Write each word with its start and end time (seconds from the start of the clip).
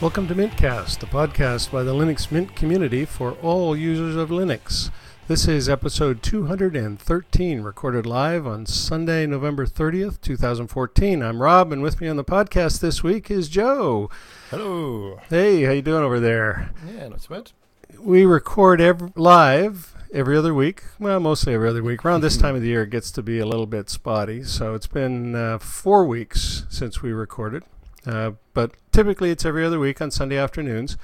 Welcome 0.00 0.28
to 0.28 0.34
Mintcast, 0.34 0.98
the 1.00 1.04
podcast 1.04 1.70
by 1.70 1.82
the 1.82 1.92
Linux 1.92 2.32
Mint 2.32 2.56
community 2.56 3.04
for 3.04 3.32
all 3.42 3.76
users 3.76 4.16
of 4.16 4.30
Linux. 4.30 4.90
This 5.28 5.46
is 5.46 5.68
episode 5.68 6.22
213, 6.22 7.60
recorded 7.60 8.06
live 8.06 8.46
on 8.46 8.64
Sunday, 8.64 9.26
November 9.26 9.66
30th, 9.66 10.18
2014. 10.22 11.22
I'm 11.22 11.42
Rob, 11.42 11.70
and 11.70 11.82
with 11.82 12.00
me 12.00 12.08
on 12.08 12.16
the 12.16 12.24
podcast 12.24 12.80
this 12.80 13.02
week 13.02 13.30
is 13.30 13.50
Joe. 13.50 14.08
Hello. 14.48 15.20
Hey, 15.28 15.64
how 15.64 15.72
you 15.72 15.82
doing 15.82 16.02
over 16.02 16.18
there? 16.18 16.70
Yeah, 16.96 17.08
not 17.08 17.20
too 17.20 17.34
bad. 17.34 17.52
We 17.98 18.24
record 18.24 18.80
every, 18.80 19.12
live 19.16 19.94
every 20.14 20.38
other 20.38 20.54
week. 20.54 20.82
Well, 20.98 21.20
mostly 21.20 21.52
every 21.52 21.68
other 21.68 21.82
week. 21.82 22.06
Around 22.06 22.22
this 22.22 22.36
time 22.38 22.54
of 22.54 22.62
the 22.62 22.68
year, 22.68 22.84
it 22.84 22.90
gets 22.90 23.10
to 23.10 23.22
be 23.22 23.38
a 23.38 23.46
little 23.46 23.66
bit 23.66 23.90
spotty. 23.90 24.44
So 24.44 24.74
it's 24.74 24.86
been 24.86 25.34
uh, 25.34 25.58
four 25.58 26.06
weeks 26.06 26.64
since 26.70 27.02
we 27.02 27.12
recorded. 27.12 27.64
Uh, 28.06 28.32
but 28.54 28.72
typically 28.92 29.30
it's 29.30 29.44
every 29.44 29.64
other 29.64 29.78
week 29.78 30.00
on 30.00 30.10
Sunday 30.10 30.36
afternoons. 30.36 30.96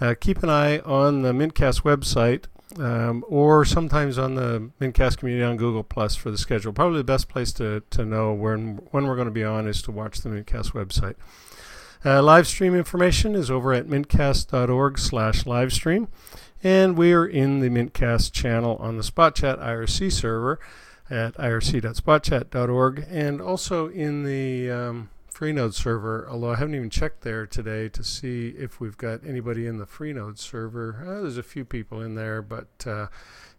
Uh, 0.00 0.14
keep 0.18 0.42
an 0.42 0.50
eye 0.50 0.78
on 0.80 1.22
the 1.22 1.32
Mintcast 1.32 1.82
website 1.82 2.44
um, 2.78 3.24
or 3.28 3.64
sometimes 3.64 4.18
on 4.18 4.34
the 4.34 4.70
Mintcast 4.80 5.18
community 5.18 5.44
on 5.44 5.56
Google 5.56 5.82
Plus 5.82 6.14
for 6.14 6.30
the 6.30 6.38
schedule. 6.38 6.72
Probably 6.72 6.98
the 6.98 7.04
best 7.04 7.28
place 7.28 7.52
to, 7.54 7.82
to 7.90 8.04
know 8.04 8.32
when, 8.32 8.80
when 8.90 9.06
we're 9.06 9.16
going 9.16 9.26
to 9.26 9.32
be 9.32 9.44
on 9.44 9.66
is 9.66 9.82
to 9.82 9.92
watch 9.92 10.20
the 10.20 10.28
Mintcast 10.28 10.72
website. 10.72 11.14
Uh, 12.04 12.22
live 12.22 12.46
stream 12.46 12.74
information 12.76 13.34
is 13.34 13.50
over 13.50 13.72
at 13.72 13.86
mintcast.org 13.86 14.98
slash 14.98 15.44
livestream. 15.44 16.06
And 16.62 16.96
we 16.96 17.12
are 17.12 17.26
in 17.26 17.60
the 17.60 17.68
Mintcast 17.68 18.32
channel 18.32 18.76
on 18.76 18.96
the 18.96 19.02
SpotChat 19.02 19.60
IRC 19.60 20.12
server 20.12 20.60
at 21.10 21.34
irc.spotchat.org 21.34 23.06
and 23.08 23.40
also 23.40 23.88
in 23.88 24.24
the 24.24 24.70
um, 24.70 25.10
Freenode 25.32 25.74
server, 25.74 26.26
although 26.28 26.52
I 26.52 26.56
haven't 26.56 26.74
even 26.74 26.90
checked 26.90 27.22
there 27.22 27.46
today 27.46 27.88
to 27.90 28.02
see 28.02 28.48
if 28.58 28.80
we've 28.80 28.96
got 28.96 29.24
anybody 29.24 29.66
in 29.66 29.78
the 29.78 29.86
Freenode 29.86 30.38
server. 30.38 31.04
Uh, 31.06 31.22
there's 31.22 31.38
a 31.38 31.42
few 31.42 31.64
people 31.64 32.00
in 32.00 32.14
there, 32.14 32.42
but 32.42 32.68
uh, 32.86 33.06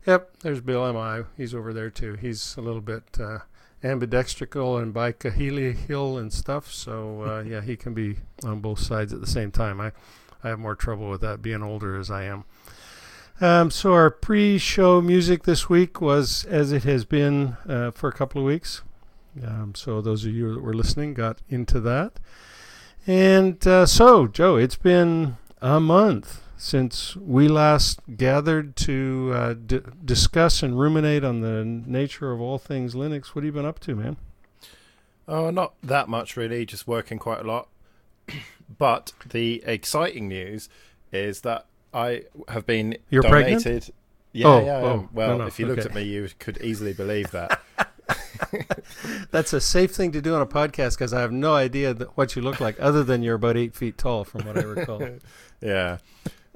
yep, 0.05 0.37
there's 0.39 0.61
Bill 0.61 0.91
MI. 0.91 1.25
He's 1.37 1.55
over 1.55 1.73
there 1.73 1.89
too. 1.89 2.13
He's 2.15 2.57
a 2.57 2.61
little 2.61 2.81
bit 2.81 3.03
uh, 3.19 3.39
ambidextrical 3.83 4.81
and 4.81 4.93
Kahili 4.93 5.75
Hill 5.75 6.17
and 6.17 6.33
stuff, 6.33 6.71
so 6.71 7.23
uh, 7.23 7.41
yeah, 7.47 7.61
he 7.61 7.77
can 7.77 7.93
be 7.93 8.17
on 8.43 8.59
both 8.59 8.79
sides 8.79 9.13
at 9.13 9.21
the 9.21 9.27
same 9.27 9.51
time. 9.51 9.79
I, 9.79 9.91
I 10.43 10.49
have 10.49 10.59
more 10.59 10.75
trouble 10.75 11.09
with 11.09 11.21
that 11.21 11.41
being 11.41 11.63
older 11.63 11.97
as 11.97 12.11
I 12.11 12.23
am. 12.23 12.45
Um, 13.41 13.71
so 13.71 13.93
our 13.93 14.09
pre-show 14.09 15.01
music 15.01 15.43
this 15.43 15.69
week 15.69 16.01
was 16.01 16.43
as 16.45 16.73
it 16.73 16.83
has 16.83 17.05
been 17.05 17.55
uh, 17.67 17.91
for 17.91 18.09
a 18.09 18.13
couple 18.13 18.41
of 18.41 18.47
weeks. 18.47 18.81
Um, 19.45 19.73
so 19.75 20.01
those 20.01 20.25
of 20.25 20.33
you 20.33 20.53
that 20.53 20.61
were 20.61 20.73
listening 20.73 21.13
got 21.13 21.41
into 21.49 21.79
that. 21.81 22.13
And 23.07 23.65
uh, 23.65 23.85
so, 23.85 24.27
Joe, 24.27 24.57
it's 24.57 24.75
been 24.75 25.37
a 25.61 25.79
month 25.79 26.41
since 26.57 27.15
we 27.15 27.47
last 27.47 28.01
gathered 28.17 28.75
to 28.75 29.31
uh, 29.33 29.53
d- 29.53 29.81
discuss 30.03 30.61
and 30.61 30.77
ruminate 30.77 31.23
on 31.23 31.41
the 31.41 31.63
nature 31.63 32.31
of 32.31 32.41
all 32.41 32.57
things 32.57 32.93
Linux. 32.93 33.27
What 33.27 33.43
have 33.43 33.45
you 33.45 33.51
been 33.51 33.65
up 33.65 33.79
to, 33.79 33.95
man? 33.95 34.17
Oh, 35.27 35.49
not 35.49 35.73
that 35.81 36.09
much 36.09 36.35
really. 36.35 36.65
Just 36.65 36.87
working 36.87 37.17
quite 37.17 37.39
a 37.39 37.43
lot. 37.43 37.69
but 38.77 39.13
the 39.27 39.63
exciting 39.65 40.27
news 40.27 40.69
is 41.11 41.41
that 41.41 41.65
I 41.93 42.23
have 42.49 42.65
been 42.65 42.97
You're 43.09 43.23
donated. 43.23 43.61
Pregnant? 43.63 43.89
Yeah, 44.31 44.47
oh, 44.47 44.65
yeah. 44.65 44.77
Oh, 44.77 45.09
well, 45.11 45.29
no, 45.29 45.37
no, 45.37 45.47
if 45.47 45.59
you 45.59 45.65
okay. 45.65 45.75
looked 45.75 45.85
at 45.87 45.95
me, 45.95 46.03
you 46.03 46.29
could 46.37 46.61
easily 46.61 46.93
believe 46.93 47.31
that. 47.31 47.61
That's 49.31 49.53
a 49.53 49.61
safe 49.61 49.91
thing 49.91 50.11
to 50.13 50.21
do 50.21 50.35
on 50.35 50.41
a 50.41 50.45
podcast 50.45 50.97
because 50.97 51.13
I 51.13 51.21
have 51.21 51.31
no 51.31 51.53
idea 51.53 51.93
that 51.93 52.17
what 52.17 52.35
you 52.35 52.41
look 52.41 52.59
like, 52.59 52.79
other 52.79 53.03
than 53.03 53.23
you're 53.23 53.35
about 53.35 53.57
eight 53.57 53.75
feet 53.75 53.97
tall, 53.97 54.23
from 54.23 54.45
what 54.45 54.57
I 54.57 54.61
recall. 54.61 55.07
yeah. 55.61 55.97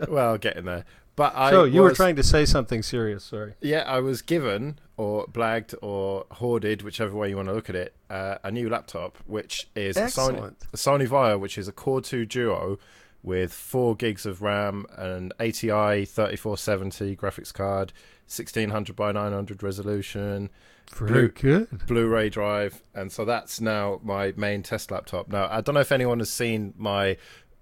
Well, 0.08 0.38
getting 0.38 0.66
there. 0.66 0.86
But 1.16 1.36
I 1.36 1.52
so 1.52 1.64
you 1.64 1.82
were 1.82 1.92
trying 1.92 2.16
to 2.16 2.24
say 2.24 2.46
something 2.46 2.82
serious. 2.82 3.24
Sorry. 3.24 3.54
Yeah, 3.62 3.84
I 3.86 4.00
was 4.00 4.22
given 4.24 4.80
or 4.98 5.28
blagged 5.28 5.76
or 5.82 6.26
hoarded, 6.32 6.82
whichever 6.82 7.16
way 7.16 7.30
you 7.30 7.36
want 7.36 7.50
to 7.50 7.54
look 7.54 7.70
at 7.70 7.76
it, 7.76 7.94
uh, 8.10 8.36
a 8.44 8.52
new 8.52 8.68
laptop, 8.70 9.18
which 9.28 9.68
is 9.76 9.96
a 9.96 10.04
Sony, 10.04 10.54
a 10.74 10.78
Sony 10.78 11.08
Vaio, 11.08 11.40
which 11.40 11.58
is 11.58 11.68
a 11.68 11.72
Core 11.72 12.02
2 12.02 12.26
Duo 12.26 12.80
with 13.22 13.54
4 13.54 13.96
gigs 13.96 14.26
of 14.26 14.42
RAM, 14.42 14.86
an 14.98 15.32
ATI 15.40 16.06
3470 16.06 17.16
graphics 17.16 17.54
card, 17.54 17.94
1600 18.26 18.96
by 18.96 19.12
900 19.12 19.64
resolution, 19.64 20.50
Very 20.92 21.30
good. 21.30 21.86
Blu-ray 21.88 22.30
drive, 22.30 22.84
and 22.94 23.12
so 23.12 23.26
that's 23.26 23.60
now 23.60 24.00
my 24.04 24.34
main 24.38 24.62
test 24.64 24.92
laptop. 24.92 25.28
Now, 25.28 25.48
I 25.50 25.62
don't 25.62 25.74
know 25.76 25.82
if 25.82 25.92
anyone 25.92 26.20
has 26.20 26.32
seen 26.32 26.74
my, 26.78 27.18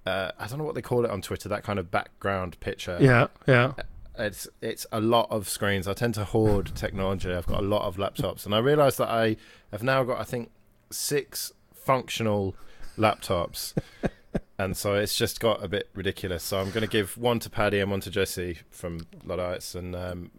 uh, 0.05 0.31
I 0.37 0.47
don't 0.47 0.57
know 0.57 0.65
what 0.65 0.75
they 0.75 0.81
call 0.81 1.05
it 1.05 1.11
on 1.11 1.21
Twitter, 1.21 1.47
that 1.49 1.63
kind 1.63 1.79
of 1.79 1.89
background 1.91 2.59
picture 2.59 2.97
Yeah, 2.99 3.27
yeah. 3.47 3.73
it's 4.17 4.47
it's 4.61 4.85
a 4.91 4.99
lot 4.99 5.27
of 5.31 5.47
screens. 5.47 5.87
I 5.87 5.93
tend 5.93 6.15
to 6.15 6.25
hoard 6.25 6.71
technology. 6.75 7.31
I've 7.31 7.47
got 7.47 7.59
a 7.59 7.65
lot 7.65 7.83
of 7.83 7.95
laptops, 7.97 8.45
and 8.45 8.53
I 8.53 8.59
realised 8.59 8.97
that 8.97 9.09
I 9.09 9.37
have 9.71 9.83
now 9.83 10.03
got 10.03 10.19
I 10.19 10.23
think 10.23 10.51
six 10.89 11.53
functional 11.73 12.55
laptops, 12.97 13.73
and 14.59 14.75
so 14.75 14.95
it's 14.95 15.15
just 15.15 15.39
got 15.39 15.63
a 15.63 15.67
bit 15.69 15.89
ridiculous. 15.93 16.43
So 16.43 16.59
I'm 16.59 16.69
going 16.71 16.81
to 16.81 16.87
give 16.87 17.17
one 17.17 17.39
to 17.39 17.49
Paddy 17.49 17.79
and 17.79 17.89
one 17.89 18.01
to 18.01 18.11
Jesse 18.11 18.59
from 18.69 19.07
Luddites, 19.23 19.73
and 19.73 19.95
um, 19.95 20.31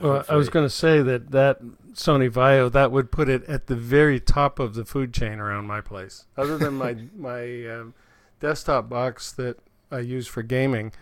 Well, 0.00 0.24
I 0.28 0.36
was 0.36 0.48
going 0.48 0.64
to 0.66 0.70
say 0.70 1.02
that 1.02 1.30
that 1.32 1.62
Sony 1.94 2.30
Vaio 2.30 2.70
that 2.72 2.92
would 2.92 3.10
put 3.10 3.28
it 3.28 3.44
at 3.44 3.66
the 3.66 3.76
very 3.76 4.20
top 4.20 4.58
of 4.58 4.74
the 4.74 4.84
food 4.84 5.12
chain 5.12 5.38
around 5.38 5.66
my 5.66 5.80
place. 5.80 6.26
Other 6.36 6.56
than 6.58 6.74
my 6.74 6.96
my 7.16 7.66
um, 7.66 7.94
desktop 8.40 8.88
box 8.88 9.32
that 9.32 9.58
I 9.90 10.00
use 10.00 10.26
for 10.26 10.42
gaming, 10.42 10.92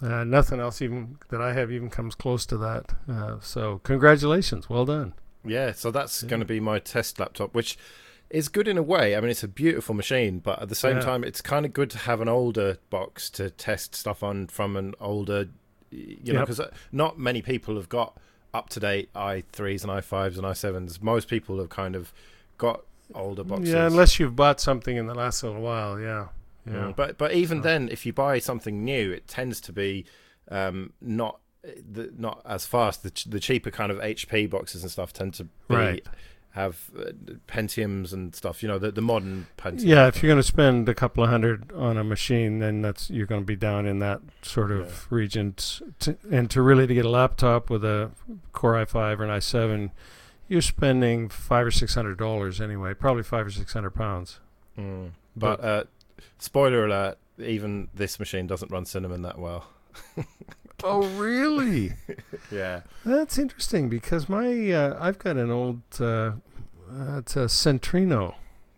uh, 0.00 0.24
nothing 0.24 0.60
else 0.60 0.80
even 0.80 1.18
that 1.30 1.40
I 1.40 1.52
have 1.52 1.70
even 1.72 1.90
comes 1.90 2.14
close 2.14 2.46
to 2.46 2.56
that. 2.58 2.94
Uh, 3.08 3.36
so 3.40 3.80
congratulations, 3.84 4.68
well 4.70 4.84
done. 4.86 5.14
Yeah, 5.44 5.72
so 5.72 5.90
that's 5.90 6.22
Yeah. 6.22 6.28
going 6.30 6.40
to 6.40 6.46
be 6.46 6.60
my 6.60 6.78
test 6.78 7.18
laptop, 7.20 7.54
which 7.54 7.76
is 8.30 8.48
good 8.48 8.68
in 8.68 8.76
a 8.76 8.82
way. 8.82 9.16
I 9.16 9.20
mean, 9.20 9.30
it's 9.30 9.42
a 9.44 9.48
beautiful 9.48 9.94
machine, 9.94 10.38
but 10.40 10.60
at 10.60 10.68
the 10.68 10.74
same 10.74 10.96
Yeah. 10.96 11.02
time, 11.02 11.24
it's 11.24 11.40
kind 11.40 11.64
of 11.64 11.72
good 11.72 11.88
to 11.90 11.98
have 11.98 12.20
an 12.20 12.28
older 12.28 12.76
box 12.90 13.30
to 13.30 13.48
test 13.50 13.94
stuff 13.94 14.22
on 14.22 14.48
from 14.48 14.76
an 14.76 14.94
older, 15.00 15.48
you 15.90 16.32
know, 16.34 16.40
Yep. 16.40 16.48
because 16.48 16.60
not 16.92 17.18
many 17.18 17.40
people 17.40 17.76
have 17.76 17.88
got 17.88 18.18
up 18.54 18.68
to 18.70 18.80
date 18.80 19.12
i3s 19.14 19.82
and 19.82 19.92
i5s 19.92 20.36
and 20.36 20.44
i7s. 20.44 21.02
Most 21.02 21.28
people 21.28 21.58
have 21.58 21.68
kind 21.68 21.94
of 21.94 22.12
got 22.56 22.82
older 23.14 23.44
boxes. 23.44 23.70
Yeah, 23.74 23.86
unless 23.86 24.18
you've 24.18 24.36
bought 24.36 24.60
something 24.60 24.96
in 24.96 25.06
the 25.06 25.14
last 25.14 25.42
little 25.42 25.60
while. 25.60 25.98
Yeah, 26.00 26.28
yeah. 26.66 26.72
Mm, 26.72 26.96
But 26.96 27.18
but 27.18 27.32
even 27.32 27.62
then, 27.62 27.88
if 27.90 28.04
you 28.06 28.12
buy 28.12 28.38
something 28.38 28.84
new, 28.84 29.10
it 29.12 29.26
tends 29.28 29.60
to 29.62 29.72
be 29.72 30.04
um, 30.50 30.92
not 31.00 31.38
the, 31.62 32.12
not 32.16 32.40
as 32.46 32.66
fast. 32.66 33.02
The, 33.02 33.10
ch- 33.10 33.24
the 33.24 33.40
cheaper 33.40 33.70
kind 33.70 33.90
of 33.92 33.98
HP 33.98 34.48
boxes 34.48 34.82
and 34.82 34.90
stuff 34.90 35.12
tend 35.12 35.34
to 35.34 35.44
be, 35.44 35.50
Right. 35.68 36.06
Have 36.58 36.90
uh, 36.98 37.12
Pentiums 37.46 38.12
and 38.12 38.34
stuff. 38.34 38.62
You 38.62 38.68
know, 38.68 38.78
the 38.78 38.90
the 38.90 39.00
modern 39.00 39.46
Pentium. 39.56 39.84
Yeah, 39.84 40.06
if 40.08 40.22
you're 40.22 40.28
going 40.28 40.40
to 40.42 40.46
spend 40.46 40.88
a 40.88 40.94
couple 40.94 41.22
of 41.24 41.30
hundred 41.30 41.72
on 41.72 41.96
a 41.96 42.04
machine, 42.04 42.58
then 42.58 42.82
that's 42.82 43.10
you're 43.10 43.26
going 43.26 43.40
to 43.42 43.46
be 43.46 43.56
down 43.56 43.86
in 43.86 43.98
that 44.00 44.20
sort 44.42 44.70
of 44.70 44.86
Yeah. 44.86 45.16
region. 45.16 45.54
And 46.30 46.50
to 46.50 46.62
really 46.62 46.86
to 46.86 46.94
get 46.94 47.04
a 47.04 47.10
laptop 47.10 47.70
with 47.70 47.84
a 47.84 48.10
Core 48.52 48.74
i5 48.74 49.18
or 49.20 49.24
an 49.24 49.30
i7, 49.30 49.90
you're 50.48 50.62
spending 50.62 51.28
five 51.28 51.66
or 51.66 51.70
six 51.70 51.94
hundred 51.94 52.18
dollars 52.18 52.60
anyway, 52.60 52.94
probably 52.94 53.22
five 53.22 53.46
or 53.46 53.50
six 53.50 53.72
hundred 53.72 53.90
pounds. 53.90 54.40
Mm. 54.78 55.10
But 55.36 55.62
uh, 55.64 55.84
spoiler 56.38 56.86
alert: 56.86 57.18
even 57.38 57.88
this 57.94 58.18
machine 58.18 58.46
doesn't 58.46 58.70
run 58.70 58.84
Cinnamon 58.84 59.22
that 59.22 59.38
well. 59.38 59.66
Oh, 60.84 61.02
really? 61.18 61.94
Yeah. 62.52 62.82
That's 63.04 63.36
interesting 63.36 63.88
because 63.88 64.28
my 64.28 64.70
uh, 64.70 64.96
I've 65.00 65.18
got 65.18 65.36
an 65.36 65.50
old 65.50 65.82
uh, 65.98 66.32
uh, 66.90 67.18
it's 67.18 67.36
a 67.36 67.40
Centrino, 67.46 68.34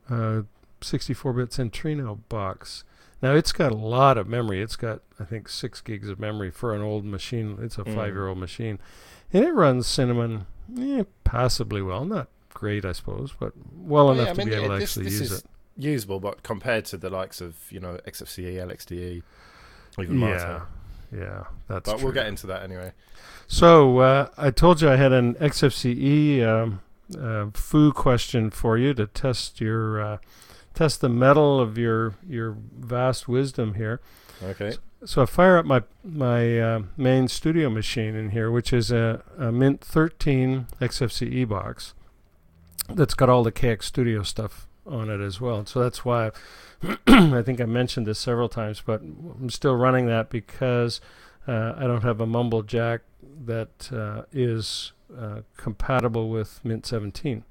uh, 0.09 0.43
64-bit 0.81 1.51
Centrino 1.51 2.19
box. 2.29 2.85
Now 3.23 3.35
it's 3.35 3.53
got 3.53 3.71
a 3.73 3.77
lot 3.77 4.17
of 4.17 4.27
memory. 4.27 4.63
It's 4.63 4.77
got 4.77 5.01
I 5.19 5.25
think 5.25 5.49
six 5.49 5.81
gigs 5.83 6.09
of 6.09 6.19
memory 6.19 6.51
for 6.51 6.75
an 6.75 6.81
old 6.81 7.05
machine. 7.05 7.59
It's 7.61 7.77
a 7.79 7.85
Mm. 7.85 7.95
five-year-old 7.95 8.39
machine, 8.39 8.79
and 9.33 9.45
it 9.45 9.53
runs 9.53 9.87
Cinnamon 9.87 10.47
eh, 10.79 11.05
passably 11.25 11.83
well. 11.83 12.05
Not 12.07 12.29
great, 12.55 12.85
I 12.87 12.93
suppose, 12.93 13.35
but 13.39 13.53
well 13.77 14.07
Well, 14.07 14.15
enough 14.15 14.29
yeah, 14.29 14.33
to 14.33 14.39
mean, 14.39 14.49
be 14.49 14.55
able 14.55 14.69
to 14.69 14.81
this- 14.81 14.91
actually 14.97 15.05
this 15.11 15.21
use 15.21 15.33
it. 15.33 15.45
Usable, 15.77 16.19
but 16.21 16.43
compared 16.43 16.85
to 16.87 16.97
the 16.97 17.11
likes 17.11 17.41
of 17.41 17.57
you 17.71 17.79
know 17.81 17.99
XFCE, 18.07 18.57
LXDE, 18.57 19.23
even 19.99 20.21
Yeah, 20.21 20.63
yeah, 21.15 21.45
that's. 21.69 21.91
But 21.91 22.03
we'll 22.03 22.13
get 22.13 22.27
into 22.27 22.47
that 22.49 22.63
anyway. 22.63 22.93
So 23.49 23.99
uh, 23.99 24.29
I 24.39 24.51
told 24.51 24.81
you 24.81 24.89
I 24.89 24.97
had 24.97 25.13
an 25.13 25.35
XFCE 25.35 26.43
um, 26.43 26.81
uh, 27.19 27.47
foo 27.55 27.93
question 27.93 28.51
for 28.51 28.77
you 28.77 28.95
to 28.95 29.07
test 29.07 29.61
your 29.61 30.01
uh, 30.01 30.19
test 30.75 31.01
the 31.01 31.09
metal 31.09 31.61
of 31.61 31.79
your 31.79 32.15
your 32.29 32.57
vast 32.79 33.29
wisdom 33.29 33.75
here. 33.75 34.01
Okay. 34.43 34.75
So 35.05 35.23
I 35.23 35.27
fire 35.27 35.59
up 35.59 35.67
my 35.67 35.83
my 36.05 36.61
uh, 36.61 36.83
main 36.97 37.29
studio 37.29 37.71
machine 37.71 38.15
in 38.15 38.31
here, 38.31 38.51
which 38.51 38.73
is 38.73 38.91
a, 38.91 39.23
a 39.39 39.51
Mint 39.51 39.81
13 39.81 40.67
XFCE 40.81 41.49
box 41.49 41.95
that's 42.95 43.15
got 43.15 43.29
all 43.29 43.43
the 43.43 43.53
KX 43.53 43.85
Studio 43.85 44.23
stuff 44.23 44.67
on 44.87 45.11
it 45.11 45.21
as 45.21 45.41
well. 45.41 45.65
So 45.67 45.81
that's 45.81 46.05
why 46.05 46.31
I 47.07 47.43
think 47.43 47.61
I 47.61 47.67
mentioned 47.67 48.07
this 48.07 48.19
several 48.19 48.49
times, 48.49 48.83
but 48.85 49.01
I'm 49.01 49.51
still 49.51 49.77
running 49.77 50.07
that 50.07 50.31
because 50.31 51.01
uh, 51.47 51.75
I 51.77 51.83
don't 51.83 52.03
have 52.03 52.21
a 52.21 52.27
mumble 52.27 52.63
jack 52.63 53.03
that 53.45 53.91
uh, 53.93 54.23
is 54.33 54.93
uh, 55.19 55.41
compatible 55.57 56.29
with 56.29 56.61
Mint 56.65 56.87
17. 56.87 57.45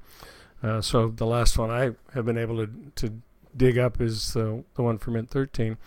Uh, 0.61 0.81
so 0.81 1.07
the 1.09 1.25
last 1.25 1.57
one 1.57 1.71
I 1.71 1.91
have 2.13 2.25
been 2.25 2.37
able 2.37 2.65
to, 2.65 2.69
to 2.95 3.13
dig 3.55 3.77
up 3.77 4.01
is 4.01 4.33
the, 4.33 4.63
the 4.75 4.83
one 4.83 4.97
for 4.97 5.11
Mint 5.11 5.29
13. 5.29 5.77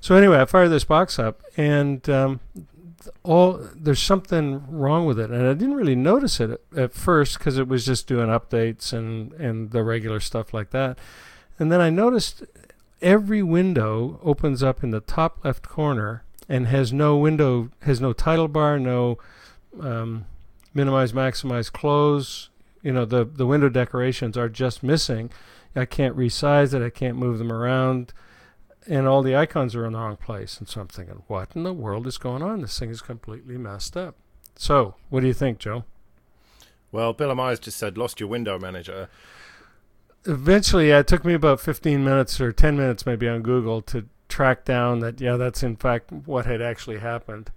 So 0.00 0.14
anyway, 0.14 0.40
I 0.40 0.44
fired 0.44 0.68
this 0.68 0.84
box 0.84 1.18
up, 1.18 1.42
and 1.56 2.08
um, 2.08 2.40
all 3.22 3.60
there's 3.74 4.00
something 4.00 4.64
wrong 4.70 5.06
with 5.06 5.18
it, 5.18 5.30
and 5.30 5.46
I 5.46 5.54
didn't 5.54 5.74
really 5.74 5.96
notice 5.96 6.40
it 6.40 6.50
at, 6.50 6.78
at 6.78 6.92
first 6.92 7.38
because 7.38 7.58
it 7.58 7.68
was 7.68 7.84
just 7.84 8.06
doing 8.06 8.28
updates 8.28 8.92
and 8.92 9.32
and 9.34 9.70
the 9.70 9.82
regular 9.82 10.20
stuff 10.20 10.54
like 10.54 10.70
that. 10.70 10.98
And 11.58 11.72
then 11.72 11.80
I 11.80 11.90
noticed 11.90 12.44
every 13.02 13.42
window 13.42 14.20
opens 14.22 14.62
up 14.62 14.82
in 14.82 14.90
the 14.90 15.00
top 15.00 15.44
left 15.44 15.68
corner 15.68 16.24
and 16.48 16.66
has 16.68 16.92
no 16.92 17.16
window, 17.16 17.70
has 17.82 18.00
no 18.00 18.12
title 18.12 18.48
bar, 18.48 18.78
no 18.78 19.18
um, 19.80 20.26
minimize, 20.74 21.12
maximize, 21.12 21.72
close. 21.72 22.50
You 22.82 22.92
know, 22.92 23.04
the 23.04 23.24
the 23.24 23.46
window 23.46 23.68
decorations 23.68 24.36
are 24.36 24.48
just 24.48 24.82
missing. 24.82 25.30
I 25.76 25.84
can't 25.84 26.16
resize 26.16 26.74
it. 26.74 26.84
I 26.84 26.90
can't 26.90 27.16
move 27.16 27.38
them 27.38 27.52
around 27.52 28.12
and 28.88 29.06
all 29.06 29.22
the 29.22 29.36
icons 29.36 29.76
are 29.76 29.84
in 29.84 29.92
the 29.92 29.98
wrong 29.98 30.16
place. 30.16 30.58
And 30.58 30.68
so 30.68 30.80
I'm 30.80 30.88
thinking, 30.88 31.22
what 31.26 31.54
in 31.54 31.62
the 31.62 31.74
world 31.74 32.06
is 32.06 32.18
going 32.18 32.42
on? 32.42 32.62
This 32.62 32.78
thing 32.78 32.90
is 32.90 33.02
completely 33.02 33.58
messed 33.58 33.96
up. 33.96 34.16
So, 34.56 34.94
what 35.10 35.20
do 35.20 35.26
you 35.26 35.34
think, 35.34 35.58
Joe? 35.58 35.84
Well, 36.90 37.12
Bill 37.12 37.34
Myers 37.34 37.60
just 37.60 37.76
said, 37.76 37.98
lost 37.98 38.18
your 38.18 38.28
window 38.28 38.58
manager. 38.58 39.08
Eventually, 40.24 40.88
yeah, 40.88 41.00
it 41.00 41.06
took 41.06 41.24
me 41.24 41.34
about 41.34 41.60
15 41.60 42.02
minutes 42.02 42.40
or 42.40 42.50
10 42.50 42.76
minutes 42.76 43.04
maybe 43.04 43.28
on 43.28 43.42
Google 43.42 43.82
to 43.82 44.06
track 44.28 44.64
down 44.64 45.00
that, 45.00 45.20
yeah, 45.20 45.36
that's 45.36 45.62
in 45.62 45.76
fact 45.76 46.10
what 46.10 46.46
had 46.46 46.62
actually 46.62 46.98
happened. 46.98 47.50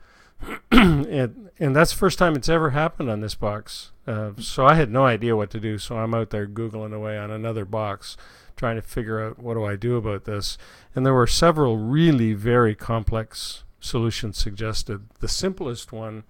and, 0.72 1.50
and 1.60 1.76
that's 1.76 1.92
the 1.92 1.98
first 1.98 2.18
time 2.18 2.36
it's 2.36 2.50
ever 2.50 2.72
happened 2.72 3.10
on 3.10 3.22
this 3.22 3.36
box. 3.36 3.92
Uh, 4.08 4.32
so 4.40 4.66
I 4.66 4.76
had 4.76 4.92
no 4.92 5.06
idea 5.06 5.36
what 5.36 5.52
to 5.52 5.60
do. 5.60 5.78
So 5.78 5.98
I'm 5.98 6.14
out 6.14 6.30
there 6.32 6.48
Googling 6.48 6.94
away 6.94 7.18
on 7.18 7.32
another 7.32 7.66
box 7.66 8.18
trying 8.56 8.76
to 8.76 8.82
figure 8.82 9.26
out 9.26 9.40
what 9.40 9.56
do 9.56 9.66
I 9.66 9.76
do 9.76 9.96
about 9.96 10.26
this. 10.26 10.58
And 10.96 11.06
there 11.06 11.14
were 11.14 11.28
several 11.28 11.78
really 11.78 12.34
very 12.34 12.76
complex 12.76 13.64
solutions 13.80 14.38
suggested. 14.38 15.08
The 15.20 15.28
simplest 15.28 15.92
one, 15.92 16.24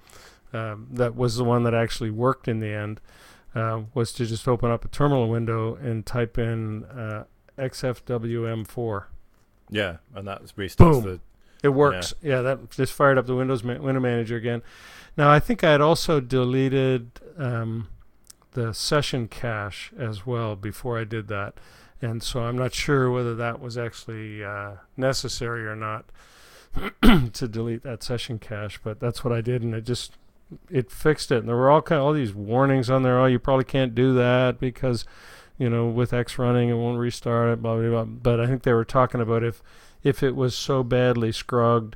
um, 0.53 0.87
that 0.91 1.15
was 1.15 1.35
the 1.35 1.43
one 1.43 1.63
that 1.63 1.73
actually 1.73 2.09
worked 2.09 2.47
in 2.47 2.59
the 2.59 2.73
end, 2.73 3.01
uh, 3.53 3.81
was 3.93 4.13
to 4.13 4.25
just 4.25 4.47
open 4.47 4.71
up 4.71 4.85
a 4.85 4.87
terminal 4.87 5.29
window 5.29 5.75
and 5.75 6.05
type 6.05 6.37
in 6.37 6.85
uh, 6.85 7.25
XFWM4. 7.57 9.05
Yeah, 9.69 9.97
and 10.15 10.27
that 10.27 10.43
restarts 10.55 10.77
Boom. 10.77 11.03
the. 11.03 11.19
It 11.63 11.69
works. 11.69 12.13
Yeah. 12.21 12.35
yeah, 12.35 12.41
that 12.41 12.71
just 12.71 12.93
fired 12.93 13.17
up 13.17 13.25
the 13.27 13.35
Windows 13.35 13.63
ma- 13.63 13.79
Window 13.79 14.01
Manager 14.01 14.35
again. 14.35 14.61
Now 15.17 15.29
I 15.29 15.39
think 15.39 15.63
I 15.63 15.71
had 15.71 15.81
also 15.81 16.19
deleted 16.19 17.11
um, 17.37 17.89
the 18.53 18.73
session 18.73 19.27
cache 19.27 19.91
as 19.97 20.25
well 20.25 20.55
before 20.55 20.99
I 20.99 21.03
did 21.03 21.27
that 21.27 21.55
and 22.01 22.23
so 22.23 22.41
I'm 22.41 22.57
not 22.57 22.73
sure 22.73 23.11
whether 23.11 23.35
that 23.35 23.61
was 23.61 23.77
actually 23.77 24.43
uh, 24.43 24.71
necessary 24.97 25.65
or 25.67 25.75
not 25.75 26.05
to 27.33 27.47
delete 27.47 27.83
that 27.83 28.01
session 28.01 28.39
cache. 28.39 28.79
But 28.83 28.99
that's 28.99 29.23
what 29.23 29.31
I 29.31 29.41
did, 29.41 29.61
and 29.61 29.75
it 29.75 29.85
just 29.85 30.17
it 30.69 30.91
fixed 30.91 31.31
it. 31.31 31.39
And 31.39 31.47
there 31.47 31.55
were 31.55 31.69
all 31.69 31.81
kind 31.81 31.99
of 31.99 32.07
all 32.07 32.13
these 32.13 32.33
warnings 32.33 32.89
on 32.89 33.03
there. 33.03 33.19
Oh, 33.19 33.27
you 33.27 33.39
probably 33.39 33.65
can't 33.65 33.93
do 33.93 34.13
that 34.15 34.59
because 34.59 35.05
you 35.59 35.69
know 35.69 35.87
with 35.87 36.11
X 36.11 36.39
running 36.39 36.69
it 36.69 36.73
won't 36.73 36.97
restart 36.97 37.53
it. 37.53 37.61
Blah 37.61 37.77
blah 37.77 37.89
blah. 37.89 38.03
But 38.05 38.39
I 38.39 38.47
think 38.47 38.63
they 38.63 38.73
were 38.73 38.85
talking 38.85 39.21
about 39.21 39.43
if 39.43 39.61
if 40.03 40.23
it 40.23 40.35
was 40.35 40.55
so 40.55 40.83
badly 40.83 41.31
scrugged 41.31 41.95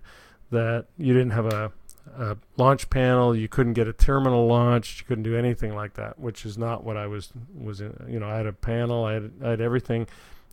that 0.51 0.85
you 0.97 1.13
didn't 1.13 1.31
have 1.31 1.45
a 1.45 1.71
a 2.17 2.37
launch 2.57 2.89
panel. 2.89 3.35
You 3.35 3.47
couldn't 3.47 3.73
get 3.73 3.87
a 3.87 3.93
terminal 3.93 4.47
launched. 4.47 4.99
You 5.01 5.05
couldn't 5.05 5.23
do 5.23 5.35
anything 5.35 5.75
like 5.75 5.93
that, 5.95 6.19
which 6.19 6.45
is 6.45 6.57
not 6.57 6.83
what 6.83 6.97
I 6.97 7.07
was 7.07 7.31
was. 7.53 7.81
In, 7.81 7.93
you 8.07 8.19
know, 8.19 8.29
I 8.29 8.37
had 8.37 8.45
a 8.45 8.53
panel. 8.53 9.05
I 9.05 9.13
had 9.13 9.31
I 9.43 9.49
had 9.51 9.61
everything, 9.61 10.07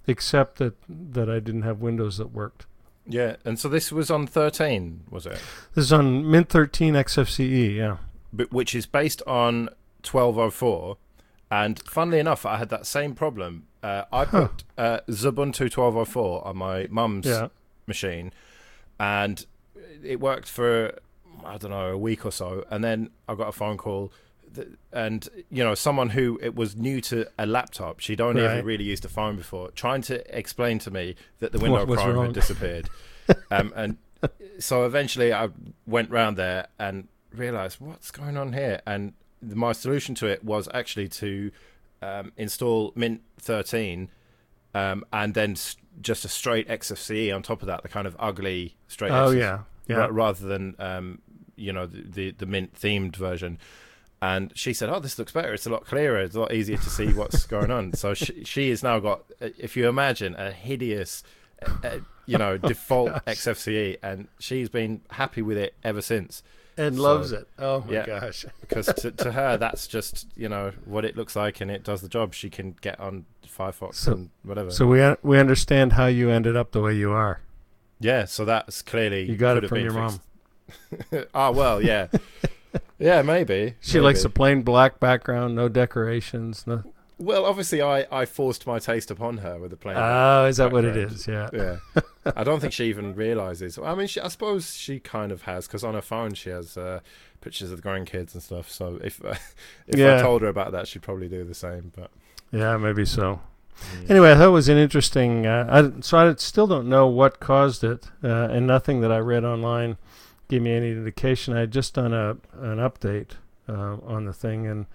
except 0.06 0.58
that 0.58 0.74
that 0.88 1.28
I 1.28 1.40
didn't 1.40 1.62
have 1.62 1.80
windows 1.80 2.18
that 2.18 2.32
worked. 2.32 2.66
Yeah, 3.06 3.36
and 3.44 3.58
so 3.58 3.68
this 3.68 3.90
was 3.90 4.12
on 4.12 4.28
13, 4.28 5.04
was 5.10 5.26
it? 5.26 5.40
This 5.74 5.86
is 5.86 5.92
on 5.92 6.30
Mint 6.30 6.48
13 6.48 6.94
XFCE. 6.94 7.74
Yeah, 7.74 7.96
but 8.32 8.52
which 8.52 8.74
is 8.74 8.86
based 8.86 9.22
on 9.26 9.68
1204. 10.08 10.96
And 11.52 11.78
funnily 11.86 12.18
enough, 12.18 12.46
I 12.46 12.56
had 12.56 12.70
that 12.70 12.86
same 12.86 13.14
problem. 13.14 13.66
Uh, 13.82 14.04
I 14.10 14.24
Huh. 14.24 14.48
put 14.48 14.64
uh, 14.78 15.00
Ubuntu 15.06 15.68
1204 15.68 16.46
on 16.46 16.56
my 16.56 16.86
mum's 16.90 17.26
yeah. 17.26 17.48
machine, 17.86 18.32
and 18.98 19.44
it 20.02 20.18
worked 20.18 20.48
for 20.48 20.98
I 21.44 21.58
don't 21.58 21.70
know 21.72 21.90
a 21.90 21.98
week 21.98 22.24
or 22.24 22.32
so, 22.32 22.64
and 22.70 22.82
then 22.82 23.10
I 23.28 23.34
got 23.34 23.48
a 23.48 23.52
phone 23.52 23.76
call, 23.76 24.12
th- 24.54 24.68
and 24.92 25.28
you 25.50 25.62
know 25.62 25.74
someone 25.74 26.10
who 26.10 26.38
it 26.42 26.54
was 26.54 26.74
new 26.74 27.02
to 27.02 27.26
a 27.38 27.44
laptop, 27.44 28.00
she'd 28.00 28.20
only 28.20 28.42
ever 28.46 28.62
really 28.62 28.84
used 28.84 29.04
a 29.04 29.08
phone 29.08 29.36
before, 29.36 29.72
trying 29.72 30.00
to 30.02 30.38
explain 30.38 30.78
to 30.80 30.90
me 30.90 31.16
that 31.40 31.52
the 31.52 31.58
window 31.58 31.84
Chrome 31.84 32.24
had 32.26 32.32
disappeared, 32.34 32.88
um, 33.50 33.74
and 33.76 33.98
so 34.58 34.86
eventually 34.86 35.34
I 35.34 35.50
went 35.86 36.08
round 36.10 36.38
there 36.38 36.68
and 36.78 37.08
realized 37.34 37.78
what's 37.80 38.10
going 38.10 38.36
on 38.38 38.52
here, 38.54 38.80
and 38.86 39.12
my 39.42 39.72
solution 39.72 40.14
to 40.16 40.26
it 40.26 40.44
was 40.44 40.68
actually 40.72 41.08
to 41.08 41.50
um, 42.00 42.32
install 42.36 42.92
Mint 42.94 43.20
13 43.38 44.08
um, 44.74 45.04
and 45.12 45.34
then 45.34 45.56
just 46.00 46.24
a 46.24 46.28
straight 46.28 46.68
XFCE 46.68 47.34
on 47.34 47.42
top 47.42 47.62
of 47.62 47.66
that, 47.66 47.82
the 47.82 47.88
kind 47.88 48.06
of 48.06 48.16
ugly 48.18 48.76
straight. 48.88 49.10
Oh 49.12 49.28
XFCE, 49.30 49.38
yeah. 49.38 49.58
Yeah. 49.88 49.96
ra- 49.96 50.08
rather 50.10 50.46
than 50.46 50.74
um, 50.78 51.18
you 51.56 51.72
know 51.72 51.86
the, 51.86 52.02
the 52.02 52.30
the 52.32 52.46
Mint 52.46 52.74
themed 52.74 53.16
version. 53.16 53.58
And 54.20 54.52
she 54.54 54.72
said, 54.72 54.88
"Oh, 54.88 55.00
this 55.00 55.18
looks 55.18 55.32
better. 55.32 55.52
It's 55.52 55.66
a 55.66 55.70
lot 55.70 55.84
clearer. 55.84 56.20
It's 56.20 56.36
a 56.36 56.40
lot 56.40 56.54
easier 56.54 56.76
to 56.76 56.90
see 56.90 57.12
what's 57.12 57.44
going 57.56 57.70
on." 57.72 57.92
So 57.94 58.14
she, 58.14 58.44
she 58.44 58.70
has 58.70 58.82
now 58.82 59.00
got, 59.00 59.24
uh, 59.40 59.48
if 59.58 59.76
you 59.76 59.88
imagine, 59.88 60.36
a 60.36 60.52
hideous, 60.52 61.24
uh, 61.66 61.72
uh, 61.82 61.98
you 62.24 62.38
know, 62.38 62.56
default 62.68 63.10
gosh. 63.12 63.22
XFCE, 63.26 63.98
and 64.00 64.28
she's 64.38 64.68
been 64.68 65.00
happy 65.10 65.42
with 65.42 65.58
it 65.58 65.74
ever 65.82 66.00
since. 66.00 66.44
And 66.76 66.96
So- 66.96 67.02
loves 67.02 67.32
it. 67.32 67.46
Oh 67.58 67.84
my 67.86 67.92
yeah. 67.92 68.06
gosh. 68.06 68.46
Because 68.60 68.86
to, 68.86 69.10
to 69.10 69.32
her, 69.32 69.56
that's 69.58 69.86
just 69.86 70.26
you 70.36 70.48
know 70.48 70.72
what 70.86 71.04
it 71.04 71.16
looks 71.16 71.36
like, 71.36 71.60
and 71.60 71.70
it 71.70 71.84
does 71.84 72.00
the 72.00 72.08
job. 72.08 72.32
She 72.34 72.48
can 72.50 72.74
get 72.80 72.98
on 72.98 73.26
Firefox 73.46 73.94
So- 73.96 74.12
and 74.12 74.30
whatever. 74.42 74.70
So 74.70 74.86
we 74.86 75.00
we 75.22 75.38
understand 75.38 75.92
how 75.94 76.06
you 76.06 76.30
ended 76.30 76.56
up 76.56 76.72
the 76.72 76.80
way 76.80 76.94
you 76.94 77.12
are. 77.12 77.40
yeah, 78.00 78.24
so 78.24 78.44
that's 78.44 78.80
clearly 78.82 79.24
You 79.28 79.36
got 79.36 79.56
it 79.58 79.68
from 79.68 79.78
your 79.80 79.92
mom. 79.92 80.10
fixed. 80.10 81.28
Ah, 81.34 81.50
well, 81.50 81.82
yeah, 81.82 82.06
yeah, 82.98 83.20
maybe. 83.22 83.74
She 83.80 84.00
likes 84.00 84.24
a 84.24 84.30
plain 84.30 84.62
black 84.62 84.98
background, 85.00 85.54
no 85.54 85.68
decorations. 85.68 86.64
No. 86.66 86.82
Well, 87.22 87.44
obviously, 87.44 87.80
I, 87.80 88.06
I 88.10 88.24
forced 88.24 88.66
my 88.66 88.78
taste 88.78 89.10
upon 89.10 89.38
her 89.38 89.58
with 89.58 89.70
the 89.70 89.76
plain. 89.76 89.96
Oh, 89.96 90.46
is 90.46 90.56
that 90.56 90.72
what 90.72 90.84
it 90.84 90.96
is? 90.96 91.26
Yeah. 91.28 91.48
yeah, 91.52 91.76
I 92.36 92.42
don't 92.42 92.60
think 92.60 92.72
she 92.72 92.86
even 92.86 93.14
realizes. 93.14 93.78
I 93.78 93.94
mean, 93.94 94.06
she, 94.08 94.20
I 94.20 94.28
suppose 94.28 94.74
she 94.74 94.98
kind 94.98 95.30
of 95.30 95.42
has 95.42 95.66
because 95.66 95.84
on 95.84 95.94
her 95.94 96.02
phone 96.02 96.34
she 96.34 96.50
has 96.50 96.76
uh, 96.76 97.00
pictures 97.40 97.70
of 97.70 97.80
the 97.80 97.88
grandkids 97.88 98.34
and 98.34 98.42
stuff. 98.42 98.70
So 98.70 98.98
if 99.02 99.24
uh, 99.24 99.34
if 99.86 100.00
I 100.00 100.20
told 100.20 100.42
her 100.42 100.48
about 100.48 100.72
that, 100.72 100.88
she'd 100.88 101.02
probably 101.02 101.28
do 101.28 101.44
the 101.44 101.54
same. 101.54 101.92
But 101.94 102.10
Yeah, 102.50 102.76
maybe 102.76 103.04
so. 103.04 103.40
mm. 103.80 104.10
Anyway, 104.10 104.32
I 104.32 104.34
thought 104.36 104.48
it 104.48 104.50
was 104.50 104.68
an 104.68 104.78
interesting. 104.78 105.46
Uh, 105.46 105.92
I, 105.96 106.00
so 106.00 106.18
I 106.18 106.34
still 106.34 106.66
don't 106.66 106.88
know 106.88 107.06
what 107.06 107.38
caused 107.40 107.84
it, 107.84 108.10
uh, 108.24 108.48
and 108.50 108.66
nothing 108.66 109.00
that 109.02 109.12
I 109.12 109.18
read 109.18 109.44
online 109.44 109.96
gave 110.48 110.62
me 110.62 110.72
any 110.72 110.90
indication. 110.90 111.54
I 111.54 111.60
had 111.60 111.70
just 111.70 111.94
done 111.94 112.12
a 112.12 112.30
an 112.60 112.78
update 112.78 113.32
uh, 113.68 113.96
on 114.04 114.24
the 114.24 114.32
thing, 114.32 114.66
and 114.66 114.86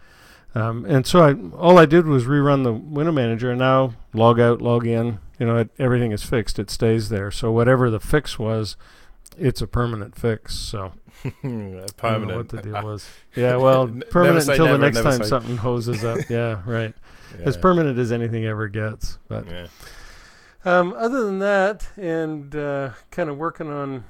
um, 0.55 0.85
and 0.85 1.05
so 1.05 1.21
I 1.21 1.33
all 1.57 1.77
I 1.77 1.85
did 1.85 2.05
was 2.07 2.25
rerun 2.25 2.63
the 2.63 2.73
window 2.73 3.11
manager, 3.11 3.49
and 3.51 3.59
now 3.59 3.93
log 4.13 4.39
out, 4.39 4.61
log 4.61 4.85
in. 4.87 5.19
You 5.39 5.45
know, 5.45 5.57
it, 5.57 5.69
everything 5.77 6.11
is 6.11 6.23
fixed. 6.23 6.57
It 6.57 6.69
stays 6.71 7.09
there. 7.09 7.29
So 7.31 7.51
whatever 7.51 7.89
the 7.91 7.99
fix 7.99 8.39
was, 8.39 8.75
it's 9.37 9.61
a 9.61 9.67
permanent 9.67 10.15
fix. 10.15 10.55
So 10.55 10.93
I 11.25 11.31
don't 11.43 11.71
know 11.75 11.85
permanent. 11.95 12.37
what 12.37 12.49
the 12.49 12.61
deal 12.61 12.81
was. 12.83 13.07
Yeah, 13.35 13.57
well, 13.57 13.87
permanent 14.09 14.47
until 14.49 14.65
the 14.67 14.77
next 14.79 15.01
time 15.03 15.21
say- 15.23 15.29
something 15.29 15.57
hoses 15.57 16.03
up. 16.03 16.19
Yeah, 16.29 16.61
right. 16.65 16.93
As 17.43 17.55
permanent 17.57 17.99
as 17.99 18.11
anything 18.11 18.45
ever 18.45 18.67
gets. 18.67 19.19
But 19.27 19.45
Yeah. 19.47 19.67
um, 20.65 20.93
other 20.97 21.25
than 21.25 21.39
that, 21.39 21.87
and 21.97 22.55
uh, 22.55 22.91
kind 23.11 23.29
of 23.29 23.37
working 23.37 23.69
on 23.71 24.05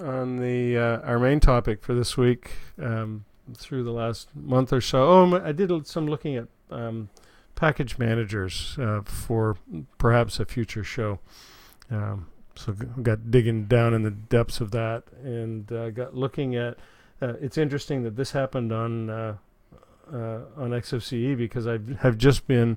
on 0.00 0.38
the 0.38 0.76
uh, 0.78 1.00
our 1.06 1.18
main 1.18 1.38
topic 1.38 1.82
for 1.84 1.92
this 1.94 2.16
week 2.16 2.50
um, 2.80 3.24
through 3.56 3.84
the 3.84 3.92
last 3.92 4.28
month 4.34 4.72
or 4.72 4.80
so. 4.80 5.08
Oh, 5.08 5.42
I 5.44 5.52
did 5.52 5.86
some 5.86 6.06
looking 6.06 6.36
at 6.36 6.48
um, 6.70 7.08
package 7.54 7.98
managers 7.98 8.76
uh, 8.78 9.02
for 9.04 9.56
perhaps 9.98 10.40
a 10.40 10.44
future 10.44 10.84
show. 10.84 11.18
Um, 11.90 12.28
so 12.54 12.72
got 12.72 13.30
digging 13.30 13.66
down 13.66 13.94
in 13.94 14.02
the 14.02 14.10
depths 14.10 14.60
of 14.60 14.70
that, 14.72 15.04
and 15.22 15.70
uh, 15.72 15.90
got 15.90 16.14
looking 16.14 16.54
at. 16.54 16.76
Uh, 17.20 17.34
it's 17.40 17.56
interesting 17.56 18.02
that 18.02 18.16
this 18.16 18.32
happened 18.32 18.72
on 18.72 19.08
uh, 19.08 19.36
uh, 20.12 20.40
on 20.56 20.70
XFCE 20.70 21.36
because 21.36 21.66
I 21.66 21.78
have 22.00 22.18
just 22.18 22.46
been 22.46 22.76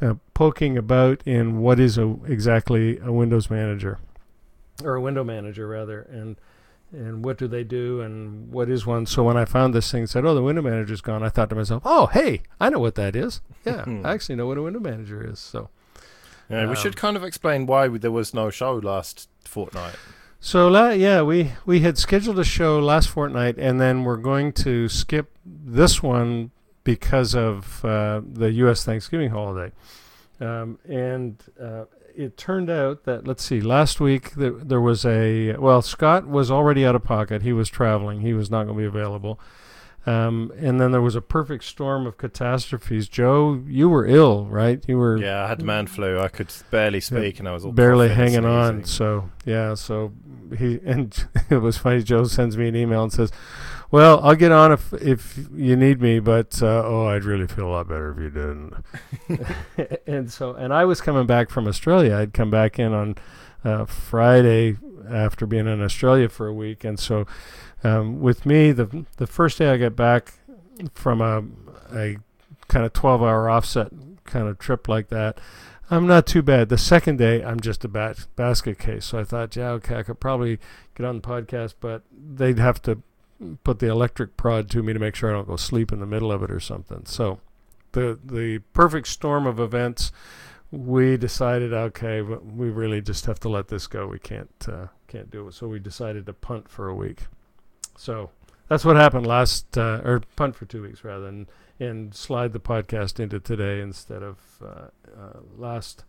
uh, 0.00 0.14
poking 0.34 0.78
about 0.78 1.22
in 1.26 1.60
what 1.60 1.78
is 1.78 1.98
a, 1.98 2.16
exactly 2.26 2.98
a 2.98 3.12
Windows 3.12 3.50
manager 3.50 3.98
or 4.82 4.94
a 4.94 5.00
window 5.00 5.24
manager 5.24 5.68
rather, 5.68 6.00
and 6.00 6.36
and 6.92 7.24
what 7.24 7.38
do 7.38 7.48
they 7.48 7.64
do 7.64 8.00
and 8.00 8.52
what 8.52 8.68
is 8.68 8.84
one. 8.86 9.06
So 9.06 9.22
when 9.24 9.36
I 9.36 9.44
found 9.44 9.74
this 9.74 9.90
thing, 9.90 10.06
said, 10.06 10.24
"Oh, 10.24 10.34
the 10.34 10.42
window 10.42 10.62
manager's 10.62 11.00
gone," 11.00 11.22
I 11.22 11.28
thought 11.28 11.48
to 11.50 11.56
myself, 11.56 11.82
"Oh, 11.84 12.06
hey, 12.06 12.42
I 12.60 12.68
know 12.70 12.78
what 12.80 12.94
that 12.96 13.16
is. 13.16 13.40
Yeah, 13.64 13.84
I 14.04 14.12
actually 14.14 14.34
know 14.36 14.46
what 14.46 14.58
a 14.58 14.62
window 14.62 14.80
manager 14.80 15.24
is." 15.26 15.38
So. 15.38 15.68
Yeah, 16.50 16.64
we 16.64 16.70
Um, 16.70 16.74
should 16.76 16.96
kind 16.96 17.16
of 17.16 17.24
explain 17.24 17.64
why 17.66 17.88
there 17.88 18.10
was 18.10 18.34
no 18.34 18.50
show 18.50 18.74
last 18.76 19.28
fortnight. 19.44 19.94
So 20.40 20.68
la- 20.68 20.90
yeah, 20.90 21.22
we 21.22 21.52
we 21.64 21.80
had 21.80 21.96
scheduled 21.96 22.38
a 22.38 22.44
show 22.44 22.78
last 22.80 23.08
fortnight, 23.08 23.56
and 23.58 23.80
then 23.80 24.04
we're 24.04 24.16
going 24.16 24.52
to 24.64 24.88
skip 24.88 25.30
this 25.46 26.02
one 26.02 26.50
because 26.84 27.34
of 27.34 27.84
uh, 27.84 28.20
the 28.26 28.50
U.S. 28.64 28.84
Thanksgiving 28.84 29.30
holiday. 29.30 29.72
Um, 30.40 30.78
and 30.88 31.40
uh, 31.60 31.84
it 32.16 32.36
turned 32.36 32.70
out 32.70 33.04
that 33.04 33.26
let's 33.26 33.44
see, 33.44 33.60
last 33.60 34.00
week 34.00 34.34
there, 34.34 34.52
there 34.52 34.80
was 34.80 35.04
a 35.04 35.56
well, 35.56 35.82
Scott 35.82 36.26
was 36.26 36.50
already 36.50 36.84
out 36.84 36.94
of 36.94 37.04
pocket. 37.04 37.42
He 37.42 37.52
was 37.52 37.68
traveling. 37.68 38.20
He 38.20 38.34
was 38.34 38.50
not 38.50 38.64
going 38.64 38.76
to 38.76 38.82
be 38.82 38.86
available. 38.86 39.40
Um, 40.04 40.52
and 40.58 40.80
then 40.80 40.90
there 40.90 41.00
was 41.00 41.14
a 41.14 41.20
perfect 41.20 41.62
storm 41.62 42.06
of 42.06 42.16
catastrophes. 42.16 43.08
Joe, 43.08 43.62
you 43.68 43.88
were 43.88 44.04
ill, 44.04 44.46
right? 44.46 44.82
You 44.88 44.98
were 44.98 45.16
Yeah, 45.16 45.44
I 45.44 45.48
had 45.48 45.62
man 45.62 45.86
flu. 45.86 46.18
I 46.18 46.26
could 46.26 46.52
barely 46.70 47.00
speak, 47.00 47.38
and 47.38 47.48
I 47.48 47.52
was 47.52 47.64
all 47.64 47.70
barely 47.70 48.08
hanging 48.08 48.44
on. 48.44 48.84
So 48.84 49.30
yeah, 49.44 49.74
so 49.74 50.12
he 50.58 50.80
and 50.84 51.28
it 51.50 51.58
was 51.58 51.78
funny. 51.78 52.02
Joe 52.02 52.24
sends 52.24 52.56
me 52.56 52.68
an 52.68 52.74
email 52.74 53.04
and 53.04 53.12
says, 53.12 53.30
"Well, 53.92 54.20
I'll 54.24 54.34
get 54.34 54.50
on 54.50 54.72
if 54.72 54.92
if 54.94 55.38
you 55.54 55.76
need 55.76 56.00
me, 56.00 56.18
but 56.18 56.60
uh, 56.62 56.82
oh, 56.84 57.06
I'd 57.06 57.24
really 57.24 57.46
feel 57.46 57.68
a 57.68 57.72
lot 57.72 57.88
better 57.88 58.10
if 58.10 58.18
you 58.18 58.30
didn't." 58.30 59.98
and 60.06 60.32
so, 60.32 60.54
and 60.54 60.72
I 60.72 60.84
was 60.84 61.00
coming 61.00 61.26
back 61.26 61.50
from 61.50 61.68
Australia. 61.68 62.16
I'd 62.16 62.32
come 62.32 62.50
back 62.50 62.78
in 62.78 62.92
on 62.92 63.16
uh, 63.64 63.84
Friday 63.84 64.78
after 65.08 65.46
being 65.46 65.66
in 65.66 65.82
Australia 65.82 66.28
for 66.28 66.48
a 66.48 66.54
week, 66.54 66.84
and 66.84 66.98
so 66.98 67.26
um, 67.84 68.20
with 68.20 68.46
me, 68.46 68.72
the 68.72 69.04
the 69.18 69.26
first 69.26 69.58
day 69.58 69.68
I 69.68 69.76
got 69.76 69.94
back 69.94 70.32
from 70.94 71.20
a 71.20 71.44
a 71.94 72.16
kind 72.68 72.86
of 72.86 72.92
twelve 72.92 73.22
hour 73.22 73.48
offset 73.48 73.92
kind 74.24 74.48
of 74.48 74.58
trip 74.58 74.88
like 74.88 75.08
that. 75.08 75.38
I'm 75.90 76.06
not 76.06 76.26
too 76.26 76.40
bad. 76.40 76.70
The 76.70 76.78
second 76.78 77.18
day, 77.18 77.44
I'm 77.44 77.60
just 77.60 77.84
a 77.84 77.88
bat- 77.88 78.26
basket 78.34 78.78
case. 78.78 79.04
So 79.04 79.18
I 79.18 79.24
thought, 79.24 79.54
yeah, 79.54 79.68
okay, 79.72 79.96
I 79.96 80.02
could 80.02 80.20
probably 80.20 80.58
get 80.94 81.04
on 81.04 81.16
the 81.16 81.28
podcast, 81.28 81.74
but 81.80 82.02
they'd 82.10 82.58
have 82.58 82.80
to 82.82 83.02
put 83.64 83.78
the 83.78 83.88
electric 83.88 84.36
prod 84.36 84.70
to 84.70 84.82
me 84.82 84.92
to 84.92 84.98
make 84.98 85.14
sure 85.14 85.30
I 85.30 85.34
don't 85.34 85.48
go 85.48 85.56
sleep 85.56 85.92
in 85.92 86.00
the 86.00 86.06
middle 86.06 86.32
of 86.32 86.42
it 86.42 86.50
or 86.50 86.60
something. 86.60 87.06
So 87.06 87.40
the 87.92 88.18
the 88.24 88.58
perfect 88.72 89.08
storm 89.08 89.46
of 89.46 89.60
events, 89.60 90.12
we 90.70 91.16
decided, 91.16 91.72
okay, 91.72 92.22
we 92.22 92.70
really 92.70 93.00
just 93.00 93.26
have 93.26 93.40
to 93.40 93.48
let 93.48 93.68
this 93.68 93.86
go. 93.86 94.06
We 94.06 94.18
can't 94.18 94.50
uh, 94.68 94.86
can't 95.08 95.30
do 95.30 95.48
it. 95.48 95.54
So 95.54 95.68
we 95.68 95.78
decided 95.78 96.26
to 96.26 96.32
punt 96.32 96.68
for 96.68 96.88
a 96.88 96.94
week. 96.94 97.26
So 97.96 98.30
that's 98.68 98.84
what 98.84 98.96
happened 98.96 99.26
last, 99.26 99.76
uh, 99.76 100.00
or 100.04 100.22
punt 100.36 100.56
for 100.56 100.64
two 100.64 100.82
weeks 100.82 101.04
rather, 101.04 101.26
and 101.26 101.46
and 101.78 102.14
slide 102.14 102.52
the 102.52 102.60
podcast 102.60 103.20
into 103.20 103.40
today 103.40 103.80
instead 103.80 104.22
of 104.22 104.38
uh, 104.62 104.88
uh, 105.18 105.40
last 105.56 106.04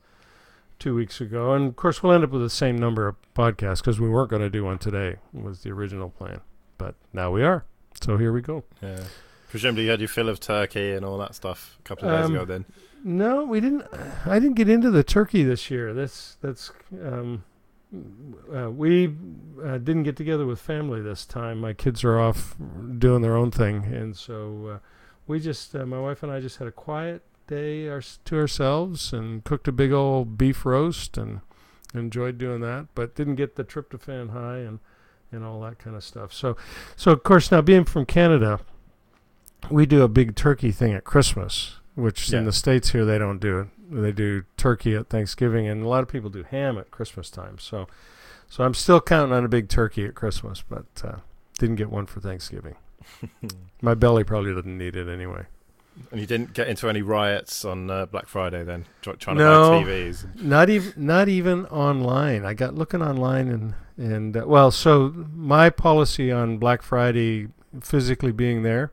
two 0.79 0.95
weeks 0.95 1.19
ago. 1.19 1.53
And 1.53 1.67
of 1.67 1.75
course, 1.75 2.01
we'll 2.01 2.13
end 2.13 2.23
up 2.23 2.31
with 2.31 2.41
the 2.41 2.49
same 2.49 2.77
number 2.77 3.07
of 3.07 3.15
podcasts 3.33 3.77
because 3.77 3.99
we 3.99 4.09
weren't 4.09 4.29
going 4.29 4.41
to 4.41 4.49
do 4.49 4.63
one 4.63 4.77
today. 4.77 5.17
Was 5.33 5.63
the 5.63 5.71
original 5.71 6.09
plan, 6.09 6.41
but 6.77 6.95
now 7.11 7.31
we 7.31 7.43
are. 7.43 7.65
So 8.01 8.17
here 8.17 8.31
we 8.33 8.41
go. 8.41 8.63
Yeah. 8.81 9.03
Presumably, 9.49 9.83
you 9.83 9.91
had 9.91 9.99
your 9.99 10.09
fill 10.09 10.29
of 10.29 10.39
turkey 10.39 10.91
and 10.91 11.05
all 11.05 11.17
that 11.19 11.35
stuff 11.35 11.77
a 11.79 11.83
couple 11.83 12.09
of 12.09 12.17
days 12.19 12.25
Um, 12.25 12.35
ago. 12.35 12.45
Then 12.45 12.65
No, 13.03 13.45
we 13.45 13.59
didn't. 13.59 13.85
I 14.25 14.39
didn't 14.39 14.55
get 14.55 14.67
into 14.69 14.89
the 14.89 15.03
turkey 15.03 15.43
this 15.43 15.69
year. 15.69 15.93
That's 15.93 16.37
that's. 16.41 16.71
Um, 17.03 17.43
uh, 18.51 18.71
we 18.71 19.13
uh, 19.63 19.77
didn't 19.77 20.03
get 20.03 20.15
together 20.17 20.47
with 20.47 20.59
family 20.59 20.99
this 21.01 21.25
time. 21.25 21.59
My 21.59 21.73
kids 21.73 22.03
are 22.03 22.19
off 22.19 22.55
doing 22.97 23.21
their 23.21 23.35
own 23.35 23.51
thing, 23.51 23.85
and 23.85 24.17
so 24.17 24.67
uh, 24.67 24.77
we 25.27 25.39
just, 25.39 25.75
uh, 25.75 25.85
my 25.85 25.99
wife 25.99 26.23
and 26.23 26.31
I, 26.31 26.39
just 26.39 26.57
had 26.57 26.67
a 26.67 26.71
quiet 26.71 27.21
day 27.45 27.87
our, 27.87 28.01
to 28.01 28.35
ourselves 28.39 29.13
and 29.13 29.43
cooked 29.43 29.67
a 29.67 29.71
big 29.71 29.91
old 29.91 30.39
beef 30.39 30.65
roast 30.65 31.19
and 31.19 31.41
enjoyed 31.93 32.39
doing 32.39 32.61
that. 32.61 32.87
But 32.95 33.13
didn't 33.13 33.35
get 33.35 33.57
the 33.57 33.63
tryptophan 33.63 34.31
high 34.31 34.57
and 34.57 34.79
and 35.33 35.43
all 35.43 35.59
that 35.61 35.79
kind 35.79 35.95
of 35.95 36.03
stuff. 36.03 36.33
So, 36.33 36.55
so 36.95 37.11
of 37.11 37.23
course 37.23 37.51
now 37.51 37.61
being 37.61 37.85
from 37.85 38.05
Canada, 38.05 38.59
we 39.69 39.85
do 39.85 40.03
a 40.03 40.07
big 40.07 40.35
turkey 40.35 40.71
thing 40.71 40.93
at 40.93 41.03
Christmas, 41.03 41.77
which 41.95 42.31
in 42.33 42.45
the 42.45 42.51
states 42.51 42.91
here 42.91 43.05
they 43.05 43.17
don't 43.17 43.39
do 43.39 43.59
it. 43.59 43.67
They 43.89 44.11
do 44.11 44.43
turkey 44.57 44.95
at 44.95 45.09
Thanksgiving, 45.09 45.67
and 45.67 45.83
a 45.83 45.87
lot 45.87 46.01
of 46.01 46.09
people 46.09 46.29
do 46.29 46.43
ham 46.43 46.77
at 46.77 46.91
Christmas 46.91 47.29
time. 47.29 47.59
So, 47.59 47.87
so 48.49 48.63
I'm 48.63 48.73
still 48.73 48.99
counting 49.01 49.33
on 49.33 49.45
a 49.45 49.49
big 49.49 49.69
turkey 49.69 50.05
at 50.05 50.15
Christmas, 50.15 50.63
but 50.67 50.85
uh, 51.03 51.17
didn't 51.59 51.75
get 51.75 51.91
one 51.91 52.05
for 52.05 52.19
Thanksgiving. 52.19 52.75
My 53.81 53.93
belly 53.93 54.23
probably 54.23 54.53
doesn't 54.53 54.77
need 54.77 54.95
it 54.95 55.07
anyway. 55.07 55.45
And 56.11 56.19
you 56.19 56.25
didn't 56.27 56.53
get 56.53 56.67
into 56.67 56.89
any 56.89 57.01
riots 57.01 57.63
on 57.65 57.89
uh, 57.89 58.05
Black 58.05 58.27
Friday. 58.27 58.63
Then 58.63 58.85
try, 59.01 59.13
trying 59.13 59.37
No. 59.37 59.79
to 59.79 59.85
buy 59.85 59.91
TVs. 59.91 60.41
Not 60.41 60.69
even 60.69 60.93
not 61.05 61.29
even 61.29 61.65
online. 61.67 62.45
I 62.45 62.53
got 62.53 62.75
looking 62.75 63.01
online 63.01 63.47
and 63.49 63.73
and 63.97 64.35
uh, 64.37 64.43
well, 64.45 64.71
so 64.71 65.13
my 65.35 65.69
policy 65.69 66.31
on 66.31 66.57
Black 66.57 66.81
Friday 66.81 67.47
physically 67.81 68.31
being 68.31 68.63
there, 68.63 68.91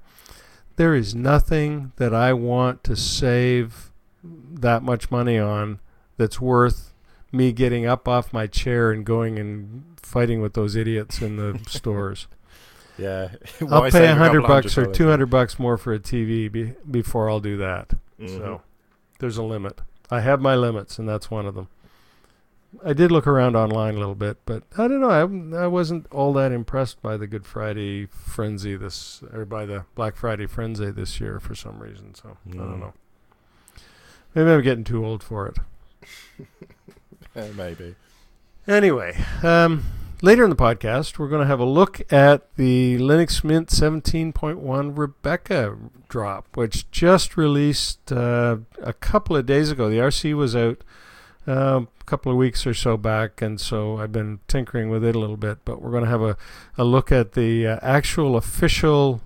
there 0.77 0.95
is 0.95 1.15
nothing 1.15 1.93
that 1.97 2.15
I 2.15 2.33
want 2.33 2.85
to 2.85 2.97
save 2.97 3.91
that 4.23 4.83
much 4.83 5.11
money 5.11 5.39
on 5.39 5.81
that's 6.17 6.41
worth 6.41 6.93
me 7.33 7.53
getting 7.53 7.87
up 7.87 8.07
off 8.09 8.33
my 8.33 8.47
chair 8.47 8.91
and 8.91 9.05
going 9.07 9.39
and 9.39 9.85
fighting 10.03 10.41
with 10.43 10.53
those 10.55 10.77
idiots 10.77 11.23
in 11.23 11.37
the 11.37 11.59
stores. 11.69 12.27
Yeah, 13.01 13.29
I'll 13.71 13.91
pay 13.91 14.07
a 14.09 14.15
hundred 14.15 14.43
bucks 14.43 14.77
or 14.77 14.87
two 14.93 15.09
hundred 15.09 15.27
bucks 15.27 15.59
more 15.59 15.79
for 15.79 15.93
a 15.95 15.99
TV 15.99 16.51
be, 16.53 16.75
before 16.91 17.31
I'll 17.31 17.41
do 17.41 17.57
that. 17.57 17.95
Mhm. 18.21 18.29
So 18.37 18.63
there's 19.19 19.37
a 19.39 19.43
limit. 19.43 19.81
I 20.11 20.21
have 20.21 20.41
my 20.41 20.55
limits, 20.55 20.99
and 20.99 21.09
that's 21.09 21.31
one 21.31 21.47
of 21.47 21.55
them. 21.55 21.69
I 22.85 22.93
did 22.93 23.11
look 23.11 23.27
around 23.27 23.57
online 23.57 23.95
a 23.97 23.99
little 23.99 24.15
bit, 24.15 24.37
but 24.47 24.63
I 24.79 24.87
don't 24.87 25.01
know. 25.01 25.11
I, 25.57 25.63
I 25.65 25.67
wasn't 25.67 26.07
all 26.13 26.33
that 26.35 26.53
impressed 26.53 27.03
by 27.03 27.17
the 27.17 27.27
Good 27.27 27.45
Friday 27.47 28.07
frenzy 28.07 28.77
this, 28.77 29.23
or 29.33 29.45
by 29.45 29.67
the 29.67 29.87
Black 29.97 30.15
Friday 30.17 30.47
frenzy 30.47 30.91
this 30.93 31.21
year 31.21 31.41
for 31.41 31.55
some 31.57 31.81
reason. 31.81 32.15
So 32.15 32.37
I 32.47 32.51
Mm. 32.53 32.59
don't 32.59 32.81
know. 32.81 32.93
Maybe 34.35 34.51
I'm 34.53 34.63
getting 34.63 34.85
too 34.85 35.05
old 35.05 35.23
for 35.25 35.49
it. 35.49 35.59
Maybe. 37.57 37.95
Anyway, 38.69 39.17
um, 39.43 39.83
later 40.23 40.45
in 40.45 40.51
the 40.51 40.57
podcast, 40.57 41.19
we're 41.19 41.29
going 41.29 41.41
to 41.41 41.47
have 41.47 41.61
a 41.61 41.65
look 41.65 42.01
at 42.13 42.55
the 42.57 42.99
Linux 42.99 43.43
Mint 43.43 43.69
17.1 43.69 44.99
Rebecca 44.99 45.77
drop, 46.09 46.57
which 46.57 46.91
just 46.91 47.37
released 47.37 48.13
uh, 48.13 48.59
a 48.83 48.93
couple 48.93 49.37
of 49.37 49.47
days 49.47 49.71
ago. 49.71 49.89
The 49.89 49.97
RC 49.97 50.35
was 50.35 50.55
out 50.55 50.83
uh, 51.49 51.83
a 52.01 52.05
couple 52.05 52.31
of 52.31 52.39
weeks 52.39 52.67
or 52.67 52.75
so 52.75 52.97
back, 52.97 53.41
and 53.41 53.61
so 53.61 53.99
I've 53.99 54.13
been 54.13 54.41
tinkering 54.47 54.91
with 54.91 55.05
it 55.05 55.17
a 55.17 55.19
little 55.19 55.39
bit. 55.39 55.59
But 55.65 55.81
we're 55.81 55.91
going 55.91 56.05
to 56.05 56.11
have 56.11 56.23
a, 56.23 56.37
a 56.77 56.85
look 56.85 57.11
at 57.11 57.33
the 57.33 57.67
uh, 57.67 57.79
actual 57.83 58.37
official 58.37 59.23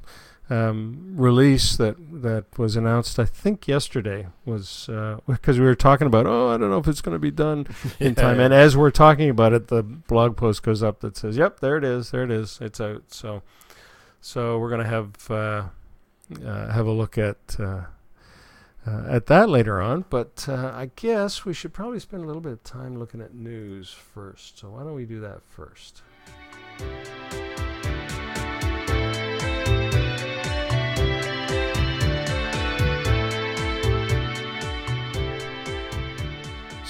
um, 0.50 1.14
release 1.16 1.76
that 1.76 1.96
that 2.22 2.58
was 2.58 2.76
announced. 2.76 3.18
I 3.18 3.24
think 3.24 3.66
yesterday 3.66 4.26
was 4.44 4.88
because 5.26 5.58
we 5.58 5.64
were 5.64 5.74
talking 5.74 6.06
about. 6.06 6.26
Oh, 6.26 6.48
I 6.50 6.56
don't 6.58 6.70
know 6.70 6.78
if 6.78 6.86
it's 6.88 7.00
going 7.00 7.14
to 7.14 7.18
be 7.18 7.30
done 7.30 7.66
in 8.00 8.08
Yeah, 8.14 8.22
time. 8.22 8.38
yeah. 8.38 8.44
And 8.46 8.54
as 8.54 8.76
we're 8.76 8.90
talking 8.90 9.30
about 9.30 9.52
it, 9.52 9.68
the 9.68 9.82
blog 9.82 10.36
post 10.36 10.62
goes 10.62 10.82
up 10.82 11.00
that 11.00 11.16
says, 11.16 11.36
"Yep, 11.36 11.60
there 11.60 11.76
it 11.78 11.84
is. 11.84 12.10
There 12.10 12.24
it 12.24 12.30
is. 12.30 12.58
It's 12.60 12.80
out." 12.80 13.04
So, 13.08 13.42
so 14.20 14.58
we're 14.58 14.70
gonna 14.70 14.84
have 14.84 15.30
uh, 15.30 15.64
uh, 16.44 16.72
have 16.72 16.86
a 16.86 16.92
look 16.92 17.16
at 17.16 17.56
uh, 17.58 17.84
uh, 18.86 19.04
at 19.08 19.26
that 19.26 19.48
later 19.48 19.80
on. 19.80 20.04
But 20.10 20.46
uh, 20.48 20.72
I 20.74 20.90
guess 20.94 21.46
we 21.46 21.54
should 21.54 21.72
probably 21.72 22.00
spend 22.00 22.22
a 22.22 22.26
little 22.26 22.42
bit 22.42 22.52
of 22.52 22.62
time 22.64 22.98
looking 22.98 23.22
at 23.22 23.34
news 23.34 23.90
first. 23.92 24.58
So 24.58 24.70
why 24.70 24.80
don't 24.82 24.94
we 24.94 25.06
do 25.06 25.20
that 25.20 25.40
first? 25.42 26.02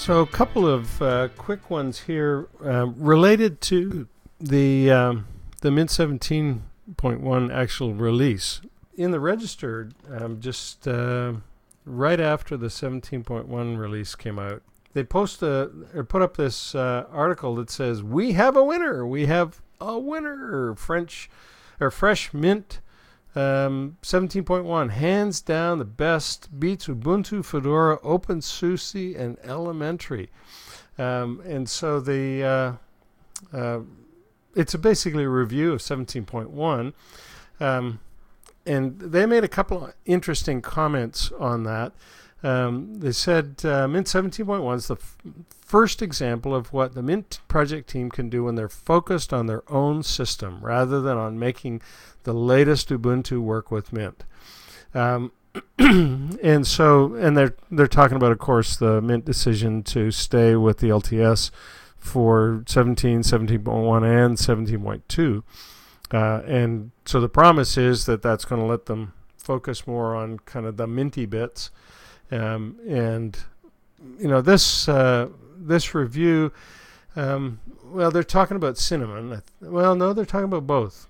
So, 0.05 0.21
a 0.21 0.27
couple 0.27 0.67
of 0.69 1.01
uh, 1.01 1.29
quick 1.29 1.71
ones 1.71 2.01
here 2.01 2.47
um, 2.63 2.95
related 2.99 3.63
to 3.63 4.07
the 4.39 4.91
um, 4.91 5.27
the 5.63 5.71
Mint 5.71 5.89
17.1 5.89 7.55
actual 7.55 7.95
release. 7.95 8.61
In 8.99 9.13
the 9.13 9.19
register, 9.19 9.89
um, 10.11 10.41
just 10.41 10.87
uh, 10.87 11.33
right 11.87 12.21
after 12.21 12.59
the 12.59 12.67
17.1 12.67 13.79
release 13.79 14.15
came 14.15 14.39
out, 14.39 14.61
they 14.93 15.05
post 15.05 15.43
a, 15.43 15.71
or 15.95 16.05
put 16.05 16.21
up 16.21 16.37
this 16.37 16.75
uh, 16.75 17.07
article 17.11 17.55
that 17.55 17.71
says, 17.71 18.03
"We 18.03 18.33
have 18.33 18.59
a 18.59 18.63
winner. 18.63 19.07
We 19.07 19.25
have 19.25 19.63
a 19.81 19.99
winner. 19.99 20.75
French 20.75 21.31
or 21.81 21.91
fresh 21.91 22.35
mint 22.35 22.81
Um, 23.37 23.97
17.1, 24.03 24.91
hands 24.91 25.41
down 25.41 25.81
the 25.81 25.85
best, 25.85 26.61
beats 26.61 26.87
Ubuntu, 26.87 27.45
Fedora, 27.45 27.99
OpenSUSE, 27.99 29.19
and 29.19 29.39
Elementary. 29.43 30.31
Um, 30.99 31.43
and 31.45 31.69
so 31.69 31.99
the 31.99 32.79
uh, 33.53 33.57
uh, 33.57 33.81
it's 34.55 34.75
a 34.75 34.79
basically 34.79 35.25
a 35.25 35.29
review 35.29 35.73
of 35.73 35.81
17.1. 35.81 36.93
Um, 37.61 38.01
and 38.67 38.99
they 38.99 39.27
made 39.27 39.45
a 39.45 39.49
couple 39.49 39.85
of 39.85 39.95
interesting 40.07 40.63
comments 40.63 41.31
on 41.39 41.65
that. 41.65 41.93
Um, 42.43 43.01
they 43.01 43.13
said 43.13 43.63
uh, 43.65 43.89
Mint 43.89 44.07
17.1 44.07 44.77
is 44.77 44.89
the 44.89 44.97
f- 44.97 45.17
first 45.65 46.03
example 46.03 46.55
of 46.55 46.73
what 46.75 46.95
the 46.95 47.03
Mint 47.03 47.41
project 47.49 47.89
team 47.89 48.11
can 48.11 48.29
do 48.29 48.45
when 48.45 48.55
they're 48.55 48.69
focused 48.69 49.33
on 49.33 49.47
their 49.47 49.63
own 49.73 50.03
system 50.03 50.61
rather 50.63 51.01
than 51.01 51.17
on 51.17 51.39
making 51.39 51.81
the 52.25 52.35
latest 52.35 52.89
Ubuntu 52.89 53.41
work 53.41 53.71
with 53.71 53.93
Mint. 53.93 54.25
Um, 54.93 55.33
and 55.79 56.67
so, 56.67 57.15
and 57.15 57.37
they're 57.37 57.55
they're 57.71 57.87
talking 57.87 58.17
about, 58.17 58.33
of 58.33 58.39
course, 58.39 58.77
the 58.77 59.01
Mint 59.01 59.25
decision 59.25 59.83
to 59.85 60.11
stay 60.11 60.57
with 60.57 60.79
the 60.79 60.89
LTS 60.89 61.51
for 61.97 62.65
17, 62.67 63.21
17.1, 63.21 64.27
and 64.27 64.37
17.2. 64.37 65.43
Uh, 66.13 66.43
and 66.47 66.91
so 67.07 67.21
the 67.21 67.29
promise 67.29 67.77
is 67.77 68.05
that 68.07 68.21
that's 68.21 68.45
going 68.45 68.61
to 68.61 68.67
let 68.67 68.87
them 68.87 69.15
focus 69.39 69.87
more 69.87 70.15
on 70.15 70.39
kind 70.41 70.67
of 70.67 70.77
the 70.77 70.87
minty 70.87 71.27
bits. 71.27 71.71
Um, 72.31 72.79
and 72.89 73.39
you 74.19 74.29
know 74.29 74.41
this 74.41 74.89
uh, 74.89 75.29
this 75.57 75.95
review, 75.95 76.53
um, 77.17 77.61
well, 77.85 78.11
they're 78.11 78.23
talking 78.23 78.57
about 78.57 78.77
cinnamon. 78.77 79.43
Well, 79.61 79.95
no, 79.95 80.13
they're 80.13 80.25
talking 80.25 80.47
about 80.47 80.67
both. 80.67 81.07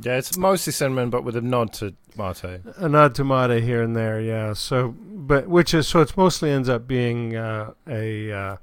Yeah, 0.00 0.16
it's 0.16 0.36
mostly 0.36 0.72
cinnamon, 0.72 1.10
but 1.10 1.22
with 1.22 1.36
a 1.36 1.42
nod 1.42 1.72
to 1.74 1.94
mate. 2.16 2.44
A 2.76 2.88
nod 2.88 3.14
to 3.16 3.24
mate 3.24 3.62
here 3.62 3.82
and 3.82 3.94
there, 3.94 4.20
yeah. 4.20 4.54
So, 4.54 4.94
but 4.98 5.48
which 5.48 5.74
is 5.74 5.86
so 5.86 6.00
it's 6.00 6.16
mostly 6.16 6.50
ends 6.50 6.68
up 6.68 6.86
being 6.86 7.36
uh, 7.36 7.72
a 7.86 8.32
uh, 8.32 8.56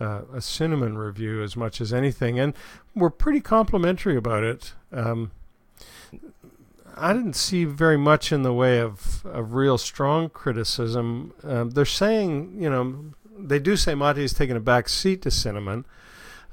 uh, 0.00 0.22
a 0.32 0.40
cinnamon 0.40 0.96
review 0.96 1.42
as 1.42 1.56
much 1.56 1.80
as 1.80 1.92
anything, 1.92 2.38
and 2.38 2.54
we're 2.94 3.10
pretty 3.10 3.40
complimentary 3.40 4.16
about 4.16 4.42
it. 4.42 4.72
Um, 4.90 5.32
I 6.96 7.12
didn't 7.12 7.34
see 7.34 7.64
very 7.64 7.96
much 7.96 8.32
in 8.32 8.42
the 8.42 8.52
way 8.52 8.78
of, 8.78 9.26
of 9.26 9.54
real 9.54 9.78
strong 9.78 10.28
criticism. 10.28 11.32
Um, 11.42 11.70
they're 11.70 11.84
saying, 11.84 12.56
you 12.60 12.70
know, 12.70 13.12
they 13.36 13.58
do 13.58 13.76
say 13.76 13.94
Mate 13.94 14.18
is 14.18 14.32
taking 14.32 14.56
a 14.56 14.60
back 14.60 14.88
seat 14.88 15.22
to 15.22 15.30
Cinnamon, 15.30 15.86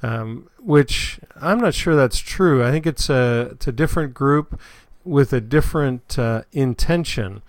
um, 0.01 0.49
which 0.59 1.19
I'm 1.39 1.59
not 1.59 1.73
sure 1.73 1.95
that's 1.95 2.19
true. 2.19 2.63
I 2.63 2.71
think 2.71 2.85
it's 2.85 3.09
a 3.09 3.49
it's 3.51 3.67
a 3.67 3.71
different 3.71 4.13
group 4.13 4.59
with 5.03 5.33
a 5.33 5.41
different 5.41 6.17
uh, 6.17 6.43
intention 6.51 7.41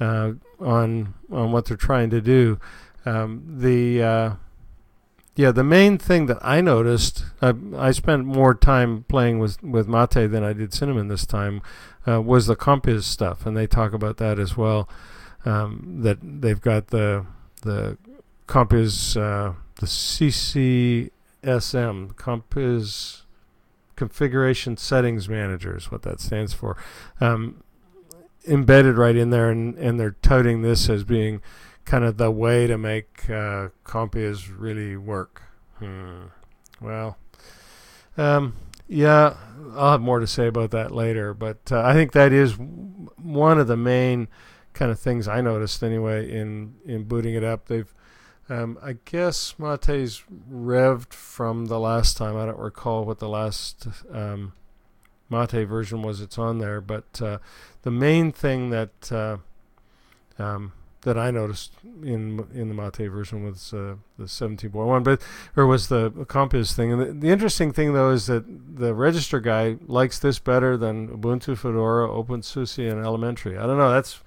uh, 0.00 0.32
on 0.60 1.14
on 1.30 1.52
what 1.52 1.66
they're 1.66 1.76
trying 1.76 2.10
to 2.10 2.20
do. 2.20 2.58
Um, 3.04 3.42
the 3.58 4.02
uh, 4.02 4.30
yeah, 5.34 5.50
the 5.50 5.64
main 5.64 5.96
thing 5.96 6.26
that 6.26 6.38
I 6.42 6.60
noticed, 6.60 7.24
I, 7.40 7.54
I 7.76 7.90
spent 7.92 8.26
more 8.26 8.54
time 8.54 9.04
playing 9.08 9.38
with, 9.38 9.62
with 9.62 9.88
Mate 9.88 10.30
than 10.30 10.44
I 10.44 10.52
did 10.52 10.74
Cinnamon 10.74 11.08
this 11.08 11.24
time, 11.24 11.62
uh, 12.06 12.20
was 12.20 12.46
the 12.46 12.56
Compiz 12.56 13.04
stuff, 13.04 13.46
and 13.46 13.56
they 13.56 13.66
talk 13.66 13.94
about 13.94 14.18
that 14.18 14.38
as 14.38 14.56
well. 14.56 14.88
Um, 15.44 16.00
that 16.02 16.18
they've 16.22 16.60
got 16.60 16.88
the 16.88 17.26
the 17.62 17.96
Compiz, 18.46 19.16
uh, 19.16 19.54
the 21.42 21.48
CCSM, 21.48 22.14
Compiz 22.14 23.22
Configuration 23.96 24.76
Settings 24.76 25.28
Manager 25.28 25.76
is 25.76 25.90
what 25.90 26.02
that 26.02 26.20
stands 26.20 26.52
for, 26.52 26.76
um, 27.20 27.62
embedded 28.48 28.96
right 28.96 29.16
in 29.16 29.30
there, 29.30 29.50
and, 29.50 29.76
and 29.76 30.00
they're 30.00 30.16
touting 30.22 30.62
this 30.62 30.88
as 30.88 31.04
being 31.04 31.40
kind 31.84 32.04
of 32.04 32.16
the 32.16 32.30
way 32.30 32.66
to 32.66 32.78
make 32.78 33.28
uh, 33.28 33.68
Compiz 33.84 34.52
really 34.56 34.96
work. 34.96 35.42
Hmm. 35.78 36.26
Well, 36.80 37.16
um, 38.16 38.54
yeah, 38.88 39.36
I'll 39.74 39.92
have 39.92 40.00
more 40.00 40.20
to 40.20 40.26
say 40.26 40.46
about 40.46 40.70
that 40.72 40.90
later, 40.90 41.32
but 41.34 41.70
uh, 41.70 41.82
I 41.82 41.92
think 41.92 42.12
that 42.12 42.32
is 42.32 42.56
one 42.58 43.58
of 43.58 43.66
the 43.66 43.76
main 43.76 44.28
kind 44.74 44.90
of 44.90 44.98
things 44.98 45.28
I 45.28 45.40
noticed 45.40 45.82
anyway 45.82 46.30
in 46.30 46.74
in 46.84 47.04
booting 47.04 47.34
it 47.34 47.44
up. 47.44 47.66
They've 47.66 47.92
um, 48.52 48.78
I 48.82 48.96
guess 49.04 49.54
Mate's 49.58 50.22
revved 50.52 51.14
from 51.14 51.66
the 51.66 51.80
last 51.80 52.16
time. 52.16 52.36
I 52.36 52.44
don't 52.46 52.58
recall 52.58 53.04
what 53.04 53.18
the 53.18 53.28
last 53.28 53.88
um, 54.12 54.52
Mate 55.30 55.64
version 55.66 56.02
was. 56.02 56.20
It's 56.20 56.38
on 56.38 56.58
there, 56.58 56.80
but 56.80 57.22
uh, 57.22 57.38
the 57.82 57.90
main 57.90 58.30
thing 58.30 58.68
that 58.70 59.10
uh, 59.10 59.38
um, 60.38 60.72
that 61.00 61.16
I 61.16 61.30
noticed 61.30 61.72
in 62.02 62.46
in 62.54 62.68
the 62.68 62.74
Mate 62.74 63.08
version 63.08 63.42
was 63.42 63.72
uh, 63.72 63.94
the 64.18 64.24
17.1, 64.24 65.02
but 65.02 65.22
or 65.56 65.66
was 65.66 65.88
the 65.88 66.10
Compiz 66.10 66.74
thing. 66.74 66.92
And 66.92 67.00
the, 67.00 67.06
the, 67.06 67.30
interesting 67.30 67.72
thing 67.72 67.94
though 67.94 68.10
is 68.10 68.26
that 68.26 68.44
the 68.76 68.92
register 68.92 69.40
guy 69.40 69.76
likes 69.86 70.18
this 70.18 70.38
better 70.38 70.76
than 70.76 71.08
Ubuntu, 71.08 71.56
Fedora, 71.56 72.06
OpenSUSE, 72.06 72.90
and 72.90 73.02
Elementary. 73.02 73.56
I 73.56 73.66
don't 73.66 73.78
know. 73.78 73.90
That's 73.90 74.20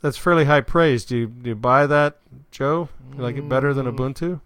that's 0.00 0.16
fairly 0.16 0.44
high 0.44 0.60
praise. 0.60 1.04
Do 1.04 1.16
you 1.16 1.26
do 1.26 1.50
you 1.50 1.56
buy 1.56 1.86
that, 1.86 2.18
Joe? 2.50 2.88
You 3.14 3.22
like 3.22 3.36
it 3.36 3.48
better 3.48 3.74
than 3.74 3.86
mm. 3.86 3.96
Ubuntu? 3.96 4.40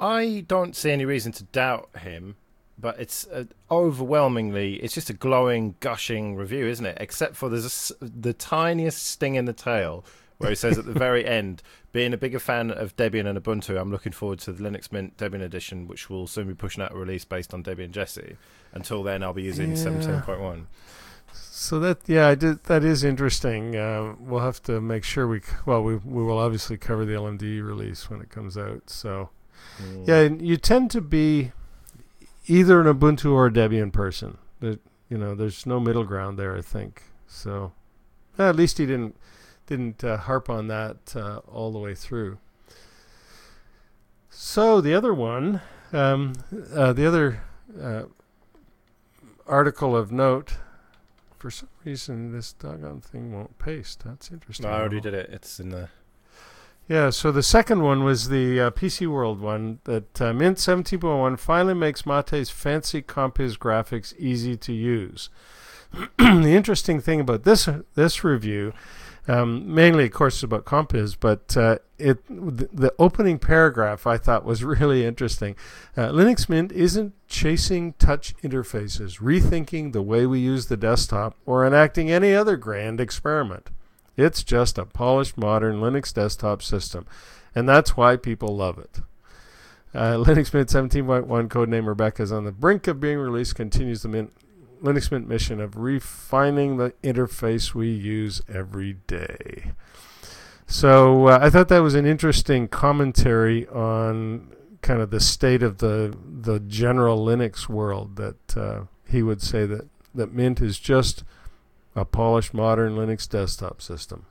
I 0.00 0.44
don't 0.46 0.74
see 0.74 0.90
any 0.90 1.04
reason 1.04 1.32
to 1.32 1.44
doubt 1.44 1.88
him 1.98 2.36
but 2.78 2.98
it's 2.98 3.26
uh, 3.28 3.44
overwhelmingly 3.70 4.74
it's 4.76 4.94
just 4.94 5.10
a 5.10 5.14
glowing 5.14 5.74
gushing 5.80 6.34
review 6.36 6.66
isn't 6.66 6.86
it 6.86 6.98
except 7.00 7.36
for 7.36 7.48
there's 7.48 7.92
a, 8.00 8.04
the 8.04 8.32
tiniest 8.32 9.06
sting 9.06 9.34
in 9.36 9.44
the 9.44 9.52
tail 9.52 10.04
where 10.38 10.50
he 10.50 10.56
says 10.56 10.76
at 10.76 10.84
the 10.84 10.92
very 11.06 11.24
end 11.24 11.62
being 11.92 12.12
a 12.12 12.16
bigger 12.16 12.38
fan 12.38 12.70
of 12.70 12.96
debian 12.96 13.26
and 13.26 13.42
ubuntu 13.42 13.80
i'm 13.80 13.90
looking 13.90 14.12
forward 14.12 14.38
to 14.38 14.52
the 14.52 14.62
linux 14.62 14.90
mint 14.90 15.16
debian 15.16 15.42
edition 15.42 15.86
which 15.86 16.10
will 16.10 16.26
soon 16.26 16.48
be 16.48 16.54
pushing 16.54 16.82
out 16.82 16.92
a 16.92 16.96
release 16.96 17.24
based 17.24 17.54
on 17.54 17.62
debian 17.62 17.90
jessie 17.90 18.36
until 18.72 19.02
then 19.02 19.22
i'll 19.22 19.32
be 19.32 19.42
using 19.42 19.70
yeah. 19.70 19.76
17.1 19.76 20.64
so 21.36 21.78
that 21.80 21.98
yeah 22.06 22.28
I 22.28 22.34
did, 22.34 22.64
that 22.64 22.84
is 22.84 23.04
interesting 23.04 23.76
uh, 23.76 24.14
we'll 24.18 24.40
have 24.40 24.62
to 24.64 24.80
make 24.80 25.04
sure 25.04 25.26
we 25.26 25.40
well 25.66 25.82
we, 25.82 25.96
we 25.96 26.22
will 26.22 26.38
obviously 26.38 26.76
cover 26.76 27.04
the 27.04 27.12
LMDE 27.12 27.66
release 27.66 28.08
when 28.08 28.20
it 28.20 28.30
comes 28.30 28.56
out 28.56 28.88
so 28.88 29.30
mm. 29.82 30.06
yeah 30.06 30.22
you 30.22 30.56
tend 30.56 30.90
to 30.92 31.00
be 31.00 31.52
either 32.46 32.80
an 32.80 32.86
Ubuntu 32.86 33.32
or 33.32 33.46
a 33.46 33.50
Debian 33.50 33.92
person. 33.92 34.38
That 34.60 34.80
you 35.08 35.18
know, 35.18 35.34
there's 35.34 35.66
no 35.66 35.80
middle 35.80 36.04
ground 36.04 36.38
there. 36.38 36.56
I 36.56 36.62
think 36.62 37.02
so. 37.26 37.72
at 38.38 38.56
least 38.56 38.78
he 38.78 38.86
didn't 38.86 39.16
didn't 39.66 40.04
uh, 40.04 40.18
harp 40.18 40.50
on 40.50 40.68
that 40.68 41.14
uh, 41.16 41.38
all 41.48 41.72
the 41.72 41.78
way 41.78 41.94
through. 41.94 42.38
So 44.28 44.80
the 44.80 44.94
other 44.94 45.14
one, 45.14 45.60
um, 45.92 46.34
uh, 46.74 46.92
the 46.92 47.06
other 47.06 47.42
uh, 47.80 48.04
article 49.46 49.96
of 49.96 50.12
note. 50.12 50.58
For 51.44 51.50
some 51.50 51.68
reason, 51.84 52.32
this 52.32 52.54
doggone 52.54 53.02
thing 53.02 53.30
won't 53.30 53.58
paste. 53.58 54.02
That's 54.02 54.30
interesting. 54.30 54.64
No, 54.64 54.72
I 54.72 54.80
already 54.80 54.98
did 54.98 55.12
it. 55.12 55.28
It's 55.30 55.60
in 55.60 55.68
the 55.68 55.90
yeah, 56.88 57.10
so 57.10 57.30
the 57.30 57.42
second 57.42 57.82
one 57.82 58.02
was 58.02 58.30
the 58.30 58.58
uh, 58.58 58.70
PC 58.70 59.06
World 59.08 59.42
one 59.42 59.78
that 59.84 60.22
uh, 60.22 60.32
Mint 60.32 60.56
17.1 60.56 61.38
finally 61.38 61.74
makes 61.74 62.06
Mate's 62.06 62.48
fancy 62.48 63.02
Compiz 63.02 63.58
graphics 63.58 64.16
easy 64.16 64.56
to 64.56 64.72
use. 64.72 65.28
the 66.18 66.54
interesting 66.54 66.98
thing 66.98 67.20
about 67.20 67.42
this 67.42 67.68
this 67.94 68.24
review, 68.24 68.72
um, 69.26 69.72
mainly 69.72 70.04
of 70.06 70.12
course 70.12 70.42
about 70.42 70.64
Compiz, 70.64 71.16
but 71.18 71.56
uh, 71.56 71.78
it 71.98 72.24
the, 72.28 72.92
opening 72.98 73.38
paragraph 73.38 74.06
I 74.06 74.18
thought 74.18 74.44
was 74.44 74.62
really 74.64 75.04
interesting. 75.04 75.56
Uh, 75.96 76.08
Linux 76.08 76.48
Mint 76.48 76.72
isn't 76.72 77.14
chasing 77.26 77.94
touch 77.94 78.36
interfaces, 78.38 79.20
rethinking 79.20 79.92
the 79.92 80.02
way 80.02 80.26
we 80.26 80.40
use 80.40 80.66
the 80.66 80.76
desktop, 80.76 81.36
or 81.46 81.66
enacting 81.66 82.10
any 82.10 82.34
other 82.34 82.56
grand 82.56 83.00
experiment. 83.00 83.70
It's 84.16 84.42
just 84.42 84.78
a 84.78 84.84
polished 84.84 85.36
modern 85.36 85.76
Linux 85.76 86.12
desktop 86.12 86.62
system, 86.62 87.06
and 87.54 87.68
that's 87.68 87.96
why 87.96 88.16
people 88.16 88.54
love 88.54 88.78
it. 88.78 89.00
Uh, 89.94 90.14
Linux 90.24 90.52
Mint 90.52 90.68
17.1 90.68 91.48
codename 91.48 91.86
Rebecca 91.86 92.22
is 92.22 92.32
on 92.32 92.44
the 92.44 92.52
brink 92.52 92.86
of 92.86 93.00
being 93.00 93.18
released. 93.18 93.54
Continues 93.54 94.02
the 94.02 94.08
Mint, 94.08 94.32
Linux 94.82 95.10
Mint 95.10 95.28
mission 95.28 95.60
of 95.60 95.76
refining 95.76 96.76
the 96.76 96.92
interface 97.02 97.74
we 97.74 97.90
use 97.90 98.42
every 98.48 98.94
day. 99.06 99.72
So 100.66 101.28
uh, 101.28 101.38
I 101.40 101.50
thought 101.50 101.68
that 101.68 101.80
was 101.80 101.94
an 101.94 102.06
interesting 102.06 102.68
commentary 102.68 103.66
on 103.68 104.54
kind 104.82 105.00
of 105.00 105.10
the 105.10 105.20
state 105.20 105.62
of 105.62 105.78
the 105.78 106.16
the 106.24 106.60
general 106.60 107.24
Linux 107.24 107.68
world. 107.68 108.16
That 108.16 108.56
uh, 108.56 108.80
he 109.08 109.22
would 109.22 109.42
say 109.42 109.66
that 109.66 109.88
that 110.14 110.32
Mint 110.32 110.60
is 110.60 110.78
just 110.78 111.24
a 111.96 112.04
polished 112.04 112.54
modern 112.54 112.96
Linux 112.96 113.28
desktop 113.28 113.82
system. 113.82 114.26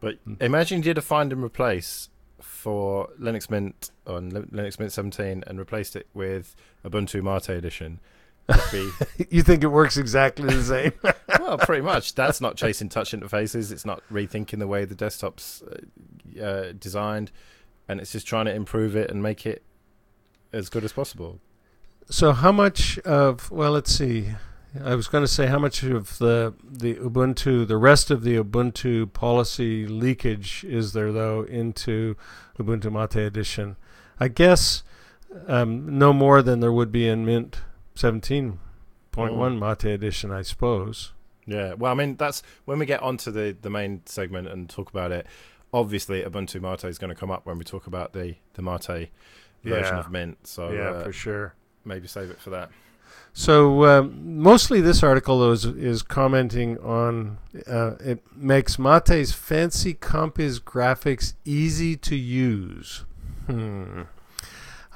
But 0.00 0.18
imagine 0.40 0.78
you 0.78 0.84
did 0.84 0.98
a 0.98 1.02
find 1.02 1.32
and 1.32 1.42
replace 1.42 2.10
for 2.40 3.08
Linux 3.20 3.50
Mint 3.50 3.90
on 4.06 4.30
Linux 4.30 4.78
Mint 4.78 4.92
17 4.92 5.44
and 5.46 5.58
replaced 5.58 5.96
it 5.96 6.06
with 6.14 6.54
Ubuntu 6.84 7.22
Mate 7.22 7.48
Edition. 7.48 8.00
you 9.30 9.42
think 9.42 9.64
it 9.64 9.68
works 9.68 9.96
exactly 9.96 10.54
the 10.54 10.62
same? 10.62 10.92
well, 11.40 11.58
pretty 11.58 11.82
much. 11.82 12.14
That's 12.14 12.40
not 12.40 12.56
chasing 12.56 12.88
touch 12.88 13.12
interfaces. 13.12 13.72
It's 13.72 13.84
not 13.84 14.02
rethinking 14.10 14.58
the 14.58 14.68
way 14.68 14.84
the 14.84 14.94
desktop's 14.94 15.62
uh, 15.62 16.42
uh, 16.42 16.72
designed, 16.78 17.32
and 17.88 18.00
it's 18.00 18.12
just 18.12 18.26
trying 18.26 18.46
to 18.46 18.54
improve 18.54 18.94
it 18.94 19.10
and 19.10 19.22
make 19.22 19.46
it 19.46 19.62
as 20.52 20.68
good 20.68 20.84
as 20.84 20.92
possible. 20.92 21.40
so 22.08 22.32
how 22.32 22.52
much 22.52 22.98
of 23.00 23.50
well, 23.50 23.72
let's 23.72 23.92
see. 23.92 24.30
I 24.84 24.94
was 24.94 25.08
going 25.08 25.24
to 25.24 25.28
say 25.28 25.46
how 25.46 25.58
much 25.58 25.82
of 25.82 26.18
the 26.18 26.54
the 26.62 26.94
Ubuntu, 26.96 27.66
the 27.66 27.78
rest 27.78 28.10
of 28.10 28.22
the 28.22 28.36
Ubuntu 28.36 29.12
policy 29.12 29.86
leakage 29.86 30.64
is 30.64 30.92
there 30.92 31.12
though 31.12 31.42
into 31.42 32.16
Ubuntu 32.58 32.92
Mate 32.92 33.24
Edition? 33.24 33.76
I 34.20 34.28
guess 34.28 34.82
um, 35.46 35.98
no 35.98 36.12
more 36.12 36.42
than 36.42 36.60
there 36.60 36.72
would 36.72 36.92
be 36.92 37.08
in 37.08 37.24
Mint 37.24 37.58
17.1 37.96 38.58
Mm. 39.16 39.58
Mate 39.58 39.84
Edition, 39.84 40.30
I 40.30 40.42
suppose. 40.42 41.12
Yeah. 41.46 41.74
Well, 41.74 41.90
I 41.92 41.94
mean, 41.94 42.16
that's 42.16 42.42
when 42.64 42.78
we 42.78 42.86
get 42.86 43.02
onto 43.02 43.30
the 43.30 43.56
the 43.60 43.70
main 43.70 44.02
segment 44.06 44.48
and 44.48 44.68
talk 44.68 44.90
about 44.90 45.12
it. 45.12 45.26
Obviously, 45.72 46.22
Ubuntu 46.22 46.60
Mate 46.60 46.84
is 46.84 46.98
going 46.98 47.08
to 47.10 47.14
come 47.14 47.30
up 47.30 47.46
when 47.46 47.58
we 47.58 47.64
talk 47.64 47.86
about 47.86 48.12
the 48.12 48.34
the 48.54 48.62
Mate 48.62 49.10
version 49.64 49.94
Yeah. 49.94 49.98
of 50.00 50.10
Mint. 50.10 50.46
So 50.46 50.70
yeah, 50.70 50.90
uh, 50.90 51.04
for 51.04 51.12
sure. 51.12 51.54
maybe 51.84 52.06
save 52.08 52.30
it 52.30 52.40
for 52.40 52.50
that. 52.50 52.70
So 53.32 53.84
um, 53.84 54.40
mostly 54.42 54.80
this 54.80 55.02
article 55.02 55.52
is, 55.52 55.64
is 55.66 56.02
commenting 56.02 56.78
on 56.78 57.38
uh, 57.66 57.92
it 58.00 58.22
makes 58.34 58.78
Mate's 58.78 59.32
fancy 59.32 59.94
Compiz 59.94 60.58
graphics 60.60 61.34
easy 61.44 61.96
to 61.98 62.16
use. 62.16 63.04
Hmm. 63.46 64.02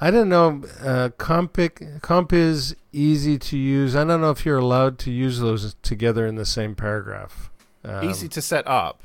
I 0.03 0.09
don't 0.09 0.29
know. 0.29 0.63
Uh, 0.81 1.09
Compic, 1.19 2.01
Compiz 2.01 2.73
easy 2.91 3.37
to 3.37 3.57
use. 3.57 3.95
I 3.95 4.03
don't 4.03 4.19
know 4.19 4.31
if 4.31 4.43
you're 4.45 4.57
allowed 4.57 4.97
to 4.99 5.11
use 5.11 5.39
those 5.39 5.75
together 5.83 6.25
in 6.25 6.35
the 6.35 6.45
same 6.45 6.73
paragraph. 6.73 7.51
Um, 7.83 8.09
Easy 8.09 8.27
to 8.29 8.41
set 8.41 8.67
up. 8.67 8.99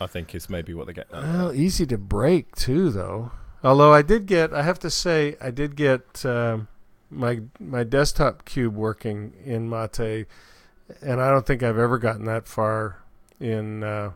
I 0.00 0.06
think 0.06 0.34
is 0.34 0.50
maybe 0.50 0.74
what 0.74 0.88
they 0.88 0.92
get. 0.92 1.10
Well, 1.12 1.52
easy 1.54 1.86
to 1.86 1.96
break 1.96 2.56
too, 2.56 2.90
though. 2.90 3.30
Although 3.62 3.94
I 3.94 4.02
did 4.02 4.26
get, 4.26 4.52
I 4.52 4.62
have 4.62 4.80
to 4.80 4.90
say, 4.90 5.36
I 5.40 5.50
did 5.52 5.76
get 5.76 6.26
um, 6.26 6.66
my 7.08 7.42
my 7.60 7.84
desktop 7.84 8.44
cube 8.44 8.74
working 8.74 9.32
in 9.44 9.70
Mate, 9.70 10.26
and 11.00 11.20
I 11.20 11.30
don't 11.30 11.46
think 11.46 11.62
I've 11.62 11.78
ever 11.78 11.98
gotten 11.98 12.24
that 12.24 12.48
far 12.48 12.98
in 13.38 13.84
uh, 13.84 14.10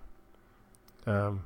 um, 1.06 1.44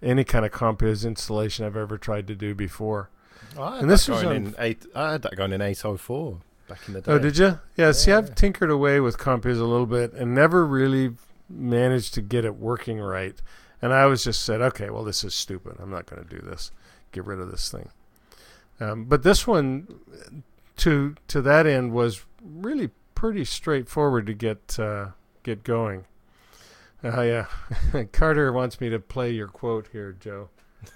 any 0.00 0.22
kind 0.24 0.44
of 0.44 0.52
Compiz 0.52 1.04
installation 1.04 1.66
I've 1.66 1.76
ever 1.76 1.98
tried 1.98 2.28
to 2.28 2.36
do 2.36 2.54
before. 2.54 3.10
I 3.58 3.72
had 3.74 3.80
and 3.82 3.90
that 3.90 3.94
this 3.94 4.08
was 4.08 4.22
in 4.22 4.54
eight. 4.58 4.84
I 4.94 5.12
had 5.12 5.22
that 5.22 5.36
going 5.36 5.52
in 5.52 5.60
eight 5.60 5.84
oh 5.84 5.96
four 5.96 6.38
back 6.68 6.80
in 6.88 6.94
the 6.94 7.00
day. 7.00 7.12
Oh, 7.12 7.18
did 7.18 7.38
you? 7.38 7.58
Yeah. 7.76 7.92
See, 7.92 8.10
Yeah. 8.10 8.18
I've 8.18 8.34
tinkered 8.34 8.70
away 8.70 9.00
with 9.00 9.18
Compiz 9.18 9.58
a 9.60 9.64
little 9.64 9.86
bit 9.86 10.12
and 10.12 10.34
never 10.34 10.66
really 10.66 11.12
managed 11.48 12.14
to 12.14 12.22
get 12.22 12.44
it 12.44 12.56
working 12.56 13.00
right. 13.00 13.34
And 13.82 13.92
I 13.92 14.02
always 14.02 14.24
just 14.24 14.42
said, 14.42 14.60
okay, 14.62 14.88
well, 14.88 15.04
this 15.04 15.24
is 15.24 15.34
stupid. 15.34 15.76
I'm 15.78 15.90
not 15.90 16.06
going 16.06 16.22
to 16.22 16.28
do 16.28 16.40
this. 16.40 16.70
Get 17.12 17.24
rid 17.26 17.38
of 17.38 17.50
this 17.50 17.70
thing. 17.70 17.90
Um, 18.80 19.04
but 19.04 19.22
this 19.22 19.46
one, 19.46 19.86
to 20.78 21.14
to 21.28 21.42
that 21.42 21.66
end, 21.66 21.92
was 21.92 22.24
really 22.42 22.90
pretty 23.14 23.44
straightforward 23.44 24.26
to 24.26 24.34
get 24.34 24.78
uh, 24.78 25.08
get 25.42 25.62
going. 25.64 26.06
Uh, 27.04 27.20
yeah, 27.20 27.46
Carter 28.12 28.50
wants 28.52 28.80
me 28.80 28.88
to 28.88 28.98
play 28.98 29.30
your 29.30 29.46
quote 29.48 29.88
here, 29.92 30.12
Joe. 30.18 30.48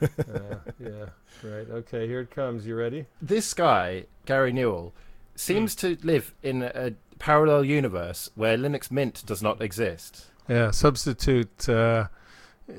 Uh, 0.02 0.56
yeah, 0.78 1.06
right. 1.42 1.68
Okay, 1.70 2.06
here 2.06 2.20
it 2.20 2.30
comes. 2.30 2.66
You 2.66 2.74
ready? 2.76 3.06
This 3.22 3.54
guy, 3.54 4.04
Gary 4.26 4.52
Newell, 4.52 4.92
seems 5.34 5.74
Hmm. 5.74 5.94
to 5.94 6.06
live 6.06 6.34
in 6.42 6.62
a 6.62 6.92
parallel 7.18 7.64
universe 7.64 8.30
where 8.34 8.56
Linux 8.56 8.90
Mint 8.90 9.22
does 9.26 9.42
not 9.42 9.60
exist. 9.60 10.26
Yeah, 10.48 10.70
substitute. 10.70 11.68
Uh, 11.68 12.08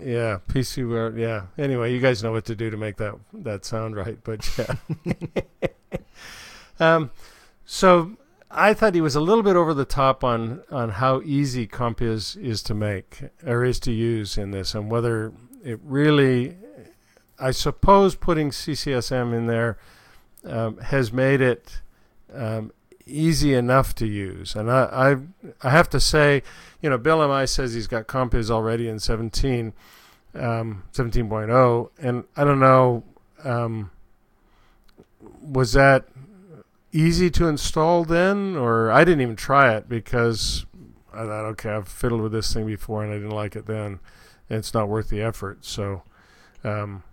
yeah, 0.04 0.40
PC. 0.48 0.84
Word, 0.88 1.18
Yeah. 1.18 1.48
Anyway, 1.58 1.94
you 1.94 2.00
guys 2.00 2.22
know 2.24 2.32
what 2.32 2.46
to 2.46 2.56
do 2.56 2.70
to 2.70 2.78
make 2.78 2.98
that 2.98 3.16
that 3.34 3.66
sound 3.66 3.96
right. 3.96 4.18
But 4.24 4.48
yeah. 4.58 4.76
um, 6.80 7.12
so 7.66 8.18
I 8.52 8.74
thought 8.74 8.96
he 8.96 9.02
was 9.02 9.16
a 9.16 9.20
little 9.22 9.44
bit 9.44 9.56
over 9.56 9.74
the 9.74 9.86
top 9.86 10.24
on 10.24 10.62
on 10.72 10.90
how 10.90 11.22
easy 11.24 11.68
Compiz 11.68 12.36
is 12.42 12.64
to 12.64 12.74
make 12.74 13.24
or 13.46 13.64
is 13.64 13.80
to 13.82 13.92
use 13.92 14.38
in 14.38 14.52
this, 14.52 14.74
and 14.76 14.90
whether 14.90 15.32
it 15.64 15.80
really. 15.84 16.58
I 17.40 17.52
suppose 17.52 18.16
putting 18.16 18.52
CCSM 18.52 19.34
in 19.34 19.48
there 19.48 19.78
um, 20.46 20.78
has 20.78 21.12
made 21.12 21.42
it 21.42 21.82
um, 22.34 22.72
easy 23.06 23.54
enough 23.54 23.96
to 23.96 24.06
use, 24.06 24.56
and 24.56 24.72
I, 24.72 25.18
I 25.64 25.68
I 25.68 25.70
have 25.72 25.90
to 25.90 26.00
say 26.00 26.44
you 26.82 26.90
know, 26.90 26.98
Bill 26.98 27.28
MI 27.28 27.46
says 27.46 27.74
he's 27.74 27.88
got 27.88 28.08
Compiz 28.08 28.50
already 28.50 28.88
in 28.88 29.00
17, 29.00 29.74
um, 30.36 30.84
17.0, 30.94 31.90
and 32.00 32.24
I 32.36 32.44
don't 32.44 32.60
know, 32.60 33.04
um, 33.44 33.92
was 35.42 35.74
that 35.74 36.06
easy 36.92 37.30
to 37.32 37.48
install 37.48 38.06
then, 38.06 38.56
or 38.56 38.92
I 38.92 39.04
didn't 39.04 39.22
even 39.22 39.36
try 39.36 39.76
it 39.76 39.90
because 39.90 40.66
I 41.14 41.26
thought, 41.26 41.46
okay, 41.46 41.72
I've 41.72 41.88
fiddled 41.88 42.22
with 42.22 42.32
this 42.32 42.54
thing 42.54 42.66
before 42.66 43.04
and 43.04 43.12
I 43.12 43.18
didn't 43.18 43.32
like 43.32 43.56
it 43.56 43.66
then, 43.66 44.00
and 44.50 44.60
it's 44.60 44.74
not 44.74 44.88
worth 44.88 45.10
the 45.10 45.22
effort. 45.22 45.66
So, 45.66 46.04
um, 46.64 47.04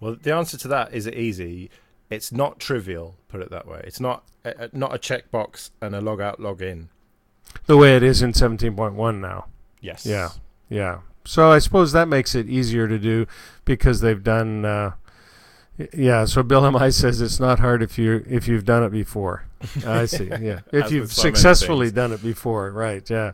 Well, 0.00 0.16
the 0.20 0.34
answer 0.34 0.56
to 0.58 0.68
that 0.68 0.92
is 0.92 1.06
it 1.06 1.14
easy. 1.14 1.70
It's 2.10 2.30
not 2.30 2.60
trivial. 2.60 3.16
Put 3.28 3.40
it 3.40 3.50
that 3.50 3.66
way. 3.66 3.80
It's 3.84 4.00
not 4.00 4.24
uh, 4.44 4.68
not 4.72 4.94
a 4.94 4.98
checkbox 4.98 5.70
and 5.80 5.94
a 5.94 6.00
log 6.00 6.20
out, 6.20 6.38
log 6.40 6.62
in. 6.62 6.88
the 7.66 7.76
way 7.76 7.96
it 7.96 8.02
is 8.02 8.22
in 8.22 8.32
17.1 8.32 9.20
now. 9.20 9.46
Yes. 9.80 10.06
Yeah. 10.06 10.30
Yeah. 10.68 11.00
So 11.24 11.50
I 11.50 11.58
suppose 11.58 11.92
that 11.92 12.06
makes 12.08 12.34
it 12.34 12.48
easier 12.48 12.86
to 12.86 12.98
do 12.98 13.26
because 13.64 14.00
they've 14.00 14.22
done. 14.22 14.64
Uh, 14.64 14.92
yeah. 15.92 16.24
So 16.24 16.42
Bill 16.42 16.70
MI 16.70 16.90
says 16.92 17.20
it's 17.20 17.40
not 17.40 17.58
hard 17.58 17.82
if 17.82 17.98
you 17.98 18.24
if 18.28 18.46
you've 18.46 18.64
done 18.64 18.84
it 18.84 18.90
before. 18.90 19.44
I 19.86 20.06
see. 20.06 20.28
Yeah. 20.40 20.60
If 20.72 20.92
you've 20.92 21.12
so 21.12 21.22
successfully 21.22 21.90
done 21.90 22.12
it 22.12 22.22
before, 22.22 22.70
right? 22.70 23.08
Yeah. 23.10 23.32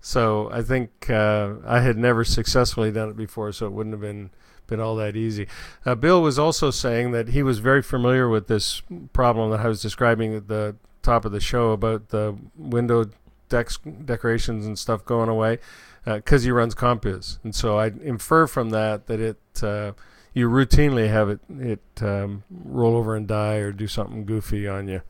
So 0.00 0.50
I 0.52 0.62
think 0.62 1.08
uh, 1.10 1.54
I 1.64 1.80
had 1.80 1.96
never 1.96 2.24
successfully 2.24 2.90
done 2.90 3.10
it 3.10 3.16
before, 3.16 3.52
so 3.52 3.66
it 3.66 3.72
wouldn't 3.72 3.92
have 3.92 4.00
been 4.00 4.30
been 4.72 4.80
all 4.80 4.96
that 4.96 5.16
easy. 5.16 5.46
Uh, 5.84 5.94
Bill 5.94 6.22
was 6.22 6.38
also 6.38 6.70
saying 6.70 7.10
that 7.12 7.28
he 7.28 7.42
was 7.42 7.58
very 7.58 7.82
familiar 7.82 8.26
with 8.26 8.46
this 8.46 8.80
problem 9.12 9.50
that 9.50 9.60
I 9.60 9.68
was 9.68 9.82
describing 9.82 10.34
at 10.34 10.48
the 10.48 10.76
top 11.02 11.24
of 11.26 11.32
the 11.32 11.40
show 11.40 11.72
about 11.72 12.08
the 12.08 12.36
window 12.56 13.10
decks, 13.50 13.78
decorations 14.04 14.64
and 14.64 14.78
stuff 14.78 15.04
going 15.04 15.28
away 15.28 15.58
because 16.04 16.44
he 16.44 16.50
runs 16.50 16.74
Compiz, 16.74 17.38
and 17.44 17.54
so 17.54 17.78
I 17.78 17.92
infer 18.02 18.46
from 18.46 18.70
that 18.70 19.06
that 19.06 19.20
it 19.20 19.62
uh, 19.62 19.92
you 20.32 20.48
routinely 20.48 21.08
have 21.08 21.28
it 21.28 21.40
it 21.58 22.02
um, 22.02 22.42
roll 22.50 22.96
over 22.96 23.14
and 23.14 23.28
die 23.28 23.56
or 23.56 23.72
do 23.72 23.86
something 23.86 24.24
goofy 24.24 24.66
on 24.66 24.88
you. 24.88 25.02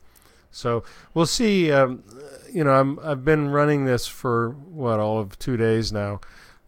So 0.51 0.85
we'll 1.15 1.27
see. 1.27 1.73
Um, 1.73 2.03
you 2.53 2.65
know, 2.65 2.73
I'm 2.73 2.99
I've 2.99 3.25
been 3.25 3.49
running 3.49 3.87
this 3.87 4.07
for 4.07 4.51
what 4.51 5.01
all 5.01 5.19
of 5.19 5.39
two 5.39 5.57
days 5.57 5.93
now, 5.93 6.21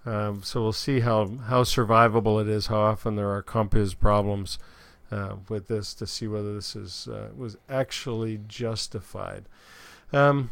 um, 0.07 0.43
so 0.43 0.62
we'll 0.62 0.73
see 0.73 1.01
how 1.01 1.27
how 1.47 1.62
survivable 1.62 2.40
it 2.40 2.49
is. 2.49 2.67
How 2.67 2.81
often 2.81 3.17
there 3.17 3.31
are 3.31 3.43
Compiz 3.43 3.99
problems 3.99 4.59
uh, 5.11 5.37
with 5.49 5.69
this 5.69 5.95
to 5.95 6.07
see 6.07 6.27
whether 6.27 6.55
this 6.55 6.77
is 6.77 7.09
uh, 7.09 7.29
was 7.37 7.57
actually 7.69 8.40
justified. 8.47 9.45
Um, 10.12 10.51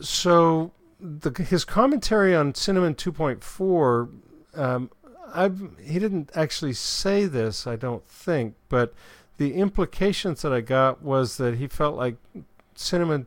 so 0.00 0.72
the, 1.00 1.30
his 1.42 1.64
commentary 1.64 2.34
on 2.34 2.54
Cinnamon 2.54 2.94
2.4, 2.94 4.08
um, 4.54 4.90
I've, 5.34 5.60
he 5.82 5.98
didn't 5.98 6.30
actually 6.34 6.72
say 6.72 7.26
this, 7.26 7.66
I 7.66 7.76
don't 7.76 8.06
think, 8.06 8.54
but 8.68 8.94
the 9.38 9.54
implications 9.54 10.42
that 10.42 10.52
I 10.52 10.60
got 10.60 11.02
was 11.02 11.36
that 11.36 11.56
he 11.56 11.66
felt 11.66 11.96
like 11.96 12.16
Cinnamon, 12.74 13.26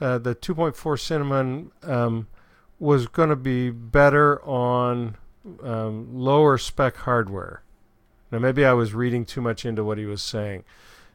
uh, 0.00 0.18
the 0.18 0.34
2.4 0.34 0.98
Cinnamon, 0.98 1.70
um, 1.82 2.28
was 2.78 3.06
going 3.06 3.28
to 3.28 3.36
be 3.36 3.70
better 3.70 4.42
on 4.44 5.16
um, 5.62 6.18
lower 6.18 6.58
spec 6.58 6.96
hardware. 6.98 7.62
Now, 8.30 8.38
maybe 8.38 8.64
I 8.64 8.72
was 8.72 8.94
reading 8.94 9.24
too 9.24 9.40
much 9.40 9.64
into 9.64 9.84
what 9.84 9.98
he 9.98 10.06
was 10.06 10.22
saying. 10.22 10.64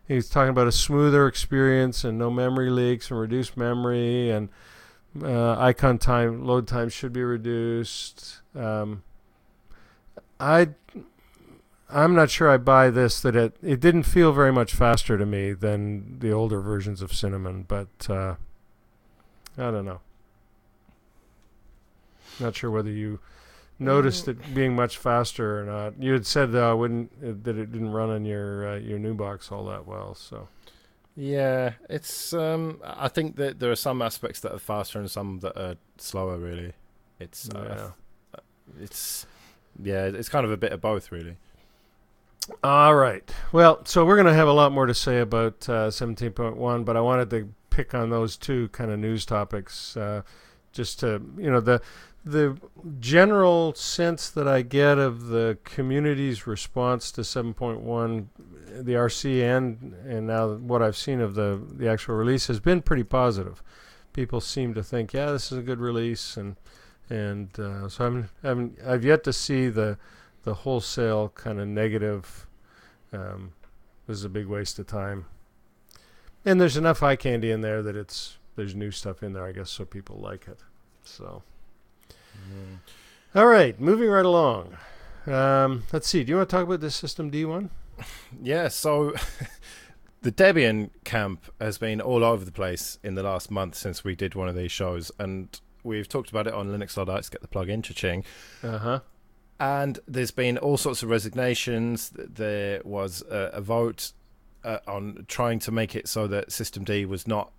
He 0.08 0.16
was 0.16 0.30
talking 0.30 0.50
about 0.50 0.68
a 0.68 0.72
smoother 0.72 1.28
experience 1.28 2.04
and 2.04 2.18
no 2.18 2.32
memory 2.32 2.70
leaks 2.70 3.12
and 3.12 3.20
reduced 3.20 3.58
memory 3.58 4.32
and 4.32 4.50
uh, 5.22 5.58
icon 5.60 5.98
time 5.98 6.46
load 6.46 6.68
time 6.68 6.90
should 6.90 7.14
be 7.14 7.24
reduced. 7.24 8.42
Um, 8.56 9.04
I 10.40 10.70
I'm 11.92 12.16
not 12.16 12.30
sure 12.30 12.50
I 12.50 12.58
buy 12.58 12.90
this 12.90 13.20
that 13.22 13.36
it 13.36 13.58
it 13.62 13.80
didn't 13.80 14.04
feel 14.04 14.32
very 14.32 14.52
much 14.52 14.74
faster 14.74 15.18
to 15.18 15.26
me 15.26 15.54
than 15.54 16.20
the 16.20 16.32
older 16.32 16.62
versions 16.62 17.02
of 17.02 17.14
Cinnamon, 17.14 17.66
but 17.68 18.10
uh, 18.10 18.36
I 19.58 19.72
don't 19.72 19.86
know. 19.86 20.02
Not 22.40 22.56
sure 22.56 22.72
whether 22.72 22.90
you 22.92 23.20
noticed 23.80 24.28
it 24.28 24.54
being 24.54 24.76
much 24.76 24.98
faster 24.98 25.62
or 25.62 25.64
not. 25.66 26.02
You 26.02 26.14
had 26.14 26.26
said 26.26 26.54
uh, 26.56 26.76
wouldn't 26.78 27.12
uh, 27.24 27.34
that 27.44 27.58
it 27.58 27.72
didn't 27.72 27.92
run 27.92 28.10
on 28.10 28.26
your 28.26 28.70
uh, 28.70 28.76
your 28.78 29.00
new 29.00 29.14
box 29.14 29.52
all 29.52 29.66
that 29.66 29.88
well, 29.88 30.14
so 30.16 30.48
Yeah, 31.16 31.74
it's. 31.90 32.34
Um, 32.34 32.82
I 32.84 33.08
think 33.08 33.36
that 33.38 33.60
there 33.60 33.72
are 33.72 33.76
some 33.76 34.02
aspects 34.02 34.40
that 34.42 34.54
are 34.54 34.60
faster 34.60 35.00
and 35.00 35.10
some 35.10 35.40
that 35.40 35.58
are 35.58 35.76
slower. 35.98 36.38
Really, 36.38 36.74
it's. 37.20 37.50
Uh, 37.50 37.92
it's. 38.80 39.26
Yeah, 39.82 40.06
it's 40.06 40.30
kind 40.30 40.46
of 40.46 40.52
a 40.52 40.58
bit 40.58 40.74
of 40.74 40.82
both, 40.82 41.12
really. 41.12 41.38
All 42.64 42.96
right. 42.96 43.30
Well, 43.52 43.86
so 43.86 44.06
we're 44.06 44.16
going 44.16 44.28
to 44.28 44.34
have 44.34 44.48
a 44.48 44.54
lot 44.54 44.72
more 44.72 44.86
to 44.86 44.94
say 44.94 45.20
about 45.20 45.70
uh, 45.70 45.90
17.1, 45.90 46.84
but 46.84 46.98
I 46.98 47.02
wanted 47.02 47.30
to 47.30 47.54
pick 47.70 47.94
on 47.94 48.10
those 48.10 48.36
two 48.36 48.70
kind 48.70 48.92
of 48.92 49.00
news 49.00 49.26
topics, 49.26 49.96
uh, 49.96 50.24
just 50.72 51.00
to 51.02 51.22
you 51.38 51.50
know 51.50 51.60
the 51.60 51.82
the 52.32 52.58
general 53.00 53.74
sense 53.76 54.30
that 54.30 54.48
I 54.48 54.62
get 54.62 54.98
of 54.98 55.28
the 55.28 55.58
community's 55.64 56.46
response 56.48 57.12
to 57.14 57.22
7.1, 57.22 58.28
the 58.84 58.94
RC 58.94 59.42
and 59.44 59.94
and 60.06 60.28
now 60.28 60.54
what 60.54 60.82
I've 60.82 60.98
seen 60.98 61.22
of 61.22 61.36
the 61.36 61.62
the 61.72 61.90
actual 61.90 62.16
release 62.16 62.48
has 62.48 62.60
been 62.60 62.82
pretty 62.82 63.04
positive. 63.04 63.64
People 64.14 64.42
seem 64.42 64.74
to 64.74 64.84
think, 64.84 65.14
yeah, 65.14 65.32
this 65.32 65.52
is 65.52 65.58
a 65.58 65.62
good 65.62 65.80
release, 65.80 66.38
and 66.38 66.56
and 67.10 67.60
uh, 67.60 67.90
so 67.90 68.06
I'm, 68.06 68.30
I'm 68.44 68.78
I've 68.86 69.04
yet 69.04 69.24
to 69.26 69.34
see 69.34 69.68
the 69.70 69.98
the 70.44 70.54
wholesale 70.54 71.30
kind 71.30 71.60
of 71.60 71.68
negative. 71.68 72.48
Um, 73.12 73.54
this 74.08 74.18
is 74.18 74.26
a 74.26 74.30
big 74.30 74.48
waste 74.48 74.80
of 74.80 74.88
time. 74.88 75.26
And 76.46 76.60
there's 76.60 76.78
enough 76.78 77.04
eye 77.04 77.16
candy 77.16 77.52
in 77.52 77.62
there 77.62 77.84
that 77.84 77.96
it's 77.96 78.38
there's 78.56 78.76
new 78.76 78.92
stuff 78.92 79.22
in 79.24 79.34
there, 79.34 79.46
I 79.46 79.52
guess, 79.52 79.70
so 79.70 79.86
people 79.86 80.18
like 80.18 80.48
it. 80.48 80.60
So. 81.04 81.44
All 83.36 83.46
right, 83.46 83.80
moving 83.80 84.10
right 84.10 84.26
along. 84.26 84.78
Um, 85.28 85.84
let's 85.94 86.08
see. 86.08 86.24
Do 86.24 86.32
you 86.32 86.38
want 86.38 86.50
to 86.50 86.56
talk 86.56 86.64
about 86.66 86.80
the 86.80 86.90
System 86.90 87.30
D 87.30 87.46
one? 87.46 87.70
Yeah. 88.42 88.70
So 88.70 89.14
the 90.22 90.32
Debian 90.32 90.90
camp 91.04 91.52
has 91.62 91.78
been 91.78 92.02
all 92.02 92.24
over 92.24 92.44
the 92.44 92.52
place 92.52 92.98
in 93.04 93.16
the 93.16 93.24
last 93.24 93.52
month 93.52 93.76
since 93.76 94.04
we 94.04 94.16
did 94.16 94.36
one 94.36 94.48
of 94.48 94.56
these 94.56 94.72
shows, 94.72 95.12
and 95.20 95.60
we've 95.84 96.08
talked 96.08 96.30
about 96.30 96.48
it 96.48 96.54
on 96.54 96.70
Linux 96.70 96.98
Luddites. 96.98 97.30
Get 97.30 97.42
the 97.42 97.48
plug 97.48 97.70
in, 97.70 97.82
cha-ching. 97.82 98.24
Uh 98.64 98.78
huh. 98.78 99.00
And 99.60 100.00
there's 100.08 100.32
been 100.32 100.58
all 100.58 100.78
sorts 100.78 101.04
of 101.04 101.10
resignations. 101.10 102.12
There 102.16 102.82
was 102.86 103.22
a, 103.30 103.52
a 103.54 103.62
vote 103.62 104.14
uh, 104.64 104.80
on 104.88 105.26
trying 105.28 105.60
to 105.60 105.72
make 105.72 105.96
it 105.96 106.08
so 106.08 106.28
that 106.28 106.52
System 106.52 106.84
D 106.84 107.06
was 107.06 107.28
not 107.28 107.52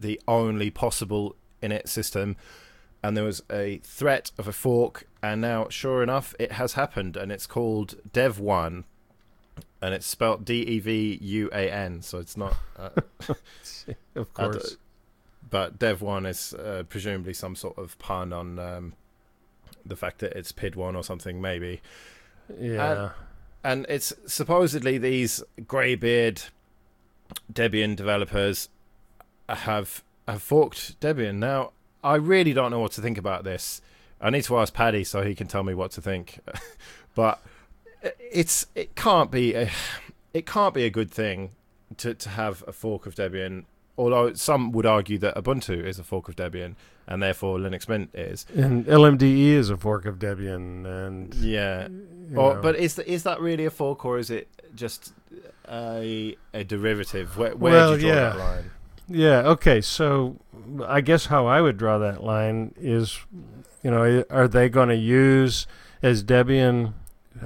the 0.00 0.20
only 0.28 0.70
possible 0.70 1.36
init 1.62 1.88
system 1.88 2.36
and 3.02 3.16
there 3.16 3.24
was 3.24 3.42
a 3.50 3.78
threat 3.84 4.30
of 4.38 4.48
a 4.48 4.52
fork, 4.52 5.06
and 5.22 5.40
now, 5.40 5.68
sure 5.68 6.02
enough, 6.02 6.34
it 6.38 6.52
has 6.52 6.72
happened, 6.74 7.16
and 7.16 7.30
it's 7.30 7.46
called 7.46 7.96
Devuan, 8.12 8.84
and 9.80 9.94
it's 9.94 10.06
spelled 10.06 10.44
D 10.44 10.62
E 10.62 10.78
V 10.78 11.18
U 11.20 11.50
A 11.52 11.70
N, 11.70 12.02
so 12.02 12.18
it's 12.18 12.36
not. 12.36 12.56
Uh, 12.76 12.90
of 14.14 14.34
course. 14.34 14.76
but 15.48 15.78
Devuan 15.78 16.26
is 16.28 16.54
uh, 16.54 16.82
presumably 16.88 17.34
some 17.34 17.54
sort 17.54 17.78
of 17.78 17.98
pun 17.98 18.32
on 18.32 18.58
um, 18.58 18.92
the 19.86 19.96
fact 19.96 20.18
that 20.18 20.32
it's 20.32 20.52
PID 20.52 20.74
One 20.76 20.96
or 20.96 21.04
something, 21.04 21.40
maybe. 21.40 21.80
Yeah. 22.58 23.02
And, 23.02 23.12
and 23.64 23.86
it's 23.88 24.12
supposedly 24.26 24.98
these 24.98 25.42
greybeard 25.66 26.42
Debian 27.52 27.96
developers 27.96 28.68
have 29.48 30.02
have 30.26 30.42
forked 30.42 31.00
Debian. 31.00 31.36
Now, 31.36 31.72
I 32.02 32.16
really 32.16 32.52
don't 32.52 32.70
know 32.70 32.80
what 32.80 32.92
to 32.92 33.00
think 33.00 33.18
about 33.18 33.44
this. 33.44 33.80
I 34.20 34.30
need 34.30 34.44
to 34.44 34.58
ask 34.58 34.72
Paddy 34.74 35.04
so 35.04 35.22
he 35.22 35.34
can 35.34 35.46
tell 35.46 35.62
me 35.62 35.74
what 35.74 35.92
to 35.92 36.00
think. 36.00 36.40
but 37.14 37.40
uh, 38.04 38.10
it's 38.18 38.66
it 38.74 38.94
can't 38.94 39.30
be 39.30 39.54
a 39.54 39.70
it 40.34 40.46
can't 40.46 40.74
be 40.74 40.84
a 40.84 40.90
good 40.90 41.10
thing 41.10 41.50
to 41.98 42.14
to 42.14 42.28
have 42.30 42.64
a 42.66 42.72
fork 42.72 43.06
of 43.06 43.14
Debian. 43.14 43.64
Although 43.96 44.34
some 44.34 44.70
would 44.72 44.86
argue 44.86 45.18
that 45.18 45.34
Ubuntu 45.34 45.84
is 45.84 45.98
a 45.98 46.04
fork 46.04 46.28
of 46.28 46.36
Debian 46.36 46.76
and 47.08 47.22
therefore 47.22 47.58
Linux 47.58 47.88
Mint 47.88 48.10
is. 48.14 48.46
And 48.54 48.84
LMDE 48.86 49.54
is 49.54 49.70
a 49.70 49.76
fork 49.76 50.04
of 50.04 50.18
Debian, 50.18 50.86
and 50.86 51.34
yeah. 51.34 51.88
Or, 52.36 52.56
but 52.56 52.76
is 52.76 52.98
is 53.00 53.22
that 53.22 53.40
really 53.40 53.64
a 53.64 53.70
fork 53.70 54.04
or 54.04 54.18
is 54.18 54.30
it 54.30 54.48
just 54.74 55.14
a 55.68 56.36
a 56.52 56.64
derivative? 56.64 57.36
Where, 57.38 57.56
where 57.56 57.72
well, 57.72 57.96
do 57.96 58.06
you 58.06 58.12
draw 58.12 58.14
yeah. 58.14 58.28
that 58.30 58.38
line? 58.38 58.70
Yeah. 59.08 59.40
Okay. 59.40 59.80
So 59.80 60.36
I 60.86 61.00
guess 61.00 61.26
how 61.26 61.46
I 61.46 61.60
would 61.60 61.76
draw 61.76 61.98
that 61.98 62.22
line 62.22 62.74
is, 62.76 63.18
you 63.82 63.90
know, 63.90 64.24
are 64.30 64.48
they 64.48 64.68
going 64.68 64.88
to 64.90 64.96
use 64.96 65.66
as 66.02 66.22
Debian 66.22 66.94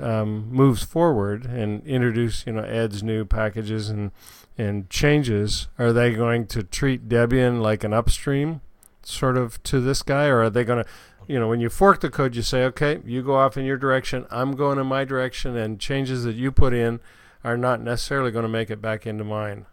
um, 0.01 0.49
moves 0.51 0.83
forward 0.83 1.45
and 1.45 1.87
introduce, 1.87 2.47
you 2.47 2.53
know, 2.53 2.65
adds 2.65 3.03
new 3.03 3.25
packages 3.25 3.89
and 3.89 4.11
and 4.59 4.91
changes? 4.91 5.69
Are 5.79 5.93
they 5.93 6.15
going 6.15 6.47
to 6.49 6.63
treat 6.63 7.09
Debian 7.09 7.61
like 7.61 7.85
an 7.85 7.93
upstream, 7.93 8.61
sort 9.03 9.37
of, 9.37 9.63
to 9.65 9.81
this 9.81 10.03
guy, 10.03 10.27
or 10.27 10.43
are 10.43 10.51
they 10.51 10.65
going 10.65 10.85
to 10.85 10.91
you 11.29 11.39
know, 11.39 11.49
when 11.49 11.61
you 11.61 11.69
fork 11.71 12.01
the 12.01 12.11
code, 12.11 12.35
you 12.35 12.43
say, 12.43 12.65
okay, 12.65 13.01
you 13.05 13.23
go 13.23 13.37
off 13.37 13.57
in 13.57 13.65
your 13.65 13.77
direction, 13.77 14.27
I'm 14.31 14.57
going 14.57 14.79
in 14.79 14.87
my 14.87 15.05
direction, 15.05 15.57
and 15.57 15.79
changes 15.79 16.25
that 16.25 16.35
you 16.35 16.51
put 16.51 16.75
in 16.75 17.01
are 17.45 17.57
not 17.57 17.81
necessarily 17.81 18.31
going 18.31 18.45
to 18.45 18.49
make 18.49 18.71
it 18.71 18.81
back 18.81 19.07
into 19.07 19.25
mine. 19.25 19.67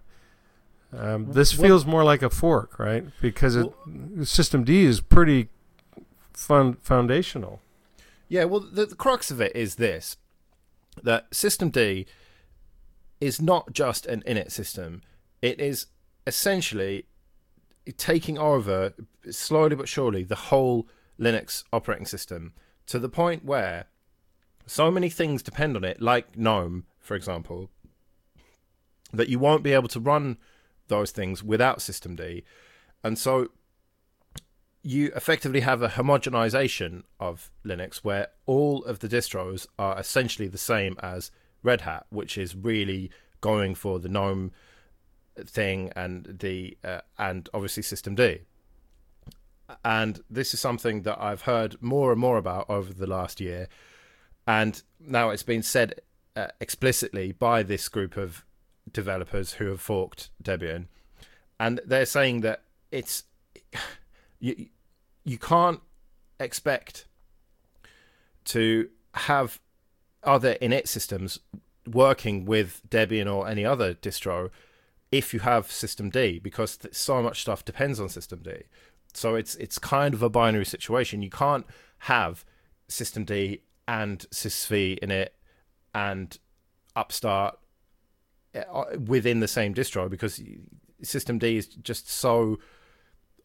Um, 0.91 1.31
this 1.31 1.51
feels 1.51 1.85
more 1.85 2.03
like 2.03 2.21
a 2.21 2.29
fork, 2.29 2.79
right? 2.79 3.05
Because 3.21 3.55
it, 3.55 3.71
well, 3.85 4.25
System 4.25 4.63
D 4.63 4.85
is 4.85 5.01
pretty 5.01 5.49
fun 6.33 6.77
foundational. 6.81 7.61
Yeah, 8.27 8.45
well, 8.45 8.59
the, 8.59 8.85
the 8.87 8.95
crux 8.95 9.29
of 9.29 9.39
it 9.39 9.55
is 9.55 9.75
this: 9.75 10.17
that 11.03 11.33
System 11.33 11.69
D 11.69 12.07
is 13.21 13.41
not 13.41 13.71
just 13.71 14.05
an 14.07 14.23
init 14.27 14.51
system; 14.51 15.03
it 15.41 15.59
is 15.59 15.87
essentially 16.25 17.05
taking 17.97 18.37
over 18.37 18.93
slowly 19.29 19.75
but 19.75 19.87
surely 19.87 20.23
the 20.23 20.35
whole 20.35 20.87
Linux 21.19 21.63
operating 21.73 22.05
system 22.05 22.53
to 22.85 22.99
the 22.99 23.09
point 23.09 23.43
where 23.43 23.85
so 24.65 24.91
many 24.91 25.09
things 25.09 25.41
depend 25.41 25.75
on 25.75 25.83
it, 25.83 26.01
like 26.01 26.37
GNOME, 26.37 26.85
for 26.99 27.15
example, 27.15 27.69
that 29.11 29.29
you 29.29 29.39
won't 29.39 29.63
be 29.63 29.73
able 29.73 29.87
to 29.89 29.99
run 29.99 30.37
those 30.89 31.11
things 31.11 31.43
without 31.43 31.81
System 31.81 32.15
D. 32.15 32.43
And 33.03 33.17
so 33.17 33.49
you 34.81 35.11
effectively 35.15 35.61
have 35.61 35.81
a 35.81 35.89
homogenization 35.89 37.03
of 37.19 37.51
Linux 37.65 37.97
where 37.97 38.27
all 38.45 38.83
of 38.85 38.99
the 38.99 39.09
distros 39.09 39.67
are 39.77 39.99
essentially 39.99 40.47
the 40.47 40.57
same 40.57 40.95
as 41.01 41.31
Red 41.63 41.81
Hat, 41.81 42.05
which 42.09 42.37
is 42.37 42.55
really 42.55 43.11
going 43.41 43.75
for 43.75 43.99
the 43.99 44.09
GNOME 44.09 44.51
thing 45.45 45.91
and 45.95 46.37
the 46.39 46.77
uh, 46.83 47.01
and 47.17 47.49
obviously 47.53 47.83
System 47.83 48.15
D. 48.15 48.41
And 49.85 50.21
this 50.29 50.53
is 50.53 50.59
something 50.59 51.03
that 51.03 51.21
I've 51.21 51.43
heard 51.43 51.81
more 51.81 52.11
and 52.11 52.19
more 52.19 52.37
about 52.37 52.69
over 52.69 52.91
the 52.91 53.05
last 53.05 53.39
year, 53.39 53.67
and 54.47 54.81
now 54.99 55.29
it's 55.29 55.43
been 55.43 55.61
said 55.61 56.01
uh, 56.35 56.47
explicitly 56.59 57.33
by 57.33 57.61
this 57.63 57.87
group 57.87 58.17
of 58.17 58.45
developers 58.93 59.53
who 59.53 59.67
have 59.67 59.81
forked 59.81 60.29
Debian, 60.43 60.85
and 61.59 61.79
they're 61.85 62.05
saying 62.05 62.41
that 62.41 62.63
it's 62.91 63.23
you 64.39 64.67
you 65.23 65.37
can't 65.37 65.81
expect 66.39 67.05
to 68.45 68.89
have 69.13 69.59
other 70.23 70.55
init 70.55 70.87
systems 70.87 71.39
working 71.85 72.45
with 72.45 72.81
Debian 72.89 73.33
or 73.33 73.47
any 73.47 73.65
other 73.65 73.93
distro 73.93 74.49
if 75.11 75.33
you 75.33 75.39
have 75.39 75.71
System 75.71 76.09
D 76.09 76.39
because 76.39 76.77
so 76.91 77.21
much 77.21 77.41
stuff 77.41 77.65
depends 77.65 77.99
on 77.99 78.09
System 78.09 78.41
D. 78.43 78.63
So 79.13 79.35
it's 79.35 79.55
it's 79.55 79.79
kind 79.79 80.13
of 80.13 80.21
a 80.21 80.29
binary 80.29 80.65
situation. 80.65 81.21
You 81.21 81.29
can't 81.29 81.65
have 81.99 82.45
System 82.87 83.25
D 83.25 83.61
and 83.87 84.19
SysVinit 84.31 85.29
and 85.95 86.37
Upstart 86.95 87.57
within 88.97 89.39
the 89.39 89.47
same 89.47 89.73
distro 89.73 90.09
because 90.09 90.41
System 91.01 91.37
D 91.37 91.57
is 91.57 91.67
just 91.67 92.09
so 92.09 92.59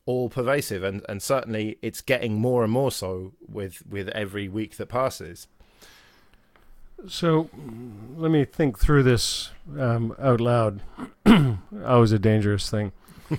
all 0.06 0.28
pervasive 0.28 0.82
and, 0.82 1.04
and 1.08 1.22
certainly 1.22 1.78
it's 1.80 2.00
getting 2.00 2.34
more 2.34 2.62
and 2.62 2.72
more 2.72 2.90
so 2.90 3.32
with 3.48 3.82
with 3.86 4.08
every 4.08 4.48
week 4.48 4.76
that 4.76 4.86
passes. 4.86 5.48
So 7.08 7.50
let 8.16 8.30
me 8.30 8.44
think 8.44 8.78
through 8.78 9.02
this 9.02 9.50
um, 9.78 10.14
out 10.18 10.40
loud. 10.40 10.82
Always 11.84 12.12
a 12.12 12.18
dangerous 12.18 12.70
thing. 12.70 12.92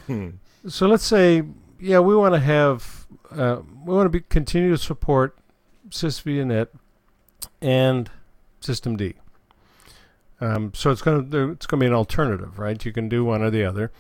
so 0.68 0.88
let's 0.88 1.06
say, 1.06 1.44
yeah, 1.80 2.00
we 2.00 2.16
want 2.16 2.36
to 2.36 2.40
have, 2.40 3.08
uh, 3.32 3.62
we 3.84 3.94
want 3.94 4.06
to 4.06 4.10
be 4.10 4.22
continue 4.22 4.70
to 4.70 4.78
support 4.78 5.38
SysVinit 5.90 6.68
and 7.62 8.10
System 8.60 8.98
D. 8.98 9.16
Um, 10.42 10.74
so 10.74 10.92
it's 10.92 11.02
going 11.02 11.30
to 11.30 11.52
it's 11.52 11.66
going 11.66 11.80
to 11.80 11.84
be 11.84 11.88
an 11.88 11.94
alternative, 11.94 12.60
right? 12.60 12.84
You 12.84 12.92
can 12.92 13.08
do 13.08 13.24
one 13.24 13.42
or 13.42 13.50
the 13.50 13.64
other, 13.64 13.92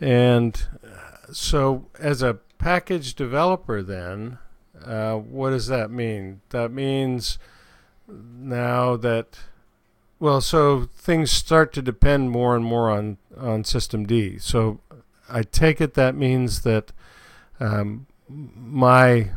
and 0.00 0.62
uh, 0.84 1.32
so 1.32 1.86
as 1.98 2.22
a 2.22 2.34
package 2.58 3.14
developer, 3.14 3.82
then 3.82 4.38
uh, 4.84 5.14
what 5.16 5.50
does 5.50 5.68
that 5.68 5.90
mean? 5.90 6.42
That 6.50 6.70
means 6.70 7.38
now 8.08 8.96
that 8.96 9.38
Well, 10.18 10.42
so 10.42 10.88
things 10.94 11.30
start 11.30 11.72
to 11.72 11.82
depend 11.82 12.30
more 12.30 12.54
and 12.54 12.64
more 12.64 12.90
on 12.90 13.16
on 13.38 13.64
System 13.64 14.04
D. 14.04 14.36
So 14.38 14.80
I 15.30 15.42
take 15.42 15.80
it 15.80 15.94
that 15.94 16.14
means 16.14 16.60
that 16.62 16.92
um, 17.58 18.06
my 18.28 19.30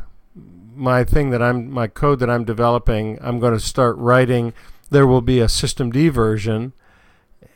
my 0.74 1.04
thing 1.04 1.30
that 1.30 1.40
I'm 1.40 1.70
my 1.70 1.86
code 1.86 2.18
that 2.18 2.28
I'm 2.28 2.44
developing, 2.44 3.18
I'm 3.22 3.40
going 3.40 3.54
to 3.54 3.60
start 3.60 3.96
writing. 3.96 4.52
There 4.94 5.08
will 5.08 5.22
be 5.22 5.40
a 5.40 5.48
System 5.48 5.90
D 5.90 6.08
version 6.08 6.72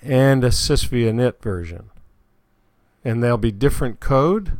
and 0.02 0.42
a 0.42 0.48
SysVinit 0.48 1.40
version, 1.40 1.90
and 3.04 3.22
they'll 3.22 3.38
be 3.38 3.52
different 3.52 4.00
code. 4.00 4.58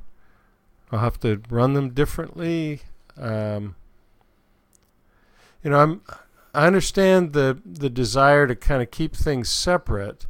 I'll 0.92 1.00
have 1.00 1.18
to 1.22 1.42
run 1.50 1.72
them 1.72 1.90
differently. 1.90 2.82
Um, 3.16 3.74
you 5.64 5.70
know, 5.70 5.80
I'm 5.80 6.02
I 6.54 6.68
understand 6.68 7.32
the 7.32 7.60
the 7.66 7.90
desire 7.90 8.46
to 8.46 8.54
kind 8.54 8.80
of 8.80 8.92
keep 8.92 9.16
things 9.16 9.50
separate, 9.50 10.26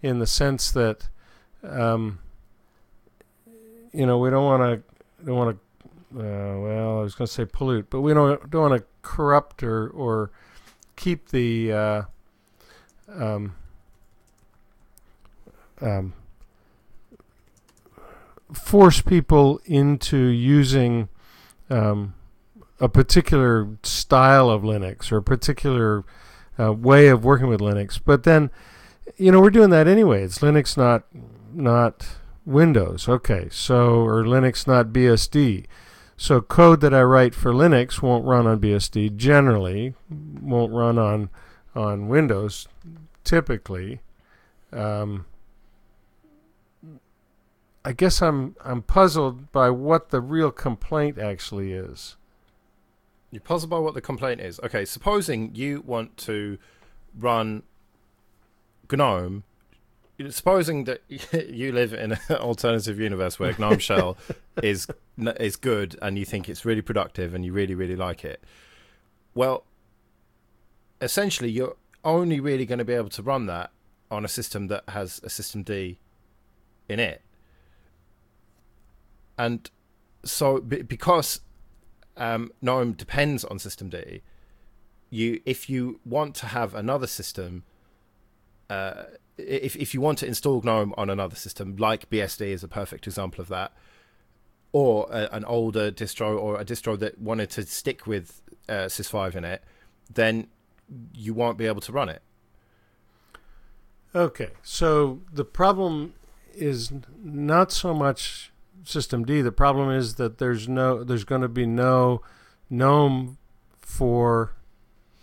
in 0.00 0.20
the 0.20 0.26
sense 0.28 0.70
that, 0.70 1.08
um, 1.64 2.20
you 3.92 4.06
know, 4.06 4.18
we 4.18 4.30
don't 4.30 4.44
want 4.44 4.62
to 4.62 5.24
don't 5.24 5.36
want 5.36 5.58
to. 5.58 6.20
Uh, 6.20 6.60
well, 6.60 6.98
I 7.00 7.02
was 7.02 7.16
going 7.16 7.26
to 7.26 7.32
say 7.32 7.44
pollute, 7.44 7.90
but 7.90 8.02
we 8.02 8.14
don't 8.14 8.48
don't 8.50 8.70
want 8.70 8.80
to 8.80 8.86
corrupt 9.02 9.64
or 9.64 9.88
or 9.88 10.30
keep 10.98 11.28
the 11.28 11.72
uh, 11.72 12.02
um, 13.14 13.54
um, 15.80 16.12
force 18.52 19.00
people 19.00 19.60
into 19.64 20.18
using 20.18 21.08
um, 21.70 22.14
a 22.80 22.88
particular 22.88 23.68
style 23.82 24.50
of 24.50 24.62
Linux 24.62 25.10
or 25.12 25.18
a 25.18 25.22
particular 25.22 26.04
uh, 26.58 26.72
way 26.72 27.08
of 27.08 27.24
working 27.24 27.46
with 27.46 27.60
Linux. 27.60 28.00
But 28.04 28.24
then, 28.24 28.50
you 29.16 29.30
know, 29.30 29.40
we're 29.40 29.50
doing 29.50 29.70
that 29.70 29.86
anyway. 29.86 30.24
It's 30.24 30.40
Linux, 30.40 30.76
not 30.76 31.04
not 31.54 32.06
Windows. 32.44 33.08
Okay, 33.08 33.48
so 33.50 34.00
or 34.00 34.24
Linux, 34.24 34.66
not 34.66 34.88
BSD. 34.88 35.66
So 36.20 36.40
code 36.40 36.80
that 36.80 36.92
I 36.92 37.02
write 37.02 37.32
for 37.32 37.52
Linux 37.52 38.02
won't 38.02 38.24
run 38.24 38.44
on 38.48 38.58
BSD. 38.58 39.14
Generally, 39.16 39.94
won't 40.42 40.72
run 40.72 40.98
on 40.98 41.30
on 41.76 42.08
Windows. 42.08 42.66
Typically, 43.22 44.00
um, 44.72 45.26
I 47.84 47.92
guess 47.92 48.20
I'm 48.20 48.56
I'm 48.64 48.82
puzzled 48.82 49.52
by 49.52 49.70
what 49.70 50.10
the 50.10 50.20
real 50.20 50.50
complaint 50.50 51.18
actually 51.18 51.72
is. 51.72 52.16
You're 53.30 53.40
puzzled 53.40 53.70
by 53.70 53.78
what 53.78 53.94
the 53.94 54.00
complaint 54.00 54.40
is. 54.40 54.58
Okay, 54.64 54.84
supposing 54.84 55.54
you 55.54 55.82
want 55.86 56.16
to 56.16 56.58
run 57.16 57.62
GNOME, 58.90 59.44
supposing 60.30 60.84
that 60.84 61.02
you 61.08 61.72
live 61.72 61.92
in 61.92 62.12
an 62.12 62.36
alternative 62.36 62.98
universe 62.98 63.38
where 63.38 63.54
GNOME 63.58 63.78
Shell 63.78 64.16
is 64.62 64.86
is 65.40 65.56
good 65.56 65.96
and 66.00 66.18
you 66.18 66.24
think 66.24 66.48
it's 66.48 66.64
really 66.64 66.82
productive 66.82 67.34
and 67.34 67.44
you 67.44 67.52
really 67.52 67.74
really 67.74 67.96
like 67.96 68.24
it. 68.24 68.42
Well, 69.34 69.64
essentially, 71.00 71.50
you're 71.50 71.76
only 72.04 72.40
really 72.40 72.66
going 72.66 72.78
to 72.78 72.84
be 72.84 72.94
able 72.94 73.10
to 73.10 73.22
run 73.22 73.46
that 73.46 73.70
on 74.10 74.24
a 74.24 74.28
system 74.28 74.68
that 74.68 74.84
has 74.88 75.20
a 75.22 75.30
system 75.30 75.62
D 75.62 75.98
in 76.88 76.98
it. 76.98 77.22
And 79.36 79.70
so, 80.24 80.60
because 80.60 81.40
um, 82.16 82.50
GNOME 82.60 82.92
depends 82.92 83.44
on 83.44 83.58
System 83.58 83.88
D. 83.88 84.22
You, 85.10 85.40
if 85.46 85.70
you 85.70 86.00
want 86.04 86.34
to 86.36 86.46
have 86.46 86.74
another 86.74 87.06
system, 87.06 87.62
uh, 88.68 89.04
if 89.38 89.76
if 89.76 89.94
you 89.94 90.00
want 90.00 90.18
to 90.18 90.26
install 90.26 90.60
GNOME 90.62 90.94
on 90.98 91.08
another 91.08 91.36
system, 91.36 91.76
like 91.76 92.10
BSD 92.10 92.48
is 92.48 92.64
a 92.64 92.68
perfect 92.68 93.06
example 93.06 93.40
of 93.40 93.48
that, 93.48 93.72
or 94.72 95.08
a, 95.10 95.28
an 95.32 95.44
older 95.44 95.90
distro 95.90 96.38
or 96.38 96.60
a 96.60 96.64
distro 96.64 96.98
that 96.98 97.18
wanted 97.20 97.50
to 97.50 97.64
stick 97.64 98.06
with 98.06 98.42
uh, 98.68 98.86
Sys5 98.86 99.34
in 99.34 99.44
it, 99.44 99.62
then 100.12 100.48
you 101.14 101.34
won't 101.34 101.58
be 101.58 101.66
able 101.66 101.80
to 101.82 101.92
run 101.92 102.08
it. 102.08 102.22
Okay, 104.14 104.50
so 104.62 105.20
the 105.32 105.44
problem 105.44 106.14
is 106.54 106.92
not 107.22 107.70
so 107.70 107.94
much 107.94 108.52
System 108.84 109.24
D. 109.24 109.42
The 109.42 109.52
problem 109.52 109.90
is 109.90 110.14
that 110.14 110.38
there's 110.38 110.66
no, 110.66 111.04
there's 111.04 111.24
going 111.24 111.42
to 111.42 111.48
be 111.48 111.66
no 111.66 112.22
GNOME 112.70 113.36
for 113.80 114.54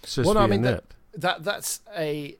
SysVia 0.03 0.25
well, 0.25 0.33
no, 0.35 0.39
I 0.41 0.47
mean, 0.47 0.61
That, 0.61 0.83
that 1.15 1.43
that's 1.43 1.81
a 1.97 2.37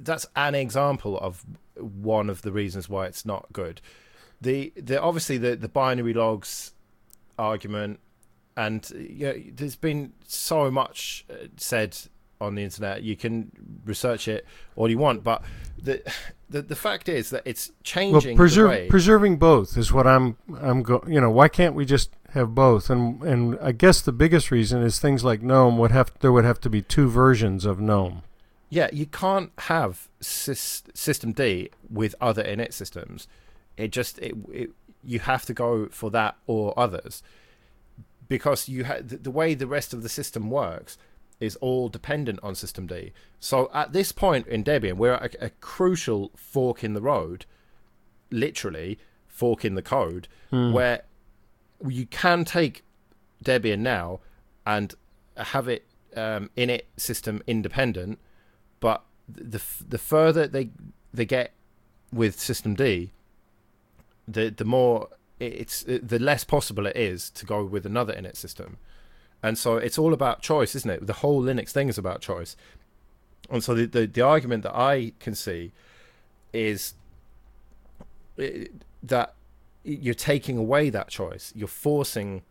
that's 0.00 0.26
an 0.36 0.54
example 0.54 1.18
of 1.18 1.44
one 1.76 2.30
of 2.30 2.42
the 2.42 2.52
reasons 2.52 2.88
why 2.88 3.06
it's 3.06 3.24
not 3.24 3.52
good. 3.52 3.80
The 4.40 4.72
the 4.76 5.00
obviously 5.00 5.38
the 5.38 5.56
the 5.56 5.68
binary 5.68 6.14
logs 6.14 6.72
argument, 7.38 8.00
and 8.56 8.88
you 8.90 9.26
know, 9.26 9.42
there's 9.52 9.76
been 9.76 10.12
so 10.26 10.70
much 10.70 11.24
uh, 11.30 11.46
said 11.56 11.96
on 12.40 12.54
the 12.54 12.62
internet. 12.62 13.02
You 13.02 13.16
can 13.16 13.50
research 13.84 14.28
it 14.28 14.46
all 14.76 14.88
you 14.88 14.98
want, 14.98 15.24
but 15.24 15.42
the 15.80 16.02
the, 16.50 16.62
the 16.62 16.76
fact 16.76 17.08
is 17.08 17.30
that 17.30 17.42
it's 17.44 17.72
changing. 17.82 18.32
Well, 18.32 18.36
preserve, 18.36 18.88
preserving 18.88 19.36
both 19.38 19.76
is 19.76 19.92
what 19.92 20.06
I'm 20.06 20.36
I'm 20.60 20.82
go. 20.82 21.02
You 21.06 21.20
know, 21.20 21.30
why 21.30 21.48
can't 21.48 21.74
we 21.74 21.84
just 21.84 22.10
have 22.30 22.54
both? 22.54 22.90
And 22.90 23.22
and 23.22 23.58
I 23.60 23.72
guess 23.72 24.00
the 24.00 24.12
biggest 24.12 24.50
reason 24.50 24.82
is 24.82 24.98
things 24.98 25.24
like 25.24 25.42
GNOME 25.42 25.78
would 25.78 25.90
have 25.90 26.12
there 26.20 26.32
would 26.32 26.44
have 26.44 26.60
to 26.60 26.70
be 26.70 26.82
two 26.82 27.08
versions 27.08 27.64
of 27.64 27.80
GNOME. 27.80 28.22
Yeah, 28.70 28.88
you 28.92 29.06
can't 29.06 29.50
have 29.58 30.08
sys, 30.20 30.82
System 30.96 31.32
D 31.32 31.70
with 31.90 32.14
other 32.20 32.44
init 32.44 32.72
systems. 32.72 33.26
It 33.76 33.92
just 33.92 34.18
it, 34.18 34.34
it 34.52 34.70
you 35.04 35.20
have 35.20 35.44
to 35.46 35.54
go 35.54 35.88
for 35.88 36.10
that 36.10 36.36
or 36.46 36.78
others 36.78 37.22
because 38.28 38.68
you 38.68 38.84
ha- 38.84 38.98
the, 39.00 39.16
the 39.16 39.30
way 39.30 39.54
the 39.54 39.66
rest 39.66 39.94
of 39.94 40.02
the 40.02 40.08
system 40.08 40.50
works 40.50 40.98
is 41.40 41.56
all 41.56 41.88
dependent 41.88 42.40
on 42.42 42.54
System 42.54 42.86
D. 42.86 43.12
So 43.40 43.70
at 43.72 43.92
this 43.92 44.10
point 44.12 44.46
in 44.48 44.64
Debian, 44.64 44.94
we're 44.94 45.14
at 45.14 45.34
a, 45.36 45.46
a 45.46 45.50
crucial 45.60 46.32
fork 46.36 46.82
in 46.82 46.94
the 46.94 47.00
road, 47.00 47.46
literally 48.30 48.98
fork 49.26 49.64
in 49.64 49.74
the 49.74 49.82
code, 49.82 50.28
Hmm. 50.50 50.72
where 50.72 51.02
you 51.86 52.06
can 52.06 52.44
take 52.44 52.82
Debian 53.44 53.78
now 53.80 54.18
and 54.66 54.94
have 55.36 55.68
it 55.68 55.86
um, 56.16 56.50
init 56.56 56.82
system 56.96 57.40
independent, 57.46 58.18
but 58.80 59.04
the 59.28 59.60
the 59.86 59.98
further 59.98 60.46
they 60.46 60.70
they 61.12 61.24
get 61.24 61.52
with 62.12 62.38
System 62.40 62.74
D, 62.74 63.12
the 64.26 64.50
the 64.50 64.64
more 64.64 65.08
it's 65.40 65.84
the 65.84 66.18
less 66.18 66.44
possible 66.44 66.86
it 66.86 66.96
is 66.96 67.30
to 67.30 67.46
go 67.46 67.64
with 67.64 67.86
another 67.86 68.12
init 68.14 68.36
system. 68.36 68.76
And 69.42 69.56
so 69.56 69.76
it's 69.76 69.98
all 69.98 70.12
about 70.12 70.42
choice, 70.42 70.74
isn't 70.74 70.90
it? 70.90 71.06
The 71.06 71.12
whole 71.14 71.42
Linux 71.42 71.70
thing 71.70 71.88
is 71.88 71.96
about 71.96 72.20
choice. 72.20 72.56
And 73.48 73.62
so 73.62 73.72
the, 73.72 73.86
the, 73.86 74.06
the 74.06 74.20
argument 74.20 74.64
that 74.64 74.74
I 74.74 75.12
can 75.20 75.36
see 75.36 75.72
is 76.52 76.94
that 78.36 79.34
you're 79.84 80.14
taking 80.14 80.58
away 80.58 80.90
that 80.90 81.08
choice. 81.08 81.52
You're 81.54 81.68
forcing 81.68 82.42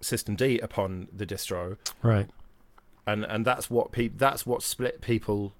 System 0.00 0.36
D 0.36 0.58
upon 0.58 1.08
the 1.10 1.24
distro, 1.24 1.78
Right. 2.02 2.28
And 3.06 3.24
and 3.24 3.44
that's 3.44 3.70
what 3.70 3.92
pe- 3.92 4.08
that's 4.08 4.44
what 4.46 4.62
split 4.62 5.00
people 5.00 5.52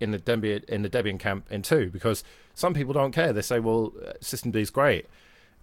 in 0.00 0.10
the 0.10 0.18
Debian 0.18 0.64
in 0.64 0.82
the 0.82 0.90
Debian 0.90 1.18
camp 1.18 1.46
in 1.50 1.62
two 1.62 1.90
because 1.90 2.24
some 2.54 2.74
people 2.74 2.92
don't 2.92 3.12
care. 3.12 3.32
They 3.32 3.42
say, 3.42 3.60
well, 3.60 3.92
uh, 4.06 4.12
System 4.20 4.50
D 4.50 4.60
is 4.60 4.70
great. 4.70 5.06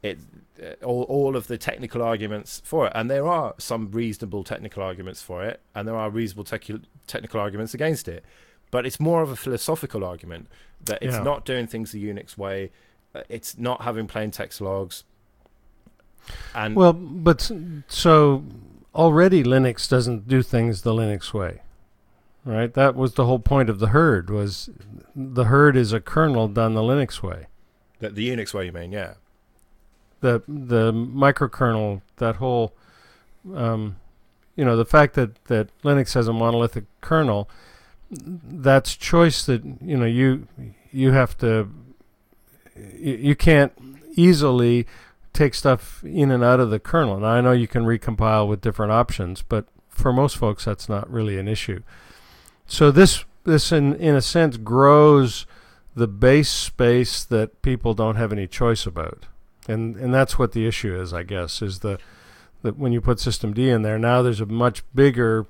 It 0.02 0.18
uh, 0.64 0.84
all 0.86 1.04
all 1.04 1.36
of 1.36 1.48
the 1.48 1.58
technical 1.58 2.02
arguments 2.02 2.62
for 2.66 2.88
it, 2.88 2.94
and 2.96 3.10
there 3.12 3.28
are 3.28 3.54
some 3.58 3.92
reasonable 3.92 4.44
technical 4.44 4.82
arguments 4.82 5.22
for 5.22 5.44
it, 5.44 5.60
and 5.76 5.88
there 5.88 5.96
are 5.98 6.10
reasonable 6.10 6.46
tecu- 6.46 6.84
technical 7.08 7.40
arguments 7.40 7.74
against 7.74 8.08
it. 8.08 8.24
But 8.72 8.86
it's 8.86 9.00
more 9.00 9.22
of 9.22 9.30
a 9.32 9.36
philosophical 9.36 10.04
argument 10.04 10.48
that 10.86 11.00
it's 11.02 11.16
Yeah. 11.16 11.24
not 11.24 11.44
doing 11.44 11.68
things 11.68 11.92
the 11.92 12.04
Unix 12.04 12.38
way. 12.38 12.72
uh, 13.16 13.24
It's 13.28 13.58
not 13.58 13.82
having 13.82 14.06
plain 14.08 14.30
text 14.32 14.62
logs. 14.62 15.04
And 16.54 16.76
Well, 16.76 16.94
but 16.94 17.52
so 17.88 18.44
already 18.96 19.44
Linux 19.44 19.90
doesn't 19.90 20.28
do 20.28 20.42
things 20.42 20.82
the 20.82 20.94
Linux 20.94 21.34
way, 21.34 21.62
right? 22.46 22.74
That 22.74 22.96
was 22.96 23.14
the 23.14 23.26
whole 23.26 23.40
point 23.40 23.70
of 23.70 23.80
the 23.80 23.88
Hurd. 23.88 24.30
Was 24.30 24.70
the 25.16 25.46
Hurd 25.46 25.76
is 25.76 25.94
a 25.94 26.00
kernel 26.00 26.48
done 26.48 26.74
the 26.74 26.82
Linux 26.82 27.22
way. 27.22 27.48
the, 28.00 28.10
the 28.10 28.30
Unix 28.30 28.54
way, 28.54 28.66
you 28.66 28.72
mean? 28.72 28.92
Yeah. 28.92 29.14
the 30.22 30.42
the 30.48 30.92
microkernel, 30.92 32.02
that 32.18 32.38
whole, 32.38 32.74
um, 33.54 33.98
you 34.56 34.66
know, 34.66 34.76
the 34.76 34.86
fact 34.86 35.14
that 35.16 35.44
that 35.46 35.70
Linux 35.84 36.14
has 36.14 36.28
a 36.28 36.34
monolithic 36.34 36.86
kernel, 37.02 37.50
that's 38.12 38.96
choice 38.96 39.46
that 39.46 39.64
you 39.82 39.98
know 39.98 40.06
you 40.06 40.48
you 40.92 41.12
have 41.12 41.38
to. 41.40 41.70
You, 42.76 43.16
you 43.16 43.36
can't 43.36 43.74
easily 44.16 44.88
take 45.34 45.54
stuff 45.54 46.04
in 46.04 46.32
and 46.32 46.44
out 46.44 46.60
of 46.60 46.70
the 46.70 46.80
kernel. 46.80 47.20
Now 47.20 47.28
I 47.28 47.42
know 47.42 47.52
you 47.52 47.68
can 47.68 47.86
recompile 47.86 48.48
with 48.48 48.62
different 48.62 48.92
options, 48.92 49.42
but 49.42 49.66
for 49.90 50.14
most 50.14 50.38
folks 50.38 50.66
that's 50.66 50.90
not 50.90 51.10
really 51.10 51.38
an 51.38 51.48
issue. 51.48 51.82
So 52.68 52.92
this 52.92 53.26
this 53.44 53.72
in 53.72 53.96
in 53.96 54.16
a 54.16 54.22
sense 54.22 54.58
grows 54.58 55.46
the 55.96 56.08
base 56.08 56.50
space 56.50 57.24
that 57.26 57.62
people 57.62 57.94
don't 57.94 58.16
have 58.16 58.32
any 58.32 58.48
choice 58.48 58.86
about, 58.86 59.26
and 59.68 59.96
and 59.96 60.14
that's 60.14 60.38
what 60.38 60.54
the 60.54 60.68
issue 60.68 60.96
is, 60.96 61.14
I 61.14 61.24
guess, 61.24 61.62
is 61.62 61.80
the 61.80 62.00
that 62.62 62.78
when 62.78 62.92
you 62.92 63.02
put 63.02 63.20
System 63.20 63.54
D 63.54 63.70
in 63.70 63.82
there, 63.82 63.98
now 63.98 64.22
there's 64.22 64.42
a 64.42 64.46
much 64.46 64.84
bigger 64.94 65.48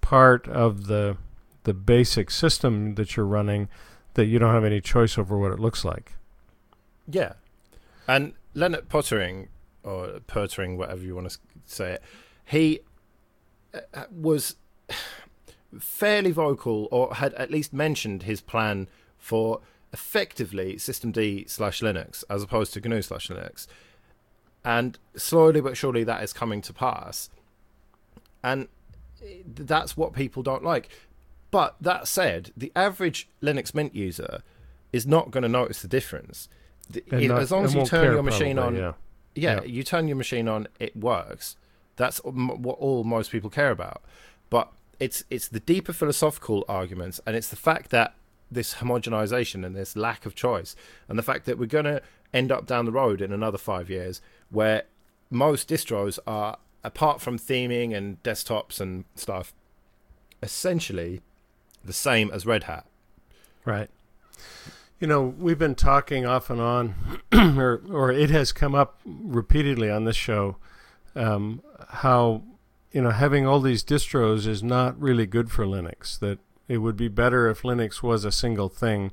part 0.00 0.48
of 0.48 0.86
the 0.86 1.16
the 1.64 1.74
basic 1.74 2.30
system 2.30 2.94
that 2.96 3.16
you're 3.16 3.26
running 3.26 3.68
that 4.14 4.26
you 4.26 4.38
don't 4.38 4.52
have 4.52 4.64
any 4.64 4.80
choice 4.80 5.16
over 5.16 5.38
what 5.38 5.52
it 5.52 5.60
looks 5.60 5.84
like. 5.84 6.14
Yeah, 7.08 7.34
and 8.08 8.32
Leonard 8.54 8.88
Poettering 8.88 9.48
or 9.82 10.20
Pertering, 10.26 10.76
whatever 10.76 11.02
you 11.02 11.14
want 11.14 11.30
to 11.30 11.38
say 11.66 11.92
it, 11.94 12.02
he 12.44 12.80
uh, 13.74 13.80
uh, 13.94 14.04
was 14.10 14.56
fairly 15.78 16.30
vocal 16.30 16.88
or 16.90 17.14
had 17.14 17.34
at 17.34 17.50
least 17.50 17.72
mentioned 17.72 18.24
his 18.24 18.40
plan 18.40 18.88
for 19.18 19.60
effectively 19.92 20.74
systemd 20.76 21.48
slash 21.48 21.80
linux 21.80 22.24
as 22.28 22.42
opposed 22.42 22.72
to 22.74 22.80
gnu 22.80 23.02
slash 23.02 23.28
linux. 23.28 23.66
And 24.64 24.98
slowly 25.16 25.60
but 25.60 25.76
surely 25.76 26.04
that 26.04 26.22
is 26.22 26.32
coming 26.32 26.60
to 26.62 26.72
pass. 26.72 27.30
And 28.44 28.68
that's 29.46 29.96
what 29.96 30.12
people 30.12 30.42
don't 30.42 30.64
like. 30.64 30.88
But 31.50 31.76
that 31.80 32.06
said 32.08 32.52
the 32.56 32.72
average 32.76 33.28
linux 33.42 33.74
mint 33.74 33.94
user 33.94 34.42
is 34.92 35.06
not 35.06 35.30
going 35.30 35.42
to 35.42 35.48
notice 35.48 35.82
the 35.82 35.88
difference 35.88 36.48
not, 37.28 37.42
as 37.42 37.50
long 37.50 37.64
as 37.64 37.74
you 37.74 37.84
turn 37.84 38.12
your 38.12 38.22
machine 38.22 38.56
probably, 38.56 38.82
on 38.82 38.94
yeah. 39.34 39.56
yeah, 39.56 39.62
you 39.64 39.82
turn 39.82 40.08
your 40.08 40.16
machine 40.16 40.48
on 40.48 40.68
it 40.78 40.96
works. 40.96 41.56
That's 41.96 42.18
what 42.18 42.78
all 42.78 43.04
most 43.04 43.30
people 43.30 43.50
care 43.50 43.70
about. 43.70 44.02
But 44.50 44.72
it's 44.98 45.24
it's 45.30 45.48
the 45.48 45.60
deeper 45.60 45.92
philosophical 45.92 46.64
arguments 46.68 47.20
and 47.26 47.34
it's 47.34 47.48
the 47.48 47.56
fact 47.56 47.90
that 47.90 48.14
this 48.50 48.74
homogenization 48.74 49.64
and 49.64 49.74
this 49.74 49.96
lack 49.96 50.26
of 50.26 50.34
choice 50.34 50.76
and 51.08 51.18
the 51.18 51.22
fact 51.22 51.46
that 51.46 51.58
we're 51.58 51.66
going 51.66 51.86
to 51.86 52.02
end 52.34 52.52
up 52.52 52.66
down 52.66 52.84
the 52.84 52.92
road 52.92 53.20
in 53.20 53.32
another 53.32 53.58
five 53.58 53.88
years 53.88 54.20
where 54.50 54.82
most 55.30 55.68
distros 55.68 56.18
are 56.26 56.58
apart 56.84 57.20
from 57.20 57.38
theming 57.38 57.94
and 57.94 58.22
desktops 58.22 58.80
and 58.80 59.04
stuff 59.14 59.54
essentially 60.42 61.20
the 61.84 61.92
same 61.92 62.30
as 62.30 62.44
red 62.46 62.64
hat. 62.64 62.86
Right 63.64 63.90
you 65.02 65.08
know 65.08 65.20
we've 65.20 65.58
been 65.58 65.74
talking 65.74 66.24
off 66.24 66.48
and 66.48 66.60
on 66.60 66.94
or 67.58 67.82
or 67.90 68.12
it 68.12 68.30
has 68.30 68.52
come 68.52 68.74
up 68.74 69.00
repeatedly 69.04 69.90
on 69.90 70.04
this 70.04 70.16
show 70.16 70.56
um, 71.16 71.60
how 71.88 72.42
you 72.92 73.02
know 73.02 73.10
having 73.10 73.44
all 73.44 73.58
these 73.58 73.82
distros 73.82 74.46
is 74.46 74.62
not 74.62 74.98
really 75.00 75.26
good 75.26 75.50
for 75.50 75.66
linux 75.66 76.16
that 76.20 76.38
it 76.68 76.78
would 76.78 76.96
be 76.96 77.08
better 77.08 77.48
if 77.48 77.62
Linux 77.62 78.02
was 78.02 78.24
a 78.24 78.32
single 78.32 78.68
thing 78.68 79.12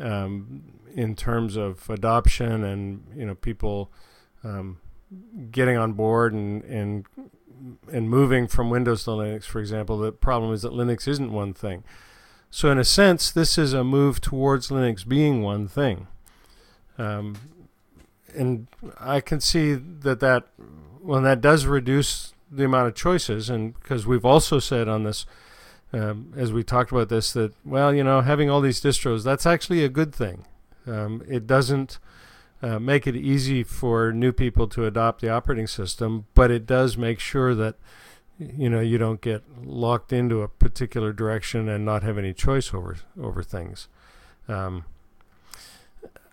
um, 0.00 0.62
in 0.94 1.14
terms 1.14 1.56
of 1.56 1.90
adoption 1.90 2.64
and 2.64 3.04
you 3.14 3.26
know 3.26 3.34
people 3.34 3.90
um, 4.44 4.78
getting 5.50 5.76
on 5.76 5.92
board 5.92 6.32
and 6.32 6.62
and 6.64 7.06
and 7.92 8.08
moving 8.08 8.46
from 8.46 8.70
Windows 8.70 9.02
to 9.04 9.10
Linux, 9.10 9.44
for 9.44 9.58
example. 9.58 9.98
The 9.98 10.12
problem 10.12 10.52
is 10.52 10.62
that 10.62 10.72
Linux 10.72 11.08
isn't 11.08 11.32
one 11.32 11.52
thing. 11.52 11.82
So 12.50 12.70
in 12.70 12.78
a 12.78 12.84
sense, 12.84 13.30
this 13.30 13.58
is 13.58 13.72
a 13.72 13.84
move 13.84 14.20
towards 14.20 14.68
Linux 14.68 15.06
being 15.06 15.42
one 15.42 15.68
thing. 15.68 16.06
Um, 16.96 17.36
and 18.34 18.66
I 18.98 19.20
can 19.20 19.40
see 19.40 19.74
that 19.74 20.20
that 20.20 20.46
well, 21.02 21.20
that 21.22 21.40
does 21.40 21.66
reduce 21.66 22.34
the 22.50 22.64
amount 22.64 22.88
of 22.88 22.94
choices, 22.94 23.48
and 23.48 23.74
because 23.74 24.06
we've 24.06 24.24
also 24.24 24.58
said 24.58 24.88
on 24.88 25.04
this 25.04 25.26
um, 25.92 26.32
as 26.36 26.52
we 26.52 26.62
talked 26.62 26.92
about 26.92 27.08
this, 27.08 27.32
that 27.32 27.52
well, 27.64 27.94
you 27.94 28.04
know, 28.04 28.20
having 28.20 28.50
all 28.50 28.60
these 28.60 28.80
distros, 28.80 29.24
that's 29.24 29.46
actually 29.46 29.84
a 29.84 29.88
good 29.88 30.14
thing. 30.14 30.44
Um, 30.86 31.22
it 31.28 31.46
doesn't 31.46 31.98
uh, 32.62 32.78
make 32.78 33.06
it 33.06 33.16
easy 33.16 33.62
for 33.62 34.12
new 34.12 34.32
people 34.32 34.66
to 34.68 34.86
adopt 34.86 35.20
the 35.20 35.30
operating 35.30 35.66
system, 35.66 36.26
but 36.34 36.50
it 36.50 36.66
does 36.66 36.96
make 36.96 37.20
sure 37.20 37.54
that 37.54 37.76
you 38.38 38.70
know 38.70 38.80
you 38.80 38.98
don't 38.98 39.20
get 39.20 39.42
locked 39.64 40.12
into 40.12 40.42
a 40.42 40.48
particular 40.48 41.12
direction 41.12 41.68
and 41.68 41.84
not 41.84 42.02
have 42.02 42.18
any 42.18 42.32
choice 42.32 42.72
over 42.72 42.96
over 43.20 43.42
things. 43.42 43.88
Um, 44.46 44.84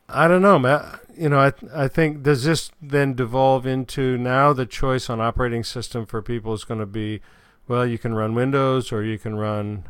I 0.07 0.27
don't 0.27 0.41
know, 0.41 0.59
Matt. 0.59 0.99
You 1.17 1.29
know, 1.29 1.39
I 1.39 1.53
I 1.73 1.87
think 1.87 2.23
does 2.23 2.43
this 2.43 2.71
then 2.81 3.13
devolve 3.13 3.65
into 3.65 4.17
now 4.17 4.53
the 4.53 4.65
choice 4.65 5.09
on 5.09 5.19
operating 5.19 5.63
system 5.63 6.05
for 6.05 6.21
people 6.21 6.53
is 6.53 6.63
going 6.63 6.79
to 6.79 6.85
be 6.85 7.21
well, 7.67 7.85
you 7.85 7.97
can 7.97 8.13
run 8.13 8.35
Windows, 8.35 8.91
or 8.91 9.03
you 9.03 9.17
can 9.17 9.35
run 9.35 9.85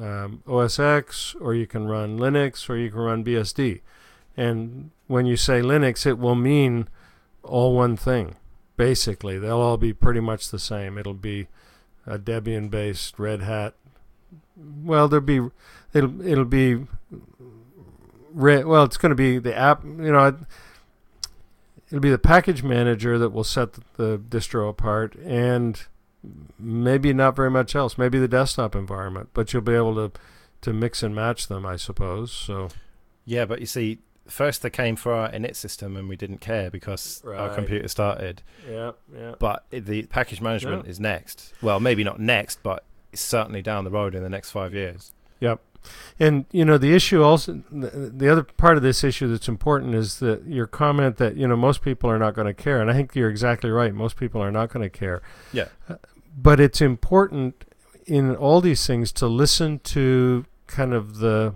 um, 0.00 0.42
OS 0.48 0.78
X, 0.78 1.34
or 1.40 1.54
you 1.54 1.66
can 1.66 1.86
run 1.86 2.18
Linux, 2.18 2.68
or 2.68 2.76
you 2.76 2.90
can 2.90 3.00
run 3.00 3.24
BSD. 3.24 3.80
And 4.36 4.90
when 5.06 5.26
you 5.26 5.36
say 5.36 5.60
Linux, 5.60 6.06
it 6.06 6.18
will 6.18 6.34
mean 6.34 6.88
all 7.42 7.74
one 7.74 7.96
thing. 7.96 8.36
Basically, 8.76 9.38
they'll 9.38 9.60
all 9.60 9.76
be 9.76 9.92
pretty 9.92 10.20
much 10.20 10.50
the 10.50 10.58
same. 10.58 10.98
It'll 10.98 11.14
be 11.14 11.48
a 12.10 12.18
Debian-based 12.18 13.18
Red 13.18 13.42
Hat. 13.42 13.74
Well, 14.56 15.08
there'll 15.08 15.24
be 15.24 15.40
it'll 15.94 16.26
it'll 16.26 16.44
be 16.44 16.86
red. 18.32 18.66
well, 18.66 18.84
it's 18.84 18.96
going 18.96 19.10
to 19.10 19.16
be 19.16 19.38
the 19.38 19.56
app. 19.56 19.84
You 19.84 20.12
know, 20.12 20.36
it'll 21.88 22.00
be 22.00 22.10
the 22.10 22.18
package 22.18 22.62
manager 22.62 23.18
that 23.18 23.30
will 23.30 23.44
set 23.44 23.74
the, 23.74 23.82
the 23.96 24.18
distro 24.18 24.68
apart, 24.68 25.14
and 25.16 25.82
maybe 26.58 27.12
not 27.12 27.36
very 27.36 27.50
much 27.50 27.74
else. 27.74 27.96
Maybe 27.96 28.18
the 28.18 28.28
desktop 28.28 28.74
environment, 28.74 29.30
but 29.32 29.52
you'll 29.52 29.62
be 29.62 29.74
able 29.74 29.94
to 29.94 30.12
to 30.62 30.72
mix 30.72 31.02
and 31.02 31.14
match 31.14 31.46
them, 31.46 31.64
I 31.64 31.76
suppose. 31.76 32.32
So 32.32 32.68
yeah, 33.24 33.44
but 33.44 33.60
you 33.60 33.66
see, 33.66 33.98
first 34.30 34.62
they 34.62 34.70
came 34.70 34.96
for 34.96 35.12
our 35.12 35.30
init 35.30 35.56
system 35.56 35.96
and 35.96 36.08
we 36.08 36.16
didn't 36.16 36.38
care 36.38 36.70
because 36.70 37.20
right. 37.24 37.38
our 37.38 37.54
computer 37.54 37.88
started. 37.88 38.42
Yeah, 38.68 38.92
yeah. 39.14 39.34
But 39.38 39.64
the 39.70 40.04
package 40.04 40.40
management 40.40 40.84
yeah. 40.84 40.90
is 40.90 41.00
next. 41.00 41.52
Well, 41.62 41.80
maybe 41.80 42.04
not 42.04 42.20
next, 42.20 42.62
but 42.62 42.84
it's 43.12 43.22
certainly 43.22 43.62
down 43.62 43.84
the 43.84 43.90
road 43.90 44.14
in 44.14 44.22
the 44.22 44.28
next 44.28 44.50
five 44.50 44.74
years. 44.74 45.12
Yep. 45.40 45.60
And 46.18 46.44
you 46.52 46.64
know 46.66 46.76
the 46.76 46.94
issue 46.94 47.22
also 47.22 47.62
the, 47.70 48.12
the 48.14 48.28
other 48.28 48.42
part 48.42 48.76
of 48.76 48.82
this 48.82 49.02
issue 49.02 49.28
that's 49.28 49.48
important 49.48 49.94
is 49.94 50.18
that 50.18 50.46
your 50.46 50.66
comment 50.66 51.16
that 51.16 51.36
you 51.36 51.48
know 51.48 51.56
most 51.56 51.80
people 51.80 52.10
are 52.10 52.18
not 52.18 52.34
going 52.34 52.46
to 52.46 52.52
care 52.52 52.82
and 52.82 52.90
I 52.90 52.94
think 52.94 53.14
you're 53.14 53.30
exactly 53.30 53.70
right 53.70 53.94
most 53.94 54.16
people 54.16 54.42
are 54.42 54.50
not 54.50 54.70
going 54.70 54.82
to 54.82 54.90
care. 54.90 55.22
Yeah. 55.54 55.68
Uh, 55.88 55.96
but 56.36 56.60
it's 56.60 56.82
important 56.82 57.64
in 58.04 58.36
all 58.36 58.60
these 58.60 58.86
things 58.86 59.10
to 59.12 59.26
listen 59.26 59.78
to 59.78 60.44
kind 60.66 60.92
of 60.92 61.18
the 61.18 61.54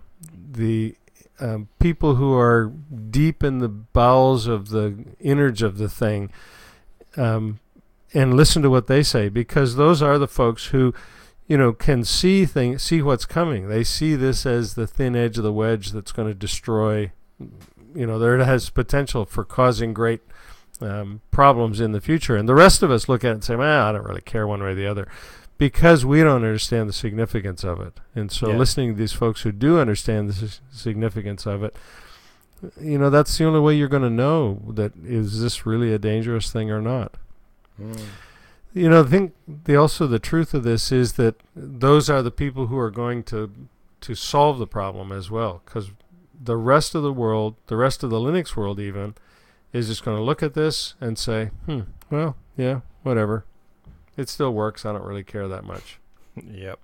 the 0.52 0.96
um, 1.40 1.68
people 1.80 2.14
who 2.14 2.32
are 2.34 2.72
deep 3.10 3.42
in 3.42 3.58
the 3.58 3.68
bowels 3.68 4.46
of 4.46 4.68
the 4.68 5.04
innards 5.20 5.62
of 5.62 5.78
the 5.78 5.88
thing 5.88 6.30
um, 7.16 7.60
and 8.12 8.34
listen 8.34 8.62
to 8.62 8.70
what 8.70 8.86
they 8.86 9.02
say 9.02 9.28
because 9.28 9.76
those 9.76 10.00
are 10.02 10.18
the 10.18 10.28
folks 10.28 10.66
who 10.66 10.94
you 11.46 11.56
know 11.56 11.72
can 11.72 12.04
see 12.04 12.46
things 12.46 12.82
see 12.82 13.02
what's 13.02 13.26
coming 13.26 13.68
they 13.68 13.84
see 13.84 14.14
this 14.14 14.46
as 14.46 14.74
the 14.74 14.86
thin 14.86 15.16
edge 15.16 15.36
of 15.36 15.44
the 15.44 15.52
wedge 15.52 15.90
that's 15.90 16.12
going 16.12 16.28
to 16.28 16.34
destroy 16.34 17.10
you 17.94 18.06
know 18.06 18.18
there 18.18 18.38
has 18.38 18.70
potential 18.70 19.24
for 19.24 19.44
causing 19.44 19.92
great 19.92 20.20
um, 20.80 21.20
problems 21.30 21.80
in 21.80 21.92
the 21.92 22.00
future. 22.00 22.36
And 22.36 22.48
the 22.48 22.54
rest 22.54 22.82
of 22.82 22.90
us 22.90 23.08
look 23.08 23.24
at 23.24 23.28
it 23.28 23.34
and 23.34 23.44
say, 23.44 23.56
well, 23.56 23.86
I 23.86 23.92
don't 23.92 24.04
really 24.04 24.20
care 24.20 24.46
one 24.46 24.62
way 24.62 24.70
or 24.70 24.74
the 24.74 24.86
other 24.86 25.08
because 25.58 26.04
we 26.04 26.20
don't 26.20 26.44
understand 26.44 26.88
the 26.88 26.94
significance 26.94 27.64
of 27.64 27.80
it. 27.80 28.00
And 28.14 28.30
so 28.30 28.50
yeah. 28.50 28.56
listening 28.56 28.92
to 28.92 28.98
these 28.98 29.12
folks 29.12 29.42
who 29.42 29.52
do 29.52 29.78
understand 29.78 30.30
the 30.30 30.58
significance 30.72 31.46
of 31.46 31.62
it, 31.62 31.76
you 32.80 32.98
know, 32.98 33.10
that's 33.10 33.36
the 33.36 33.44
only 33.44 33.60
way 33.60 33.74
you're 33.74 33.88
going 33.88 34.02
to 34.02 34.10
know 34.10 34.62
that 34.68 34.92
is 35.04 35.40
this 35.40 35.66
really 35.66 35.92
a 35.92 35.98
dangerous 35.98 36.50
thing 36.50 36.70
or 36.70 36.80
not. 36.80 37.14
Mm. 37.80 38.00
You 38.72 38.88
know, 38.88 39.02
I 39.02 39.06
think 39.06 39.34
the 39.46 39.76
also 39.76 40.06
the 40.06 40.18
truth 40.18 40.54
of 40.54 40.64
this 40.64 40.90
is 40.90 41.12
that 41.12 41.36
those 41.54 42.10
are 42.10 42.22
the 42.22 42.30
people 42.30 42.66
who 42.66 42.78
are 42.78 42.90
going 42.90 43.22
to 43.24 43.52
to 44.00 44.14
solve 44.14 44.58
the 44.58 44.66
problem 44.66 45.12
as 45.12 45.30
well 45.30 45.62
because 45.64 45.90
the 46.38 46.56
rest 46.56 46.94
of 46.94 47.02
the 47.02 47.12
world, 47.12 47.54
the 47.68 47.76
rest 47.76 48.02
of 48.02 48.10
the 48.10 48.18
Linux 48.18 48.56
world 48.56 48.78
even, 48.78 49.14
is 49.72 49.88
just 49.88 50.04
going 50.04 50.16
to 50.16 50.22
look 50.22 50.42
at 50.42 50.54
this 50.54 50.94
and 51.00 51.18
say, 51.18 51.50
hmm, 51.66 51.80
well, 52.10 52.36
yeah, 52.56 52.80
whatever. 53.02 53.44
It 54.16 54.28
still 54.28 54.52
works. 54.52 54.84
I 54.84 54.92
don't 54.92 55.04
really 55.04 55.24
care 55.24 55.48
that 55.48 55.64
much. 55.64 55.98
yep. 56.36 56.78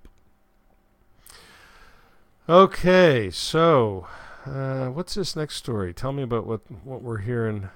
Okay, 2.49 3.31
so 3.31 4.07
uh, 4.45 4.89
what's 4.89 5.15
this 5.15 5.37
next 5.37 5.57
story? 5.57 5.95
Tell 5.95 6.13
me 6.13 6.23
about 6.23 6.47
what 6.47 6.61
what 6.85 7.03
we're 7.03 7.19
hearing. 7.19 7.69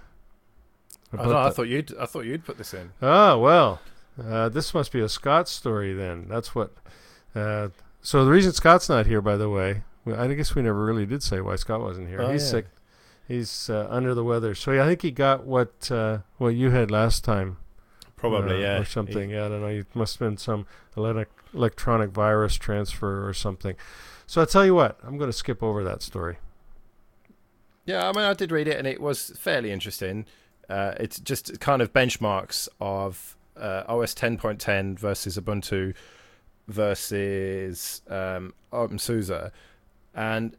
I, 1.16 1.46
I, 1.46 1.50
thought 1.50 1.68
you'd 1.68 1.96
I 1.96 2.06
thought 2.06 2.24
you'd 2.24 2.44
put 2.44 2.58
this 2.58 2.74
in. 2.74 2.90
Oh 3.00 3.38
well, 3.38 3.80
uh, 4.20 4.48
this 4.48 4.74
must 4.74 4.90
be 4.90 5.00
a 5.00 5.08
Scott 5.08 5.48
story 5.48 5.94
then. 5.94 6.26
That's 6.28 6.54
what. 6.54 6.72
Uh, 7.34 7.68
so 8.02 8.24
the 8.24 8.30
reason 8.30 8.52
Scott's 8.52 8.88
not 8.88 9.06
here, 9.06 9.20
by 9.20 9.36
the 9.36 9.48
way, 9.48 9.82
I 10.06 10.26
guess 10.34 10.54
we 10.54 10.62
never 10.62 10.84
really 10.84 11.06
did 11.06 11.22
say 11.22 11.40
why 11.40 11.56
Scott 11.56 11.80
wasn't 11.80 12.08
here. 12.08 12.20
Oh, 12.20 12.32
He's 12.32 12.42
yeah. 12.44 12.50
sick 12.50 12.66
he's 13.26 13.70
uh, 13.70 13.86
under 13.90 14.14
the 14.14 14.24
weather. 14.24 14.54
So 14.54 14.72
yeah, 14.72 14.84
I 14.84 14.86
think 14.86 15.02
he 15.02 15.10
got 15.10 15.44
what 15.44 15.90
uh, 15.90 16.18
what 16.38 16.50
you 16.50 16.70
had 16.70 16.90
last 16.90 17.24
time. 17.24 17.58
Probably, 18.30 18.56
uh, 18.56 18.68
yeah, 18.68 18.78
or 18.80 18.84
something. 18.84 19.30
He, 19.30 19.34
yeah, 19.36 19.46
I 19.46 19.48
don't 19.48 19.60
know. 19.60 19.68
It 19.68 19.94
must 19.94 20.18
have 20.18 20.28
been 20.28 20.36
some 20.36 20.66
electronic 20.96 22.10
virus 22.10 22.56
transfer 22.56 23.28
or 23.28 23.34
something. 23.34 23.76
So 24.26 24.40
I'll 24.40 24.46
tell 24.46 24.64
you 24.64 24.74
what, 24.74 24.98
I'm 25.04 25.18
going 25.18 25.28
to 25.28 25.36
skip 25.36 25.62
over 25.62 25.84
that 25.84 26.02
story. 26.02 26.38
Yeah, 27.86 28.08
I 28.08 28.12
mean, 28.12 28.24
I 28.24 28.32
did 28.32 28.50
read 28.50 28.66
it, 28.66 28.78
and 28.78 28.86
it 28.86 29.00
was 29.00 29.30
fairly 29.38 29.70
interesting. 29.70 30.24
Uh, 30.68 30.94
it's 30.98 31.20
just 31.20 31.60
kind 31.60 31.82
of 31.82 31.92
benchmarks 31.92 32.68
of 32.80 33.36
uh, 33.56 33.84
OS 33.86 34.14
10.10 34.14 34.98
versus 34.98 35.36
Ubuntu 35.36 35.94
versus 36.66 38.00
um, 38.08 38.54
OpenSUSE, 38.72 39.50
and 40.14 40.56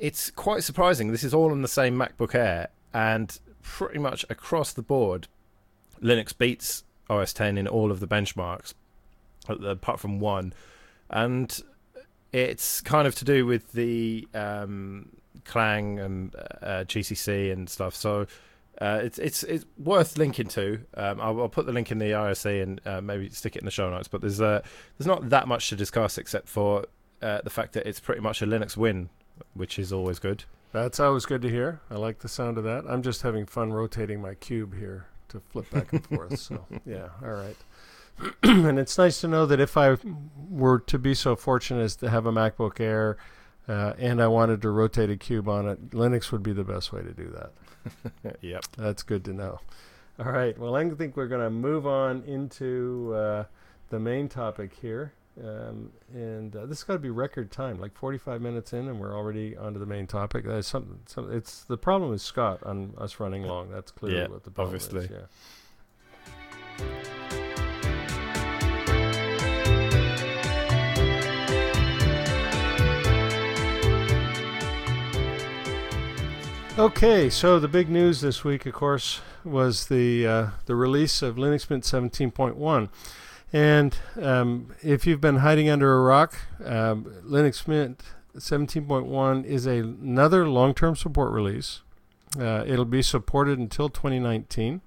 it's 0.00 0.30
quite 0.30 0.64
surprising. 0.64 1.12
This 1.12 1.22
is 1.22 1.32
all 1.32 1.52
on 1.52 1.62
the 1.62 1.68
same 1.68 1.96
MacBook 1.96 2.34
Air, 2.34 2.70
and 2.92 3.38
pretty 3.62 4.00
much 4.00 4.24
across 4.28 4.72
the 4.72 4.82
board, 4.82 5.28
Linux 6.02 6.36
beats 6.36 6.84
OS 7.08 7.32
10 7.32 7.58
in 7.58 7.66
all 7.66 7.90
of 7.90 8.00
the 8.00 8.06
benchmarks, 8.06 8.74
apart 9.48 10.00
from 10.00 10.20
one, 10.20 10.52
and 11.10 11.60
it's 12.32 12.80
kind 12.80 13.06
of 13.06 13.14
to 13.16 13.24
do 13.24 13.44
with 13.44 13.72
the 13.72 14.26
um, 14.34 15.10
Clang 15.44 15.98
and 15.98 16.34
uh, 16.62 16.84
GCC 16.86 17.52
and 17.52 17.68
stuff. 17.68 17.94
So 17.94 18.26
uh, 18.80 19.00
it's 19.02 19.18
it's 19.18 19.42
it's 19.42 19.64
worth 19.78 20.16
linking 20.16 20.48
to. 20.48 20.80
Um, 20.94 21.20
I'll, 21.20 21.40
I'll, 21.42 21.48
put 21.48 21.66
the 21.66 21.72
link 21.72 21.90
in 21.90 21.98
the 21.98 22.12
IRC 22.12 22.62
and 22.62 22.80
uh, 22.86 23.00
maybe 23.00 23.28
stick 23.30 23.56
it 23.56 23.60
in 23.60 23.64
the 23.64 23.70
show 23.70 23.90
notes. 23.90 24.08
But 24.08 24.20
there's 24.20 24.40
uh, 24.40 24.62
there's 24.96 25.06
not 25.06 25.28
that 25.30 25.48
much 25.48 25.68
to 25.70 25.76
discuss 25.76 26.16
except 26.18 26.48
for 26.48 26.86
uh, 27.20 27.40
the 27.42 27.50
fact 27.50 27.72
that 27.74 27.86
it's 27.86 28.00
pretty 28.00 28.20
much 28.20 28.40
a 28.40 28.46
Linux 28.46 28.76
win, 28.76 29.10
which 29.54 29.78
is 29.78 29.92
always 29.92 30.18
good. 30.18 30.44
That's 30.72 31.00
always 31.00 31.26
good 31.26 31.42
to 31.42 31.50
hear. 31.50 31.80
I 31.90 31.96
like 31.96 32.20
the 32.20 32.28
sound 32.28 32.56
of 32.56 32.64
that. 32.64 32.84
I'm 32.88 33.02
just 33.02 33.22
having 33.22 33.44
fun 33.44 33.72
rotating 33.72 34.22
my 34.22 34.34
cube 34.34 34.78
here 34.78 35.09
to 35.30 35.40
flip 35.40 35.70
back 35.70 35.92
and 35.92 36.04
forth. 36.06 36.38
So 36.38 36.64
yeah, 36.86 37.08
all 37.22 37.32
right. 37.32 37.56
and 38.42 38.78
it's 38.78 38.98
nice 38.98 39.20
to 39.22 39.28
know 39.28 39.46
that 39.46 39.60
if 39.60 39.76
I 39.76 39.96
were 40.48 40.78
to 40.80 40.98
be 40.98 41.14
so 41.14 41.36
fortunate 41.36 41.82
as 41.82 41.96
to 41.96 42.10
have 42.10 42.26
a 42.26 42.32
MacBook 42.32 42.78
Air 42.78 43.16
uh, 43.66 43.94
and 43.98 44.20
I 44.22 44.26
wanted 44.26 44.60
to 44.62 44.70
rotate 44.70 45.10
a 45.10 45.16
cube 45.16 45.48
on 45.48 45.68
it, 45.68 45.90
Linux 45.90 46.30
would 46.32 46.42
be 46.42 46.52
the 46.52 46.64
best 46.64 46.92
way 46.92 47.02
to 47.02 47.12
do 47.12 47.30
that. 47.30 48.36
yep. 48.42 48.64
That's 48.76 49.02
good 49.02 49.24
to 49.24 49.32
know. 49.32 49.60
All 50.18 50.30
right. 50.30 50.58
Well, 50.58 50.76
I 50.76 50.88
think 50.90 51.16
we're 51.16 51.28
going 51.28 51.42
to 51.42 51.50
move 51.50 51.86
on 51.86 52.22
into 52.24 53.14
uh, 53.14 53.44
the 53.88 53.98
main 53.98 54.28
topic 54.28 54.74
here. 54.74 55.14
Um, 55.38 55.92
and 56.12 56.54
uh, 56.54 56.66
this 56.66 56.78
has 56.80 56.84
got 56.84 56.94
to 56.94 56.98
be 56.98 57.10
record 57.10 57.50
time, 57.50 57.80
like 57.80 57.94
45 57.96 58.42
minutes 58.42 58.72
in, 58.72 58.88
and 58.88 59.00
we're 59.00 59.16
already 59.16 59.56
onto 59.56 59.78
the 59.78 59.86
main 59.86 60.06
topic. 60.06 60.44
Something, 60.62 61.00
something. 61.06 61.34
It's 61.34 61.64
the 61.64 61.78
problem 61.78 62.12
is 62.12 62.22
Scott 62.22 62.62
on 62.64 62.94
us 62.98 63.20
running 63.20 63.44
long. 63.44 63.70
That's 63.70 63.90
clearly 63.90 64.18
yeah, 64.18 64.28
what 64.28 64.44
the 64.44 64.50
problem 64.50 64.74
obviously. 64.74 65.04
is. 65.04 65.10
Yeah. 65.10 65.26
Okay, 76.78 77.28
so 77.28 77.60
the 77.60 77.68
big 77.68 77.90
news 77.90 78.22
this 78.22 78.42
week, 78.42 78.64
of 78.64 78.72
course, 78.72 79.20
was 79.44 79.88
the 79.88 80.26
uh, 80.26 80.46
the 80.64 80.74
release 80.74 81.20
of 81.20 81.36
Linux 81.36 81.68
Mint 81.68 81.84
17.1. 81.84 82.88
And 83.52 83.96
um, 84.20 84.74
if 84.82 85.06
you've 85.06 85.20
been 85.20 85.38
hiding 85.38 85.68
under 85.68 85.94
a 85.94 86.02
rock, 86.02 86.36
um, 86.64 87.04
Linux 87.24 87.66
Mint 87.66 88.02
17.1 88.36 89.44
is 89.44 89.66
a, 89.66 89.78
another 89.78 90.48
long-term 90.48 90.96
support 90.96 91.32
release. 91.32 91.82
Uh, 92.38 92.64
it'll 92.66 92.84
be 92.84 93.02
supported 93.02 93.58
until 93.58 93.88
2019. 93.88 94.80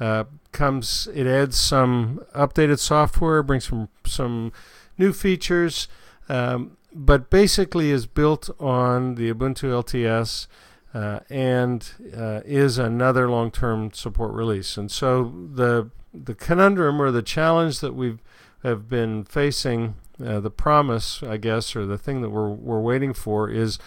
Uh, 0.00 0.24
comes 0.52 1.06
it 1.14 1.26
adds 1.26 1.56
some 1.56 2.24
updated 2.34 2.78
software, 2.78 3.42
brings 3.42 3.68
some 3.68 3.88
some 4.04 4.52
new 4.98 5.12
features, 5.12 5.86
um, 6.28 6.76
but 6.92 7.30
basically 7.30 7.90
is 7.90 8.06
built 8.06 8.50
on 8.58 9.14
the 9.14 9.32
Ubuntu 9.32 9.68
LTS 9.84 10.46
uh, 10.94 11.20
and 11.30 11.92
uh, 12.16 12.40
is 12.44 12.78
another 12.78 13.30
long-term 13.30 13.92
support 13.92 14.32
release. 14.32 14.76
And 14.76 14.90
so 14.90 15.32
the 15.54 15.90
the 16.12 16.34
conundrum 16.34 17.00
or 17.00 17.10
the 17.10 17.22
challenge 17.22 17.80
that 17.80 17.94
we've 17.94 18.20
have 18.62 18.88
been 18.88 19.24
facing, 19.24 19.96
uh, 20.24 20.38
the 20.40 20.50
promise, 20.50 21.22
I 21.22 21.36
guess, 21.36 21.74
or 21.74 21.84
the 21.84 21.98
thing 21.98 22.22
that 22.22 22.30
we're 22.30 22.50
we're 22.50 22.80
waiting 22.80 23.12
for 23.12 23.50
is 23.50 23.78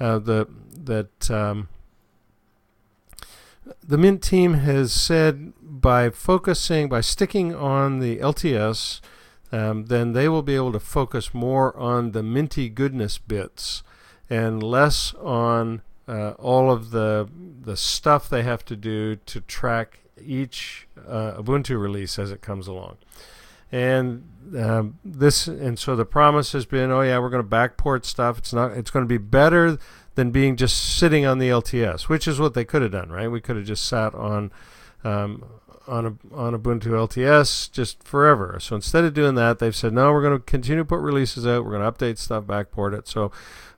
uh, 0.00 0.18
the 0.18 0.48
that 0.72 1.30
um, 1.30 1.68
the 3.82 3.98
Mint 3.98 4.22
team 4.22 4.54
has 4.54 4.92
said 4.92 5.52
by 5.60 6.10
focusing 6.10 6.88
by 6.88 7.00
sticking 7.00 7.54
on 7.54 8.00
the 8.00 8.18
LTS. 8.18 9.00
Um, 9.52 9.86
then 9.86 10.12
they 10.12 10.28
will 10.28 10.42
be 10.42 10.56
able 10.56 10.72
to 10.72 10.80
focus 10.80 11.32
more 11.32 11.76
on 11.76 12.10
the 12.10 12.22
minty 12.22 12.68
goodness 12.68 13.16
bits 13.16 13.84
and 14.28 14.60
less 14.60 15.14
on 15.14 15.82
uh, 16.08 16.30
all 16.30 16.70
of 16.70 16.90
the 16.90 17.28
the 17.62 17.76
stuff 17.76 18.28
they 18.28 18.42
have 18.42 18.64
to 18.64 18.74
do 18.74 19.14
to 19.14 19.40
track 19.40 20.00
each 20.22 20.88
uh, 21.06 21.34
Ubuntu 21.34 21.80
release 21.80 22.18
as 22.18 22.30
it 22.30 22.40
comes 22.40 22.66
along. 22.66 22.98
And 23.72 24.56
um, 24.56 24.98
this 25.04 25.48
and 25.48 25.78
so 25.78 25.96
the 25.96 26.04
promise 26.04 26.52
has 26.52 26.66
been, 26.66 26.90
oh 26.90 27.00
yeah, 27.00 27.18
we're 27.18 27.30
going 27.30 27.42
to 27.42 27.48
backport 27.48 28.04
stuff. 28.04 28.38
It's 28.38 28.52
not. 28.52 28.72
It's 28.72 28.90
going 28.90 29.04
to 29.04 29.08
be 29.08 29.18
better 29.18 29.78
than 30.14 30.30
being 30.30 30.56
just 30.56 30.96
sitting 30.96 31.26
on 31.26 31.38
the 31.38 31.48
LTS, 31.48 32.02
which 32.02 32.28
is 32.28 32.38
what 32.38 32.54
they 32.54 32.64
could 32.64 32.82
have 32.82 32.92
done, 32.92 33.10
right? 33.10 33.28
We 33.28 33.40
could 33.40 33.56
have 33.56 33.66
just 33.66 33.86
sat 33.86 34.14
on 34.14 34.52
um, 35.02 35.44
on 35.88 36.06
a, 36.06 36.34
on 36.34 36.58
Ubuntu 36.58 36.86
LTS 36.86 37.70
just 37.70 38.02
forever. 38.02 38.58
So 38.60 38.76
instead 38.76 39.04
of 39.04 39.14
doing 39.14 39.34
that, 39.34 39.58
they've 39.58 39.76
said 39.76 39.92
no, 39.92 40.12
we're 40.12 40.22
going 40.22 40.38
to 40.38 40.44
continue 40.44 40.82
to 40.82 40.84
put 40.84 41.00
releases 41.00 41.46
out. 41.46 41.64
We're 41.64 41.78
going 41.78 41.82
to 41.82 41.92
update 41.92 42.18
stuff, 42.18 42.44
backport 42.44 42.96
it. 42.96 43.08
So 43.08 43.30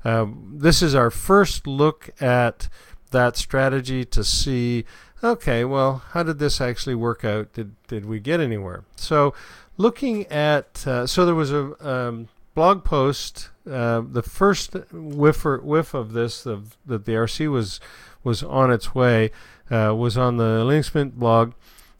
um, 0.05 0.55
this 0.55 0.83
is 0.83 0.95
our 0.95 1.11
first 1.11 1.67
look 1.67 2.11
at 2.21 2.69
that 3.11 3.37
strategy 3.37 4.05
to 4.05 4.23
see, 4.23 4.85
okay, 5.23 5.65
well, 5.65 6.03
how 6.11 6.23
did 6.23 6.39
this 6.39 6.61
actually 6.61 6.95
work 6.95 7.25
out? 7.25 7.53
Did 7.53 7.75
did 7.87 8.07
we 8.07 8.21
get 8.21 8.41
anywhere? 8.41 8.85
So, 8.97 9.35
looking 9.77 10.27
at, 10.27 10.87
uh, 10.87 11.07
so 11.07 11.27
there 11.27 11.35
was 11.35 11.53
a 11.53 11.89
um, 11.89 12.29
blog 12.55 12.85
post, 12.85 13.51
uh, 13.71 14.03
the 14.11 14.23
first 14.23 14.75
whiff 14.93 15.45
whiff 15.45 15.95
of 15.95 16.13
this 16.13 16.47
of, 16.47 16.77
that 16.87 17.05
the 17.05 17.13
RC 17.13 17.51
was 17.51 17.81
was 18.25 18.43
on 18.43 18.71
its 18.71 18.95
way 18.95 19.31
uh, 19.71 19.95
was 19.97 20.17
on 20.17 20.37
the 20.37 20.65
Linux 20.65 20.95
Mint 20.95 21.19
blog. 21.19 21.53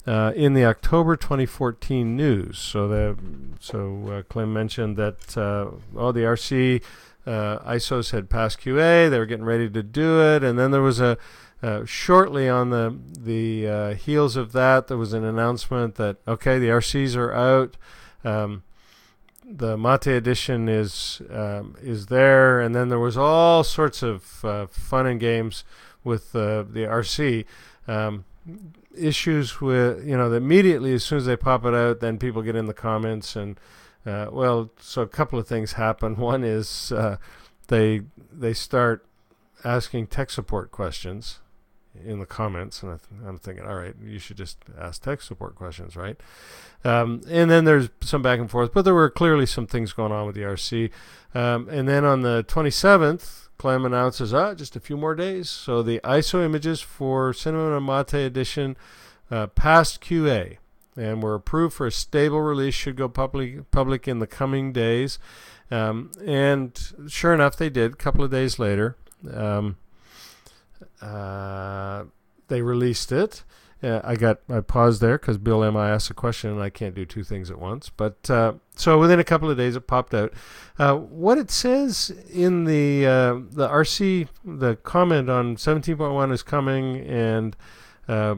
Uh, 0.07 0.33
in 0.35 0.55
the 0.55 0.65
October 0.65 1.17
2014 1.17 2.17
news, 2.17 2.59
so 2.59 2.89
the 2.89 3.15
so 3.61 4.09
uh, 4.11 4.23
Clem 4.23 4.55
mentioned 4.55 4.97
that 4.97 5.37
oh 5.37 6.13
the 6.13 6.21
RC 6.21 6.83
ISOs 7.27 8.13
had 8.13 8.31
passed 8.31 8.59
QA. 8.59 9.11
They 9.11 9.19
were 9.19 9.27
getting 9.27 9.45
ready 9.45 9.69
to 9.69 9.83
do 9.83 10.23
it, 10.23 10.43
and 10.43 10.59
then 10.59 10.71
there 10.71 10.81
was 10.81 10.99
a 10.99 11.19
uh, 11.61 11.85
shortly 11.85 12.49
on 12.49 12.71
the 12.71 12.97
the 13.19 13.67
uh, 13.67 13.95
heels 13.95 14.37
of 14.37 14.53
that, 14.53 14.87
there 14.87 14.97
was 14.97 15.13
an 15.13 15.25
announcement 15.25 15.97
that 15.97 16.19
okay, 16.27 16.59
the 16.59 16.69
RCs 16.69 17.17
are 17.17 17.33
out. 17.33 17.77
Um, 18.25 18.63
the 19.45 19.77
Mate 19.77 20.07
edition 20.07 20.69
is 20.69 21.21
um, 21.31 21.75
is 21.83 22.07
there, 22.07 22.61
and 22.61 22.75
then 22.77 22.91
there 22.91 22.99
was 23.01 23.17
all 23.17 23.65
sorts 23.65 24.05
of 24.05 24.45
uh, 24.45 24.67
fun 24.69 25.07
and 25.07 25.19
games 25.19 25.65
with 26.05 26.35
uh, 26.37 26.63
the 26.63 26.87
RC. 26.89 27.45
Um, 27.89 28.25
issues 28.97 29.61
with 29.61 30.07
you 30.07 30.17
know 30.17 30.33
immediately 30.33 30.95
as 30.95 31.03
soon 31.03 31.19
as 31.19 31.27
they 31.27 31.37
pop 31.37 31.65
it 31.65 31.75
out, 31.75 31.99
then 31.99 32.19
people 32.19 32.43
get 32.43 32.55
in 32.55 32.67
the 32.67 32.75
comments 32.75 33.35
and 33.35 33.59
uh, 34.07 34.29
well, 34.31 34.71
so 34.79 35.03
a 35.03 35.09
couple 35.09 35.41
of 35.41 35.49
things 35.49 35.73
happen. 35.73 36.15
One 36.19 36.45
is 36.45 36.93
they 37.67 38.03
they 38.33 38.55
start 38.55 39.05
asking 39.65 40.07
tech 40.07 40.31
support 40.31 40.71
questions 40.71 41.41
in 42.05 42.19
the 42.19 42.27
comments, 42.27 42.83
and 42.83 42.93
I 42.93 43.29
am 43.29 43.39
thinking, 43.39 43.65
all 43.65 43.75
right, 43.75 43.95
you 44.03 44.19
should 44.19 44.37
just 44.37 44.59
ask 44.79 45.03
tech 45.03 45.23
support 45.23 45.55
questions, 45.55 45.97
right? 45.97 46.17
Um, 46.85 47.23
and 47.29 47.51
then 47.51 47.65
there's 47.65 47.89
some 48.01 48.23
back 48.23 48.39
and 48.39 48.51
forth, 48.51 48.73
but 48.73 48.83
there 48.83 48.95
were 48.95 49.11
clearly 49.11 49.47
some 49.47 49.67
things 49.67 49.93
going 49.93 50.13
on 50.13 50.27
with 50.27 50.35
the 50.35 50.43
RC. 50.43 50.91
Um, 51.35 51.69
and 51.69 51.89
then 51.89 52.05
on 52.05 52.23
the 52.23 52.45
27th, 52.49 53.49
Clem 53.59 53.85
announces, 53.85 54.33
ah, 54.33 54.55
just 54.55 54.77
a 54.77 54.81
few 54.81 54.97
more 54.97 55.15
days. 55.15 55.51
So 55.51 55.83
the 55.83 56.01
ISO 56.05 56.45
images 56.45 56.81
for 56.81 57.33
Cinnamon 57.33 57.73
and 57.73 57.85
Mate 57.85 58.15
edition 58.15 58.77
uh, 59.31 59.49
passed 59.49 60.01
QA 60.01 60.59
and 60.97 61.23
were 61.23 61.35
approved 61.35 61.75
for 61.75 61.87
a 61.87 61.93
stable 61.93 62.41
release. 62.41 62.75
Should 62.75 62.97
go 62.97 63.09
public 63.09 63.71
public 63.71 64.07
in 64.07 64.21
the 64.21 64.27
coming 64.27 64.73
days, 64.73 65.19
um, 65.71 66.13
and 66.25 66.93
sure 67.09 67.35
enough, 67.35 67.57
they 67.57 67.69
did. 67.69 67.93
A 67.93 67.97
couple 67.97 68.25
of 68.25 68.31
days 68.31 68.59
later, 68.59 68.97
um, 69.33 69.77
uh, 71.01 72.05
they 72.49 72.63
released 72.63 73.13
it. 73.13 73.45
Uh, 73.81 74.01
I 74.03 74.17
got 74.17 74.41
I 74.49 74.61
paused 74.61 75.01
there 75.01 75.19
because 75.19 75.39
Bill 75.39 75.63
M. 75.63 75.77
I 75.77 75.91
asked 75.91 76.11
a 76.11 76.15
question 76.15 76.51
and 76.51 76.61
I 76.61 76.69
can't 76.69 76.97
do 76.97 77.07
two 77.07 77.23
things 77.23 77.49
at 77.49 77.61
once. 77.61 77.91
But 77.91 78.29
uh, 78.29 78.55
so 78.75 78.99
within 78.99 79.21
a 79.21 79.25
couple 79.25 79.49
of 79.51 79.57
days, 79.57 79.77
it 79.77 79.87
popped 79.87 80.15
out. 80.15 80.33
Uh, 80.79 80.97
what 80.97 81.39
it 81.39 81.51
says 81.51 82.11
in 82.33 82.65
the 82.65 83.07
uh, 83.07 83.35
the 83.51 83.69
RC 83.69 84.29
the 84.45 84.77
comment 84.77 85.31
on 85.31 85.57
17.1 85.57 86.33
is 86.33 86.43
coming 86.43 87.07
and 87.07 87.57
uh, 88.09 88.35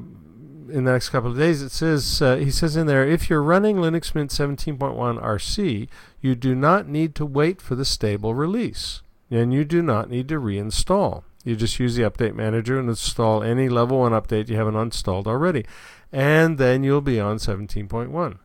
in 0.69 0.85
the 0.85 0.93
next 0.93 1.09
couple 1.09 1.31
of 1.31 1.39
days. 1.39 1.63
It 1.63 1.71
says 1.71 2.19
he 2.19 2.51
says 2.51 2.77
in 2.77 2.87
there, 2.87 3.09
if 3.09 3.31
you're 3.31 3.43
running 3.43 3.77
Linux 3.77 4.15
Mint 4.15 4.31
17.1 4.31 4.79
RC, 4.79 5.89
you 6.21 6.35
do 6.35 6.55
not 6.55 6.87
need 6.87 7.15
to 7.15 7.25
wait 7.25 7.63
for 7.63 7.75
the 7.75 7.87
stable 7.87 8.35
release, 8.35 9.01
and 9.31 9.55
you 9.55 9.65
do 9.65 9.81
not 9.81 10.11
need 10.11 10.29
to 10.29 10.39
reinstall. 10.39 11.23
You 11.45 11.57
just 11.57 11.79
use 11.79 11.97
the 11.97 12.03
update 12.03 12.35
manager 12.35 12.79
and 12.79 12.89
install 12.89 13.43
any 13.43 13.69
level 13.69 14.01
one 14.01 14.13
update 14.13 14.49
you 14.49 14.57
haven't 14.57 14.77
installed 14.77 15.27
already, 15.27 15.65
and 16.13 16.59
then 16.59 16.83
you'll 16.83 17.01
be 17.01 17.19
on 17.19 17.39
17.1. 17.39 18.39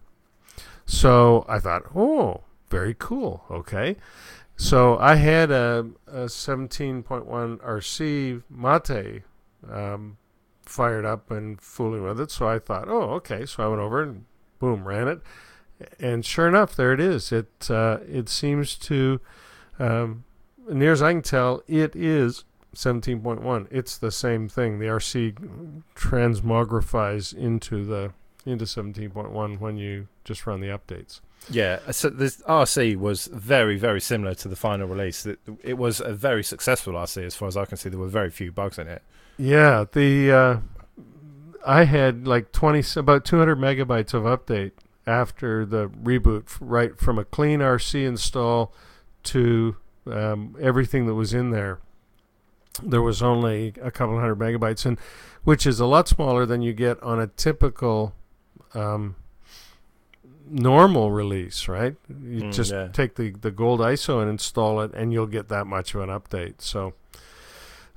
So 0.85 1.45
I 1.49 1.59
thought, 1.59 1.83
oh, 1.95 2.41
very 2.69 2.95
cool. 2.97 3.43
Okay. 3.51 3.97
So 4.55 4.97
I 4.97 5.15
had 5.15 5.51
a, 5.51 5.87
a 6.07 6.25
17.1 6.25 7.25
RC 7.25 8.43
Mate 8.49 9.23
um, 9.69 10.17
fired 10.63 11.05
up 11.05 11.29
and 11.31 11.59
fooling 11.59 12.03
with 12.03 12.19
it. 12.21 12.31
So 12.31 12.47
I 12.47 12.59
thought, 12.59 12.87
oh, 12.87 13.11
okay. 13.15 13.45
So 13.45 13.63
I 13.63 13.67
went 13.67 13.81
over 13.81 14.01
and 14.01 14.25
boom, 14.59 14.87
ran 14.87 15.07
it, 15.07 15.21
and 15.99 16.25
sure 16.25 16.47
enough, 16.47 16.75
there 16.75 16.93
it 16.93 16.99
is. 16.99 17.31
It 17.31 17.69
uh, 17.69 17.97
it 18.07 18.29
seems 18.29 18.75
to, 18.75 19.19
um, 19.79 20.23
near 20.69 20.93
as 20.93 21.01
I 21.01 21.11
can 21.11 21.21
tell, 21.21 21.61
it 21.67 21.95
is 21.95 22.45
17.1. 22.75 23.67
It's 23.71 23.97
the 23.97 24.11
same 24.11 24.47
thing. 24.47 24.79
The 24.79 24.85
RC 24.85 25.81
transmogrifies 25.95 27.33
into 27.33 27.85
the 27.85 28.13
into 28.45 28.65
17.1 28.65 29.59
when 29.59 29.77
you 29.77 30.07
just 30.23 30.45
run 30.45 30.59
the 30.59 30.67
updates. 30.67 31.19
Yeah, 31.49 31.79
so 31.91 32.09
this 32.09 32.41
RC 32.43 32.97
was 32.97 33.27
very, 33.27 33.77
very 33.77 34.01
similar 34.01 34.33
to 34.35 34.47
the 34.47 34.55
final 34.55 34.87
release. 34.87 35.25
It, 35.25 35.39
it 35.63 35.77
was 35.77 35.99
a 35.99 36.13
very 36.13 36.43
successful 36.43 36.93
RC, 36.93 37.23
as 37.23 37.35
far 37.35 37.47
as 37.47 37.57
I 37.57 37.65
can 37.65 37.77
see. 37.77 37.89
There 37.89 37.99
were 37.99 38.07
very 38.07 38.31
few 38.31 38.51
bugs 38.51 38.79
in 38.79 38.87
it. 38.87 39.03
Yeah, 39.37 39.85
the 39.91 40.31
uh, 40.31 40.57
I 41.65 41.83
had 41.83 42.27
like 42.27 42.51
twenty 42.51 42.83
about 42.99 43.25
two 43.25 43.37
hundred 43.37 43.57
megabytes 43.57 44.13
of 44.13 44.23
update 44.23 44.71
after 45.05 45.65
the 45.65 45.89
reboot, 45.89 46.57
right 46.59 46.97
from 46.97 47.19
a 47.19 47.25
clean 47.25 47.59
RC 47.59 48.07
install 48.07 48.73
to 49.23 49.75
um, 50.07 50.55
everything 50.59 51.05
that 51.05 51.15
was 51.15 51.33
in 51.33 51.51
there. 51.51 51.79
There 52.83 53.01
was 53.01 53.21
only 53.21 53.73
a 53.81 53.91
couple 53.91 54.19
hundred 54.19 54.37
megabytes, 54.39 54.85
and 54.85 54.97
which 55.43 55.65
is 55.65 55.79
a 55.79 55.85
lot 55.85 56.07
smaller 56.07 56.45
than 56.45 56.61
you 56.61 56.73
get 56.73 57.01
on 57.01 57.19
a 57.19 57.27
typical 57.27 58.13
um, 58.73 59.15
normal 60.49 61.11
release, 61.11 61.67
right? 61.67 61.95
You 62.09 62.43
Mm, 62.43 62.53
just 62.53 62.71
yeah. 62.71 62.87
take 62.91 63.15
the, 63.15 63.31
the 63.31 63.51
gold 63.51 63.79
ISO 63.79 64.21
and 64.21 64.29
install 64.29 64.81
it, 64.81 64.91
and 64.93 65.13
you'll 65.13 65.27
get 65.27 65.47
that 65.49 65.65
much 65.67 65.95
of 65.95 66.01
an 66.01 66.09
update. 66.09 66.55
So, 66.61 66.93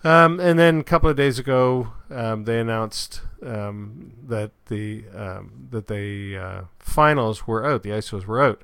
um, 0.05 0.39
and 0.41 0.59
then 0.59 0.79
a 0.81 0.85
couple 0.85 1.11
of 1.11 1.17
days 1.17 1.39
ago, 1.39 1.93
um, 2.11 2.45
they 2.45 2.61
announced 2.61 3.23
um, 3.45 4.13
that 4.27 4.53
the 4.67 5.05
um, 5.15 5.69
that 5.71 5.89
the 5.89 6.37
uh, 6.39 6.61
finals 6.79 7.47
were 7.47 7.67
out, 7.67 7.83
the 7.83 7.91
ISOs 7.91 8.25
were 8.27 8.41
out. 8.43 8.63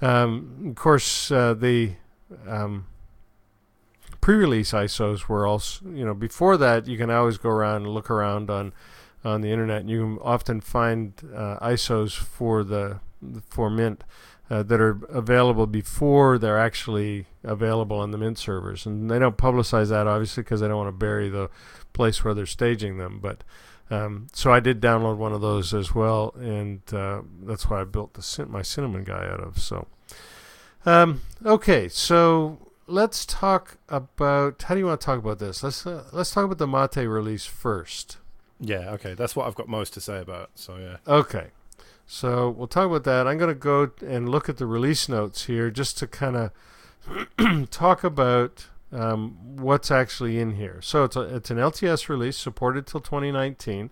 Um, 0.00 0.66
of 0.70 0.74
course, 0.76 1.30
uh, 1.32 1.54
the 1.54 1.94
um, 2.46 2.86
pre-release 4.20 4.72
ISOs 4.72 5.28
were 5.28 5.46
also, 5.46 5.86
you 5.88 6.04
know, 6.04 6.14
before 6.14 6.56
that, 6.56 6.86
you 6.86 6.96
can 6.96 7.10
always 7.10 7.38
go 7.38 7.50
around 7.50 7.82
and 7.82 7.94
look 7.94 8.10
around 8.10 8.50
on 8.50 8.72
on 9.24 9.40
the 9.40 9.50
internet, 9.50 9.80
and 9.80 9.90
you 9.90 10.00
can 10.00 10.18
often 10.22 10.60
find 10.60 11.12
uh, 11.34 11.58
ISOs 11.60 12.16
for 12.16 12.62
the 12.62 13.00
for 13.48 13.68
Mint 13.68 14.04
uh, 14.50 14.62
that 14.62 14.80
are 14.80 14.98
available 15.08 15.66
before 15.66 16.38
they're 16.38 16.58
actually 16.58 17.26
available 17.42 17.98
on 17.98 18.10
the 18.10 18.18
Mint 18.18 18.38
servers, 18.38 18.86
and 18.86 19.10
they 19.10 19.18
don't 19.18 19.36
publicize 19.36 19.88
that 19.88 20.06
obviously 20.06 20.42
because 20.42 20.60
they 20.60 20.68
don't 20.68 20.76
want 20.76 20.88
to 20.88 20.92
bury 20.92 21.28
the 21.28 21.50
place 21.92 22.24
where 22.24 22.34
they're 22.34 22.46
staging 22.46 22.98
them. 22.98 23.18
But 23.20 23.42
um, 23.90 24.28
so 24.32 24.52
I 24.52 24.60
did 24.60 24.80
download 24.80 25.16
one 25.16 25.32
of 25.32 25.40
those 25.40 25.74
as 25.74 25.94
well, 25.94 26.34
and 26.38 26.80
uh, 26.92 27.22
that's 27.42 27.68
why 27.68 27.80
I 27.80 27.84
built 27.84 28.14
the 28.14 28.46
my 28.48 28.62
cinnamon 28.62 29.04
guy 29.04 29.26
out 29.26 29.40
of. 29.40 29.58
So 29.58 29.86
um, 30.86 31.22
okay, 31.44 31.88
so 31.88 32.67
let's 32.88 33.24
talk 33.26 33.78
about 33.88 34.62
how 34.62 34.74
do 34.74 34.80
you 34.80 34.86
want 34.86 35.00
to 35.00 35.04
talk 35.04 35.18
about 35.18 35.38
this? 35.38 35.62
Let's 35.62 35.86
uh, 35.86 36.04
let's 36.12 36.30
talk 36.30 36.44
about 36.44 36.58
the 36.58 36.66
Mate 36.66 37.06
release 37.06 37.44
first. 37.44 38.18
Yeah, 38.60 38.90
okay, 38.90 39.14
that's 39.14 39.36
what 39.36 39.46
I've 39.46 39.54
got 39.54 39.68
most 39.68 39.94
to 39.94 40.00
say 40.00 40.18
about. 40.18 40.50
So 40.54 40.76
yeah, 40.76 40.96
Okay. 41.06 41.48
So 42.10 42.48
we'll 42.48 42.68
talk 42.68 42.86
about 42.86 43.04
that. 43.04 43.28
I'm 43.28 43.36
going 43.36 43.50
to 43.50 43.54
go 43.54 43.90
and 44.04 44.30
look 44.30 44.48
at 44.48 44.56
the 44.56 44.64
release 44.64 45.10
notes 45.10 45.44
here 45.44 45.70
just 45.70 45.98
to 45.98 46.06
kind 46.06 46.36
of 46.36 47.70
talk 47.70 48.02
about 48.02 48.66
um, 48.90 49.36
what's 49.56 49.90
actually 49.90 50.38
in 50.38 50.52
here. 50.52 50.80
So 50.80 51.04
it's 51.04 51.16
a, 51.16 51.20
it's 51.20 51.50
an 51.50 51.58
LTS 51.58 52.08
release 52.08 52.38
supported 52.38 52.86
till 52.86 53.00
2019. 53.00 53.90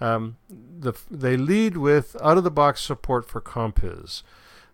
Um, 0.00 0.36
the 0.48 0.92
they 1.10 1.36
lead 1.36 1.76
with 1.76 2.16
out 2.22 2.38
of 2.38 2.44
the 2.44 2.50
box 2.50 2.80
support 2.80 3.28
for 3.28 3.40
Compiz. 3.40 4.22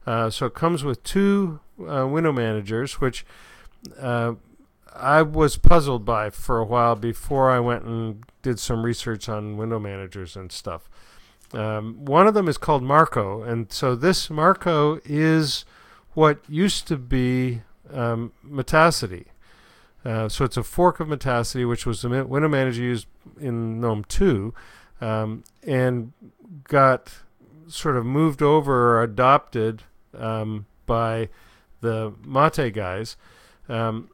Uh, 0.06 0.28
so 0.28 0.44
it 0.44 0.54
comes 0.54 0.84
with 0.84 1.02
two 1.02 1.60
uh, 1.80 2.06
window 2.06 2.32
managers, 2.32 3.00
which 3.00 3.24
uh, 3.98 4.34
I 4.94 5.22
was 5.22 5.56
puzzled 5.56 6.04
by 6.04 6.30
for 6.30 6.58
a 6.58 6.64
while 6.64 6.94
before 6.94 7.50
I 7.50 7.60
went 7.60 7.84
and 7.84 8.24
did 8.42 8.58
some 8.58 8.84
research 8.84 9.28
on 9.28 9.56
window 9.56 9.78
managers 9.78 10.36
and 10.36 10.52
stuff. 10.52 10.88
Um, 11.52 12.04
one 12.04 12.26
of 12.26 12.34
them 12.34 12.48
is 12.48 12.58
called 12.58 12.82
Marco, 12.82 13.42
and 13.42 13.70
so 13.70 13.94
this 13.94 14.30
Marco 14.30 15.00
is 15.04 15.64
what 16.14 16.38
used 16.48 16.86
to 16.88 16.96
be 16.96 17.62
um, 17.92 18.32
Metacity. 18.42 19.26
Uh, 20.04 20.28
so 20.28 20.44
it's 20.44 20.56
a 20.56 20.62
fork 20.62 21.00
of 21.00 21.08
Metacity, 21.08 21.64
which 21.64 21.86
was 21.86 22.02
the 22.02 22.24
window 22.24 22.48
manager 22.48 22.82
used 22.82 23.06
in 23.40 23.80
GNOME 23.80 24.04
2, 24.04 24.54
um, 25.00 25.44
and 25.66 26.12
got 26.64 27.14
sort 27.68 27.96
of 27.96 28.04
moved 28.04 28.42
over 28.42 28.96
or 28.96 29.02
adopted 29.02 29.82
um, 30.16 30.66
by 30.86 31.28
the 31.80 32.12
Mate 32.24 32.72
guys. 32.72 33.16
Um, 33.68 34.10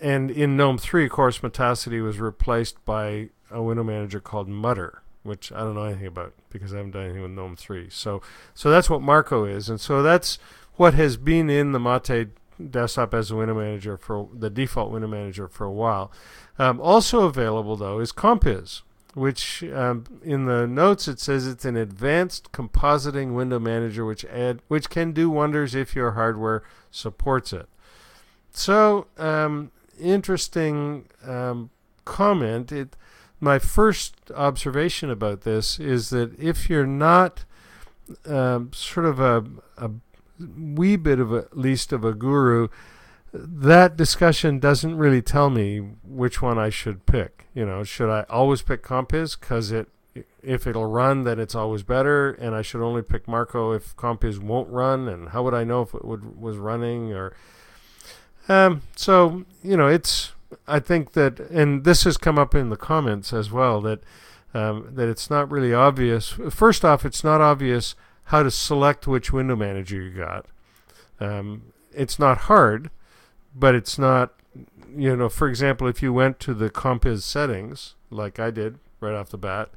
and 0.00 0.30
in 0.30 0.56
GNOME 0.56 0.78
3, 0.78 1.04
of 1.04 1.10
course, 1.10 1.42
Metacity 1.42 2.00
was 2.00 2.18
replaced 2.18 2.84
by 2.84 3.30
a 3.50 3.62
window 3.62 3.84
manager 3.84 4.20
called 4.20 4.48
Mutter, 4.48 5.02
which 5.22 5.52
I 5.52 5.60
don't 5.60 5.74
know 5.74 5.84
anything 5.84 6.06
about 6.06 6.34
because 6.50 6.74
I 6.74 6.78
haven't 6.78 6.92
done 6.92 7.04
anything 7.04 7.22
with 7.22 7.30
GNOME 7.30 7.56
3. 7.56 7.88
So, 7.90 8.22
so 8.54 8.70
that's 8.70 8.90
what 8.90 9.02
Marco 9.02 9.44
is, 9.44 9.68
and 9.68 9.80
so 9.80 10.02
that's 10.02 10.38
what 10.76 10.94
has 10.94 11.16
been 11.16 11.48
in 11.48 11.72
the 11.72 11.80
Mate 11.80 12.28
desktop 12.70 13.14
as 13.14 13.30
a 13.30 13.36
window 13.36 13.54
manager 13.54 13.96
for 13.96 14.28
the 14.32 14.50
default 14.50 14.90
window 14.90 15.08
manager 15.08 15.48
for 15.48 15.64
a 15.64 15.72
while. 15.72 16.10
Um, 16.58 16.80
also 16.80 17.22
available 17.22 17.76
though 17.76 17.98
is 17.98 18.12
Compiz, 18.12 18.82
which 19.14 19.64
um, 19.64 20.04
in 20.22 20.46
the 20.46 20.66
notes 20.66 21.08
it 21.08 21.18
says 21.20 21.46
it's 21.46 21.64
an 21.64 21.76
advanced 21.76 22.52
compositing 22.52 23.34
window 23.34 23.58
manager 23.58 24.04
which 24.04 24.24
add 24.26 24.60
which 24.68 24.88
can 24.90 25.12
do 25.12 25.30
wonders 25.30 25.74
if 25.74 25.94
your 25.94 26.12
hardware 26.12 26.62
supports 26.90 27.52
it. 27.52 27.68
So 28.54 29.08
um, 29.18 29.72
interesting 30.00 31.06
um, 31.26 31.70
comment. 32.04 32.72
It 32.72 32.96
my 33.40 33.58
first 33.58 34.30
observation 34.34 35.10
about 35.10 35.42
this 35.42 35.78
is 35.78 36.10
that 36.10 36.38
if 36.40 36.70
you're 36.70 36.86
not 36.86 37.44
um, 38.24 38.70
sort 38.72 39.04
of 39.06 39.20
a, 39.20 39.44
a 39.76 39.90
wee 40.38 40.96
bit 40.96 41.18
of 41.18 41.32
a, 41.32 41.38
at 41.38 41.58
least 41.58 41.92
of 41.92 42.04
a 42.04 42.14
guru, 42.14 42.68
that 43.32 43.96
discussion 43.96 44.60
doesn't 44.60 44.96
really 44.96 45.20
tell 45.20 45.50
me 45.50 45.78
which 46.04 46.40
one 46.40 46.58
I 46.58 46.70
should 46.70 47.04
pick. 47.06 47.46
You 47.54 47.66
know, 47.66 47.82
should 47.82 48.10
I 48.10 48.24
always 48.30 48.62
pick 48.62 48.82
Compiz 48.82 49.38
because 49.38 49.72
it 49.72 49.88
if 50.44 50.66
it'll 50.68 50.86
run, 50.86 51.24
then 51.24 51.40
it's 51.40 51.56
always 51.56 51.82
better, 51.82 52.30
and 52.30 52.54
I 52.54 52.62
should 52.62 52.82
only 52.82 53.02
pick 53.02 53.26
Marco 53.26 53.72
if 53.72 53.96
Compiz 53.96 54.38
won't 54.38 54.70
run, 54.70 55.08
and 55.08 55.30
how 55.30 55.42
would 55.42 55.54
I 55.54 55.64
know 55.64 55.82
if 55.82 55.92
it 55.92 56.04
would 56.04 56.40
was 56.40 56.56
running 56.56 57.12
or 57.12 57.34
um, 58.48 58.82
so 58.96 59.44
you 59.62 59.76
know, 59.76 59.88
it's. 59.88 60.32
I 60.68 60.78
think 60.78 61.12
that, 61.12 61.40
and 61.40 61.84
this 61.84 62.04
has 62.04 62.16
come 62.16 62.38
up 62.38 62.54
in 62.54 62.70
the 62.70 62.76
comments 62.76 63.32
as 63.32 63.50
well, 63.50 63.80
that 63.82 64.00
um, 64.54 64.88
that 64.92 65.08
it's 65.08 65.28
not 65.28 65.50
really 65.50 65.74
obvious. 65.74 66.28
First 66.50 66.84
off, 66.84 67.04
it's 67.04 67.24
not 67.24 67.40
obvious 67.40 67.94
how 68.26 68.42
to 68.42 68.50
select 68.50 69.06
which 69.06 69.32
window 69.32 69.56
manager 69.56 70.00
you 70.00 70.10
got. 70.10 70.46
Um, 71.20 71.72
it's 71.92 72.18
not 72.18 72.38
hard, 72.38 72.90
but 73.54 73.74
it's 73.74 73.98
not. 73.98 74.32
You 74.96 75.16
know, 75.16 75.28
for 75.28 75.48
example, 75.48 75.88
if 75.88 76.02
you 76.02 76.12
went 76.12 76.38
to 76.40 76.54
the 76.54 76.70
Compiz 76.70 77.22
settings, 77.22 77.96
like 78.10 78.38
I 78.38 78.50
did 78.50 78.78
right 79.00 79.14
off 79.14 79.30
the 79.30 79.38
bat, 79.38 79.70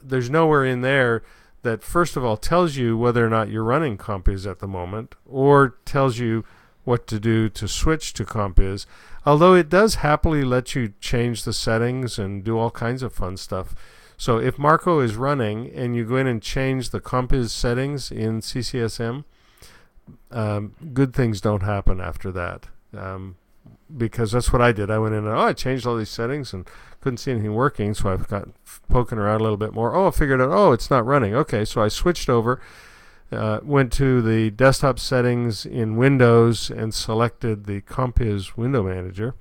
there's 0.00 0.30
nowhere 0.30 0.64
in 0.64 0.82
there 0.82 1.22
that 1.62 1.82
first 1.82 2.16
of 2.16 2.24
all 2.24 2.36
tells 2.36 2.76
you 2.76 2.96
whether 2.96 3.26
or 3.26 3.30
not 3.30 3.48
you're 3.48 3.64
running 3.64 3.98
Compiz 3.98 4.48
at 4.48 4.60
the 4.60 4.68
moment, 4.68 5.16
or 5.26 5.76
tells 5.84 6.18
you 6.18 6.44
what 6.84 7.06
to 7.08 7.18
do 7.18 7.48
to 7.48 7.66
switch 7.66 8.12
to 8.14 8.24
Compiz. 8.24 8.86
Although 9.26 9.54
it 9.54 9.68
does 9.68 9.96
happily 9.96 10.44
let 10.44 10.74
you 10.74 10.92
change 11.00 11.44
the 11.44 11.52
settings 11.52 12.18
and 12.18 12.44
do 12.44 12.58
all 12.58 12.70
kinds 12.70 13.02
of 13.02 13.12
fun 13.12 13.36
stuff. 13.36 13.74
So 14.16 14.38
if 14.38 14.58
Marco 14.58 15.00
is 15.00 15.16
running 15.16 15.70
and 15.74 15.96
you 15.96 16.04
go 16.04 16.16
in 16.16 16.26
and 16.26 16.42
change 16.42 16.90
the 16.90 17.00
Compiz 17.00 17.50
settings 17.50 18.10
in 18.10 18.40
CCSM, 18.40 19.24
um, 20.30 20.74
good 20.92 21.14
things 21.14 21.40
don't 21.40 21.62
happen 21.62 22.00
after 22.00 22.30
that. 22.32 22.66
Um, 22.96 23.36
because 23.96 24.32
that's 24.32 24.52
what 24.52 24.62
I 24.62 24.72
did. 24.72 24.90
I 24.90 24.98
went 24.98 25.14
in 25.14 25.26
and 25.26 25.36
oh, 25.36 25.40
I 25.40 25.52
changed 25.52 25.86
all 25.86 25.96
these 25.96 26.10
settings 26.10 26.52
and 26.52 26.68
couldn't 27.00 27.18
see 27.18 27.30
anything 27.30 27.54
working, 27.54 27.94
so 27.94 28.10
I've 28.10 28.28
got 28.28 28.48
poking 28.88 29.18
around 29.18 29.40
a 29.40 29.42
little 29.42 29.58
bit 29.58 29.72
more. 29.72 29.94
Oh, 29.94 30.08
I 30.08 30.10
figured 30.10 30.40
out. 30.40 30.50
Oh, 30.50 30.72
it's 30.72 30.90
not 30.90 31.04
running. 31.04 31.34
Okay, 31.34 31.64
so 31.64 31.82
I 31.82 31.88
switched 31.88 32.28
over, 32.28 32.60
uh, 33.32 33.60
went 33.62 33.92
to 33.94 34.22
the 34.22 34.50
desktop 34.50 34.98
settings 34.98 35.66
in 35.66 35.96
Windows 35.96 36.70
and 36.70 36.94
selected 36.94 37.64
the 37.64 37.80
Compiz 37.82 38.56
window 38.56 38.82
manager, 38.82 39.34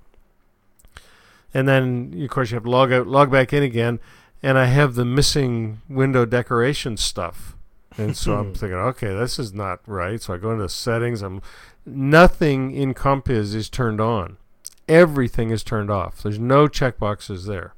and 1.54 1.68
then 1.68 2.14
of 2.22 2.30
course 2.30 2.52
you 2.52 2.56
have 2.56 2.64
to 2.64 2.70
log 2.70 2.92
out, 2.92 3.08
log 3.08 3.32
back 3.32 3.54
in 3.54 3.64
again, 3.64 4.00
and 4.42 4.58
I 4.58 4.66
have 4.66 4.96
the 4.96 5.06
missing 5.06 5.82
window 5.88 6.26
decoration 6.26 6.98
stuff. 6.98 7.56
And 7.98 8.18
so 8.18 8.36
I'm 8.36 8.54
thinking, 8.56 8.78
okay, 8.78 9.14
this 9.14 9.40
is 9.40 9.54
not 9.54 9.80
right. 9.86 10.22
So 10.22 10.34
I 10.34 10.38
go 10.38 10.52
into 10.52 10.68
settings. 10.70 11.22
I'm 11.22 11.42
nothing 11.86 12.72
in 12.76 12.94
Compiz 12.94 13.54
is 13.54 13.70
turned 13.70 14.02
on. 14.02 14.38
Everything 14.88 15.50
is 15.50 15.64
turned 15.64 15.90
off. 15.90 16.22
There's 16.22 16.40
no 16.40 16.68
checkboxes 16.68 17.46
there. 17.48 17.74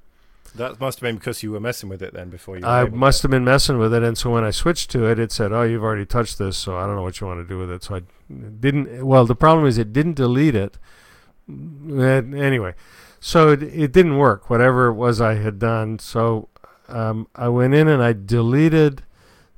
That 0.57 0.79
must 0.79 0.99
have 0.99 1.03
been 1.03 1.15
because 1.15 1.43
you 1.43 1.51
were 1.51 1.59
messing 1.59 1.89
with 1.89 2.01
it 2.01 2.13
then 2.13 2.29
before 2.29 2.57
you. 2.57 2.65
I 2.65 2.85
must 2.85 3.21
have 3.23 3.31
been 3.31 3.43
messing 3.43 3.77
with 3.77 3.93
it, 3.93 4.03
and 4.03 4.17
so 4.17 4.29
when 4.31 4.43
I 4.43 4.51
switched 4.51 4.89
to 4.91 5.05
it, 5.05 5.19
it 5.19 5.31
said, 5.31 5.51
"Oh, 5.51 5.63
you've 5.63 5.83
already 5.83 6.05
touched 6.05 6.37
this, 6.37 6.57
so 6.57 6.77
I 6.77 6.85
don't 6.85 6.95
know 6.95 7.01
what 7.01 7.19
you 7.19 7.27
want 7.27 7.45
to 7.45 7.47
do 7.47 7.57
with 7.57 7.69
it." 7.69 7.83
So 7.83 7.95
I 7.95 8.01
didn't. 8.29 9.05
Well, 9.05 9.25
the 9.25 9.35
problem 9.35 9.67
is 9.67 9.77
it 9.77 9.91
didn't 9.91 10.15
delete 10.15 10.55
it. 10.55 10.77
Anyway, 11.47 12.73
so 13.19 13.51
it, 13.51 13.63
it 13.63 13.91
didn't 13.91 14.17
work. 14.17 14.49
Whatever 14.49 14.87
it 14.87 14.93
was 14.93 15.19
I 15.19 15.35
had 15.35 15.59
done, 15.59 15.99
so 15.99 16.49
um, 16.87 17.27
I 17.35 17.49
went 17.49 17.73
in 17.73 17.87
and 17.87 18.01
I 18.01 18.13
deleted 18.13 19.03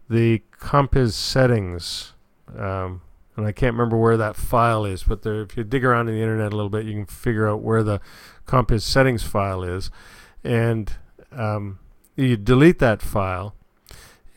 the 0.10 0.42
Compiz 0.60 1.14
settings. 1.14 2.14
Um, 2.58 3.02
and 3.36 3.46
I 3.46 3.52
can't 3.52 3.74
remember 3.74 3.98
where 3.98 4.18
that 4.18 4.36
file 4.36 4.84
is, 4.84 5.04
but 5.04 5.22
there, 5.22 5.42
if 5.42 5.56
you 5.56 5.64
dig 5.64 5.86
around 5.86 6.10
in 6.10 6.16
the 6.16 6.22
internet 6.22 6.52
a 6.52 6.56
little 6.56 6.72
bit, 6.72 6.86
you 6.86 6.94
can 6.94 7.06
figure 7.06 7.48
out 7.48 7.62
where 7.62 7.84
the 7.84 8.02
Compiz 8.48 8.82
settings 8.82 9.22
file 9.22 9.64
is, 9.64 9.92
and 10.48 10.94
um, 11.34 11.80
you 12.16 12.38
delete 12.38 12.80
that 12.80 13.02
file 13.02 13.54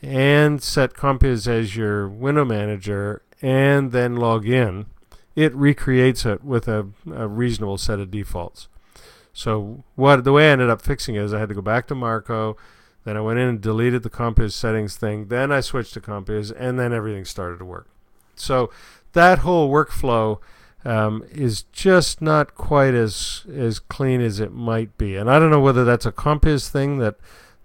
and 0.01 0.61
set 0.61 0.93
Compiz 0.93 1.47
as 1.47 1.75
your 1.75 2.07
window 2.07 2.43
manager, 2.43 3.21
and 3.41 3.91
then 3.91 4.15
log 4.15 4.47
in. 4.47 4.87
It 5.35 5.55
recreates 5.55 6.25
it 6.25 6.43
with 6.43 6.67
a, 6.67 6.87
a 7.13 7.27
reasonable 7.27 7.77
set 7.77 7.99
of 7.99 8.11
defaults. 8.11 8.67
So 9.31 9.83
what 9.95 10.23
the 10.23 10.33
way 10.33 10.49
I 10.49 10.51
ended 10.51 10.69
up 10.69 10.81
fixing 10.81 11.15
it 11.15 11.23
is 11.23 11.33
I 11.33 11.39
had 11.39 11.49
to 11.49 11.55
go 11.55 11.61
back 11.61 11.87
to 11.87 11.95
Marco, 11.95 12.57
then 13.05 13.15
I 13.15 13.21
went 13.21 13.39
in 13.39 13.47
and 13.47 13.61
deleted 13.61 14.03
the 14.03 14.09
Compiz 14.09 14.51
settings 14.51 14.97
thing, 14.97 15.27
then 15.27 15.51
I 15.51 15.61
switched 15.61 15.93
to 15.93 16.01
Compiz, 16.01 16.51
and 16.57 16.77
then 16.77 16.91
everything 16.91 17.23
started 17.23 17.59
to 17.59 17.65
work. 17.65 17.87
So 18.35 18.69
that 19.13 19.39
whole 19.39 19.71
workflow 19.71 20.39
um, 20.85 21.23
is 21.31 21.63
just 21.71 22.21
not 22.21 22.55
quite 22.55 22.93
as 22.93 23.45
as 23.53 23.79
clean 23.79 24.21
as 24.21 24.39
it 24.39 24.53
might 24.53 24.97
be. 24.97 25.15
And 25.15 25.29
I 25.29 25.39
don't 25.39 25.51
know 25.51 25.59
whether 25.59 25.83
that's 25.83 26.05
a 26.05 26.11
Compiz 26.11 26.69
thing 26.69 26.97
that 26.99 27.15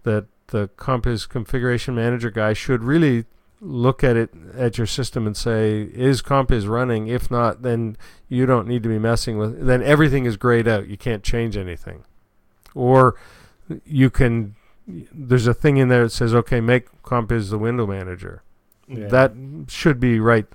that 0.03 0.27
the 0.49 0.69
Compiz 0.77 1.29
configuration 1.29 1.95
manager 1.95 2.31
guy 2.31 2.53
should 2.53 2.83
really 2.83 3.25
look 3.61 4.05
at 4.05 4.17
it 4.17 4.31
at 4.55 4.79
your 4.79 4.87
system 4.87 5.27
and 5.27 5.37
say, 5.37 5.83
is 5.95 6.23
Compiz 6.23 6.69
running? 6.69 7.09
If 7.09 7.31
not, 7.31 7.63
then 7.63 7.97
you 8.29 8.47
don't 8.47 8.69
need 8.69 8.83
to 8.83 8.89
be 8.89 8.99
messing 8.99 9.39
with. 9.39 9.67
Then 9.67 9.83
everything 9.83 10.25
is 10.25 10.37
grayed 10.37 10.69
out. 10.69 10.89
You 10.89 10.97
can't 10.97 11.23
change 11.23 11.57
anything, 11.57 12.05
or 12.75 13.17
you 13.85 14.11
can. 14.11 14.57
There's 14.87 15.49
a 15.49 15.55
thing 15.55 15.79
in 15.79 15.89
there 15.89 16.05
that 16.05 16.11
says, 16.11 16.33
okay, 16.33 16.61
make 16.61 17.03
Compiz 17.03 17.51
the 17.51 17.59
window 17.59 17.87
manager. 17.87 18.43
Yeah. 18.89 19.09
That 19.09 19.33
should 19.69 19.99
be 19.99 20.21
right. 20.21 20.47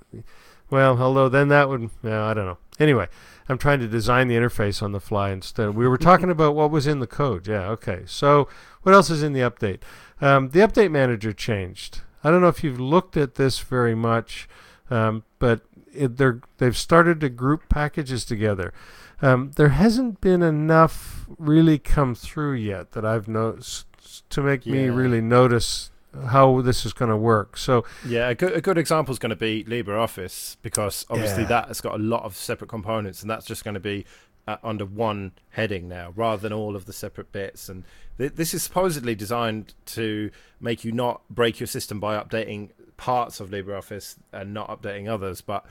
Well, 0.71 0.99
although 0.99 1.29
then 1.29 1.49
that 1.49 1.69
would, 1.69 1.89
no, 2.01 2.23
I 2.23 2.33
don't 2.33 2.45
know. 2.45 2.57
Anyway, 2.79 3.07
I'm 3.47 3.57
trying 3.57 3.81
to 3.81 3.87
design 3.87 4.29
the 4.29 4.35
interface 4.35 4.81
on 4.81 4.93
the 4.93 5.01
fly 5.01 5.31
instead. 5.31 5.75
We 5.75 5.87
were 5.87 5.97
talking 5.97 6.29
about 6.31 6.55
what 6.55 6.71
was 6.71 6.87
in 6.87 6.99
the 6.99 7.07
code. 7.07 7.45
Yeah, 7.47 7.67
okay. 7.71 8.03
So 8.05 8.47
what 8.81 8.95
else 8.95 9.09
is 9.09 9.21
in 9.21 9.33
the 9.33 9.41
update? 9.41 9.81
Um, 10.21 10.49
the 10.49 10.61
update 10.61 10.89
manager 10.89 11.33
changed. 11.33 12.01
I 12.23 12.31
don't 12.31 12.41
know 12.41 12.47
if 12.47 12.63
you've 12.63 12.79
looked 12.79 13.17
at 13.17 13.35
this 13.35 13.59
very 13.59 13.93
much, 13.93 14.47
um, 14.89 15.23
but 15.39 15.61
it, 15.93 16.17
they're, 16.17 16.39
they've 16.57 16.77
started 16.77 17.19
to 17.19 17.29
group 17.29 17.67
packages 17.67 18.23
together. 18.23 18.73
Um, 19.21 19.51
there 19.57 19.69
hasn't 19.69 20.21
been 20.21 20.41
enough 20.41 21.25
really 21.37 21.77
come 21.77 22.15
through 22.15 22.53
yet 22.53 22.93
that 22.93 23.05
I've 23.05 23.27
noticed 23.27 23.85
to 24.29 24.41
make 24.41 24.65
yeah. 24.65 24.73
me 24.73 24.89
really 24.89 25.21
notice 25.21 25.90
how 26.27 26.61
this 26.61 26.85
is 26.85 26.93
going 26.93 27.09
to 27.09 27.17
work. 27.17 27.57
So 27.57 27.85
yeah, 28.05 28.29
a 28.29 28.35
good 28.35 28.53
a 28.53 28.61
good 28.61 28.77
example 28.77 29.11
is 29.11 29.19
going 29.19 29.31
to 29.31 29.35
be 29.35 29.63
LibreOffice 29.63 30.57
because 30.61 31.05
obviously 31.09 31.43
yeah. 31.43 31.49
that 31.49 31.67
has 31.69 31.81
got 31.81 31.95
a 31.95 32.03
lot 32.03 32.23
of 32.23 32.35
separate 32.35 32.67
components, 32.67 33.21
and 33.21 33.29
that's 33.29 33.45
just 33.45 33.63
going 33.63 33.75
to 33.75 33.79
be 33.79 34.05
uh, 34.47 34.57
under 34.63 34.85
one 34.85 35.31
heading 35.51 35.87
now, 35.87 36.13
rather 36.15 36.41
than 36.41 36.53
all 36.53 36.75
of 36.75 36.85
the 36.85 36.93
separate 36.93 37.31
bits. 37.31 37.69
And 37.69 37.83
th- 38.17 38.33
this 38.35 38.53
is 38.53 38.63
supposedly 38.63 39.15
designed 39.15 39.73
to 39.87 40.31
make 40.59 40.83
you 40.83 40.91
not 40.91 41.21
break 41.29 41.59
your 41.59 41.67
system 41.67 41.99
by 41.99 42.21
updating 42.21 42.69
parts 42.97 43.39
of 43.39 43.49
LibreOffice 43.49 44.17
and 44.31 44.53
not 44.53 44.69
updating 44.69 45.07
others. 45.07 45.41
But 45.41 45.65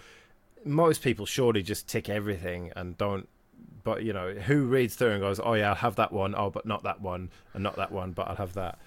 most 0.65 1.03
people 1.03 1.27
surely 1.27 1.63
just 1.63 1.89
tick 1.89 2.09
everything 2.09 2.73
and 2.77 2.97
don't. 2.97 3.29
But 3.83 4.05
you 4.05 4.13
know, 4.13 4.33
who 4.33 4.65
reads 4.65 4.95
through 4.95 5.13
and 5.13 5.21
goes, 5.21 5.41
"Oh 5.41 5.55
yeah, 5.55 5.71
I'll 5.71 5.75
have 5.77 5.97
that 5.97 6.13
one. 6.13 6.35
Oh, 6.35 6.51
but 6.51 6.67
not 6.67 6.83
that 6.85 7.01
one, 7.01 7.31
and 7.55 7.63
not 7.63 7.77
that 7.77 7.93
one, 7.93 8.13
but 8.13 8.29
I'll 8.29 8.37
have 8.37 8.55
that." 8.55 8.79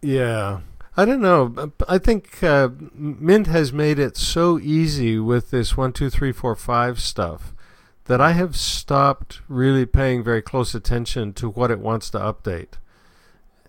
Yeah, 0.00 0.60
I 0.98 1.04
don't 1.04 1.20
know. 1.20 1.70
I 1.88 1.98
think 1.98 2.42
uh, 2.42 2.70
Mint 2.92 3.46
has 3.46 3.72
made 3.72 4.00
it 4.00 4.16
so 4.16 4.58
easy 4.58 5.16
with 5.16 5.52
this 5.52 5.76
one, 5.76 5.92
two, 5.92 6.10
three, 6.10 6.32
four, 6.32 6.56
five 6.56 6.98
stuff 6.98 7.54
that 8.06 8.20
I 8.20 8.32
have 8.32 8.56
stopped 8.56 9.40
really 9.46 9.86
paying 9.86 10.24
very 10.24 10.42
close 10.42 10.74
attention 10.74 11.34
to 11.34 11.50
what 11.50 11.70
it 11.70 11.78
wants 11.78 12.10
to 12.10 12.18
update. 12.18 12.78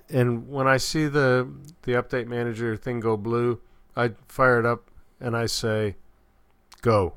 And 0.10 0.50
when 0.50 0.68
I 0.68 0.78
see 0.78 1.06
the 1.06 1.48
the 1.84 1.92
update 1.92 2.26
manager 2.26 2.76
thing 2.76 3.00
go 3.00 3.16
blue, 3.16 3.60
I 3.96 4.14
fire 4.28 4.60
it 4.60 4.66
up 4.66 4.90
and 5.20 5.38
I 5.38 5.46
say, 5.46 5.98
"Go." 6.82 7.14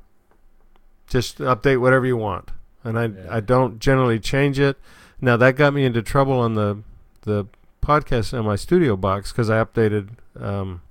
Just 1.06 1.38
update 1.38 1.80
whatever 1.80 2.04
you 2.04 2.18
want, 2.18 2.50
and 2.84 2.98
I 2.98 3.06
yeah. 3.06 3.26
I 3.30 3.40
don't 3.40 3.78
generally 3.78 4.20
change 4.20 4.60
it. 4.60 4.76
Now 5.22 5.38
that 5.38 5.56
got 5.56 5.72
me 5.72 5.86
into 5.86 6.02
trouble 6.02 6.38
on 6.38 6.54
the 6.54 6.82
the 7.22 7.46
podcast 7.82 8.32
in 8.36 8.44
my 8.44 8.56
studio 8.56 8.96
box 8.96 9.32
because 9.32 9.50
I 9.50 9.62
updated 9.62 10.10
um, 10.40 10.82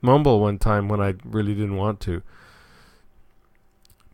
Mumble 0.00 0.40
one 0.40 0.58
time 0.58 0.88
when 0.88 1.00
I 1.00 1.14
really 1.24 1.54
didn't 1.54 1.76
want 1.76 2.00
to. 2.00 2.22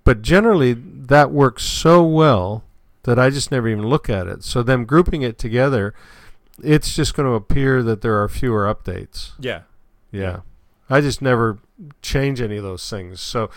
But 0.03 0.22
generally, 0.22 0.72
that 0.74 1.30
works 1.30 1.62
so 1.62 2.03
well 2.03 2.64
that 3.05 3.18
I 3.18 3.30
just 3.30 3.51
never 3.51 3.68
even 3.68 3.87
look 3.87 4.09
at 4.09 4.26
it. 4.26 4.45
So 4.45 4.62
them 4.62 4.85
grouping 4.85 5.22
it 5.22 5.39
together, 5.39 5.95
it's 6.62 6.95
just 6.95 7.14
going 7.14 7.28
to 7.28 7.35
appear 7.35 7.82
that 7.82 8.01
there 8.01 8.20
are 8.22 8.28
fewer 8.28 8.64
updates. 8.72 9.32
Yeah. 9.39 9.62
Yeah. 10.11 10.41
I 10.89 11.01
just 11.01 11.22
never 11.22 11.59
change 12.03 12.41
any 12.41 12.57
of 12.57 12.62
those 12.62 12.89
things. 12.89 13.20
So, 13.20 13.51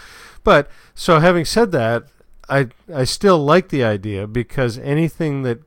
but 0.43 0.69
so 0.95 1.19
having 1.19 1.45
said 1.45 1.71
that, 1.73 2.05
I 2.49 2.69
I 2.93 3.03
still 3.03 3.39
like 3.43 3.69
the 3.69 3.83
idea 3.83 4.27
because 4.27 4.77
anything 4.77 5.43
that 5.43 5.59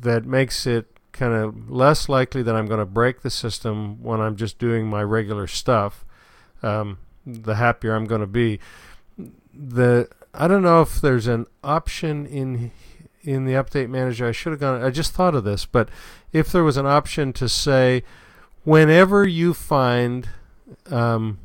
that 0.00 0.24
makes 0.24 0.66
it 0.66 0.97
kind 1.18 1.34
of 1.34 1.70
less 1.70 2.08
likely 2.08 2.42
that 2.42 2.54
I'm 2.54 2.66
going 2.66 2.78
to 2.78 2.86
break 2.86 3.22
the 3.22 3.30
system 3.30 4.02
when 4.02 4.20
I'm 4.20 4.36
just 4.36 4.58
doing 4.58 4.86
my 4.86 5.02
regular 5.02 5.48
stuff, 5.48 6.04
um, 6.62 6.98
the 7.26 7.56
happier 7.56 7.94
I'm 7.94 8.06
going 8.06 8.20
to 8.20 8.26
be. 8.26 8.60
The 9.52 10.08
I 10.32 10.46
don't 10.46 10.62
know 10.62 10.80
if 10.80 11.00
there's 11.00 11.26
an 11.26 11.46
option 11.64 12.24
in 12.26 12.70
in 13.22 13.44
the 13.44 13.54
update 13.54 13.88
manager. 13.88 14.28
I 14.28 14.32
should 14.32 14.52
have 14.52 14.60
gone. 14.60 14.82
I 14.82 14.90
just 14.90 15.12
thought 15.12 15.34
of 15.34 15.42
this, 15.42 15.66
but 15.66 15.88
if 16.32 16.52
there 16.52 16.62
was 16.62 16.76
an 16.76 16.86
option 16.86 17.32
to 17.34 17.48
say, 17.48 18.04
whenever 18.62 19.26
you 19.26 19.52
find 19.54 20.28
um, 20.90 21.38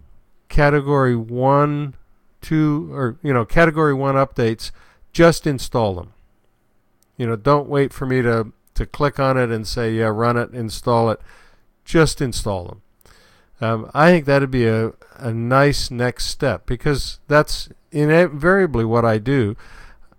category 0.50 1.16
one, 1.16 1.96
two, 2.42 2.90
or 2.94 3.18
you 3.24 3.34
know, 3.34 3.46
category 3.46 3.94
one 3.96 4.16
updates, 4.16 4.70
just 5.12 5.48
install 5.48 5.96
them. 5.96 6.14
You 7.18 7.26
know, 7.26 7.36
don't 7.36 7.68
wait 7.68 7.92
for 7.92 8.06
me 8.06 8.22
to 8.22 8.52
to 8.76 8.86
click 8.86 9.20
on 9.20 9.38
it 9.38 9.50
and 9.50 9.68
say, 9.68 9.94
yeah, 9.94 10.06
run 10.06 10.38
it, 10.38 10.52
install 10.54 11.10
it. 11.10 11.20
Just 11.86 12.22
install 12.22 12.66
them. 12.66 12.82
Um, 13.62 13.92
I 13.94 14.10
think 14.10 14.26
that'd 14.26 14.52
be 14.52 14.68
a, 14.68 14.94
a 15.18 15.34
nice 15.34 15.92
next 15.92 16.26
step 16.26 16.66
because 16.66 17.20
that's 17.28 17.70
invariably 17.92 18.86
what 18.86 19.06
I 19.06 19.20
do. 19.20 19.56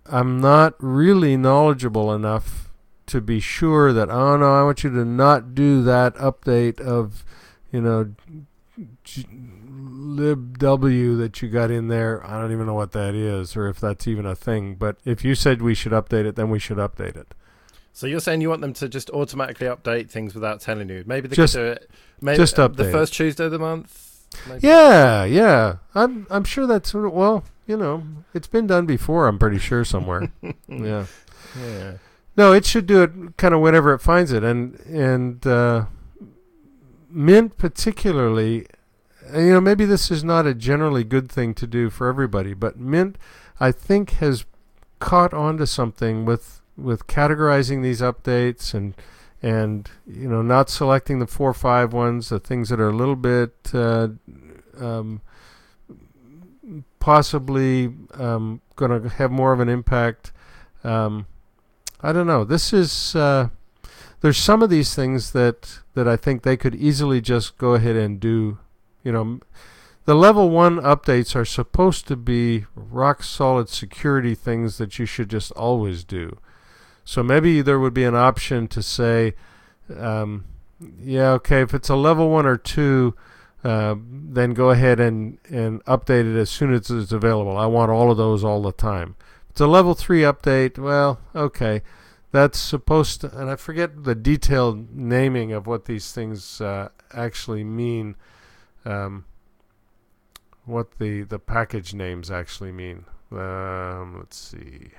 I'm 0.05 0.39
not 0.39 0.75
really 0.79 1.35
knowledgeable 1.37 2.13
enough 2.13 2.71
to 3.07 3.21
be 3.21 3.39
sure 3.39 3.93
that, 3.93 4.09
oh 4.09 4.37
no, 4.37 4.53
I 4.53 4.63
want 4.63 4.83
you 4.83 4.89
to 4.91 5.05
not 5.05 5.53
do 5.53 5.83
that 5.83 6.15
update 6.15 6.79
of, 6.79 7.23
you 7.71 7.81
know, 7.81 8.13
libw 10.15 11.17
that 11.17 11.41
you 11.41 11.49
got 11.49 11.71
in 11.71 11.87
there. 11.87 12.25
I 12.25 12.39
don't 12.39 12.51
even 12.51 12.65
know 12.65 12.73
what 12.73 12.93
that 12.93 13.13
is 13.13 13.55
or 13.55 13.67
if 13.67 13.79
that's 13.79 14.07
even 14.07 14.25
a 14.25 14.35
thing. 14.35 14.75
But 14.75 14.97
if 15.05 15.23
you 15.23 15.35
said 15.35 15.61
we 15.61 15.75
should 15.75 15.91
update 15.91 16.25
it, 16.25 16.35
then 16.35 16.49
we 16.49 16.59
should 16.59 16.77
update 16.77 17.15
it. 17.15 17.33
So 17.95 18.07
you're 18.07 18.19
saying 18.19 18.41
you 18.41 18.49
want 18.49 18.59
them 18.59 18.73
to 18.73 18.89
just 18.89 19.09
automatically 19.11 19.67
update 19.67 20.09
things 20.09 20.35
without 20.35 20.59
telling 20.59 20.89
you? 20.89 21.05
Maybe 21.07 21.29
they 21.29 21.35
just, 21.37 21.53
could 21.53 21.61
do 21.61 21.65
it. 21.67 21.89
Maybe 22.19 22.35
just 22.35 22.57
update 22.57 22.75
the 22.75 22.91
first 22.91 23.13
Tuesday 23.13 23.45
of 23.45 23.51
the 23.51 23.57
month. 23.57 24.25
Maybe. 24.49 24.67
Yeah, 24.67 25.23
yeah. 25.23 25.77
I'm 25.95 26.27
I'm 26.29 26.43
sure 26.43 26.67
that's 26.67 26.93
well, 26.93 27.45
you 27.65 27.77
know, 27.77 28.03
it's 28.33 28.47
been 28.47 28.67
done 28.67 28.85
before. 28.85 29.27
I'm 29.27 29.39
pretty 29.39 29.59
sure 29.59 29.85
somewhere. 29.85 30.29
yeah. 30.67 31.05
Yeah. 31.57 31.93
No, 32.35 32.51
it 32.51 32.65
should 32.65 32.85
do 32.85 33.01
it 33.03 33.37
kind 33.37 33.53
of 33.53 33.61
whenever 33.61 33.93
it 33.93 33.99
finds 33.99 34.33
it, 34.33 34.43
and 34.43 34.77
and 34.81 35.47
uh, 35.47 35.85
Mint 37.09 37.57
particularly. 37.57 38.67
uh, 39.33 39.39
You 39.39 39.53
know, 39.53 39.61
maybe 39.61 39.85
this 39.85 40.11
is 40.11 40.21
not 40.21 40.45
a 40.45 40.53
generally 40.53 41.05
good 41.05 41.31
thing 41.31 41.53
to 41.53 41.65
do 41.65 41.89
for 41.89 42.07
everybody, 42.09 42.53
but 42.53 42.77
Mint, 42.77 43.17
I 43.57 43.71
think, 43.71 44.09
has 44.19 44.43
caught 44.99 45.33
on 45.33 45.55
to 45.59 45.65
something 45.65 46.25
with 46.25 46.61
with 46.77 47.07
categorizing 47.07 47.81
these 47.81 48.01
updates 48.01 48.73
and 48.73 48.95
and 49.41 49.89
you 50.07 50.27
know 50.27 50.41
not 50.41 50.69
selecting 50.69 51.19
the 51.19 51.27
four 51.27 51.49
or 51.49 51.53
five 51.53 51.93
ones, 51.93 52.29
the 52.29 52.39
things 52.39 52.69
that 52.69 52.79
are 52.79 52.89
a 52.89 52.95
little 52.95 53.15
bit 53.15 53.53
uh, 53.73 54.09
um, 54.79 55.21
possibly 56.99 57.93
um, 58.15 58.61
going 58.75 59.03
to 59.03 59.09
have 59.09 59.31
more 59.31 59.53
of 59.53 59.59
an 59.59 59.69
impact. 59.69 60.31
Um, 60.83 61.27
I 62.01 62.11
don't 62.11 62.27
know. 62.27 62.43
This 62.43 62.73
is 62.73 63.15
uh, 63.15 63.49
there's 64.21 64.37
some 64.37 64.61
of 64.63 64.69
these 64.69 64.95
things 64.95 65.31
that 65.31 65.79
that 65.93 66.07
I 66.07 66.17
think 66.17 66.41
they 66.41 66.57
could 66.57 66.75
easily 66.75 67.21
just 67.21 67.57
go 67.57 67.75
ahead 67.75 67.95
and 67.95 68.19
do. 68.19 68.57
You 69.03 69.11
know, 69.11 69.39
the 70.05 70.15
level 70.15 70.49
one 70.49 70.77
updates 70.77 71.35
are 71.35 71.45
supposed 71.45 72.07
to 72.07 72.15
be 72.15 72.65
rock 72.75 73.21
solid 73.21 73.69
security 73.69 74.33
things 74.33 74.77
that 74.79 74.97
you 74.97 75.05
should 75.05 75.29
just 75.29 75.51
always 75.51 76.03
do. 76.03 76.39
So 77.05 77.23
maybe 77.23 77.61
there 77.61 77.79
would 77.79 77.93
be 77.93 78.03
an 78.03 78.15
option 78.15 78.67
to 78.69 78.81
say, 78.81 79.35
um, 79.95 80.45
yeah, 80.99 81.29
okay, 81.33 81.61
if 81.61 81.73
it's 81.73 81.87
a 81.87 81.95
level 81.95 82.29
one 82.29 82.45
or 82.45 82.57
two, 82.57 83.15
uh, 83.63 83.95
then 84.03 84.53
go 84.53 84.71
ahead 84.71 84.99
and, 84.99 85.37
and 85.49 85.83
update 85.85 86.29
it 86.29 86.37
as 86.37 86.49
soon 86.49 86.73
as 86.73 86.89
it's 86.89 87.11
available. 87.11 87.57
I 87.57 87.67
want 87.67 87.91
all 87.91 88.11
of 88.11 88.17
those 88.17 88.43
all 88.43 88.61
the 88.61 88.71
time. 88.71 89.15
If 89.45 89.51
it's 89.51 89.61
a 89.61 89.67
level 89.67 89.93
three 89.93 90.21
update, 90.21 90.77
well, 90.77 91.19
okay, 91.35 91.83
that's 92.31 92.59
supposed 92.59 93.21
to, 93.21 93.39
and 93.39 93.49
I 93.49 93.55
forget 93.55 94.03
the 94.03 94.15
detailed 94.15 94.95
naming 94.95 95.53
of 95.53 95.67
what 95.67 95.85
these 95.85 96.11
things 96.11 96.59
uh, 96.59 96.89
actually 97.13 97.63
mean. 97.63 98.15
Um, 98.83 99.25
what 100.65 100.97
the, 100.97 101.21
the 101.21 101.39
package 101.39 101.93
names 101.93 102.31
actually 102.31 102.71
mean. 102.71 103.05
Um, 103.31 104.17
let's 104.19 104.37
see. 104.37 104.89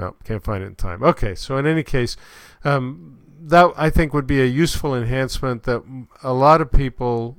No, 0.00 0.16
can't 0.24 0.42
find 0.42 0.64
it 0.64 0.66
in 0.66 0.76
time. 0.76 1.02
Okay, 1.02 1.34
so 1.34 1.58
in 1.58 1.66
any 1.66 1.82
case, 1.82 2.16
um, 2.64 3.18
that 3.38 3.70
I 3.76 3.90
think 3.90 4.14
would 4.14 4.26
be 4.26 4.40
a 4.40 4.46
useful 4.46 4.94
enhancement 4.94 5.64
that 5.64 5.82
a 6.22 6.32
lot 6.32 6.62
of 6.62 6.72
people, 6.72 7.36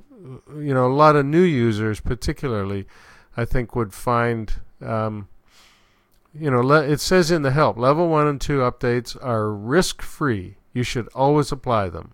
you 0.56 0.72
know, 0.72 0.86
a 0.86 0.94
lot 0.94 1.16
of 1.16 1.26
new 1.26 1.42
users 1.42 1.98
particularly, 1.98 2.86
I 3.36 3.44
think 3.44 3.74
would 3.74 3.92
find. 3.92 4.52
Um, 4.80 5.28
you 6.32 6.50
know, 6.50 6.60
le- 6.60 6.88
it 6.88 7.00
says 7.00 7.30
in 7.30 7.42
the 7.42 7.50
help 7.50 7.76
level 7.76 8.08
one 8.08 8.28
and 8.28 8.40
two 8.40 8.60
updates 8.60 9.16
are 9.22 9.52
risk 9.52 10.00
free. 10.00 10.56
You 10.72 10.84
should 10.84 11.08
always 11.08 11.50
apply 11.50 11.88
them. 11.88 12.12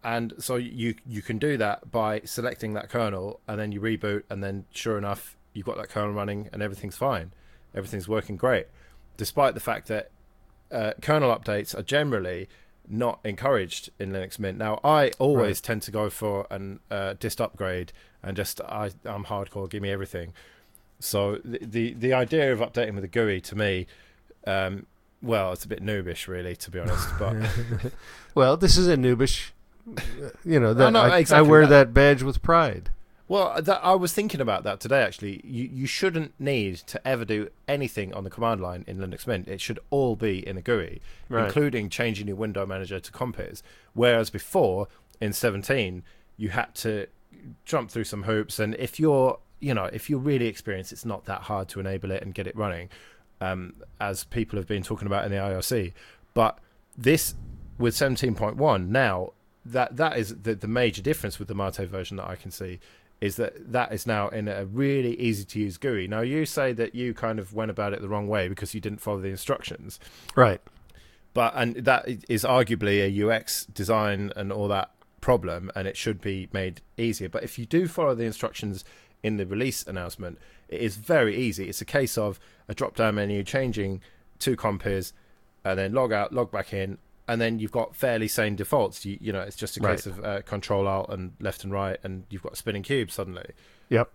and 0.05 0.32
so 0.38 0.57
you 0.57 0.96
you 1.07 1.22
can 1.22 1.38
do 1.38 1.57
that 1.59 1.92
by 1.92 2.22
selecting 2.24 2.72
that 2.74 2.88
kernel, 2.88 3.38
and 3.46 3.61
then 3.61 3.70
you 3.70 3.80
reboot, 3.80 4.24
and 4.28 4.42
then 4.42 4.64
sure 4.72 4.98
enough, 4.98 5.36
you've 5.53 5.64
got 5.66 5.76
that 5.76 5.90
kernel 5.90 6.12
running, 6.12 6.48
and 6.53 6.61
everything's 6.61 6.96
fine, 6.96 7.30
everything's 7.72 8.09
working 8.09 8.36
great, 8.36 8.66
despite 9.16 9.54
the 9.54 9.60
fact 9.60 9.88
that 9.88 10.10
uh, 10.70 10.92
kernel 11.02 11.34
updates 11.36 11.76
are 11.78 11.82
generally 11.82 12.48
not 12.88 13.20
encouraged 13.24 13.90
in 13.98 14.10
Linux 14.10 14.38
Mint. 14.38 14.58
Now, 14.58 14.80
I 14.82 15.10
always 15.18 15.58
Right. 15.58 15.62
tend 15.62 15.82
to 15.82 15.90
go 15.90 16.10
for 16.10 16.46
an 16.50 16.80
uh, 16.90 17.14
dist 17.18 17.40
upgrade, 17.40 17.92
and 18.22 18.36
just 18.36 18.60
I 18.62 18.90
I'm 19.04 19.24
hardcore, 19.26 19.68
give 19.70 19.82
me 19.82 19.90
everything. 19.90 20.32
So 20.98 21.38
the 21.44 21.58
the, 21.62 21.94
the 21.94 22.12
idea 22.14 22.52
of 22.52 22.58
updating 22.60 22.94
with 22.94 23.04
a 23.04 23.08
GUI 23.08 23.40
to 23.42 23.56
me. 23.56 23.86
Um, 24.46 24.86
well, 25.22 25.52
it's 25.52 25.64
a 25.64 25.68
bit 25.68 25.84
noobish, 25.84 26.26
really, 26.26 26.56
to 26.56 26.70
be 26.70 26.80
honest. 26.80 27.08
But 27.18 27.36
well, 28.34 28.56
this 28.56 28.76
is 28.76 28.88
a 28.88 28.96
noobish. 28.96 29.50
You 30.44 30.58
know 30.60 30.74
that 30.74 30.90
no, 30.92 31.00
I, 31.00 31.24
I 31.30 31.42
wear 31.42 31.62
that. 31.66 31.88
that 31.88 31.94
badge 31.94 32.22
with 32.22 32.42
pride. 32.42 32.90
Well, 33.33 33.62
that, 33.62 33.80
I 33.83 33.95
was 33.95 34.12
thinking 34.12 34.43
about 34.43 34.62
that 34.64 34.78
today. 34.78 35.03
Actually, 35.03 35.41
you 35.43 35.64
you 35.72 35.87
shouldn't 35.87 36.39
need 36.39 36.76
to 36.76 37.09
ever 37.09 37.24
do 37.24 37.49
anything 37.66 38.12
on 38.12 38.24
the 38.24 38.28
command 38.28 38.61
line 38.61 38.85
in 38.87 38.99
Linux 38.99 39.26
Mint. 39.26 39.49
It 39.49 39.59
should 39.59 39.78
all 39.89 40.16
be 40.16 40.47
in 40.47 40.59
a 40.59 40.61
GUI, 40.61 41.01
Right. 41.30 41.47
including 41.47 41.89
changing 41.89 42.26
your 42.26 42.37
window 42.37 42.66
manager 42.66 43.01
to 43.01 43.11
Compiz. 43.11 43.62
Whereas 43.95 44.28
before 44.28 44.89
in 45.18 45.33
17, 45.33 46.03
you 46.37 46.51
had 46.51 46.74
to 46.74 47.07
jump 47.64 47.91
through 47.91 48.05
some 48.05 48.24
hoops, 48.24 48.59
and 48.59 48.74
if 48.74 49.01
you're 49.01 49.39
you 49.61 49.72
know 49.72 49.85
if 49.85 50.11
you're 50.11 50.18
really 50.18 50.47
experienced, 50.47 50.93
it's 50.93 51.07
not 51.07 51.24
that 51.24 51.41
hard 51.45 51.70
to 51.70 51.80
enable 51.80 52.11
it 52.11 52.22
and 52.22 52.35
get 52.35 52.47
it 52.47 52.55
running, 52.55 52.91
um, 53.41 53.76
as 53.99 54.24
people 54.24 54.59
have 54.59 54.68
been 54.68 54.83
talking 54.83 55.07
about 55.07 55.24
in 55.24 55.30
the 55.30 55.39
IRC. 55.39 55.95
But 56.35 56.59
this 56.99 57.35
with 57.78 57.95
17.1 57.95 58.89
now 58.89 59.33
that 59.64 59.97
that 59.97 60.18
is 60.18 60.35
the, 60.43 60.55
the 60.55 60.68
major 60.68 61.01
difference 61.01 61.39
with 61.39 61.49
the 61.49 61.55
Mate 61.55 61.76
version 61.76 62.16
that 62.16 62.28
I 62.28 62.37
can 62.37 62.51
see 62.51 62.80
is 63.23 63.37
that 63.37 63.73
that 63.73 63.93
is 63.93 64.05
now 64.07 64.29
in 64.29 64.49
a 64.49 64.64
really 64.66 65.18
easy 65.20 65.45
to 65.45 65.59
use 65.61 65.79
GUI. 65.79 66.09
Now 66.09 66.20
you 66.23 66.45
say 66.45 66.73
that 66.73 66.95
you 66.95 67.14
kind 67.14 67.39
of 67.39 67.55
went 67.55 67.70
about 67.70 67.93
it 67.95 68.01
the 68.03 68.09
wrong 68.09 68.27
way 68.27 68.49
because 68.49 68.75
you 68.75 68.81
didn't 68.81 69.01
follow 69.01 69.20
the 69.20 69.29
instructions, 69.29 70.01
Right. 70.35 70.61
but 71.33 71.53
and 71.57 71.77
that 71.77 72.05
is 72.29 72.43
arguably 72.45 72.99
a 73.01 73.09
UX 73.31 73.64
design 73.66 74.33
and 74.35 74.53
all 74.53 74.66
that 74.68 74.91
problem, 75.20 75.70
and 75.77 75.87
it 75.87 75.97
should 75.97 76.20
be 76.20 76.49
made 76.53 76.81
easier. 76.97 77.29
But 77.29 77.45
if 77.45 77.59
you 77.61 77.64
do 77.64 77.87
follow 77.87 78.14
the 78.16 78.25
instructions 78.25 78.85
in 79.23 79.37
the 79.37 79.47
release 79.47 79.87
announcement, 79.87 80.37
it 80.68 80.81
is 80.81 80.97
very 80.97 81.37
easy. 81.37 81.68
It's 81.68 81.81
a 81.81 81.85
case 81.85 82.18
of 82.18 82.41
a 82.68 82.75
drop 82.75 82.97
down 82.97 83.14
menu 83.14 83.45
changing 83.45 84.01
to 84.41 84.57
Compiz, 84.57 85.12
and 85.64 85.79
then 85.79 85.93
log 85.93 86.12
out, 86.12 86.33
log 86.33 86.51
back 86.51 86.73
in, 86.75 86.99
and 87.29 87.41
then 87.41 87.59
you've 87.59 87.73
got 87.73 87.95
fairly 87.95 88.29
same 88.29 88.57
defaults. 88.57 89.05
You, 89.05 89.18
you 89.20 89.33
know, 89.33 89.41
it's 89.41 89.57
just 89.57 89.77
a 89.77 89.81
case 89.81 90.07
of 90.07 90.25
uh, 90.25 90.43
control 90.43 90.87
alt 90.87 91.11
and 91.11 91.33
left 91.41 91.64
and 91.64 91.73
right, 91.73 91.99
and 92.03 92.25
you've 92.31 92.43
got 92.43 92.53
a 92.55 92.57
spinning 92.57 92.83
cube 92.83 93.11
suddenly. 93.11 93.47
Yep. 93.89 94.11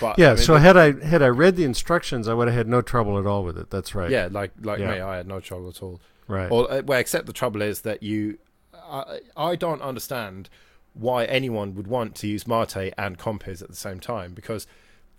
But 0.00 0.18
Yeah. 0.18 0.32
I 0.32 0.34
mean, 0.34 0.42
so 0.44 0.56
had 0.56 0.76
I 0.76 1.04
had 1.04 1.22
I 1.22 1.28
read 1.28 1.56
the 1.56 1.64
instructions, 1.64 2.28
I 2.28 2.34
would 2.34 2.48
have 2.48 2.56
had 2.56 2.68
no 2.68 2.82
trouble 2.82 3.18
at 3.18 3.26
all 3.26 3.44
with 3.44 3.56
it. 3.56 3.70
That's 3.70 3.94
right. 3.94 4.10
yeah, 4.10 4.28
like 4.30 4.52
like 4.60 4.78
Yeah. 4.80 4.92
me, 4.92 5.00
I 5.00 5.16
had 5.16 5.26
no 5.26 5.40
trouble 5.40 5.68
at 5.68 5.82
all. 5.82 6.00
Right. 6.28 6.50
Or, 6.50 6.70
uh, 6.70 6.82
well, 6.84 6.98
except 6.98 7.26
the 7.26 7.32
trouble 7.32 7.60
is 7.62 7.80
that 7.80 8.02
you, 8.02 8.38
I, 8.74 9.20
I 9.36 9.56
don't 9.56 9.82
understand 9.82 10.48
why 10.94 11.24
anyone 11.24 11.74
would 11.74 11.86
want 11.88 12.14
to 12.16 12.28
use 12.28 12.46
Mate 12.46 12.92
and 12.96 13.18
Compiz 13.18 13.62
at 13.62 13.68
the 13.68 13.76
same 13.76 14.00
time 14.00 14.32
because 14.32 14.66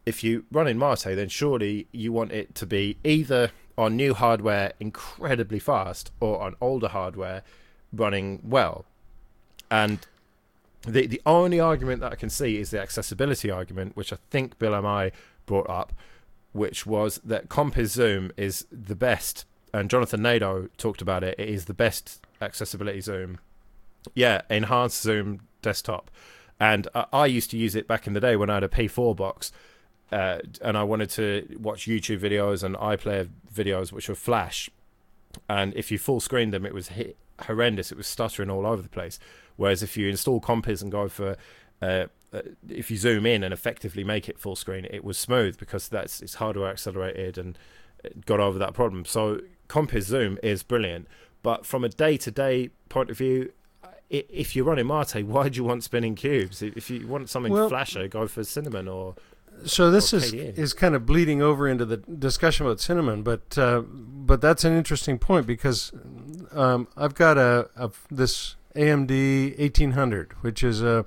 if 0.06 0.24
you 0.24 0.45
run 0.52 0.68
in 0.68 0.78
Mate, 0.80 1.04
then 1.04 1.30
surely 1.30 1.88
you 1.91 2.12
want 2.14 2.32
it 2.32 2.56
to 2.56 2.66
be 2.66 2.97
either 3.04 3.52
on 3.78 3.95
new 3.95 4.13
hardware 4.13 4.74
incredibly 4.80 5.59
fast 5.59 6.11
or 6.19 6.41
on 6.41 6.55
older 6.61 6.89
hardware 6.89 7.43
running 7.93 8.39
well. 8.43 8.86
And 9.69 9.99
the 10.86 11.07
the 11.07 11.22
only 11.26 11.59
argument 11.59 12.01
that 12.01 12.11
I 12.11 12.15
can 12.15 12.30
see 12.30 12.57
is 12.57 12.72
the 12.72 12.82
accessibility 12.82 13.49
argument, 13.49 13.95
which 13.95 14.11
I 14.11 14.17
think 14.30 14.57
Bill 14.59 14.80
MI 14.82 15.11
brought 15.45 15.69
up, 15.69 15.93
which 16.53 16.86
was 16.86 17.19
that 17.24 17.49
Compiz 17.49 17.88
Zoom 17.88 18.32
is 18.38 18.65
the 18.72 18.95
best, 18.95 19.45
and 19.74 19.89
Jonathan 19.89 20.22
Nadeau 20.22 20.69
talked 20.78 21.01
about 21.01 21.24
it. 21.24 21.39
It 21.39 21.49
is 21.49 21.65
the 21.65 21.74
best 21.74 22.26
accessibility 22.41 23.01
zoom. 23.01 23.39
Yeah, 24.15 24.41
enhanced 24.49 25.01
zoom 25.01 25.41
desktop, 25.61 26.09
and 26.59 26.88
I 27.13 27.28
used 27.28 27.51
to 27.51 27.57
use 27.57 27.76
it 27.76 27.88
back 27.88 28.07
in 28.07 28.13
the 28.13 28.19
day 28.19 28.36
when 28.36 28.49
I 28.49 28.55
had 28.55 28.63
a 28.63 28.67
P4 28.67 29.15
box, 29.15 29.51
uh, 30.12 30.39
and 30.62 30.78
I 30.78 30.84
wanted 30.84 31.09
to 31.12 31.57
watch 31.59 31.88
YouTube 31.88 32.20
videos 32.20 32.64
and 32.64 32.76
iPlayer 32.76 33.30
videos, 33.53 33.91
which 33.91 34.09
were 34.09 34.16
Flash, 34.16 34.70
and 35.49 35.74
if 35.76 35.91
you 35.91 35.97
full 35.97 36.20
screened 36.20 36.53
them, 36.53 36.66
it 36.66 36.74
was 36.74 36.89
hit 36.89 37.18
horrendous. 37.41 37.91
It 37.91 37.97
was 37.97 38.07
stuttering 38.07 38.49
all 38.49 38.66
over 38.66 38.82
the 38.82 38.89
place. 38.89 39.20
Whereas 39.55 39.82
if 39.84 39.97
you 39.97 40.09
install 40.09 40.41
Compiz 40.41 40.82
and 40.82 40.91
go 40.91 41.07
for 41.07 41.38
uh, 41.82 42.05
uh, 42.34 42.41
if 42.70 42.89
you 42.89 42.97
zoom 42.97 43.26
in 43.26 43.43
and 43.43 43.53
effectively 43.53 44.03
make 44.03 44.30
it 44.30 44.39
full 44.39 44.55
screen, 44.55 44.86
it 44.89 45.03
was 45.03 45.18
smooth 45.18 45.57
because 45.57 45.89
that's 45.89 46.22
it's 46.22 46.36
hardware 46.36 46.70
accelerated 46.70 47.38
and 47.38 47.57
got 48.26 48.39
over 48.39 48.57
that 48.59 48.74
problem. 48.74 49.05
So 49.05 49.41
Compiz 49.68 50.03
Zoom 50.03 50.38
is 50.41 50.64
brilliant, 50.64 51.07
but 51.43 51.66
from 51.66 51.84
a 51.84 51.89
day-to-day 51.89 52.70
point 52.89 53.09
of 53.09 53.18
view, 53.18 53.51
if 54.09 54.55
you're 54.55 54.66
running 54.66 54.88
Mate, 54.88 55.14
why 55.26 55.49
do 55.49 55.57
you 55.57 55.64
want 55.64 55.84
spinning 55.84 56.16
cubes? 56.16 56.62
If 56.62 56.89
you 56.89 57.07
want 57.07 57.30
something 57.30 57.51
well, 57.51 57.70
flasher, 57.70 58.07
go 58.07 58.28
for 58.28 58.43
Cinnamon 58.43 58.88
or. 58.88 59.16
So 59.66 59.91
this 59.91 60.14
is 60.14 60.34
is 60.34 60.74
kind 60.74 60.95
of 60.95 61.05
bleeding 61.05 61.41
over 61.41 61.68
into 61.68 61.86
the 61.86 61.97
discussion 61.97 62.66
about 62.66 62.80
Cinnamon, 62.80 63.24
but 63.24 63.57
uh, 63.57 63.82
but 63.82 64.41
that's 64.41 64.64
an 64.64 64.76
interesting 64.76 65.20
point 65.20 65.45
because 65.45 65.91
um, 66.51 66.88
I've 66.97 67.16
got 67.16 67.38
a, 67.38 67.70
a 67.76 67.91
this 68.09 68.55
AMD 68.76 69.57
1800, 69.59 70.34
which 70.41 70.64
is 70.64 70.82
a 70.82 71.05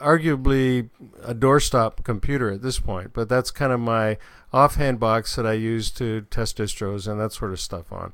arguably 0.00 0.90
a 1.22 1.34
doorstop 1.34 2.04
computer 2.04 2.50
at 2.50 2.62
this 2.62 2.78
point, 2.78 3.12
but 3.12 3.28
that's 3.28 3.50
kind 3.50 3.72
of 3.72 3.80
my 3.80 4.18
offhand 4.52 5.00
box 5.00 5.36
that 5.36 5.46
I 5.46 5.52
use 5.52 5.90
to 5.92 6.22
test 6.22 6.58
distros 6.58 7.10
and 7.10 7.18
that 7.20 7.32
sort 7.32 7.52
of 7.52 7.60
stuff 7.60 7.90
on. 7.90 8.12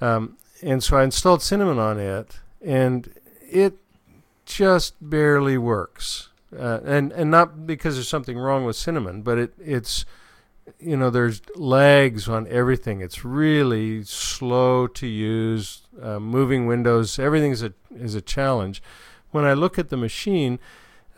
Um, 0.00 0.38
and 0.60 0.82
so 0.82 0.96
I 0.96 1.04
installed 1.04 1.42
Cinnamon 1.42 1.78
on 1.78 1.98
it, 2.00 2.40
and 2.64 3.12
it 3.42 3.74
just 4.44 4.94
barely 5.00 5.56
works. 5.56 6.30
Uh, 6.56 6.80
and 6.84 7.12
and 7.12 7.30
not 7.30 7.66
because 7.66 7.96
there's 7.96 8.08
something 8.08 8.38
wrong 8.38 8.64
with 8.64 8.76
Cinnamon, 8.76 9.22
but 9.22 9.38
it 9.38 9.54
it's 9.58 10.04
you 10.78 10.96
know 10.96 11.10
there's 11.10 11.42
lags 11.56 12.28
on 12.28 12.46
everything. 12.48 13.00
It's 13.00 13.24
really 13.24 14.02
slow 14.04 14.86
to 14.86 15.06
use. 15.06 15.82
Uh, 16.00 16.18
moving 16.18 16.66
windows, 16.66 17.18
everything 17.18 17.52
is 17.52 17.62
a 17.62 17.72
is 17.94 18.14
a 18.14 18.22
challenge. 18.22 18.82
When 19.30 19.44
I 19.44 19.52
look 19.52 19.78
at 19.78 19.90
the 19.90 19.96
machine, 19.96 20.58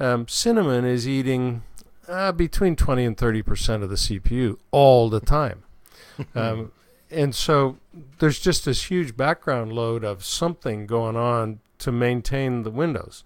um, 0.01 0.27
cinnamon 0.27 0.85
is 0.85 1.07
eating 1.07 1.63
uh, 2.09 2.33
between 2.33 2.75
20 2.75 3.05
and 3.05 3.17
30 3.17 3.43
percent 3.43 3.83
of 3.85 3.91
the 3.91 3.97
CPU 3.97 4.59
all 4.73 5.09
the 5.09 5.21
time. 5.21 5.63
um, 6.35 6.73
and 7.11 7.35
so 7.35 7.79
there's 8.19 8.41
just 8.41 8.65
this 8.65 8.85
huge 8.85 9.17
background 9.17 9.73
load 9.73 10.05
of 10.05 10.25
something 10.25 10.87
going 10.87 11.17
on 11.17 11.61
to 11.79 11.93
maintain 11.93 12.63
the 12.63 12.71
windows. 12.71 13.25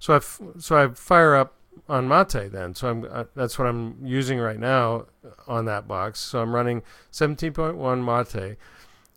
So 0.00 0.14
I 0.14 0.16
f- 0.16 0.40
so 0.58 0.76
I 0.76 0.88
fire 0.88 1.36
up 1.36 1.54
on 1.88 2.08
Mate 2.08 2.50
then. 2.50 2.74
So 2.74 2.90
I'm 2.90 3.08
uh, 3.08 3.24
that's 3.36 3.56
what 3.58 3.68
I'm 3.68 4.04
using 4.04 4.40
right 4.40 4.58
now 4.58 5.06
on 5.46 5.66
that 5.66 5.86
box. 5.86 6.18
So 6.18 6.42
I'm 6.42 6.54
running 6.54 6.82
17.1 7.12 7.76
Mate 8.04 8.56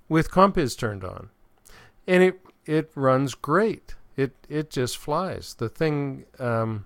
with 0.08 0.30
Compiz 0.30 0.78
turned 0.78 1.04
on, 1.04 1.30
and 2.06 2.22
it 2.22 2.40
it 2.68 2.92
runs 2.94 3.34
great 3.34 3.96
it 4.16 4.34
it 4.50 4.70
just 4.70 4.98
flies. 4.98 5.56
The 5.56 5.70
thing 5.70 6.26
um, 6.40 6.86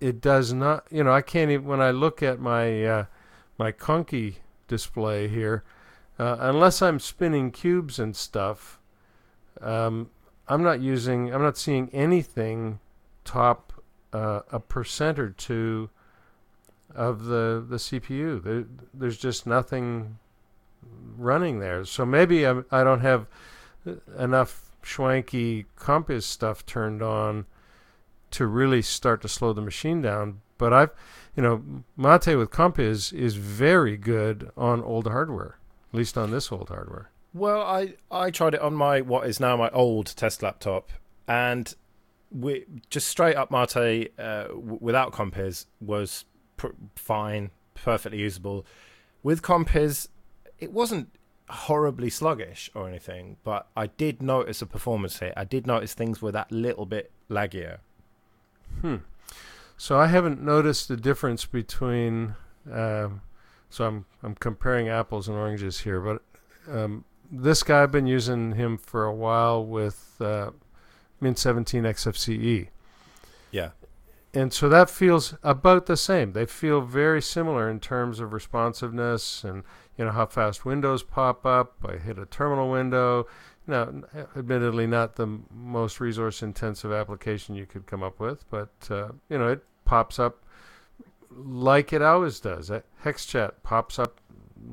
it 0.00 0.20
does 0.20 0.52
not. 0.52 0.86
You 0.90 1.04
know, 1.04 1.12
I 1.12 1.22
can't 1.22 1.50
even 1.50 1.66
when 1.66 1.80
I 1.80 1.90
look 1.90 2.22
at 2.22 2.40
my 2.40 2.84
uh, 2.84 3.04
my 3.58 3.72
Conky 3.72 4.38
display 4.68 5.28
here, 5.28 5.64
uh, 6.18 6.36
unless 6.40 6.82
I'm 6.82 7.00
spinning 7.00 7.50
cubes 7.50 7.98
and 7.98 8.14
stuff. 8.14 8.78
Um, 9.60 10.10
I'm 10.48 10.62
not 10.62 10.80
using. 10.80 11.32
I'm 11.32 11.42
not 11.42 11.56
seeing 11.56 11.88
anything 11.92 12.80
top 13.24 13.72
uh, 14.12 14.40
a 14.50 14.60
percent 14.60 15.18
or 15.18 15.30
two 15.30 15.90
of 16.94 17.24
the 17.24 17.64
the 17.66 17.76
CPU. 17.76 18.42
There, 18.42 18.64
there's 18.92 19.18
just 19.18 19.46
nothing 19.46 20.18
running 21.16 21.60
there. 21.60 21.84
So 21.84 22.04
maybe 22.04 22.46
I, 22.46 22.62
I 22.70 22.84
don't 22.84 23.00
have 23.00 23.26
enough 24.18 24.70
schwanky 24.82 25.66
Compiz 25.76 26.24
stuff 26.24 26.66
turned 26.66 27.02
on 27.02 27.46
to 28.32 28.46
really 28.46 28.82
start 28.82 29.22
to 29.22 29.28
slow 29.28 29.52
the 29.52 29.60
machine 29.60 30.02
down. 30.02 30.40
But 30.58 30.72
I've, 30.72 30.90
you 31.36 31.42
know, 31.42 31.62
Mate 31.96 32.36
with 32.36 32.50
Compiz 32.50 33.12
is 33.12 33.34
very 33.34 33.96
good 33.96 34.50
on 34.56 34.82
old 34.82 35.06
hardware, 35.06 35.58
at 35.92 35.96
least 35.96 36.16
on 36.16 36.30
this 36.30 36.52
old 36.52 36.68
hardware. 36.68 37.10
Well, 37.34 37.62
I 37.62 37.94
I 38.10 38.30
tried 38.30 38.54
it 38.54 38.60
on 38.60 38.74
my 38.74 39.00
what 39.00 39.26
is 39.26 39.40
now 39.40 39.56
my 39.56 39.70
old 39.70 40.06
test 40.06 40.42
laptop, 40.42 40.90
and 41.26 41.74
we 42.32 42.64
just 42.90 43.08
straight 43.08 43.36
up 43.36 43.50
Mate 43.50 44.12
uh, 44.18 44.48
without 44.54 45.12
Compiz 45.12 45.66
was 45.80 46.24
pr- 46.56 46.68
fine, 46.96 47.50
perfectly 47.74 48.18
usable. 48.18 48.66
With 49.22 49.42
Compiz, 49.42 50.08
it 50.58 50.72
wasn't 50.72 51.08
horribly 51.48 52.08
sluggish 52.08 52.70
or 52.74 52.88
anything, 52.88 53.36
but 53.44 53.68
I 53.76 53.88
did 53.88 54.22
notice 54.22 54.62
a 54.62 54.66
performance 54.66 55.18
hit. 55.18 55.34
I 55.36 55.44
did 55.44 55.66
notice 55.66 55.94
things 55.94 56.22
were 56.22 56.32
that 56.32 56.50
little 56.50 56.86
bit 56.86 57.10
laggier. 57.28 57.78
Hmm. 58.80 58.96
So 59.76 59.98
I 59.98 60.06
haven't 60.06 60.40
noticed 60.40 60.88
the 60.88 60.96
difference 60.96 61.44
between. 61.44 62.36
Um, 62.70 63.22
so 63.68 63.84
I'm 63.84 64.04
I'm 64.22 64.34
comparing 64.34 64.88
apples 64.88 65.28
and 65.28 65.36
oranges 65.36 65.80
here, 65.80 66.00
but 66.00 66.22
um, 66.70 67.04
this 67.30 67.62
guy 67.62 67.82
I've 67.82 67.90
been 67.90 68.06
using 68.06 68.52
him 68.52 68.78
for 68.78 69.04
a 69.04 69.14
while 69.14 69.64
with 69.64 70.16
uh, 70.20 70.50
Mint 71.22 71.38
17 71.38 71.84
XFCE. 71.84 72.68
Yeah. 73.50 73.70
And 74.34 74.52
so 74.52 74.68
that 74.68 74.90
feels 74.90 75.34
about 75.42 75.86
the 75.86 75.96
same. 75.96 76.32
They 76.32 76.46
feel 76.46 76.80
very 76.80 77.20
similar 77.20 77.70
in 77.70 77.80
terms 77.80 78.18
of 78.18 78.32
responsiveness 78.32 79.44
and 79.44 79.62
you 79.96 80.06
know 80.06 80.10
how 80.10 80.26
fast 80.26 80.64
windows 80.64 81.02
pop 81.02 81.44
up. 81.44 81.76
I 81.86 81.98
hit 81.98 82.18
a 82.18 82.26
terminal 82.26 82.70
window. 82.70 83.26
Now, 83.66 83.92
admittedly, 84.36 84.88
not 84.88 85.14
the 85.14 85.38
most 85.54 86.00
resource-intensive 86.00 86.90
application 86.90 87.54
you 87.54 87.66
could 87.66 87.86
come 87.86 88.02
up 88.02 88.18
with, 88.18 88.48
but 88.50 88.72
uh, 88.90 89.10
you 89.28 89.38
know 89.38 89.48
it 89.48 89.62
pops 89.84 90.18
up 90.18 90.42
like 91.30 91.92
it 91.92 92.02
always 92.02 92.40
does. 92.40 92.70
HexChat 93.04 93.52
pops 93.62 93.98
up 93.98 94.18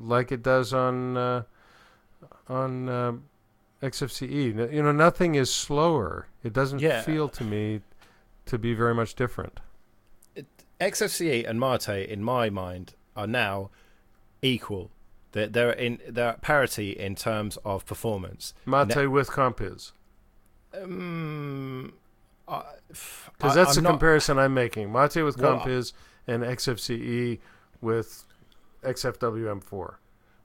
like 0.02 0.32
it 0.32 0.42
does 0.42 0.72
on 0.72 1.16
uh, 1.16 1.42
on 2.48 2.88
uh, 2.88 3.12
XFCE. 3.82 4.72
You 4.72 4.82
know, 4.82 4.92
nothing 4.92 5.34
is 5.34 5.52
slower. 5.52 6.26
It 6.42 6.52
doesn't 6.52 6.80
yeah. 6.80 7.02
feel 7.02 7.28
to 7.30 7.44
me 7.44 7.80
to 8.46 8.58
be 8.58 8.74
very 8.74 8.94
much 8.94 9.14
different. 9.14 9.60
It, 10.34 10.46
XFCE 10.80 11.48
and 11.48 11.58
Mate, 11.60 11.88
in 11.88 12.22
my 12.22 12.50
mind, 12.50 12.94
are 13.16 13.26
now 13.26 13.70
equal 14.42 14.90
they're, 15.32 15.46
they're 15.46 15.72
in 15.72 15.98
they're 16.08 16.30
at 16.30 16.42
parity 16.42 16.90
in 16.90 17.14
terms 17.14 17.56
of 17.64 17.86
performance. 17.86 18.54
Mate 18.66 19.06
with 19.06 19.28
Compiz. 19.30 19.92
Um, 20.74 21.94
because 22.46 23.54
that's 23.54 23.70
I'm 23.70 23.74
the 23.76 23.82
not... 23.82 23.90
comparison 23.90 24.38
I'm 24.38 24.54
making. 24.54 24.92
Mate 24.92 25.22
with 25.22 25.36
Compiz 25.36 25.92
well, 26.26 26.34
and 26.34 26.44
XFCE 26.44 27.38
with 27.80 28.24
XFWM4. 28.82 29.94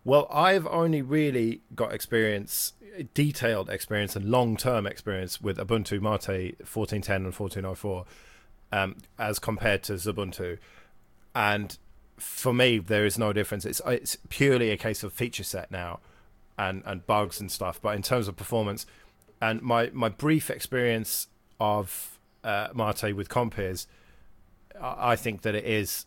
Well, 0.05 0.27
I've 0.31 0.67
only 0.67 1.01
really 1.01 1.61
got 1.73 1.91
experience, 1.91 2.73
detailed 3.15 3.71
experience, 3.71 4.15
and 4.15 4.25
long 4.25 4.55
term 4.55 4.85
experience 4.85 5.41
with 5.41 5.57
Ubuntu 5.57 5.99
Mate 5.99 6.55
1410 6.59 7.15
and 7.15 7.33
1404 7.33 8.05
um, 8.71 8.97
as 9.17 9.39
compared 9.39 9.81
to 9.83 9.93
Xubuntu. 9.93 10.59
And 11.33 11.75
for 12.17 12.53
me, 12.53 12.77
there 12.77 13.03
is 13.03 13.17
no 13.17 13.33
difference. 13.33 13.65
It's 13.65 13.81
it's 13.87 14.15
purely 14.29 14.69
a 14.69 14.77
case 14.77 15.03
of 15.03 15.11
feature 15.11 15.43
set 15.43 15.71
now, 15.71 16.01
and 16.55 16.83
and 16.85 17.05
bugs 17.07 17.41
and 17.41 17.51
stuff. 17.51 17.81
But 17.81 17.95
in 17.95 18.03
terms 18.03 18.27
of 18.27 18.35
performance, 18.35 18.85
and 19.41 19.59
my 19.63 19.89
my 19.91 20.09
brief 20.09 20.51
experience 20.51 21.29
of 21.59 22.19
uh, 22.43 22.67
Mate 22.75 23.13
with 23.13 23.27
Compiz, 23.27 23.87
I 24.79 25.15
think 25.15 25.41
that 25.41 25.55
it 25.55 25.65
is 25.65 26.05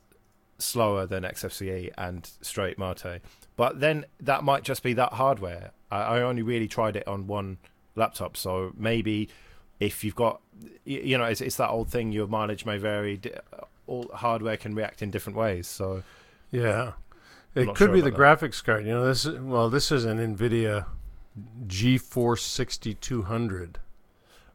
slower 0.59 1.05
than 1.05 1.25
XFCE 1.25 1.91
and 1.99 2.31
straight 2.43 2.79
Mate. 2.79 3.21
But 3.59 3.81
then 3.81 4.07
that 4.21 4.45
might 4.45 4.63
just 4.63 4.85
be 4.85 4.93
that 4.93 5.15
hardware. 5.15 5.73
I, 5.91 5.99
I 5.99 6.23
only 6.23 6.43
really 6.43 6.69
tried 6.69 6.95
it 6.95 7.09
on 7.09 7.27
one 7.27 7.59
laptop, 7.97 8.37
so 8.37 8.73
maybe 8.79 9.29
if 9.81 10.05
you've 10.05 10.15
got, 10.15 10.41
you 10.85 11.19
know, 11.19 11.25
it's, 11.25 11.41
it's 11.41 11.57
that 11.57 11.69
old 11.69 11.89
thing. 11.89 12.13
Your 12.13 12.29
mileage 12.29 12.65
may 12.65 12.79
vary. 12.79 13.21
All 13.89 14.09
hardware 14.15 14.57
can 14.57 14.77
react 14.77 15.03
in 15.03 15.11
different 15.11 15.37
ways. 15.37 15.67
So 15.67 16.05
yeah, 16.53 16.93
it 17.57 17.67
could 17.67 17.79
sure 17.79 17.89
be 17.89 18.01
the 18.01 18.13
that. 18.13 18.19
graphics 18.19 18.63
card. 18.63 18.87
You 18.87 18.93
know, 18.93 19.05
this 19.05 19.27
is, 19.27 19.41
well, 19.41 19.69
this 19.69 19.91
is 19.91 20.05
an 20.05 20.19
NVIDIA 20.19 20.87
GeForce 21.67 22.41
6200. 22.41 23.81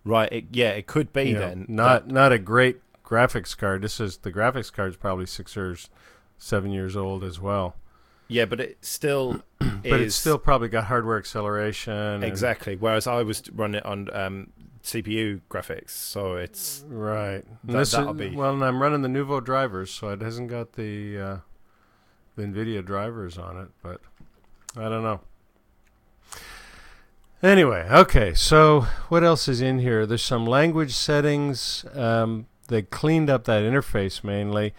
Right. 0.05 0.31
It, 0.31 0.45
yeah, 0.53 0.69
it 0.69 0.87
could 0.87 1.11
be 1.11 1.23
you 1.23 1.37
then. 1.39 1.65
Know, 1.67 1.83
not 1.83 2.07
that, 2.07 2.13
not 2.13 2.31
a 2.31 2.39
great 2.39 2.79
graphics 3.03 3.57
card. 3.57 3.81
This 3.81 3.99
is 3.99 4.19
the 4.19 4.31
graphics 4.31 4.71
card 4.71 4.91
is 4.91 4.95
probably 4.95 5.25
six 5.25 5.57
or 5.57 5.75
seven 6.37 6.71
years 6.71 6.95
old 6.95 7.25
as 7.25 7.37
well. 7.37 7.75
Yeah, 8.27 8.45
but 8.45 8.59
it 8.59 8.77
still. 8.81 9.43
but 9.59 9.99
is, 9.99 10.07
it's 10.07 10.15
still 10.15 10.37
probably 10.37 10.69
got 10.69 10.85
hardware 10.85 11.17
acceleration. 11.17 12.23
Exactly. 12.23 12.75
Whereas 12.75 13.07
I 13.07 13.21
was 13.23 13.43
running 13.51 13.79
it 13.79 13.85
on 13.85 14.09
um, 14.15 14.49
CPU 14.83 15.41
graphics, 15.49 15.91
so 15.91 16.35
it's 16.35 16.83
right. 16.87 17.43
That, 17.63 17.87
that'll 17.87 18.19
is, 18.19 18.29
be 18.29 18.35
well, 18.35 18.53
and 18.53 18.63
I'm 18.63 18.81
running 18.81 19.01
the 19.01 19.09
Nouveau 19.09 19.39
drivers, 19.39 19.91
so 19.91 20.09
it 20.09 20.21
hasn't 20.21 20.49
got 20.49 20.73
the 20.73 21.19
uh, 21.19 21.37
the 22.35 22.43
NVIDIA 22.43 22.83
drivers 22.83 23.37
on 23.37 23.57
it, 23.57 23.69
but 23.81 24.01
I 24.75 24.89
don't 24.89 25.03
know. 25.03 25.21
Anyway, 27.41 27.85
okay, 27.91 28.33
so 28.33 28.81
what 29.09 29.23
else 29.23 29.47
is 29.47 29.61
in 29.61 29.79
here? 29.79 30.05
There's 30.05 30.23
some 30.23 30.45
language 30.45 30.93
settings. 30.93 31.85
Um, 31.93 32.47
they 32.67 32.81
cleaned 32.81 33.29
up 33.29 33.43
that 33.45 33.63
interface 33.63 34.23
mainly, 34.23 34.73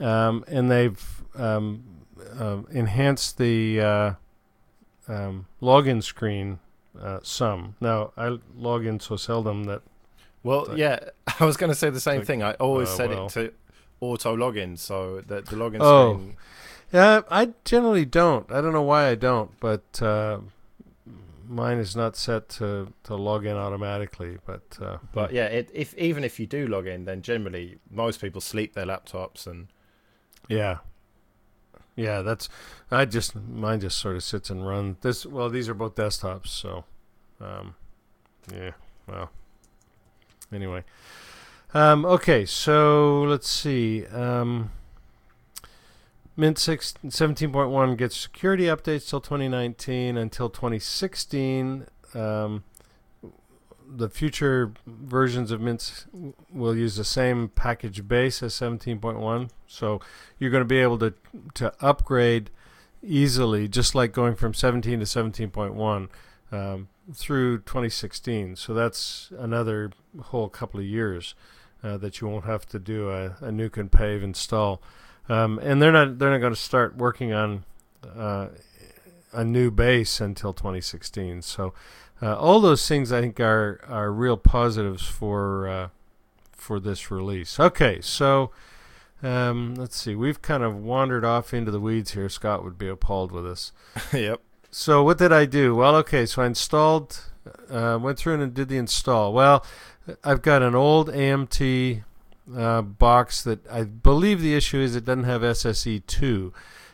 um, 0.00 0.44
and 0.48 0.70
they've 0.70 1.22
um, 1.36 1.84
uh, 2.38 2.62
enhanced 2.70 3.38
the 3.38 3.80
uh, 3.80 4.12
um, 5.08 5.46
login 5.60 6.02
screen 6.02 6.58
uh, 7.00 7.20
some. 7.22 7.76
Now, 7.80 8.12
I 8.16 8.38
log 8.56 8.86
in 8.86 9.00
so 9.00 9.16
seldom 9.16 9.64
that. 9.64 9.82
Well, 10.42 10.68
yeah, 10.76 11.00
I 11.40 11.44
was 11.44 11.56
going 11.56 11.70
to 11.70 11.74
say 11.74 11.90
the 11.90 12.00
same 12.00 12.18
like, 12.18 12.26
thing. 12.26 12.42
I 12.42 12.52
always 12.54 12.88
uh, 12.88 12.96
set 12.96 13.10
well. 13.10 13.26
it 13.26 13.32
to 13.32 13.52
auto 14.00 14.36
login, 14.36 14.78
so 14.78 15.20
that 15.22 15.46
the 15.46 15.56
login 15.56 15.78
oh. 15.80 16.14
screen. 16.14 16.36
Yeah, 16.92 17.22
I 17.30 17.54
generally 17.64 18.04
don't. 18.04 18.50
I 18.52 18.60
don't 18.60 18.72
know 18.72 18.82
why 18.82 19.08
I 19.08 19.16
don't, 19.16 19.50
but 19.58 20.00
uh, 20.00 20.38
mine 21.48 21.78
is 21.78 21.96
not 21.96 22.16
set 22.16 22.48
to, 22.50 22.92
to 23.04 23.16
log 23.16 23.46
in 23.46 23.56
automatically. 23.56 24.38
But 24.46 24.78
uh, 24.80 24.98
but 25.12 25.32
yeah, 25.32 25.46
it, 25.46 25.70
if 25.74 25.96
even 25.96 26.22
if 26.22 26.38
you 26.38 26.46
do 26.46 26.68
log 26.68 26.86
in, 26.86 27.04
then 27.04 27.22
generally 27.22 27.78
most 27.90 28.20
people 28.20 28.40
sleep 28.40 28.74
their 28.74 28.86
laptops 28.86 29.46
and 29.46 29.68
yeah, 30.48 30.78
yeah. 31.96 32.22
That's 32.22 32.48
I 32.90 33.04
just 33.04 33.34
mine 33.34 33.80
just 33.80 33.98
sort 33.98 34.16
of 34.16 34.22
sits 34.22 34.50
and 34.50 34.66
runs. 34.66 34.96
This 35.00 35.26
well, 35.26 35.48
these 35.48 35.68
are 35.68 35.74
both 35.74 35.94
desktops, 35.94 36.48
so 36.48 36.84
um, 37.40 37.74
yeah. 38.52 38.72
Well, 39.06 39.30
anyway, 40.52 40.84
um, 41.72 42.04
okay. 42.04 42.44
So 42.44 43.22
let's 43.22 43.48
see. 43.48 44.06
Um, 44.06 44.70
Mint 46.36 46.58
6, 46.58 46.94
17.1 47.04 47.96
gets 47.96 48.16
security 48.16 48.64
updates 48.64 49.08
till 49.08 49.20
2019 49.20 50.16
until 50.16 50.50
2016. 50.50 51.86
Um, 52.12 52.64
the 53.96 54.08
future 54.08 54.72
versions 54.86 55.50
of 55.50 55.60
Mint 55.60 56.06
will 56.52 56.76
use 56.76 56.96
the 56.96 57.04
same 57.04 57.48
package 57.48 58.06
base 58.06 58.42
as 58.42 58.54
17.1, 58.54 59.50
so 59.66 60.00
you're 60.38 60.50
going 60.50 60.62
to 60.62 60.66
be 60.66 60.78
able 60.78 60.98
to 60.98 61.14
to 61.54 61.72
upgrade 61.80 62.50
easily, 63.02 63.68
just 63.68 63.94
like 63.94 64.12
going 64.12 64.34
from 64.34 64.54
17 64.54 65.00
to 65.00 65.04
17.1 65.04 66.08
um, 66.52 66.88
through 67.12 67.58
2016. 67.58 68.56
So 68.56 68.74
that's 68.74 69.30
another 69.38 69.92
whole 70.20 70.48
couple 70.48 70.80
of 70.80 70.86
years 70.86 71.34
uh, 71.82 71.96
that 71.98 72.20
you 72.20 72.28
won't 72.28 72.46
have 72.46 72.66
to 72.66 72.78
do 72.78 73.10
a, 73.10 73.26
a 73.40 73.50
nuke 73.50 73.76
and 73.76 73.92
pave 73.92 74.22
install. 74.22 74.82
Um, 75.28 75.58
and 75.62 75.80
they're 75.80 75.92
not 75.92 76.18
they're 76.18 76.30
not 76.30 76.38
going 76.38 76.54
to 76.54 76.60
start 76.60 76.96
working 76.96 77.32
on 77.32 77.64
uh, 78.04 78.48
a 79.32 79.44
new 79.44 79.70
base 79.70 80.20
until 80.20 80.52
2016. 80.52 81.42
So 81.42 81.74
uh, 82.22 82.36
all 82.36 82.60
those 82.60 82.86
things 82.86 83.12
I 83.12 83.20
think 83.20 83.40
are 83.40 83.80
are 83.88 84.12
real 84.12 84.36
positives 84.36 85.04
for 85.04 85.68
uh, 85.68 85.88
for 86.52 86.80
this 86.80 87.10
release. 87.10 87.60
Okay, 87.60 88.00
so 88.00 88.50
um, 89.22 89.74
let's 89.74 89.96
see. 89.96 90.14
We've 90.14 90.40
kind 90.42 90.62
of 90.62 90.76
wandered 90.76 91.24
off 91.24 91.54
into 91.54 91.70
the 91.70 91.80
weeds 91.80 92.12
here. 92.12 92.28
Scott 92.28 92.64
would 92.64 92.78
be 92.78 92.88
appalled 92.88 93.32
with 93.32 93.46
us. 93.46 93.72
yep. 94.12 94.40
So 94.70 95.02
what 95.02 95.18
did 95.18 95.32
I 95.32 95.44
do? 95.44 95.74
Well, 95.74 95.96
okay. 95.96 96.26
So 96.26 96.42
I 96.42 96.46
installed, 96.46 97.20
uh, 97.70 97.98
went 98.00 98.18
through 98.18 98.40
and 98.40 98.52
did 98.52 98.68
the 98.68 98.76
install. 98.76 99.32
Well, 99.32 99.64
I've 100.22 100.42
got 100.42 100.62
an 100.62 100.74
old 100.74 101.08
AMD 101.08 102.02
uh, 102.54 102.82
box 102.82 103.42
that 103.42 103.66
I 103.70 103.84
believe 103.84 104.40
the 104.40 104.54
issue 104.54 104.78
is 104.78 104.94
it 104.94 105.04
doesn't 105.04 105.24
have 105.24 105.42
SSE2. 105.42 106.52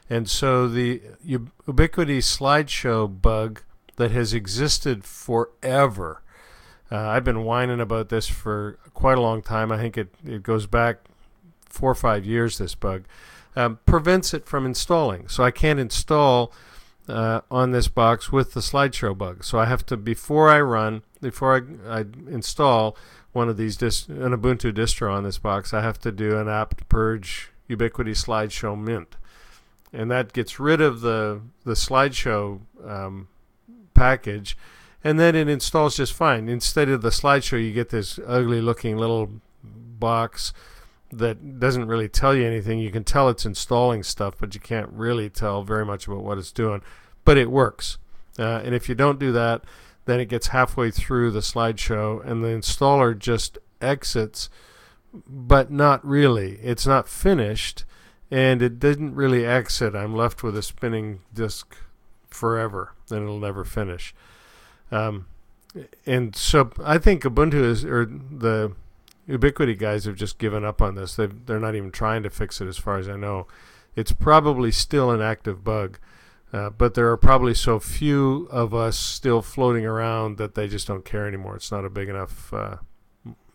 And 0.09 0.29
so 0.29 0.69
the 0.69 1.03
Ubiquity 1.25 2.19
slideshow 2.19 3.21
bug 3.21 3.63
that 4.01 4.13
has 4.13 4.33
existed 4.33 5.05
forever. 5.05 6.23
Uh, 6.91 6.97
I've 6.97 7.23
been 7.23 7.45
whining 7.45 7.81
about 7.81 8.09
this 8.09 8.27
for 8.27 8.79
quite 8.95 9.19
a 9.19 9.21
long 9.21 9.43
time. 9.43 9.71
I 9.71 9.77
think 9.77 9.99
it, 9.99 10.09
it 10.27 10.43
goes 10.43 10.67
back 10.67 11.01
four 11.67 11.91
or 11.91 11.95
five 11.95 12.25
years, 12.25 12.57
this 12.57 12.75
bug. 12.75 13.05
Um, 13.55 13.79
prevents 13.85 14.33
it 14.33 14.47
from 14.47 14.65
installing. 14.65 15.29
So 15.29 15.45
I 15.45 15.51
can't 15.51 15.79
install 15.79 16.51
uh, 17.09 17.43
on 17.51 17.73
this 17.73 17.89
box 17.89 18.33
with 18.33 18.55
the 18.55 18.61
slideshow 18.61 19.17
bug. 19.17 19.45
So 19.45 19.59
I 19.59 19.67
have 19.67 19.85
to, 19.87 19.99
before 19.99 20.49
I 20.49 20.63
run, 20.63 21.03
before 21.21 21.57
I, 21.87 21.99
I 21.99 22.05
install, 22.27 22.97
one 23.33 23.51
of 23.51 23.59
these 23.59 23.77
dist- 23.77 24.09
an 24.09 24.33
Ubuntu 24.33 24.73
distro 24.73 25.13
on 25.13 25.25
this 25.25 25.37
box, 25.37 25.75
I 25.75 25.83
have 25.83 25.99
to 26.01 26.11
do 26.11 26.39
an 26.39 26.49
apt 26.49 26.89
purge 26.89 27.51
ubiquity 27.69 28.13
slideshow 28.13 28.81
mint, 28.81 29.17
and 29.93 30.11
that 30.11 30.33
gets 30.33 30.59
rid 30.59 30.81
of 30.81 31.03
the 31.03 31.43
the 31.65 31.75
slideshow 31.75 32.61
um, 32.85 33.29
package, 34.01 34.57
and 35.05 35.19
then 35.19 35.35
it 35.35 35.49
installs 35.49 35.97
just 35.97 36.13
fine. 36.13 36.49
Instead 36.49 36.89
of 36.89 37.03
the 37.03 37.11
slideshow, 37.11 37.63
you 37.63 37.73
get 37.73 37.91
this 37.91 38.19
ugly 38.27 38.61
looking 38.61 38.97
little 38.97 39.31
box 39.63 40.53
that 41.13 41.59
doesn't 41.59 41.87
really 41.87 42.09
tell 42.09 42.35
you 42.35 42.47
anything. 42.47 42.79
You 42.79 42.91
can 42.91 43.05
tell 43.05 43.29
it's 43.29 43.45
installing 43.45 44.03
stuff, 44.03 44.35
but 44.39 44.55
you 44.55 44.61
can't 44.61 44.91
really 44.91 45.29
tell 45.29 45.63
very 45.63 45.85
much 45.85 46.07
about 46.07 46.23
what 46.23 46.39
it's 46.39 46.53
doing. 46.53 46.83
But 47.25 47.37
it 47.37 47.51
works, 47.51 47.99
uh, 48.39 48.63
and 48.65 48.75
if 48.75 48.89
you 48.89 48.95
don't 48.95 49.19
do 49.19 49.33
that 49.33 49.65
then 50.11 50.21
it 50.21 50.29
gets 50.29 50.49
halfway 50.49 50.91
through 50.91 51.31
the 51.31 51.41
slideshow 51.41 52.25
and 52.27 52.43
the 52.43 52.49
installer 52.49 53.17
just 53.17 53.59
exits, 53.81 54.49
but 55.27 55.71
not 55.71 56.05
really. 56.05 56.59
It's 56.63 56.87
not 56.87 57.09
finished 57.09 57.85
and 58.31 58.63
it 58.63 58.79
didn't 58.79 59.15
really 59.15 59.45
exit. 59.45 59.95
I'm 59.95 60.15
left 60.15 60.43
with 60.43 60.57
a 60.57 60.63
spinning 60.63 61.21
disk 61.33 61.77
forever 62.31 62.95
and 63.11 63.23
it'll 63.23 63.39
never 63.39 63.65
finish. 63.65 64.15
Um, 64.91 65.27
and 66.07 66.35
so 66.35 66.71
I 66.85 66.99
think 66.99 67.23
Ubuntu 67.23 67.63
is, 67.63 67.85
or 67.85 68.05
the 68.07 68.73
Ubiquity 69.27 69.75
guys 69.75 70.07
have 70.07 70.17
just 70.17 70.39
given 70.39 70.65
up 70.65 70.83
on 70.83 70.97
this. 70.97 71.15
they 71.15 71.27
they're 71.27 71.61
not 71.61 71.77
even 71.77 71.93
trying 71.93 72.23
to 72.25 72.31
fix 72.31 72.61
it 72.61 72.67
as 72.67 72.79
far 72.79 72.99
as 72.99 73.09
I 73.09 73.17
know. 73.17 73.47
It's 73.95 74.13
probably 74.13 74.73
still 74.73 75.11
an 75.11 75.21
active 75.23 75.63
bug. 75.63 75.99
Uh, 76.53 76.69
but 76.71 76.95
there 76.95 77.09
are 77.09 77.17
probably 77.17 77.55
so 77.55 77.79
few 77.79 78.49
of 78.51 78.75
us 78.75 78.99
still 78.99 79.41
floating 79.41 79.87
around 79.87 80.37
that 80.39 80.57
they 80.57 80.67
just 80.67 80.89
don't 80.89 81.05
care 81.05 81.29
anymore. 81.29 81.55
It's 81.55 81.71
not 81.71 81.85
a 81.85 81.91
big 81.91 82.09
enough 82.09 82.53
uh, 82.53 82.79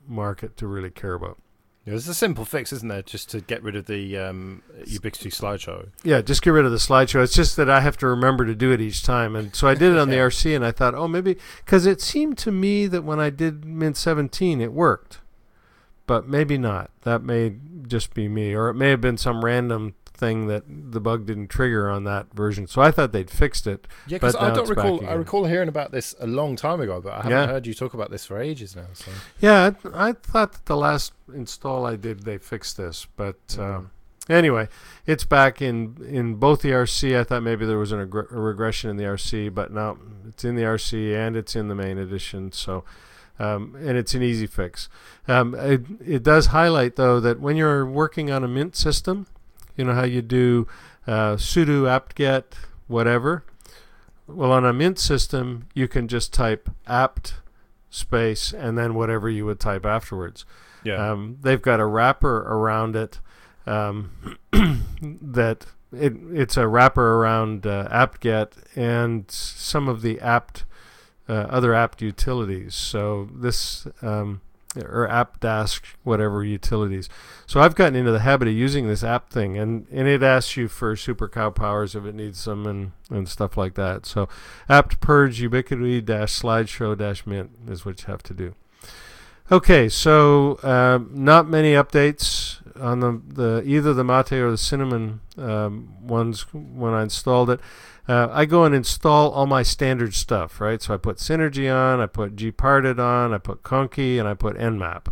market 0.08 0.56
to 0.58 0.68
really 0.68 0.92
care 0.92 1.14
about. 1.14 1.38
Yeah, 1.86 1.92
there's 1.92 2.08
a 2.08 2.16
simple 2.16 2.46
fix, 2.46 2.74
isn't 2.74 2.88
there? 2.88 3.04
Just 3.04 3.30
to 3.30 3.42
get 3.42 3.62
rid 3.62 3.76
of 3.76 3.86
the 3.86 4.18
um, 4.18 4.64
Ubiquity 4.88 5.30
slideshow. 5.30 5.90
Yeah, 6.04 6.22
just 6.22 6.42
get 6.42 6.50
rid 6.50 6.66
of 6.66 6.72
the 6.72 6.78
slideshow. 6.78 7.24
It's 7.24 7.36
just 7.36 7.58
that 7.58 7.70
I 7.70 7.82
have 7.82 7.96
to 7.98 8.08
remember 8.08 8.44
to 8.44 8.56
do 8.56 8.72
it 8.72 8.82
each 8.82 9.04
time, 9.04 9.36
and 9.36 9.56
so 9.56 9.68
I 9.68 9.76
did 9.76 9.92
it 9.92 10.00
on 10.00 10.10
the 10.10 10.16
RC, 10.18 10.56
and 10.56 10.66
I 10.66 10.72
thought, 10.72 10.96
oh, 10.96 11.08
maybe 11.08 11.38
because 11.64 11.86
it 11.86 12.02
seemed 12.02 12.40
to 12.40 12.52
me 12.52 12.88
that 12.88 13.04
when 13.04 13.20
I 13.20 13.30
did 13.30 13.66
Mint 13.66 13.98
17, 13.98 14.62
it 14.62 14.74
worked, 14.74 15.20
but 16.08 16.28
maybe 16.28 16.58
not. 16.58 16.90
That 17.02 17.22
may 17.22 17.54
just 17.88 18.16
be 18.16 18.28
me, 18.28 18.56
or 18.56 18.70
it 18.70 18.74
may 18.74 18.90
have 18.90 19.02
been 19.02 19.18
some 19.18 19.46
random 19.46 19.94
thing 20.16 20.48
that 20.48 20.64
the 20.68 21.00
bug 21.00 21.26
didn't 21.26 21.48
trigger 21.48 21.90
on 21.90 22.04
that 22.06 22.34
version. 22.34 22.68
So 22.68 22.82
I 22.82 22.92
thought 22.92 23.12
they'd 23.12 23.30
fixed 23.30 23.68
it. 23.68 23.88
Yeah, 24.08 24.18
because 24.18 24.36
I 24.36 24.54
don't 24.54 24.70
recall. 24.70 25.06
I 25.06 25.14
recall 25.14 25.46
hearing 25.46 25.70
about 25.70 25.92
this 25.92 26.16
a 26.20 26.28
long 26.28 26.56
time 26.56 26.82
ago, 26.82 27.02
but 27.02 27.14
I 27.14 27.18
haven't 27.18 27.32
yeah. 27.32 27.48
heard 27.48 27.68
you 27.68 27.74
talk 27.74 27.94
about 27.94 28.12
this 28.12 28.26
for 28.26 28.40
ages 28.40 28.76
now. 28.76 28.88
So. 28.94 29.12
Yeah, 29.40 29.72
I, 29.94 30.10
I, 30.10 30.14
thought 30.14 30.54
that 30.54 30.66
the 30.66 30.78
last 30.78 31.14
install 31.34 31.86
I 31.86 31.96
did 31.96 32.24
they 32.24 32.38
fixed 32.38 32.78
this, 32.78 33.08
but. 33.16 33.48
Mm. 33.48 33.90
Anyway, 34.28 34.68
it's 35.06 35.24
back 35.24 35.62
in 35.62 35.98
in 36.10 36.36
both 36.36 36.64
the 36.64 36.72
RC. 36.72 37.16
I 37.16 37.24
thought 37.24 37.44
maybe 37.44 37.64
there 37.64 37.78
was 37.78 37.92
an, 37.92 38.00
a 38.00 38.06
regression 38.06 38.90
in 38.90 38.98
the 38.98 39.04
RC, 39.04 39.54
but 39.54 39.72
no, 39.72 40.00
it's 40.28 40.44
in 40.44 40.56
the 40.56 40.64
RC 40.64 41.16
and 41.16 41.36
it's 41.36 41.56
in 41.56 41.68
the 41.68 41.76
main 41.76 42.00
edition. 42.00 42.52
So, 42.52 42.84
um, 43.38 43.76
and 43.80 44.00
it's 44.00 44.16
an 44.16 44.24
easy 44.24 44.48
fix. 44.48 44.90
Um, 45.28 45.54
it, 45.54 45.84
it 46.04 46.24
does 46.24 46.48
highlight 46.48 46.96
though 46.96 47.20
that 47.20 47.40
when 47.40 47.56
you're 47.56 47.86
working 47.86 48.32
on 48.32 48.44
a 48.44 48.48
Mint 48.48 48.76
system, 48.76 49.28
you 49.76 49.84
know 49.84 49.94
how 49.94 50.04
you 50.04 50.22
do 50.22 50.68
uh, 51.08 51.36
sudo 51.36 51.90
apt-get 51.90 52.56
whatever. 52.88 53.44
Well, 54.28 54.52
on 54.52 54.66
a 54.66 54.74
Mint 54.74 54.98
system, 54.98 55.68
you 55.74 55.88
can 55.88 56.08
just 56.08 56.34
type 56.34 56.70
apt 56.88 57.36
space 57.90 58.54
and 58.54 58.78
then 58.78 58.96
whatever 58.96 59.30
you 59.30 59.46
would 59.46 59.60
type 59.60 59.86
afterwards. 59.86 60.46
Yeah. 60.84 61.12
Um, 61.12 61.38
they've 61.42 61.62
got 61.62 61.80
a 61.80 61.86
wrapper 61.86 62.38
around 62.40 62.96
it 62.96 63.20
um, 63.66 64.38
that 65.02 65.68
it, 65.92 66.14
it's 66.32 66.58
a 66.58 66.68
wrapper 66.68 67.16
around 67.16 67.66
uh, 67.66 67.88
apt-get 67.92 68.54
and 68.76 69.30
some 69.30 69.88
of 69.88 70.02
the 70.02 70.20
apt 70.20 70.66
uh, 71.28 71.34
other 71.34 71.74
apt 71.74 72.02
utilities. 72.02 72.76
So 72.76 73.30
this 73.34 73.88
um, 74.02 74.42
or 74.78 75.08
appdask 75.08 75.82
whatever 76.04 76.44
utilities. 76.44 77.10
So 77.48 77.60
I've 77.60 77.76
gotten 77.76 77.96
into 77.96 78.12
the 78.12 78.20
habit 78.20 78.48
of 78.48 78.54
using 78.54 78.88
this 78.88 79.04
app 79.04 79.30
thing, 79.30 79.58
and, 79.58 79.88
and 79.92 80.08
it 80.08 80.24
asks 80.24 80.58
you 80.58 80.68
for 80.68 80.96
super 80.96 81.28
cow 81.28 81.50
powers 81.50 81.96
if 81.96 82.06
it 82.06 82.16
needs 82.16 82.46
them 82.46 82.66
and, 82.66 82.92
and 83.10 83.30
stuff 83.30 83.58
like 83.58 83.76
that. 83.76 84.06
So 84.06 84.28
apt 84.68 85.00
purge 85.00 85.40
ubiquity 85.40 86.02
dash 86.02 86.40
slideshow 86.40 86.98
dash 86.98 87.26
mint 87.26 87.52
is 87.68 87.86
what 87.86 88.02
you 88.02 88.08
have 88.08 88.24
to 88.24 88.34
do. 88.34 88.56
Okay, 89.52 89.90
so 89.90 90.56
uh, 90.64 91.00
not 91.12 91.48
many 91.48 91.74
updates 91.74 92.62
on 92.82 93.00
the, 93.00 93.22
the 93.28 93.64
either 93.64 93.94
the 93.94 94.04
mate 94.04 94.32
or 94.34 94.50
the 94.50 94.58
cinnamon 94.58 95.22
um, 95.38 95.96
ones 96.02 96.48
when 96.52 96.94
I 96.94 97.04
installed 97.04 97.52
it. 97.52 97.60
Uh, 98.08 98.28
I 98.32 98.46
go 98.46 98.64
and 98.66 98.76
install 98.76 99.32
all 99.32 99.48
my 99.48 99.64
standard 99.64 100.14
stuff, 100.14 100.62
right? 100.62 100.82
So 100.82 100.94
I 100.94 100.98
put 100.98 101.18
Synergy 101.18 101.74
on, 101.74 102.00
I 102.00 102.06
put 102.06 102.36
gparted 102.36 103.00
on, 103.00 103.34
I 103.34 103.40
put 103.40 103.64
Conky, 103.64 104.20
and 104.20 104.28
I 104.28 104.36
put 104.36 104.56
Nmap. 104.58 105.12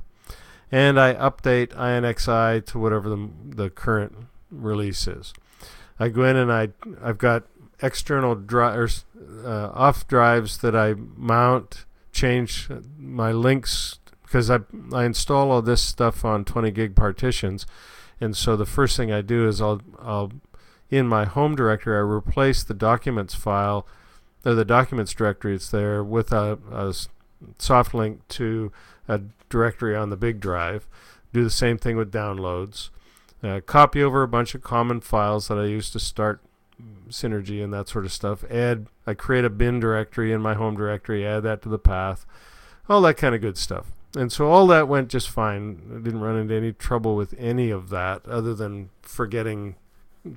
And 0.72 0.99
I 0.99 1.14
update 1.15 1.70
INXI 1.70 2.65
to 2.68 2.80
whatever 2.80 3.10
the, 3.10 3.30
the 3.45 3.70
current 3.70 4.15
release 4.52 5.07
is. 5.07 5.34
I 5.99 6.10
go 6.10 6.24
in 6.24 6.36
and 6.36 6.52
I, 6.52 6.70
I've 7.02 7.18
got 7.18 7.44
external 7.82 8.36
drivers, 8.36 9.06
uh, 9.44 9.70
off 9.74 10.07
drives 10.07 10.60
that 10.60 10.76
I 10.76 10.94
mount, 10.95 11.86
change 12.11 12.70
my 12.98 13.32
links 13.32 13.99
because 14.24 14.49
I, 14.49 14.60
I 14.91 15.06
install 15.06 15.52
all 15.52 15.61
this 15.61 15.82
stuff 15.82 16.26
on 16.26 16.45
20 16.45 16.72
gig 16.72 16.95
partitions. 16.95 17.65
And 18.22 18.38
so 18.38 18.56
the 18.56 18.65
first 18.65 18.98
thing 18.98 19.11
I 19.11 19.22
do 19.22 19.48
is 19.48 19.61
I'll, 19.61 19.82
I'll 19.99 20.32
in 20.94 21.07
my 21.07 21.26
home 21.26 21.56
directory, 21.56 21.95
I 21.98 22.02
replace 22.02 22.64
the 22.64 22.76
documents 22.76 23.34
file, 23.34 23.88
or 24.45 24.53
the 24.53 24.64
documents 24.64 25.14
directory 25.14 25.56
it's 25.56 25.70
there, 25.70 26.03
with 26.03 26.32
a, 26.32 26.60
a 26.72 26.94
soft 27.57 27.95
link 27.95 28.28
to 28.30 28.72
a 29.07 29.22
directory 29.49 29.95
on 29.95 30.11
the 30.11 30.15
big 30.15 30.40
drive. 30.40 30.88
Do 31.34 31.44
the 31.44 31.49
same 31.49 31.80
thing 31.80 31.98
with 31.98 32.11
downloads. 32.11 32.90
Uh, 33.41 33.60
copy 33.65 34.03
over 34.03 34.22
a 34.22 34.28
bunch 34.28 34.53
of 34.53 34.61
common 34.61 35.02
files 35.02 35.48
that 35.48 35.57
I 35.57 35.65
use 35.65 35.90
to 35.90 35.99
start 35.99 36.41
Synergy 37.10 37.64
and 37.64 37.74
that 37.74 37.90
sort 37.90 38.06
of 38.06 38.14
stuff. 38.14 38.44
Add, 38.52 38.86
I 39.07 39.15
create 39.15 39.45
a 39.45 39.49
bin 39.49 39.80
directory 39.80 40.32
in 40.32 40.41
my 40.41 40.53
home 40.53 40.76
directory, 40.76 41.26
add 41.26 41.41
that 41.41 41.64
to 41.64 41.70
the 41.70 41.80
path, 41.80 42.26
all 42.88 43.02
that 43.02 43.18
kind 43.18 43.34
of 43.34 43.41
good 43.41 43.57
stuff. 43.57 43.88
And 44.15 44.32
so 44.32 44.48
all 44.48 44.68
that 44.68 44.88
went 44.88 45.10
just 45.10 45.28
fine. 45.28 45.82
I 45.91 46.03
didn't 46.03 46.22
run 46.22 46.38
into 46.38 46.53
any 46.53 46.72
trouble 46.72 47.15
with 47.15 47.34
any 47.40 47.72
of 47.72 47.90
that 47.90 48.28
other 48.28 48.53
than 48.53 48.91
forgetting 49.02 49.76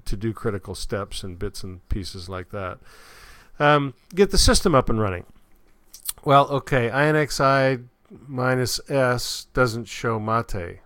to 0.04 0.16
do 0.16 0.32
critical 0.32 0.74
steps 0.74 1.22
and 1.22 1.38
bits 1.38 1.62
and 1.62 1.86
pieces 1.88 2.28
like 2.28 2.50
that. 2.50 2.78
Um, 3.58 3.94
get 4.14 4.30
the 4.30 4.38
system 4.38 4.74
up 4.74 4.88
and 4.88 5.00
running. 5.00 5.24
Well, 6.24 6.48
okay, 6.48 6.90
INXI 6.90 7.84
minus 8.26 8.80
S 8.90 9.46
doesn't 9.54 9.86
show 9.86 10.18
Mate 10.18 10.80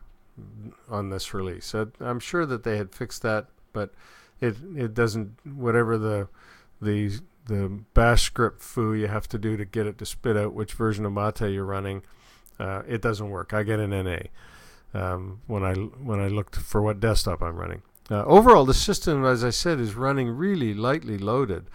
on 0.89 1.11
this 1.11 1.35
release. 1.35 1.75
I'm 2.01 2.21
sure 2.21 2.47
that 2.47 2.63
they 2.65 2.77
had 2.77 2.95
fixed 2.95 3.23
that, 3.23 3.47
but 3.73 3.93
it 4.41 4.57
it 4.77 4.95
doesn't. 4.95 5.39
Whatever 5.45 5.99
the 5.99 6.29
the 6.81 7.21
the 7.47 7.81
bash 7.95 8.23
script 8.23 8.63
foo 8.63 8.95
you 8.95 9.09
have 9.09 9.29
to 9.29 9.39
do 9.39 9.57
to 9.57 9.65
get 9.65 9.87
it 9.87 9.99
to 9.99 10.07
spit 10.07 10.37
out 10.37 10.55
which 10.55 10.73
version 10.73 11.05
of 11.05 11.13
Mate 11.13 11.51
you're 11.51 11.65
running, 11.65 12.03
uh, 12.59 12.83
it 12.87 13.03
doesn't 13.03 13.31
work. 13.31 13.53
I 13.53 13.63
get 13.63 13.81
an 13.81 13.91
NA 13.91 14.19
um, 14.95 15.41
when 15.47 15.65
I 15.65 15.75
when 15.75 16.21
I 16.21 16.29
looked 16.29 16.57
for 16.57 16.83
what 16.83 17.01
desktop 17.01 17.43
I'm 17.43 17.57
running. 17.57 17.83
Overall, 18.11 18.65
the 18.65 18.75
system, 18.75 19.25
as 19.25 19.45
I 19.45 19.51
said, 19.51 19.79
is 19.79 19.95
running 19.95 20.31
really 20.31 20.75
lightly 20.75 21.17
loaded. 21.17 21.67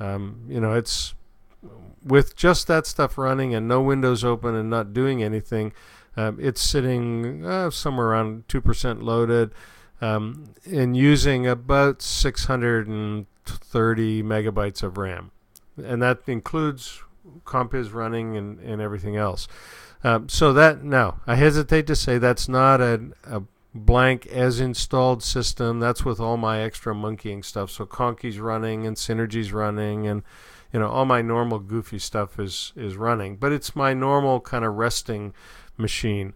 Um, 0.00 0.44
you 0.48 0.60
know, 0.60 0.72
it's 0.72 1.14
with 2.04 2.36
just 2.36 2.66
that 2.66 2.86
stuff 2.86 3.18
running 3.18 3.54
and 3.54 3.68
no 3.68 3.80
windows 3.80 4.24
open 4.24 4.54
and 4.54 4.70
not 4.70 4.92
doing 4.92 5.22
anything. 5.22 5.72
Um, 6.16 6.38
it's 6.40 6.60
sitting 6.60 7.44
uh, 7.44 7.70
somewhere 7.70 8.08
around 8.08 8.48
two 8.48 8.60
percent 8.60 9.02
loaded, 9.02 9.52
um, 10.00 10.54
and 10.64 10.96
using 10.96 11.46
about 11.46 12.02
630 12.02 14.22
megabytes 14.22 14.82
of 14.82 14.96
RAM, 14.96 15.30
and 15.76 16.02
that 16.02 16.20
includes 16.26 17.02
Compiz 17.44 17.92
running 17.92 18.36
and, 18.36 18.58
and 18.60 18.80
everything 18.80 19.16
else. 19.16 19.46
Um, 20.04 20.28
so 20.28 20.52
that 20.52 20.84
now 20.84 21.20
I 21.26 21.34
hesitate 21.34 21.86
to 21.88 21.96
say 21.96 22.18
that's 22.18 22.48
not 22.48 22.80
a, 22.80 23.10
a 23.24 23.42
blank 23.84 24.26
as 24.26 24.60
installed 24.60 25.22
system. 25.22 25.80
That's 25.80 26.04
with 26.04 26.20
all 26.20 26.36
my 26.36 26.60
extra 26.60 26.94
monkeying 26.94 27.42
stuff. 27.42 27.70
So 27.70 27.86
Conky's 27.86 28.38
running 28.38 28.86
and 28.86 28.96
Synergy's 28.96 29.52
running 29.52 30.06
and 30.06 30.22
you 30.72 30.80
know 30.80 30.88
all 30.88 31.04
my 31.04 31.22
normal 31.22 31.58
goofy 31.58 31.98
stuff 31.98 32.38
is 32.38 32.72
is 32.76 32.96
running. 32.96 33.36
But 33.36 33.52
it's 33.52 33.76
my 33.76 33.94
normal 33.94 34.40
kind 34.40 34.64
of 34.64 34.74
resting 34.74 35.34
machine. 35.76 36.34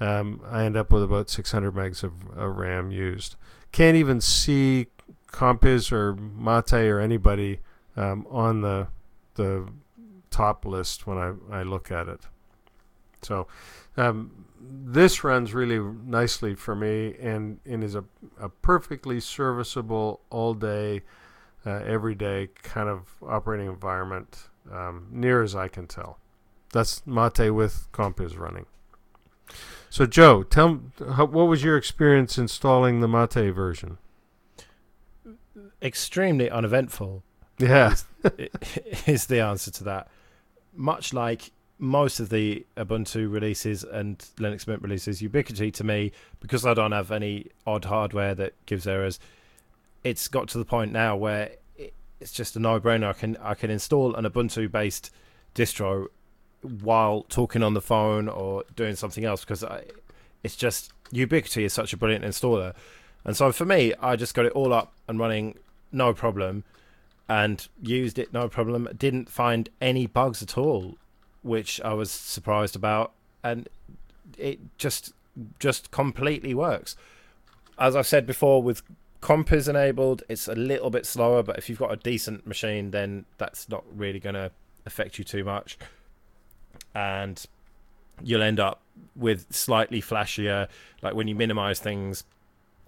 Um, 0.00 0.40
I 0.48 0.64
end 0.64 0.76
up 0.76 0.92
with 0.92 1.02
about 1.02 1.28
600 1.28 1.74
megs 1.74 2.02
of, 2.04 2.12
of 2.36 2.56
RAM 2.56 2.90
used. 2.92 3.34
Can't 3.72 3.96
even 3.96 4.20
see 4.20 4.86
Compiz 5.32 5.90
or 5.90 6.14
Mate 6.14 6.88
or 6.88 7.00
anybody 7.00 7.60
um, 7.96 8.26
on 8.30 8.60
the 8.60 8.88
the 9.34 9.68
top 10.30 10.64
list 10.64 11.06
when 11.06 11.18
I, 11.18 11.60
I 11.60 11.62
look 11.62 11.90
at 11.90 12.08
it. 12.08 12.20
So 13.22 13.46
um, 13.96 14.37
this 14.60 15.22
runs 15.24 15.54
really 15.54 15.78
nicely 15.78 16.54
for 16.54 16.74
me 16.74 17.14
and, 17.20 17.60
and 17.64 17.84
is 17.84 17.94
a, 17.94 18.04
a 18.40 18.48
perfectly 18.48 19.20
serviceable 19.20 20.20
all 20.30 20.54
day, 20.54 21.02
uh, 21.66 21.80
everyday 21.84 22.48
kind 22.62 22.88
of 22.88 23.08
operating 23.22 23.66
environment, 23.66 24.48
um, 24.72 25.06
near 25.10 25.42
as 25.42 25.54
I 25.54 25.68
can 25.68 25.86
tell. 25.86 26.18
That's 26.72 27.06
Mate 27.06 27.50
with 27.50 27.88
Compiz 27.92 28.38
running. 28.38 28.66
So, 29.90 30.04
Joe, 30.04 30.42
tell 30.42 30.80
how, 31.14 31.24
what 31.24 31.44
was 31.44 31.64
your 31.64 31.76
experience 31.76 32.36
installing 32.36 33.00
the 33.00 33.08
Mate 33.08 33.52
version? 33.52 33.98
Extremely 35.80 36.50
uneventful. 36.50 37.22
Yeah, 37.58 37.92
is, 37.92 38.06
is 39.06 39.26
the 39.26 39.40
answer 39.40 39.70
to 39.70 39.84
that. 39.84 40.08
Much 40.74 41.14
like 41.14 41.50
most 41.78 42.18
of 42.18 42.28
the 42.28 42.66
Ubuntu 42.76 43.30
releases 43.30 43.84
and 43.84 44.18
Linux 44.38 44.66
Mint 44.66 44.82
releases, 44.82 45.22
Ubiquity 45.22 45.70
to 45.70 45.84
me, 45.84 46.12
because 46.40 46.66
I 46.66 46.74
don't 46.74 46.92
have 46.92 47.10
any 47.12 47.46
odd 47.66 47.84
hardware 47.84 48.34
that 48.34 48.54
gives 48.66 48.86
errors, 48.86 49.20
it's 50.04 50.28
got 50.28 50.48
to 50.48 50.58
the 50.58 50.64
point 50.64 50.92
now 50.92 51.16
where 51.16 51.52
it's 52.20 52.32
just 52.32 52.56
a 52.56 52.58
no-brainer. 52.58 53.08
I 53.08 53.12
can 53.12 53.36
I 53.38 53.54
can 53.54 53.70
install 53.70 54.14
an 54.16 54.24
Ubuntu-based 54.24 55.10
distro 55.54 56.06
while 56.62 57.22
talking 57.28 57.62
on 57.62 57.74
the 57.74 57.80
phone 57.80 58.28
or 58.28 58.64
doing 58.74 58.96
something 58.96 59.24
else 59.24 59.42
because 59.44 59.62
I, 59.62 59.84
it's 60.42 60.56
just 60.56 60.92
Ubiquity 61.12 61.64
is 61.64 61.72
such 61.72 61.92
a 61.92 61.96
brilliant 61.96 62.24
installer, 62.24 62.74
and 63.24 63.36
so 63.36 63.52
for 63.52 63.64
me, 63.64 63.94
I 64.00 64.16
just 64.16 64.34
got 64.34 64.46
it 64.46 64.52
all 64.52 64.72
up 64.72 64.92
and 65.06 65.18
running, 65.18 65.58
no 65.92 66.12
problem, 66.12 66.64
and 67.28 67.66
used 67.80 68.18
it 68.18 68.32
no 68.32 68.48
problem. 68.48 68.88
Didn't 68.96 69.30
find 69.30 69.68
any 69.80 70.06
bugs 70.06 70.42
at 70.42 70.58
all 70.58 70.96
which 71.48 71.80
I 71.80 71.94
was 71.94 72.10
surprised 72.10 72.76
about, 72.76 73.12
and 73.42 73.68
it 74.36 74.60
just 74.78 75.12
just 75.58 75.90
completely 75.90 76.54
works. 76.54 76.96
As 77.78 77.94
I've 77.96 78.06
said 78.06 78.26
before, 78.26 78.62
with 78.62 78.82
Compiz 79.20 79.68
enabled, 79.68 80.22
it's 80.28 80.48
a 80.48 80.54
little 80.54 80.90
bit 80.90 81.06
slower, 81.06 81.42
but 81.42 81.58
if 81.58 81.68
you've 81.68 81.78
got 81.78 81.92
a 81.92 81.96
decent 81.96 82.46
machine, 82.46 82.90
then 82.90 83.24
that's 83.38 83.68
not 83.68 83.84
really 83.94 84.20
going 84.20 84.34
to 84.34 84.50
affect 84.86 85.18
you 85.18 85.24
too 85.24 85.44
much, 85.44 85.78
and 86.94 87.46
you'll 88.22 88.42
end 88.42 88.58
up 88.58 88.80
with 89.14 89.46
slightly 89.50 90.00
flashier. 90.00 90.68
Like 91.02 91.14
when 91.14 91.28
you 91.28 91.34
minimize 91.34 91.78
things, 91.78 92.24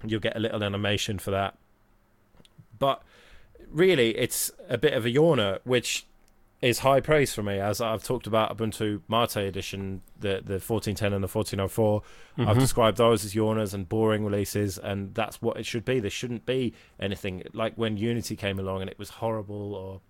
you'll 0.05 0.21
get 0.21 0.37
a 0.37 0.41
little 0.41 0.63
animation 0.65 1.19
for 1.19 1.31
that. 1.31 1.57
But 2.79 3.03
really, 3.71 4.17
it's 4.17 4.51
a 4.69 4.79
bit 4.79 4.95
of 4.95 5.07
a 5.07 5.11
yawner, 5.11 5.61
which 5.65 6.07
is 6.63 6.81
high 6.81 7.01
praise 7.01 7.33
for 7.33 7.43
me. 7.43 7.59
As 7.59 7.81
I've 7.81 8.05
talked 8.05 8.27
about 8.27 8.57
Ubuntu 8.57 9.01
Mate 9.09 9.37
edition, 9.37 10.03
the 10.19 10.43
the 10.45 10.61
1410 10.61 11.13
and 11.13 11.25
the 11.25 11.29
1404, 11.29 12.01
mm-hmm. 12.01 12.49
I've 12.49 12.59
described 12.59 12.99
those 12.99 13.25
as 13.25 13.35
yawners 13.35 13.73
and 13.73 13.89
boring 13.89 14.25
releases, 14.25 14.79
and 14.79 15.15
that's 15.15 15.41
what 15.41 15.57
it 15.57 15.65
should 15.65 15.85
be. 15.85 16.01
There 16.01 16.11
shouldn't 16.11 16.47
be 16.47 16.75
anything 16.99 17.45
like 17.53 17.75
when 17.77 17.97
Unity 17.97 18.37
came 18.37 18.59
along 18.59 18.83
and 18.83 18.91
it 18.91 18.99
was 18.99 19.11
horrible 19.11 19.75
or. 19.75 20.01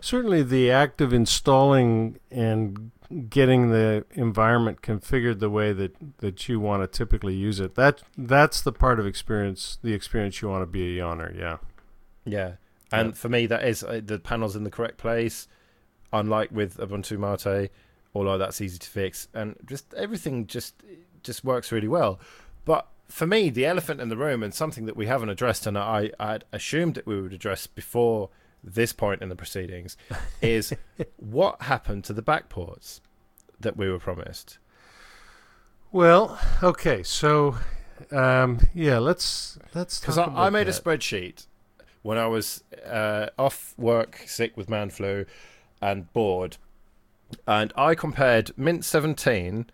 Certainly, 0.00 0.44
the 0.44 0.70
act 0.70 1.02
of 1.02 1.12
installing 1.12 2.18
and 2.30 2.92
getting 3.28 3.70
the 3.70 4.06
environment 4.12 4.80
configured 4.80 5.38
the 5.38 5.50
way 5.50 5.72
that, 5.72 5.94
that 6.18 6.48
you 6.48 6.58
want 6.58 6.82
to 6.82 6.86
typically 6.86 7.34
use 7.34 7.60
it 7.60 7.74
that 7.74 8.02
that's 8.16 8.62
the 8.62 8.72
part 8.72 8.98
of 8.98 9.06
experience 9.06 9.78
the 9.82 9.92
experience 9.92 10.40
you 10.40 10.48
want 10.48 10.62
to 10.62 10.66
be 10.66 10.98
a 10.98 11.02
yawner 11.02 11.38
yeah 11.38 11.58
yeah 12.24 12.52
and 12.90 13.08
yeah. 13.08 13.14
for 13.14 13.28
me 13.28 13.44
that 13.46 13.64
is 13.66 13.84
uh, 13.84 14.00
the 14.02 14.18
panels 14.18 14.56
in 14.56 14.64
the 14.64 14.70
correct 14.70 14.96
place 14.96 15.46
unlike 16.12 16.50
with 16.52 16.76
Ubuntu 16.78 17.18
Mate, 17.18 17.70
although 18.14 18.38
that's 18.38 18.60
easy 18.60 18.78
to 18.78 18.88
fix, 18.88 19.28
and 19.34 19.56
just 19.64 19.92
everything 19.94 20.46
just 20.46 20.74
just 21.22 21.44
works 21.44 21.72
really 21.72 21.88
well. 21.88 22.18
But 22.64 22.86
for 23.08 23.26
me, 23.26 23.50
the 23.50 23.66
elephant 23.66 24.00
in 24.00 24.08
the 24.08 24.16
room, 24.16 24.42
and 24.42 24.54
something 24.54 24.86
that 24.86 24.96
we 24.96 25.06
haven't 25.06 25.28
addressed, 25.28 25.66
and 25.66 25.78
I 25.78 26.10
I 26.18 26.32
had 26.32 26.44
assumed 26.52 26.94
that 26.94 27.06
we 27.06 27.20
would 27.20 27.32
address 27.32 27.66
before 27.66 28.30
this 28.64 28.92
point 28.92 29.22
in 29.22 29.28
the 29.28 29.36
proceedings, 29.36 29.96
is 30.40 30.74
what 31.16 31.62
happened 31.62 32.04
to 32.04 32.12
the 32.12 32.22
backports 32.22 33.00
that 33.60 33.76
we 33.76 33.90
were 33.90 33.98
promised. 33.98 34.58
Well, 35.90 36.38
okay, 36.62 37.02
so 37.02 37.56
um, 38.10 38.60
yeah, 38.74 38.98
let's 38.98 39.58
let's 39.74 40.00
Because 40.00 40.18
I, 40.18 40.24
I 40.24 40.50
made 40.50 40.68
a 40.68 40.72
spreadsheet 40.72 41.46
when 42.02 42.18
I 42.18 42.26
was 42.26 42.64
uh, 42.84 43.28
off 43.38 43.74
work, 43.78 44.22
sick 44.26 44.56
with 44.56 44.68
man 44.68 44.90
flu, 44.90 45.24
and 45.82 46.10
bored, 46.12 46.56
and 47.46 47.72
I 47.76 47.94
compared 47.94 48.56
Mint 48.56 48.84
17, 48.84 49.66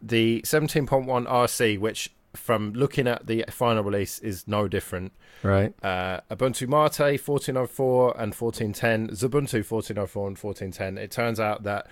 the 0.00 0.42
17.1 0.42 1.06
RC, 1.06 1.78
which 1.78 2.12
from 2.34 2.72
looking 2.72 3.06
at 3.06 3.26
the 3.26 3.44
final 3.50 3.82
release 3.82 4.18
is 4.18 4.46
no 4.46 4.68
different. 4.68 5.12
right. 5.42 5.72
Uh, 5.82 6.20
Ubuntu 6.30 6.68
Mate 6.68 7.20
1404 7.20 8.10
and 8.18 8.34
1410, 8.34 9.08
Ubuntu 9.08 9.64
1404 9.64 10.28
and 10.28 10.38
1410. 10.38 10.98
It 10.98 11.10
turns 11.10 11.40
out 11.40 11.62
that 11.62 11.86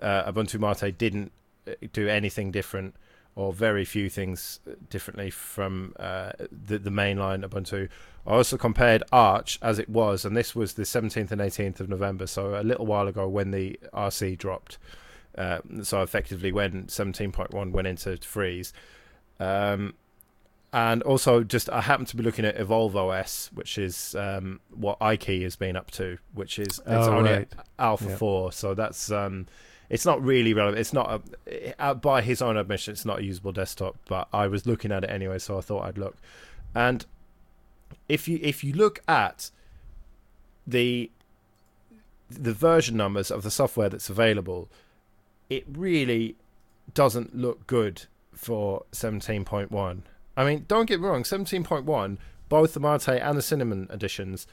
uh, 0.00 0.32
Ubuntu 0.32 0.58
Mate 0.58 0.96
didn't 0.96 1.32
uh, 1.68 1.72
do 1.92 2.08
anything 2.08 2.50
different 2.50 2.94
or 3.34 3.52
very 3.52 3.84
few 3.84 4.10
things 4.10 4.60
differently 4.90 5.30
from 5.30 5.94
uh, 5.98 6.32
the, 6.50 6.78
the 6.78 6.90
mainline 6.90 7.44
Ubuntu. 7.44 7.88
I 8.26 8.32
also 8.34 8.56
compared 8.56 9.02
Arch 9.10 9.58
as 9.62 9.78
it 9.78 9.88
was, 9.88 10.24
and 10.24 10.36
this 10.36 10.54
was 10.54 10.74
the 10.74 10.82
17th 10.82 11.30
and 11.30 11.40
18th 11.40 11.80
of 11.80 11.88
November, 11.88 12.26
so 12.26 12.60
a 12.60 12.62
little 12.62 12.86
while 12.86 13.08
ago 13.08 13.26
when 13.28 13.50
the 13.50 13.78
RC 13.94 14.36
dropped. 14.38 14.78
Uh, 15.36 15.60
so 15.82 16.02
effectively 16.02 16.52
when 16.52 16.84
17.1 16.84 17.70
went 17.72 17.86
into 17.86 18.18
freeze. 18.18 18.74
Um, 19.40 19.94
and 20.74 21.02
also 21.02 21.42
just 21.42 21.68
I 21.70 21.80
happen 21.82 22.04
to 22.06 22.16
be 22.16 22.22
looking 22.22 22.44
at 22.44 22.58
Evolve 22.58 22.96
OS, 22.96 23.50
which 23.54 23.76
is 23.78 24.14
um, 24.14 24.60
what 24.70 24.98
Ikey 25.00 25.42
has 25.42 25.56
been 25.56 25.76
up 25.76 25.90
to, 25.92 26.18
which 26.34 26.58
is 26.58 26.68
it's 26.78 26.82
Oh, 26.86 27.16
only 27.18 27.30
right. 27.32 27.52
Alpha 27.78 28.08
Yeah. 28.10 28.16
Four, 28.16 28.52
so 28.52 28.74
that's 28.74 29.10
um, 29.10 29.46
it's 29.92 30.06
not 30.06 30.24
really 30.24 30.54
relevant. 30.54 30.80
It's 30.80 30.94
not 30.94 31.22
a, 31.46 31.74
uh, 31.78 31.92
by 31.92 32.22
his 32.22 32.40
own 32.40 32.56
admission, 32.56 32.92
it's 32.92 33.04
not 33.04 33.18
a 33.18 33.24
usable 33.24 33.52
desktop, 33.52 33.98
but 34.08 34.26
I 34.32 34.46
was 34.46 34.66
looking 34.66 34.90
at 34.90 35.04
it 35.04 35.10
anyway, 35.10 35.38
so 35.38 35.58
I 35.58 35.60
thought 35.60 35.84
I'd 35.84 35.98
look. 35.98 36.16
And 36.74 37.04
if 38.08 38.26
you 38.26 38.40
if 38.42 38.64
you 38.64 38.72
look 38.72 39.00
at 39.06 39.50
the 40.66 41.10
the 42.30 42.54
version 42.54 42.96
numbers 42.96 43.30
of 43.30 43.42
the 43.42 43.50
software 43.50 43.90
that's 43.90 44.08
available, 44.08 44.70
it 45.50 45.66
really 45.70 46.36
doesn't 46.94 47.36
look 47.36 47.66
good 47.66 48.06
for 48.32 48.84
17.1. 48.92 50.00
I 50.38 50.44
mean, 50.44 50.64
don't 50.68 50.86
get 50.86 51.02
me 51.02 51.06
wrong, 51.06 51.22
17.1, 51.22 52.16
both 52.48 52.72
the 52.72 52.80
Mate 52.80 53.08
and 53.08 53.36
the 53.36 53.42
Cinnamon 53.42 53.88
editions 53.92 54.46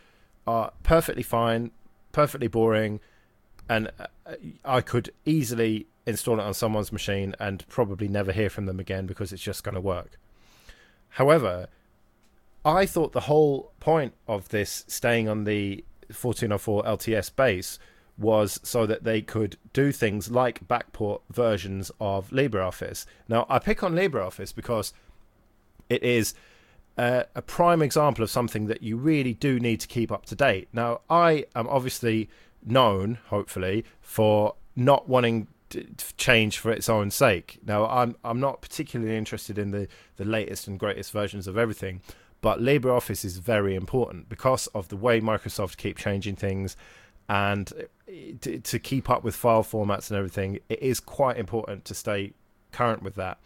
are 0.45 0.73
perfectly 0.83 1.23
fine, 1.23 1.71
perfectly 2.11 2.49
boring, 2.49 2.99
and 3.69 3.91
uh, 3.99 4.33
I 4.65 4.81
could 4.81 5.11
easily 5.25 5.87
install 6.05 6.39
it 6.39 6.43
on 6.43 6.53
someone's 6.55 6.91
machine 6.91 7.35
and 7.39 7.65
probably 7.69 8.07
never 8.07 8.31
hear 8.31 8.49
from 8.49 8.65
them 8.65 8.79
again 8.79 9.05
because 9.05 9.31
it's 9.31 9.43
just 9.43 9.63
going 9.63 9.75
to 9.75 9.81
work. 9.81 10.19
However, 11.09 11.67
I 12.65 12.85
thought 12.85 13.13
the 13.13 13.21
whole 13.21 13.71
point 13.79 14.15
of 14.27 14.49
this 14.49 14.83
staying 14.87 15.29
on 15.29 15.43
the 15.43 15.85
1404 16.07 16.83
LTS 16.83 17.35
base 17.35 17.79
was 18.17 18.59
so 18.63 18.85
that 18.85 19.03
they 19.03 19.21
could 19.21 19.55
do 19.71 19.91
things 19.91 20.29
like 20.29 20.67
backport 20.67 21.21
versions 21.31 21.91
of 22.01 22.29
LibreOffice. 22.31 23.05
Now, 23.29 23.45
I 23.47 23.59
pick 23.59 23.81
on 23.81 23.93
LibreOffice 23.93 24.53
because 24.53 24.93
it 25.87 26.03
is 26.03 26.33
uh, 26.97 27.23
a 27.33 27.41
prime 27.41 27.81
example 27.81 28.23
of 28.23 28.29
something 28.29 28.65
that 28.65 28.83
you 28.83 28.97
really 28.97 29.33
do 29.33 29.59
need 29.59 29.79
to 29.79 29.87
keep 29.87 30.11
up 30.11 30.25
to 30.25 30.35
date. 30.35 30.67
Now, 30.73 30.99
I 31.09 31.45
am 31.55 31.67
obviously 31.69 32.29
known, 32.65 33.19
hopefully, 33.27 33.85
for 34.01 34.55
not 34.75 35.07
wanting 35.09 35.47
change 36.17 36.57
for 36.57 36.71
its 36.71 36.89
own 36.89 37.11
sake. 37.11 37.59
Now, 37.65 37.85
I'm 37.85 38.15
I'm 38.23 38.39
not 38.39 38.61
particularly 38.61 39.17
interested 39.17 39.57
in 39.57 39.71
the 39.71 39.87
the 40.17 40.25
latest 40.25 40.67
and 40.67 40.79
greatest 40.79 41.11
versions 41.11 41.47
of 41.47 41.57
everything, 41.57 42.01
but 42.41 42.59
LibreOffice 42.59 43.23
is 43.23 43.37
very 43.37 43.75
important 43.75 44.29
because 44.29 44.67
of 44.67 44.87
the 44.89 44.97
way 44.97 45.21
Microsoft 45.21 45.77
keep 45.77 45.97
changing 45.97 46.35
things 46.35 46.75
and 47.27 47.71
to, 48.41 48.59
to 48.59 48.79
keep 48.79 49.09
up 49.09 49.23
with 49.23 49.35
file 49.35 49.63
formats 49.63 50.09
and 50.09 50.17
everything. 50.17 50.59
It 50.67 50.81
is 50.81 50.99
quite 50.99 51.37
important 51.37 51.85
to 51.85 51.93
stay 51.93 52.33
current 52.71 53.03
with 53.03 53.15
that. 53.15 53.37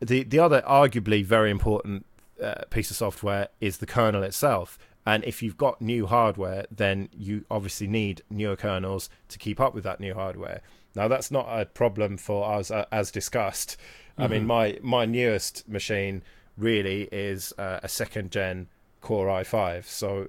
The 0.00 0.22
the 0.22 0.38
other 0.38 0.62
arguably 0.62 1.24
very 1.24 1.50
important 1.50 2.06
uh, 2.42 2.62
piece 2.70 2.90
of 2.90 2.96
software 2.96 3.48
is 3.60 3.78
the 3.78 3.86
kernel 3.86 4.22
itself. 4.22 4.78
And 5.06 5.24
if 5.24 5.42
you've 5.42 5.56
got 5.56 5.80
new 5.80 6.06
hardware, 6.06 6.66
then 6.70 7.08
you 7.12 7.44
obviously 7.50 7.86
need 7.86 8.22
newer 8.30 8.56
kernels 8.56 9.08
to 9.28 9.38
keep 9.38 9.58
up 9.58 9.74
with 9.74 9.84
that 9.84 9.98
new 10.00 10.14
hardware. 10.14 10.60
Now, 10.94 11.08
that's 11.08 11.30
not 11.30 11.46
a 11.48 11.64
problem 11.64 12.16
for 12.18 12.52
us, 12.52 12.70
uh, 12.70 12.84
as 12.92 13.10
discussed. 13.10 13.76
I 14.18 14.26
mean, 14.28 14.42
Mhm. 14.42 14.46
my 14.46 14.78
my 14.82 15.04
newest 15.06 15.66
machine 15.68 16.22
really 16.58 17.04
is 17.12 17.54
uh, 17.58 17.80
a 17.82 17.88
second 17.88 18.30
gen 18.30 18.68
Core 19.00 19.28
i5. 19.28 19.86
So 19.86 20.28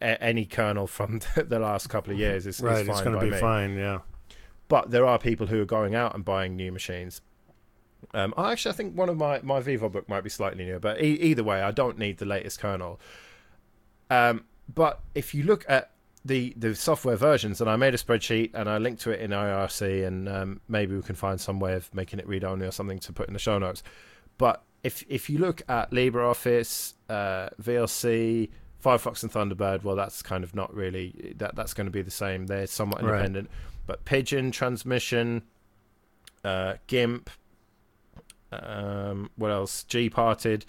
a- 0.00 0.22
any 0.22 0.44
kernel 0.44 0.86
from 0.86 1.20
the 1.34 1.58
last 1.58 1.88
couple 1.88 2.12
of 2.12 2.18
years 2.20 2.46
is, 2.46 2.56
is 2.58 2.62
right, 2.62 2.86
fine 2.86 2.90
it's 2.90 3.00
going 3.02 3.18
to 3.18 3.24
be 3.24 3.30
me. 3.32 3.38
fine. 3.40 3.76
Yeah. 3.76 4.00
But 4.68 4.90
there 4.92 5.04
are 5.06 5.18
people 5.18 5.48
who 5.48 5.60
are 5.60 5.64
going 5.66 5.96
out 5.96 6.14
and 6.14 6.24
buying 6.24 6.54
new 6.54 6.70
machines. 6.70 7.20
Um, 8.14 8.32
I 8.36 8.52
actually, 8.52 8.72
I 8.72 8.76
think 8.76 8.96
one 8.96 9.08
of 9.08 9.16
my 9.16 9.40
my 9.42 9.60
VivoBook 9.60 10.08
might 10.08 10.22
be 10.22 10.30
slightly 10.30 10.64
newer, 10.64 10.78
but 10.78 11.02
e- 11.02 11.18
either 11.20 11.42
way, 11.42 11.60
I 11.62 11.72
don't 11.72 11.98
need 11.98 12.18
the 12.18 12.26
latest 12.26 12.60
kernel. 12.60 13.00
Um, 14.10 14.44
but 14.74 15.00
if 15.14 15.34
you 15.34 15.42
look 15.44 15.64
at 15.68 15.90
the 16.24 16.52
the 16.56 16.74
software 16.74 17.16
versions, 17.16 17.60
and 17.60 17.70
I 17.70 17.76
made 17.76 17.94
a 17.94 17.98
spreadsheet 17.98 18.50
and 18.54 18.68
I 18.68 18.78
linked 18.78 19.02
to 19.02 19.10
it 19.10 19.20
in 19.20 19.30
IRC, 19.30 20.06
and 20.06 20.28
um, 20.28 20.60
maybe 20.68 20.94
we 20.94 21.02
can 21.02 21.14
find 21.14 21.40
some 21.40 21.60
way 21.60 21.74
of 21.74 21.92
making 21.94 22.18
it 22.18 22.26
read 22.28 22.44
only 22.44 22.66
or 22.66 22.70
something 22.72 22.98
to 23.00 23.12
put 23.12 23.28
in 23.28 23.32
the 23.34 23.38
show 23.38 23.58
notes. 23.58 23.82
But 24.36 24.62
if 24.82 25.04
if 25.08 25.28
you 25.30 25.38
look 25.38 25.62
at 25.68 25.90
LibreOffice, 25.90 26.94
uh, 27.08 27.48
VLC, 27.62 28.50
Firefox, 28.84 29.22
and 29.22 29.32
Thunderbird, 29.32 29.84
well, 29.84 29.96
that's 29.96 30.22
kind 30.22 30.44
of 30.44 30.54
not 30.54 30.74
really 30.74 31.34
that 31.38 31.54
that's 31.56 31.74
going 31.74 31.86
to 31.86 31.90
be 31.90 32.02
the 32.02 32.10
same. 32.10 32.46
They're 32.46 32.66
somewhat 32.66 33.02
Right. 33.02 33.10
independent. 33.14 33.50
But 33.86 34.04
Pidgin, 34.04 34.52
Transmission, 34.52 35.42
uh, 36.44 36.74
GIMP, 36.88 37.30
um, 38.52 39.30
what 39.36 39.50
else? 39.50 39.84
G 39.84 40.10
Parted, 40.10 40.64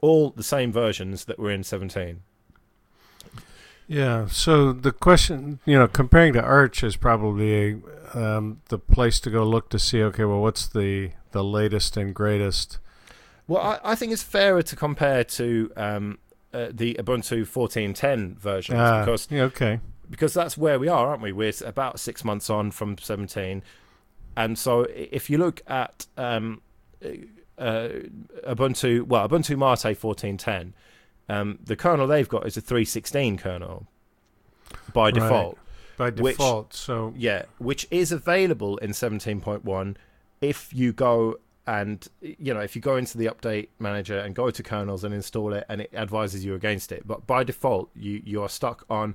all 0.00 0.30
the 0.30 0.42
same 0.42 0.72
versions 0.72 1.24
that 1.26 1.38
were 1.38 1.50
in 1.50 1.62
17. 1.62 2.22
Yeah. 3.86 4.28
So 4.28 4.72
the 4.72 4.92
question, 4.92 5.58
you 5.64 5.76
know, 5.76 5.88
comparing 5.88 6.32
to 6.34 6.42
Arch 6.42 6.84
is 6.84 6.96
probably 6.96 7.82
um, 8.14 8.60
the 8.68 8.78
place 8.78 9.18
to 9.20 9.30
go 9.30 9.42
look 9.44 9.68
to 9.70 9.78
see. 9.78 10.00
Okay, 10.02 10.24
well, 10.24 10.40
what's 10.40 10.68
the 10.68 11.10
the 11.32 11.42
latest 11.42 11.96
and 11.96 12.14
greatest? 12.14 12.78
Well, 13.48 13.60
I, 13.60 13.80
I 13.82 13.94
think 13.96 14.12
it's 14.12 14.22
fairer 14.22 14.62
to 14.62 14.76
compare 14.76 15.24
to 15.24 15.72
um, 15.76 16.18
uh, 16.54 16.68
the 16.70 16.94
Ubuntu 16.94 17.42
14.10 17.42 18.36
versions 18.36 18.78
Ah, 18.78 19.00
because 19.04 19.26
yeah, 19.28 19.42
okay. 19.42 19.80
because 20.08 20.34
that's 20.34 20.56
where 20.56 20.78
we 20.78 20.86
are, 20.86 21.08
aren't 21.08 21.22
we? 21.22 21.32
We're 21.32 21.52
about 21.66 21.98
six 21.98 22.24
months 22.24 22.48
on 22.48 22.70
from 22.70 22.96
17, 22.96 23.64
and 24.36 24.56
so 24.56 24.86
if 24.94 25.28
you 25.28 25.38
look 25.38 25.62
at 25.66 26.06
um, 26.16 26.62
uh, 27.60 27.88
Ubuntu, 28.48 29.04
well, 29.06 29.28
Ubuntu 29.28 29.56
Mate 29.56 29.94
14.10, 29.96 30.72
um, 31.28 31.58
the 31.64 31.76
kernel 31.76 32.06
they've 32.08 32.28
got 32.28 32.46
is 32.46 32.56
a 32.56 32.62
3.16 32.62 33.38
kernel 33.38 33.86
by 34.92 35.04
Right. 35.06 35.14
default. 35.14 35.58
By 35.96 36.10
Which- 36.10 36.36
default, 36.38 36.72
so 36.74 37.12
Yeah, 37.16 37.44
which 37.58 37.86
is 37.90 38.10
available 38.10 38.78
in 38.78 38.90
17.1 38.92 39.96
if 40.40 40.72
you 40.72 40.92
go 40.92 41.36
and 41.66 42.08
you 42.22 42.54
know 42.54 42.60
if 42.60 42.74
you 42.74 42.80
go 42.80 42.96
into 42.96 43.18
the 43.18 43.26
update 43.26 43.68
manager 43.78 44.18
and 44.18 44.34
go 44.34 44.50
to 44.50 44.62
kernels 44.62 45.04
and 45.04 45.12
install 45.14 45.52
it 45.52 45.64
and 45.68 45.82
it 45.82 45.90
advises 45.92 46.42
you 46.42 46.54
against 46.54 46.90
it 46.90 47.06
but 47.06 47.26
by 47.26 47.44
default 47.44 47.90
you 47.94 48.22
you 48.24 48.42
are 48.42 48.48
stuck 48.48 48.86
on 48.88 49.14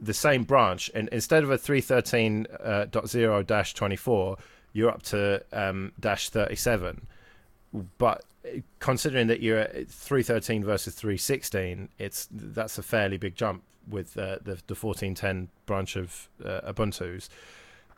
the 0.00 0.12
same 0.12 0.42
branch 0.42 0.90
and 0.96 1.08
instead 1.10 1.44
of 1.44 1.50
a 1.50 1.56
313.0 1.56 3.46
dash 3.46 3.72
24 3.74 4.36
you're 4.72 4.90
up 4.90 5.02
to 5.02 5.42
um, 5.52 5.92
dash 6.00 6.28
37 6.28 7.06
but 7.98 8.24
considering 8.78 9.26
that 9.26 9.40
you're 9.40 9.58
at 9.58 9.88
313 9.88 10.64
versus 10.64 10.94
316 10.94 11.88
it's 11.98 12.28
that's 12.30 12.78
a 12.78 12.82
fairly 12.82 13.16
big 13.16 13.34
jump 13.34 13.62
with 13.88 14.16
uh, 14.16 14.36
the 14.42 14.60
the 14.66 14.74
1410 14.74 15.48
branch 15.66 15.96
of 15.96 16.28
uh, 16.44 16.60
ubuntu's 16.72 17.28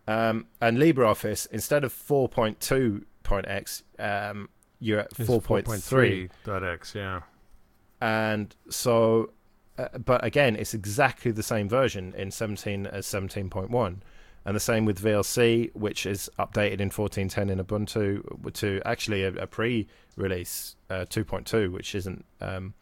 um, 0.07 0.47
and 0.61 0.79
LibreOffice 0.79 1.47
instead 1.51 1.85
of 1.85 1.93
4.2.x 1.93 3.83
um, 3.99 4.49
you're 4.81 5.01
at 5.01 5.13
it's 5.19 5.29
4.3 5.29 6.31
dot 6.45 6.65
x. 6.65 6.95
Yeah. 6.95 7.21
and 8.01 8.55
so 8.71 9.31
uh, 9.77 9.99
but 9.99 10.25
again 10.25 10.57
it's 10.57 10.75
exactly 10.75 11.31
the 11.31 11.43
same 11.43 11.69
version 11.69 12.15
in 12.17 12.31
17 12.31 12.87
as 12.87 13.07
17.1 13.07 13.99
and 14.45 14.57
the 14.57 14.61
same 14.61 14.85
with 14.85 15.03
VLC, 15.03 15.75
which 15.75 16.07
is 16.07 16.31
updated 16.39 16.81
in 16.81 16.91
14.10 16.91 17.51
in 17.51 17.59
Ubuntu 17.59 18.53
to 18.55 18.81
actually 18.85 19.25
a, 19.25 19.29
a 19.35 19.47
pre-release 19.47 20.77
uh, 20.91 21.05
2.2, 21.09 21.71
which 21.71 21.95
isn't 21.95 22.25
um, 22.41 22.75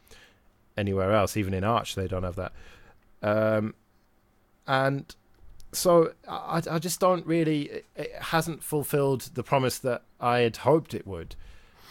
anywhere 0.77 1.13
else. 1.13 1.37
Even 1.37 1.55
in 1.55 1.65
Arch, 1.65 1.95
they 1.95 2.07
don't 2.07 2.23
have 2.23 2.37
that. 2.37 2.53
Um, 3.23 3.75
and 4.67 5.15
so 5.73 6.13
I, 6.29 6.63
I 6.71 6.79
just 6.79 7.01
don't 7.01 7.27
really. 7.27 7.83
It 7.95 8.13
hasn't 8.21 8.63
fulfilled 8.63 9.31
the 9.35 9.43
promise 9.43 9.79
that 9.81 10.03
I 10.21 10.39
had 10.39 10.59
hoped 10.59 10.95
it 10.95 11.07
would. 11.07 11.37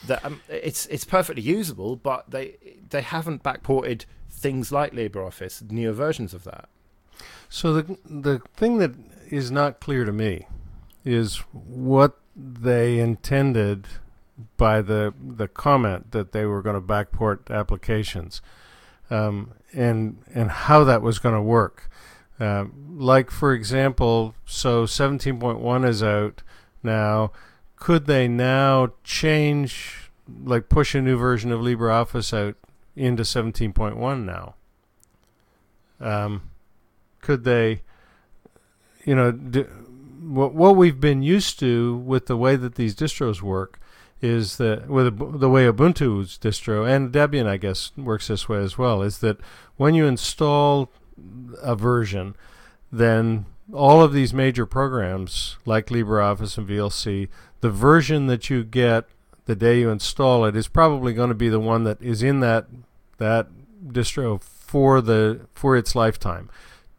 That 0.07 0.23
um, 0.25 0.41
it's 0.49 0.85
it's 0.87 1.05
perfectly 1.05 1.43
usable, 1.43 1.95
but 1.95 2.29
they 2.29 2.57
they 2.89 3.01
haven't 3.01 3.43
backported 3.43 4.05
things 4.29 4.71
like 4.71 4.93
LibreOffice, 4.93 5.69
newer 5.71 5.93
versions 5.93 6.33
of 6.33 6.43
that. 6.43 6.69
So 7.49 7.73
the 7.73 7.97
the 8.05 8.39
thing 8.55 8.77
that 8.79 8.93
is 9.29 9.51
not 9.51 9.79
clear 9.79 10.05
to 10.05 10.11
me 10.11 10.47
is 11.03 11.37
what 11.53 12.19
they 12.35 12.99
intended 12.99 13.87
by 14.57 14.81
the 14.81 15.13
the 15.23 15.47
comment 15.47 16.11
that 16.11 16.31
they 16.31 16.45
were 16.45 16.61
going 16.61 16.75
to 16.75 16.81
backport 16.81 17.49
applications, 17.49 18.41
um, 19.09 19.53
and 19.73 20.17
and 20.33 20.51
how 20.51 20.83
that 20.83 21.01
was 21.01 21.19
going 21.19 21.35
to 21.35 21.41
work. 21.41 21.89
Uh, 22.39 22.65
like 22.89 23.31
for 23.31 23.53
example, 23.53 24.35
so 24.45 24.85
17.1 24.85 25.87
is 25.87 26.03
out 26.03 26.43
now. 26.83 27.31
Could 27.77 28.07
they 28.07 28.27
now 28.27 28.93
change, 29.03 30.09
like 30.43 30.69
push 30.69 30.95
a 30.95 31.01
new 31.01 31.17
version 31.17 31.51
of 31.51 31.61
LibreOffice 31.61 32.33
out 32.33 32.55
into 32.95 33.23
17.1 33.23 34.25
now? 34.25 34.55
Um, 35.99 36.49
could 37.21 37.43
they, 37.43 37.81
you 39.05 39.15
know, 39.15 39.31
do, 39.31 39.63
what 40.21 40.53
what 40.53 40.75
we've 40.75 40.99
been 40.99 41.21
used 41.21 41.59
to 41.59 41.97
with 41.97 42.25
the 42.25 42.37
way 42.37 42.55
that 42.55 42.75
these 42.75 42.95
distros 42.95 43.41
work 43.41 43.79
is 44.21 44.57
that 44.57 44.87
with 44.87 45.39
the 45.39 45.49
way 45.49 45.65
Ubuntu's 45.65 46.37
distro 46.37 46.89
and 46.89 47.11
Debian, 47.11 47.47
I 47.47 47.57
guess, 47.57 47.91
works 47.95 48.27
this 48.27 48.49
way 48.49 48.59
as 48.59 48.77
well. 48.77 49.01
Is 49.01 49.19
that 49.19 49.37
when 49.77 49.93
you 49.93 50.05
install 50.05 50.91
a 51.61 51.75
version, 51.75 52.35
then 52.91 53.45
all 53.73 54.01
of 54.01 54.13
these 54.13 54.33
major 54.33 54.65
programs 54.65 55.57
like 55.65 55.87
LibreOffice 55.87 56.57
and 56.57 56.67
VLC, 56.67 57.29
the 57.61 57.69
version 57.69 58.27
that 58.27 58.49
you 58.49 58.63
get 58.63 59.05
the 59.45 59.55
day 59.55 59.79
you 59.79 59.89
install 59.89 60.45
it 60.45 60.55
is 60.55 60.67
probably 60.67 61.13
going 61.13 61.29
to 61.29 61.35
be 61.35 61.49
the 61.49 61.59
one 61.59 61.83
that 61.83 62.01
is 62.01 62.23
in 62.23 62.39
that 62.39 62.65
that 63.17 63.47
distro 63.85 64.41
for 64.41 65.01
the 65.01 65.41
for 65.53 65.77
its 65.77 65.95
lifetime. 65.95 66.49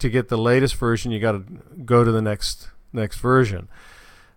To 0.00 0.10
get 0.10 0.28
the 0.28 0.36
latest 0.38 0.76
version, 0.76 1.10
you 1.10 1.20
got 1.20 1.32
to 1.32 1.44
go 1.84 2.04
to 2.04 2.12
the 2.12 2.20
next 2.22 2.68
next 2.92 3.18
version. 3.18 3.68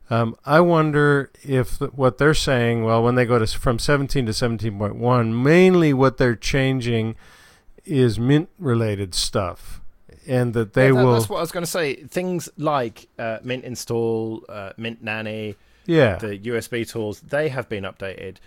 Um, 0.09 0.35
I 0.45 0.59
wonder 0.61 1.29
if 1.43 1.77
the, 1.77 1.87
what 1.87 2.17
they're 2.17 2.33
saying, 2.33 2.83
well, 2.83 3.03
when 3.03 3.13
they 3.15 3.25
go 3.25 3.37
to 3.37 3.45
from 3.45 3.77
17 3.77 4.25
to 4.25 4.31
17.1, 4.31 5.43
mainly 5.43 5.93
what 5.93 6.17
they're 6.17 6.35
changing 6.35 7.15
is 7.85 8.17
Mint 8.19 8.49
related 8.57 9.13
stuff 9.13 9.81
and 10.27 10.53
that 10.55 10.73
they 10.73 10.87
Yeah, 10.87 10.93
that- 10.93 11.05
will. 11.05 11.13
That's 11.13 11.29
what 11.29 11.37
I 11.37 11.41
was 11.41 11.51
going 11.51 11.63
to 11.65 11.69
say. 11.69 11.95
Things 11.95 12.49
like 12.57 13.07
uh, 13.19 13.37
Mint 13.43 13.63
install, 13.65 14.43
uh, 14.49 14.71
Mint 14.77 15.03
Nanny, 15.03 15.55
yeah. 15.85 16.15
the 16.17 16.39
USB 16.39 16.89
tools, 16.89 17.19
they 17.21 17.49
have 17.49 17.69
been 17.69 17.83
updated. 17.83 18.37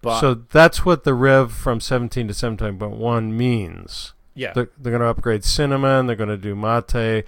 But 0.00 0.18
so 0.20 0.34
that's 0.34 0.84
what 0.84 1.04
the 1.04 1.14
rev 1.14 1.52
from 1.52 1.78
17 1.80 2.26
to 2.26 2.34
17.1 2.34 3.30
means. 3.32 4.12
Yeah, 4.34 4.52
They're, 4.52 4.70
they're 4.78 4.92
going 4.92 5.02
to 5.02 5.08
upgrade 5.08 5.44
Cinnamon. 5.44 6.06
They're 6.06 6.16
going 6.16 6.28
to 6.28 6.36
do 6.36 6.54
Mate. 6.54 7.24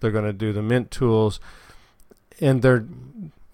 They're 0.00 0.10
going 0.10 0.24
to 0.24 0.32
do 0.32 0.52
the 0.52 0.62
Mint 0.62 0.90
tools, 0.90 1.40
and 2.40 2.62
they're 2.62 2.86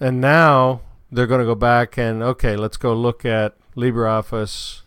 and 0.01 0.21
now 0.21 0.81
they're 1.11 1.27
going 1.27 1.41
to 1.41 1.47
go 1.47 1.55
back 1.55 1.99
and 1.99 2.23
okay, 2.23 2.57
let's 2.57 2.77
go 2.77 2.95
look 2.95 3.25
at 3.25 3.57
LibreOffice 3.77 4.83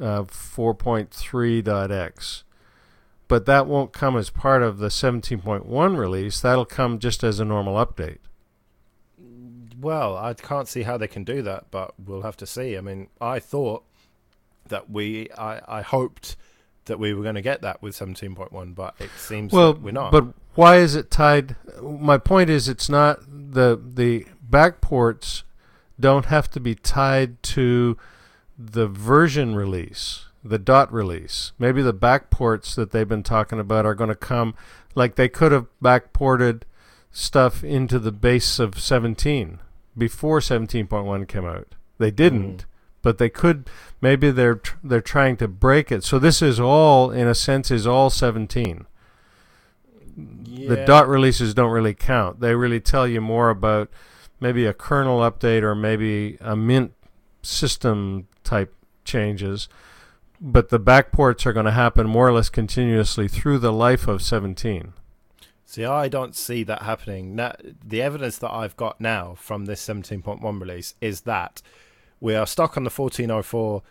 uh, 0.00 0.24
4.3.x. 0.24 2.44
But 3.28 3.46
that 3.46 3.66
won't 3.66 3.92
come 3.92 4.16
as 4.16 4.30
part 4.30 4.62
of 4.62 4.78
the 4.78 4.88
17.1 4.88 5.96
release. 5.96 6.40
That'll 6.40 6.66
come 6.66 6.98
just 6.98 7.24
as 7.24 7.40
a 7.40 7.44
normal 7.44 7.74
update. 7.74 8.18
well, 9.80 10.16
I 10.16 10.34
can't 10.34 10.68
see 10.68 10.82
how 10.82 10.98
they 10.98 11.08
can 11.08 11.24
do 11.24 11.42
that, 11.42 11.70
but 11.70 11.94
we'll 11.98 12.22
have 12.22 12.36
to 12.38 12.46
see. 12.46 12.76
I 12.76 12.80
mean, 12.80 13.08
I 13.20 13.38
thought 13.38 13.84
that 14.68 14.90
we, 14.90 15.30
I, 15.32 15.78
I 15.78 15.82
hoped 15.82 16.36
that 16.86 16.98
we 16.98 17.14
were 17.14 17.22
going 17.22 17.34
to 17.36 17.42
get 17.42 17.62
that 17.62 17.80
with 17.82 17.94
17.1, 17.96 18.74
but 18.74 18.94
it 18.98 19.10
seems 19.16 19.52
Well, 19.52 19.74
that 19.74 19.82
we're 19.82 19.92
not. 19.92 20.12
but 20.12 20.26
why 20.54 20.76
is 20.78 20.94
it 20.94 21.10
tied? 21.10 21.56
My 21.80 22.18
point 22.18 22.50
is, 22.50 22.68
it's 22.68 22.88
not 22.88 23.20
the 23.28 23.80
the 23.82 24.26
backports 24.48 25.42
don't 25.98 26.26
have 26.26 26.50
to 26.50 26.60
be 26.60 26.74
tied 26.74 27.42
to 27.42 27.96
the 28.58 28.86
version 28.88 29.54
release, 29.54 30.26
the 30.44 30.58
dot 30.58 30.92
release. 30.92 31.52
Maybe 31.58 31.82
the 31.82 31.94
backports 31.94 32.74
that 32.74 32.90
they've 32.90 33.08
been 33.08 33.22
talking 33.22 33.58
about 33.60 33.86
are 33.86 33.94
going 33.94 34.08
to 34.08 34.14
come, 34.16 34.54
like 34.94 35.14
they 35.14 35.28
could 35.28 35.52
have 35.52 35.66
backported 35.82 36.62
stuff 37.10 37.62
into 37.62 37.98
the 37.98 38.12
base 38.12 38.58
of 38.58 38.78
17 38.80 39.58
before 39.96 40.40
17.1 40.40 41.28
came 41.28 41.44
out. 41.44 41.74
They 41.98 42.10
didn't, 42.10 42.58
Mm. 42.58 42.64
But 43.02 43.18
they 43.18 43.28
could. 43.28 43.68
Maybe 44.00 44.30
they're 44.30 44.60
they're 44.82 45.00
trying 45.00 45.36
to 45.38 45.48
break 45.48 45.92
it. 45.92 46.04
So 46.04 46.18
this 46.18 46.40
is 46.40 46.58
all, 46.58 47.10
in 47.10 47.28
a 47.28 47.34
sense, 47.34 47.70
is 47.70 47.86
all 47.86 48.10
17 48.10 48.86
the 50.68 50.84
dot 50.86 51.08
releases 51.08 51.54
don't 51.54 51.70
really 51.70 51.94
count. 51.94 52.40
They 52.40 52.54
really 52.54 52.80
tell 52.80 53.06
you 53.06 53.20
more 53.20 53.50
about 53.50 53.88
maybe 54.40 54.66
a 54.66 54.74
kernel 54.74 55.20
update 55.20 55.62
or 55.62 55.74
maybe 55.74 56.36
a 56.40 56.56
mint 56.56 56.92
system 57.42 58.28
type 58.44 58.74
changes. 59.04 59.68
But 60.40 60.70
the 60.70 60.80
backports 60.80 61.46
are 61.46 61.52
going 61.52 61.66
to 61.66 61.72
happen 61.72 62.06
more 62.08 62.28
or 62.28 62.32
less 62.32 62.48
continuously 62.48 63.28
through 63.28 63.58
the 63.60 63.72
life 63.72 64.08
of 64.08 64.22
17. 64.22 64.92
See, 65.64 65.84
I 65.84 66.08
don't 66.08 66.36
see 66.36 66.64
that 66.64 66.82
happening. 66.82 67.34
Now, 67.36 67.54
the 67.82 68.02
evidence 68.02 68.38
that 68.38 68.50
I've 68.50 68.76
got 68.76 69.00
now 69.00 69.34
from 69.38 69.64
this 69.64 69.86
17.1 69.86 70.60
release 70.60 70.94
is 71.00 71.22
that 71.22 71.62
we 72.22 72.36
are 72.36 72.46
stuck 72.46 72.76
on 72.76 72.84
the 72.84 72.90
1404 72.90 73.82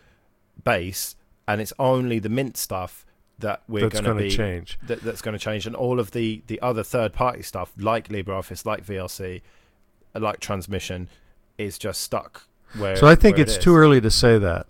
base, 0.64 1.16
and 1.48 1.60
it's 1.60 1.74
only 1.78 2.18
the 2.18 2.30
Mint 2.30 2.56
stuff 2.56 3.06
that 3.38 3.62
we're 3.68 3.90
going 3.90 4.06
to 4.06 4.16
be 4.16 4.30
change. 4.30 4.80
that, 4.88 5.02
that's 5.02 5.22
going 5.22 5.34
to 5.34 5.40
change, 5.40 5.68
and 5.68 5.76
all 5.76 6.00
of 6.00 6.12
the 6.12 6.42
the 6.48 6.60
other 6.62 6.82
third 6.82 7.12
party 7.12 7.42
stuff 7.44 7.74
like 7.78 8.08
LibreOffice, 8.08 8.66
like 8.66 8.86
VLC, 8.86 9.42
like 10.16 10.40
Transmission, 10.40 11.10
is 11.58 11.78
just 11.78 12.02
stuck. 12.02 12.48
Where 12.78 12.96
So 12.96 13.06
I 13.06 13.16
think 13.16 13.36
where 13.36 13.44
it 13.44 13.50
it's 13.50 13.58
too 13.58 13.76
early 13.76 14.00
to 14.00 14.10
say 14.10 14.38
that. 14.40 14.68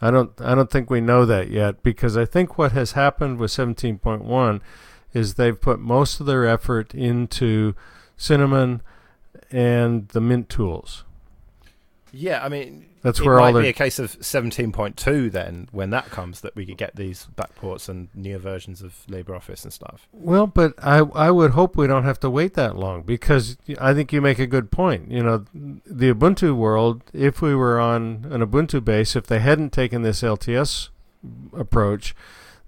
I 0.00 0.12
don't 0.12 0.40
I 0.40 0.54
don't 0.54 0.70
think 0.70 0.88
we 0.88 1.00
know 1.00 1.26
that 1.26 1.50
yet 1.50 1.82
because 1.82 2.16
I 2.16 2.24
think 2.24 2.56
what 2.56 2.70
has 2.70 2.92
happened 2.92 3.38
with 3.38 3.50
17.1 3.50 4.60
is 5.12 5.34
they've 5.34 5.60
put 5.60 5.80
most 5.80 6.20
of 6.20 6.26
their 6.26 6.46
effort 6.46 6.94
into 6.94 7.74
Cinnamon 8.16 8.80
and 9.50 10.08
the 10.08 10.20
Mint 10.20 10.48
tools. 10.48 11.04
Yeah, 12.14 12.44
I 12.44 12.50
mean, 12.50 12.86
That's 13.00 13.18
it 13.18 13.24
where 13.24 13.40
all 13.40 13.52
might 13.52 13.62
be 13.62 13.68
a 13.68 13.72
case 13.72 13.98
of 13.98 14.18
17.2 14.20 15.32
then, 15.32 15.68
when 15.72 15.90
that 15.90 16.10
comes, 16.10 16.42
that 16.42 16.54
we 16.54 16.66
could 16.66 16.76
get 16.76 16.94
these 16.94 17.26
backports 17.34 17.88
and 17.88 18.08
newer 18.14 18.38
versions 18.38 18.82
of 18.82 19.04
LibreOffice 19.08 19.64
and 19.64 19.72
stuff. 19.72 20.06
Well, 20.12 20.46
but 20.46 20.74
I 20.78 20.98
I 20.98 21.30
would 21.30 21.52
hope 21.52 21.74
we 21.74 21.86
don't 21.86 22.04
have 22.04 22.20
to 22.20 22.30
wait 22.30 22.52
that 22.54 22.76
long 22.76 23.02
because 23.02 23.56
I 23.80 23.94
think 23.94 24.12
you 24.12 24.20
make 24.20 24.38
a 24.38 24.46
good 24.46 24.70
point. 24.70 25.10
You 25.10 25.22
know, 25.22 25.44
the 25.54 26.12
Ubuntu 26.12 26.54
world, 26.54 27.02
if 27.14 27.40
we 27.40 27.54
were 27.54 27.80
on 27.80 28.26
an 28.30 28.46
Ubuntu 28.46 28.84
base, 28.84 29.16
if 29.16 29.26
they 29.26 29.40
hadn't 29.40 29.72
taken 29.72 30.02
this 30.02 30.20
LTS 30.20 30.90
approach, 31.56 32.14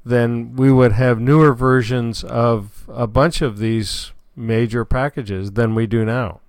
then 0.07 0.57
we 0.57 0.73
would 0.73 0.93
have 0.93 1.21
newer 1.21 1.53
versions 1.53 2.25
of 2.25 2.85
a 2.89 3.07
bunch 3.07 3.43
of 3.43 3.59
these 3.59 4.13
major 4.35 4.85
packages 4.87 5.53
than 5.53 5.75
we 5.75 5.87
do 5.87 6.05
now. 6.05 6.41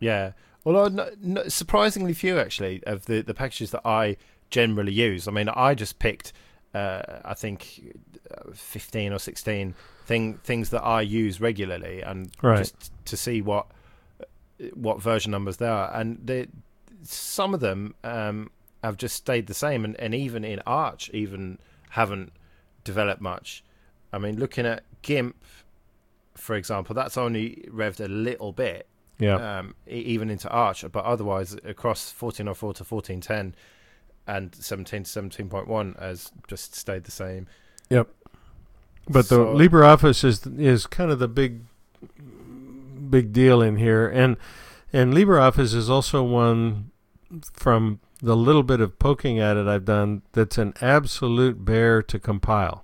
Yeah. 0.00 0.32
Although 0.66 0.88
no, 0.88 1.10
no, 1.22 1.48
surprisingly 1.48 2.12
few 2.12 2.38
actually 2.38 2.82
of 2.84 3.06
the 3.06 3.22
the 3.22 3.32
packages 3.32 3.70
that 3.70 3.86
I 3.86 4.16
generally 4.50 4.92
use. 4.92 5.28
I 5.28 5.30
mean, 5.30 5.48
I 5.48 5.74
just 5.74 5.98
picked, 5.98 6.32
uh, 6.74 7.02
I 7.24 7.34
think, 7.34 7.94
uh, 8.30 8.50
fifteen 8.52 9.12
or 9.12 9.18
sixteen 9.20 9.74
thing 10.04 10.38
things 10.44 10.70
that 10.70 10.82
I 10.82 11.00
use 11.02 11.40
regularly, 11.40 12.02
and 12.02 12.30
Right. 12.42 12.58
just 12.58 12.92
to 13.06 13.16
see 13.16 13.40
what 13.40 13.66
what 14.74 15.00
version 15.00 15.30
numbers 15.30 15.58
there 15.58 15.70
are, 15.70 15.94
and 15.94 16.18
they, 16.24 16.48
some 17.02 17.54
of 17.54 17.60
them 17.60 17.94
um, 18.02 18.50
have 18.82 18.96
just 18.96 19.14
stayed 19.14 19.46
the 19.46 19.54
same, 19.54 19.84
and, 19.84 19.94
and 20.00 20.14
even 20.14 20.44
in 20.44 20.60
Arch, 20.66 21.10
even 21.12 21.58
haven't 21.90 22.32
developed 22.84 23.20
much. 23.20 23.62
I 24.12 24.18
mean, 24.18 24.38
looking 24.38 24.66
at 24.66 24.82
GIMP, 25.02 25.36
for 26.34 26.56
example, 26.56 26.94
that's 26.94 27.16
only 27.16 27.68
revved 27.70 28.02
a 28.04 28.08
little 28.08 28.52
bit 28.52 28.86
Yeah. 29.18 29.58
um, 29.58 29.74
even 29.86 30.28
into 30.30 30.48
Arch, 30.50 30.84
but 30.92 31.04
otherwise 31.04 31.54
across 31.64 32.12
1404 32.12 32.74
to 32.74 32.84
1410 32.84 33.54
and 34.26 34.54
17 34.54 35.04
to 35.04 35.10
17.1 35.10 35.98
has 36.00 36.30
just 36.48 36.74
stayed 36.74 37.04
the 37.04 37.10
same. 37.10 37.46
Yep. 37.90 38.08
But 39.08 39.28
the 39.28 39.36
So- 39.36 39.54
LibreOffice 39.54 40.24
is 40.24 40.46
is 40.46 40.86
kind 40.86 41.10
of 41.10 41.18
the 41.18 41.28
big 41.28 41.60
big 43.08 43.32
deal 43.32 43.62
in 43.62 43.76
here, 43.76 44.08
and 44.08 44.36
and 44.92 45.14
LibreOffice 45.14 45.74
is 45.74 45.88
also 45.88 46.22
one 46.22 46.90
from 47.52 48.00
the 48.20 48.36
little 48.36 48.62
bit 48.62 48.80
of 48.80 48.98
poking 48.98 49.38
at 49.38 49.56
it 49.56 49.66
I've 49.66 49.84
done 49.84 50.22
that's 50.32 50.58
an 50.58 50.72
absolute 50.80 51.64
bear 51.64 52.02
to 52.02 52.18
compile. 52.18 52.82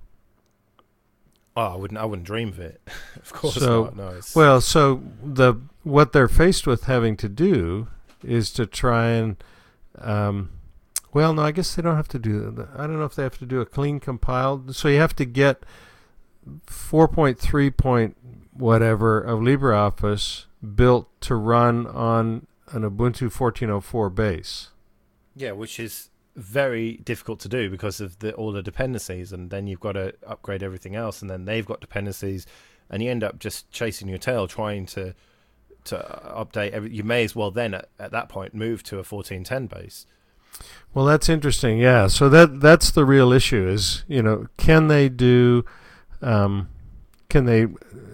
Oh, 1.57 1.63
I 1.63 1.77
wouldn't. 1.77 1.99
I 2.01 2.05
wouldn't 2.05 2.27
dream 2.27 2.49
of 2.49 2.61
it. 2.61 2.81
of 3.17 3.33
course 3.33 3.55
So, 3.55 3.85
not. 3.85 3.97
No. 3.97 4.21
Well, 4.35 4.61
so 4.61 5.03
the 5.23 5.55
what 5.83 6.13
they're 6.13 6.29
faced 6.29 6.67
with 6.67 6.85
having 6.85 7.17
to 7.19 7.29
do 7.29 7.89
is 8.25 8.53
to 8.53 8.67
try 8.67 9.09
and, 9.11 9.43
um, 9.99 10.51
well, 11.13 11.35
no, 11.35 11.43
I 11.43 11.53
guess 11.53 11.75
they 11.75 11.83
don't 11.83 11.97
have 11.97 12.09
to 12.09 12.19
do. 12.19 12.69
I 12.77 12.87
don't 12.87 12.99
know 12.99 13.05
if 13.05 13.15
they 13.15 13.23
have 13.23 13.39
to 13.39 13.47
do 13.47 13.61
a 13.61 13.67
clean 13.67 14.01
compile. 14.01 14.65
So 14.73 14.89
you 14.89 14.99
have 14.99 15.17
to 15.17 15.25
get 15.25 15.65
4.3 16.67 17.77
point 17.77 18.17
whatever 18.53 19.21
of 19.21 19.41
LibreOffice 19.41 20.45
built 20.75 21.09
to 21.23 21.35
run 21.35 21.87
on 21.87 22.47
an 22.69 22.83
Ubuntu 22.83 23.33
14.04 23.33 24.15
base. 24.15 24.69
yeah, 25.35 25.53
which 25.53 25.81
is 25.81 26.09
very 26.37 26.95
difficult 26.99 27.39
to 27.41 27.49
do 27.49 27.69
because 27.69 28.01
of 28.01 28.19
the 28.21 28.33
all 28.35 28.53
the 28.53 28.63
dependencies, 28.63 29.33
and 29.33 29.51
then 29.51 29.67
you've 29.67 29.81
got 29.81 29.93
to 29.93 30.15
upgrade 30.27 30.63
everything 30.63 30.95
else, 30.95 31.21
and 31.21 31.31
then 31.31 31.45
they've 31.45 31.67
got 31.67 31.81
dependencies, 31.81 32.47
and 32.89 33.03
you 33.03 33.11
end 33.11 33.23
up 33.23 33.39
just 33.39 33.71
chasing 33.71 34.09
your 34.09 34.19
tail 34.19 34.47
trying 34.47 34.87
to 34.87 35.15
to 35.85 35.97
update. 36.25 36.71
Every, 36.71 36.95
you 36.95 37.05
may 37.05 37.25
as 37.25 37.35
well 37.35 37.51
then 37.51 37.75
at, 37.75 37.89
at 37.99 38.11
that 38.13 38.29
point 38.29 38.55
move 38.55 38.83
to 38.85 38.99
a 38.99 39.03
14.10 39.03 39.69
base. 39.69 40.07
Well, 40.95 41.05
that's 41.05 41.29
interesting. 41.29 41.79
Yeah, 41.79 42.09
so 42.09 42.29
that 42.29 42.61
that's 42.61 42.91
the 42.91 43.05
real 43.05 43.33
issue. 43.33 43.67
Is 43.67 44.05
you 44.07 44.23
know, 44.23 44.47
can 44.57 44.89
they 44.89 45.09
do, 45.09 45.65
um, 46.21 46.69
can 47.29 47.47
they 47.47 47.69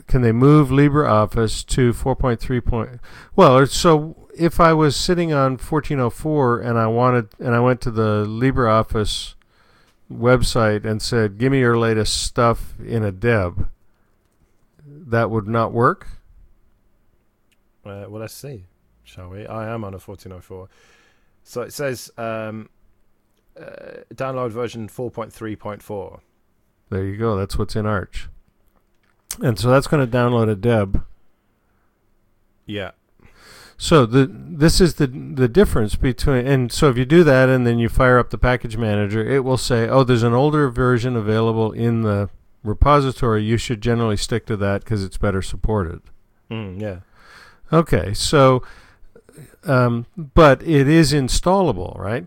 can 0.07 0.23
they 0.23 0.33
move 0.33 0.69
LibreOffice 0.69 1.67
to 1.67 1.93
4.3 1.93 2.65
point? 2.65 3.01
Well, 3.35 3.67
so 3.67 4.29
if 4.35 4.61
I 4.61 4.73
was 4.73 4.97
sitting 4.97 5.33
on 5.33 5.53
1404 5.53 6.61
and 6.61 6.79
I 6.79 6.87
wanted 6.87 7.29
and 7.41 7.55
I 7.55 7.61
went 7.61 7.81
to 7.83 7.91
the 7.91 8.25
LibreOffice 8.27 9.35
website 10.11 10.85
and 10.85 11.03
said, 11.03 11.39
"Give 11.39 11.53
me 11.53 11.59
your 11.59 11.77
latest 11.77 12.23
stuff 12.23 12.75
in 12.81 13.03
a 13.03 13.13
deb," 13.13 13.69
that 14.87 15.31
would 15.31 15.49
not 15.49 15.73
work. 15.73 16.18
Uh, 17.89 18.07
well, 18.09 18.21
let's 18.21 18.35
see, 18.35 18.65
shall 19.05 19.31
we? 19.31 19.47
I 19.47 19.69
am 19.69 19.85
on 19.85 19.95
a 19.95 19.99
1404. 19.99 20.69
So 21.43 21.63
it 21.63 21.73
says 21.73 22.11
um, 22.19 22.69
uh, 23.59 24.03
download 24.15 24.51
version 24.51 24.89
4.3.4. 24.89 26.21
There 26.91 27.05
you 27.05 27.17
go. 27.17 27.37
That's 27.37 27.59
what's 27.59 27.77
in 27.77 27.87
Arch. 27.87 28.29
And 29.43 29.59
so 29.59 29.71
that's 29.71 29.87
going 29.87 30.09
to 30.09 30.17
download 30.17 30.51
a 30.51 30.55
deb. 30.55 31.05
Yeah. 32.67 32.93
So 33.81 34.07
the 34.07 34.27
this 34.29 34.81
is 34.81 34.95
the 34.95 35.07
the 35.07 35.47
difference 35.47 35.95
between 35.95 36.45
and 36.49 36.73
so 36.73 36.91
if 36.91 36.99
you 36.99 37.05
do 37.05 37.23
that 37.23 37.49
and 37.49 37.65
then 37.65 37.79
you 37.79 37.89
fire 37.89 38.19
up 38.19 38.31
the 38.31 38.39
package 38.39 38.77
manager, 38.77 39.25
it 39.25 39.45
will 39.45 39.57
say, 39.57 39.89
"Oh, 39.89 40.03
there's 40.03 40.25
an 40.25 40.33
older 40.33 40.69
version 40.69 41.15
available 41.15 41.71
in 41.71 42.03
the 42.03 42.29
repository. 42.65 43.45
You 43.45 43.57
should 43.57 43.81
generally 43.81 44.17
stick 44.17 44.47
to 44.47 44.57
that 44.57 44.83
because 44.83 45.05
it's 45.05 45.17
better 45.17 45.43
supported." 45.43 46.03
Mm, 46.51 46.81
yeah. 46.81 46.99
Okay, 47.73 48.15
so 48.15 48.63
um, 49.65 50.07
but 50.17 50.63
it 50.63 50.89
is 50.89 51.13
installable, 51.13 51.99
right? 51.99 52.27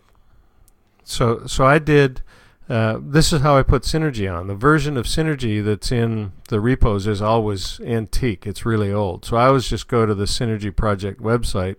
So 1.04 1.46
so 1.46 1.66
I 1.66 1.80
did. 1.80 2.22
Uh, 2.70 3.00
this 3.02 3.34
is 3.34 3.42
how 3.42 3.58
I 3.58 3.64
put 3.64 3.84
Synergy 3.84 4.34
on. 4.34 4.48
The 4.48 4.56
version 4.56 4.96
of 4.96 5.06
Synergy 5.06 5.62
that's 5.64 5.92
in 5.92 6.32
the 6.48 6.62
repos 6.62 7.06
is 7.06 7.22
always 7.22 7.82
antique. 7.82 8.48
It's 8.48 8.66
really 8.66 8.94
old. 8.94 9.26
So 9.26 9.36
I 9.36 9.48
always 9.48 9.68
just 9.68 9.90
go 9.90 10.06
to 10.06 10.16
the 10.16 10.24
Synergy 10.24 10.74
project 10.74 11.22
website, 11.22 11.76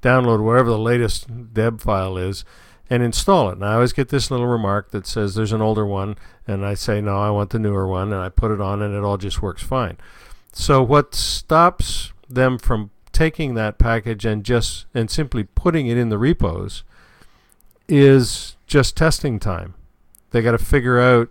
download 0.00 0.42
wherever 0.42 0.70
the 0.70 0.78
latest 0.78 1.52
deb 1.52 1.82
file 1.82 2.16
is, 2.16 2.46
and 2.88 3.02
install 3.02 3.50
it. 3.50 3.54
And 3.54 3.66
I 3.66 3.74
always 3.74 3.92
get 3.92 4.08
this 4.08 4.30
little 4.30 4.46
remark 4.46 4.92
that 4.92 5.06
says 5.06 5.34
there's 5.34 5.52
an 5.52 5.60
older 5.60 5.84
one, 5.84 6.16
and 6.46 6.64
I 6.64 6.72
say 6.72 7.02
no, 7.02 7.18
I 7.18 7.28
want 7.30 7.50
the 7.50 7.58
newer 7.58 7.86
one, 7.86 8.10
and 8.10 8.22
I 8.22 8.30
put 8.30 8.50
it 8.50 8.62
on, 8.62 8.80
and 8.80 8.94
it 8.94 9.04
all 9.04 9.18
just 9.18 9.42
works 9.42 9.62
fine. 9.62 9.98
So 10.52 10.82
what 10.82 11.14
stops 11.14 12.14
them 12.30 12.56
from 12.56 12.92
taking 13.20 13.52
that 13.52 13.76
package 13.76 14.24
and 14.24 14.42
just 14.42 14.86
and 14.94 15.10
simply 15.10 15.44
putting 15.44 15.86
it 15.86 15.98
in 15.98 16.08
the 16.08 16.16
repos 16.16 16.84
is 17.86 18.56
just 18.66 18.96
testing 18.96 19.38
time. 19.38 19.74
They 20.30 20.40
got 20.40 20.52
to 20.52 20.58
figure 20.58 20.98
out, 20.98 21.28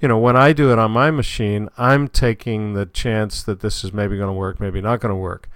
you 0.00 0.06
know, 0.06 0.16
when 0.16 0.36
I 0.36 0.52
do 0.52 0.70
it 0.70 0.78
on 0.78 0.92
my 0.92 1.10
machine, 1.10 1.68
I'm 1.76 2.06
taking 2.06 2.74
the 2.74 2.86
chance 2.86 3.42
that 3.42 3.58
this 3.58 3.82
is 3.82 3.92
maybe 3.92 4.16
going 4.16 4.28
to 4.28 4.32
work, 4.32 4.60
maybe 4.60 4.80
not 4.80 5.00
going 5.00 5.10
to 5.10 5.16
work. 5.16 5.50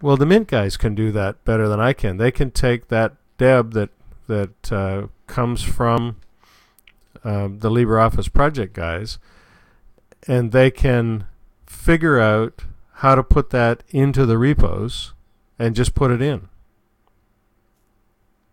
Well, 0.00 0.16
the 0.16 0.24
Mint 0.24 0.46
guys 0.46 0.76
can 0.76 0.94
do 0.94 1.10
that 1.10 1.44
better 1.44 1.66
than 1.66 1.80
I 1.80 1.94
can. 1.94 2.18
They 2.18 2.30
can 2.30 2.52
take 2.52 2.86
that 2.86 3.16
deb 3.38 3.72
that 3.72 3.90
that 4.28 4.72
uh, 4.72 5.08
comes 5.26 5.64
from 5.64 6.18
um, 7.24 7.58
the 7.58 7.70
LibreOffice 7.70 8.32
project 8.32 8.72
guys, 8.72 9.18
and 10.28 10.52
they 10.52 10.70
can 10.70 11.24
figure 11.66 12.20
out 12.20 12.62
how 13.02 13.16
to 13.16 13.22
put 13.24 13.50
that 13.50 13.82
into 13.90 14.24
the 14.24 14.38
repos 14.38 15.12
and 15.58 15.74
just 15.74 15.92
put 15.92 16.12
it 16.12 16.22
in. 16.22 16.48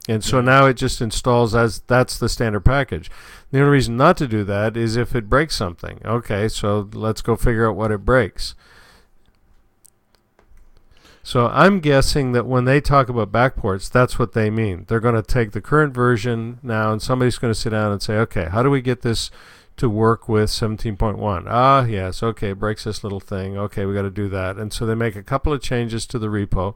And 0.08 0.24
so 0.24 0.42
now 0.42 0.66
it 0.66 0.74
just 0.74 1.02
installs 1.02 1.54
as 1.54 1.82
that's 1.82 2.18
the 2.18 2.28
standard 2.28 2.66
package. 2.66 3.12
The 3.52 3.60
only 3.60 3.70
reason 3.70 3.96
not 3.96 4.18
to 4.18 4.28
do 4.28 4.44
that 4.46 4.76
is 4.76 4.96
if 4.96 5.16
it 5.16 5.30
breaks 5.30 5.56
something. 5.56 6.02
Okay, 6.04 6.48
so 6.48 6.90
let's 6.94 7.22
go 7.22 7.36
figure 7.36 7.70
out 7.70 7.76
what 7.76 7.92
it 7.92 8.04
breaks. 8.04 8.56
So 11.22 11.46
I'm 11.50 11.80
guessing 11.80 12.32
that 12.32 12.48
when 12.48 12.66
they 12.66 12.82
talk 12.82 13.08
about 13.08 13.32
backports, 13.32 13.92
that's 13.92 14.18
what 14.18 14.34
they 14.34 14.50
mean. 14.50 14.86
They're 14.88 15.00
going 15.00 15.14
to 15.14 15.22
take 15.22 15.52
the 15.52 15.62
current 15.62 15.94
version 15.94 16.58
now, 16.64 16.92
and 16.92 17.04
somebody's 17.04 17.38
going 17.38 17.54
to 17.54 17.60
sit 17.60 17.70
down 17.70 17.92
and 17.92 18.02
say, 18.02 18.16
okay, 18.16 18.46
how 18.46 18.64
do 18.64 18.72
we 18.72 18.82
get 18.82 19.04
this 19.04 19.30
to 19.80 19.90
work 19.90 20.30
with 20.30 20.50
17.1? 20.50 21.46
Ah, 21.48 21.84
yes, 21.86 22.22
okay, 22.24 22.54
breaks 22.54 22.84
this 22.84 23.04
little 23.04 23.20
thing. 23.20 23.58
Okay, 23.58 23.86
we 23.86 23.94
got 23.94 24.04
to 24.04 24.10
do 24.12 24.30
that. 24.30 24.58
And 24.58 24.72
so 24.72 24.86
they 24.86 24.96
make 24.96 25.16
a 25.16 25.24
couple 25.24 25.52
of 25.52 25.62
changes 25.62 26.06
to 26.08 26.20
the 26.20 26.28
repo. 26.28 26.76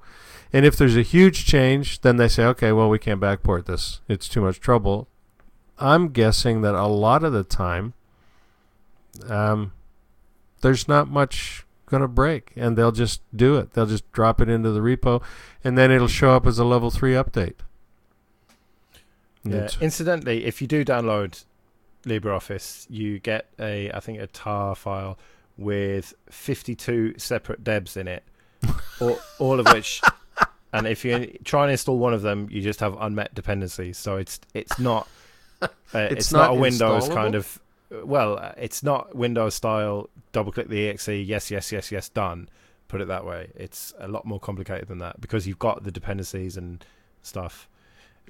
And 0.52 0.66
if 0.66 0.76
there's 0.76 0.96
a 0.98 1.02
huge 1.02 1.46
change, 1.46 2.02
then 2.02 2.18
they 2.18 2.28
say, 2.28 2.44
okay, 2.46 2.72
well, 2.72 2.90
we 2.90 3.00
can't 3.00 3.22
backport 3.22 3.66
this. 3.66 4.02
It's 4.08 4.28
too 4.28 4.42
much 4.42 4.60
trouble. 4.60 5.08
I'm 5.80 6.10
guessing 6.10 6.62
that 6.62 6.76
a 6.76 6.86
lot 6.88 7.24
of 7.24 7.34
the 7.34 7.44
time, 7.44 7.94
um, 9.28 9.72
there's 10.62 10.88
not 10.88 11.08
much 11.08 11.66
going 11.88 12.02
to 12.02 12.08
break, 12.08 12.52
and 12.56 12.78
they'll 12.78 12.92
just 12.92 13.22
do 13.36 13.56
it. 13.58 13.74
They'll 13.74 13.86
just 13.86 14.10
drop 14.12 14.40
it 14.42 14.50
into 14.50 14.72
the 14.72 14.80
repo, 14.80 15.22
and 15.64 15.78
then 15.78 15.92
it'll 15.92 16.08
show 16.08 16.32
up 16.36 16.46
as 16.48 16.58
a 16.60 16.66
level 16.66 16.90
three 16.92 17.14
update. 17.14 17.56
Yeah. 19.44 19.56
It's- 19.56 19.78
Incidentally, 19.82 20.46
if 20.46 20.62
you 20.62 20.68
do 20.68 20.86
download 20.86 21.44
LibreOffice, 22.06 22.86
you 22.90 23.20
get 23.20 23.48
a 23.60 23.92
I 23.92 24.00
think 24.00 24.20
a 24.20 24.28
tar 24.28 24.76
file 24.76 25.18
with 25.58 26.14
52 26.30 27.16
separate 27.18 27.64
debs 27.64 27.96
in 27.96 28.08
it, 28.08 28.24
all, 29.00 29.20
all 29.40 29.60
of 29.60 29.68
which. 29.74 30.02
And 30.74 30.88
if 30.88 31.06
you 31.06 31.38
try 31.44 31.64
and 31.64 31.72
install 31.72 32.00
one 32.00 32.14
of 32.14 32.24
them, 32.24 32.48
you 32.50 32.62
just 32.62 32.80
have 32.80 32.98
unmet 33.00 33.36
dependencies. 33.36 33.98
So 33.98 34.18
it's 34.18 34.40
it's 34.54 34.80
not 34.80 35.08
uh, 35.62 35.68
it's, 35.94 36.32
not, 36.32 36.50
not 36.50 36.58
a 36.58 36.60
Windows 36.60 37.10
kind 37.10 37.36
of 37.36 37.60
well, 38.04 38.54
it's 38.58 38.84
not 38.84 39.16
Windows 39.16 39.56
style. 39.56 40.10
Double 40.32 40.52
click 40.52 40.68
the 40.70 40.90
exe. 40.90 41.08
Yes, 41.08 41.52
yes, 41.52 41.72
yes, 41.72 41.92
yes. 41.92 42.10
Done. 42.10 42.50
Put 42.88 43.02
it 43.02 43.08
that 43.08 43.26
way. 43.26 43.50
It's 43.56 43.94
a 44.00 44.08
lot 44.08 44.26
more 44.26 44.40
complicated 44.40 44.88
than 44.88 45.00
that 45.00 45.22
because 45.22 45.48
you've 45.48 45.60
got 45.60 45.84
the 45.84 45.92
dependencies 45.92 46.58
and 46.58 46.84
stuff. 47.22 47.68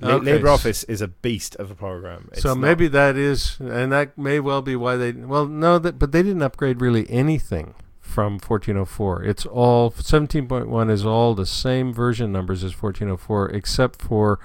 Li- 0.02 0.12
Okay. 0.14 0.40
LibreOffice 0.40 0.86
is 0.90 1.02
a 1.02 1.08
beast 1.08 1.56
of 1.58 1.70
a 1.72 1.76
program. 1.76 2.30
It's 2.32 2.42
so 2.42 2.50
not- 2.50 2.58
maybe 2.60 2.88
that 2.90 3.16
is, 3.16 3.58
and 3.60 3.92
that 3.92 4.18
may 4.18 4.40
well 4.40 4.62
be 4.62 4.76
why 4.76 4.96
they. 4.96 5.12
Well, 5.12 5.46
no, 5.48 5.80
that 5.80 6.00
but 6.00 6.12
they 6.12 6.24
didn't 6.24 6.42
upgrade 6.42 6.82
really 6.82 7.10
anything 7.10 7.76
from 8.00 8.34
1404. 8.40 9.24
It's 9.24 9.46
all 9.46 9.92
17.1 9.92 10.90
is 10.90 11.06
all 11.06 11.36
the 11.36 11.46
same 11.46 11.94
version 11.94 12.32
numbers 12.32 12.64
as 12.64 12.74
1404, 12.74 13.50
except 13.52 14.02
for 14.02 14.40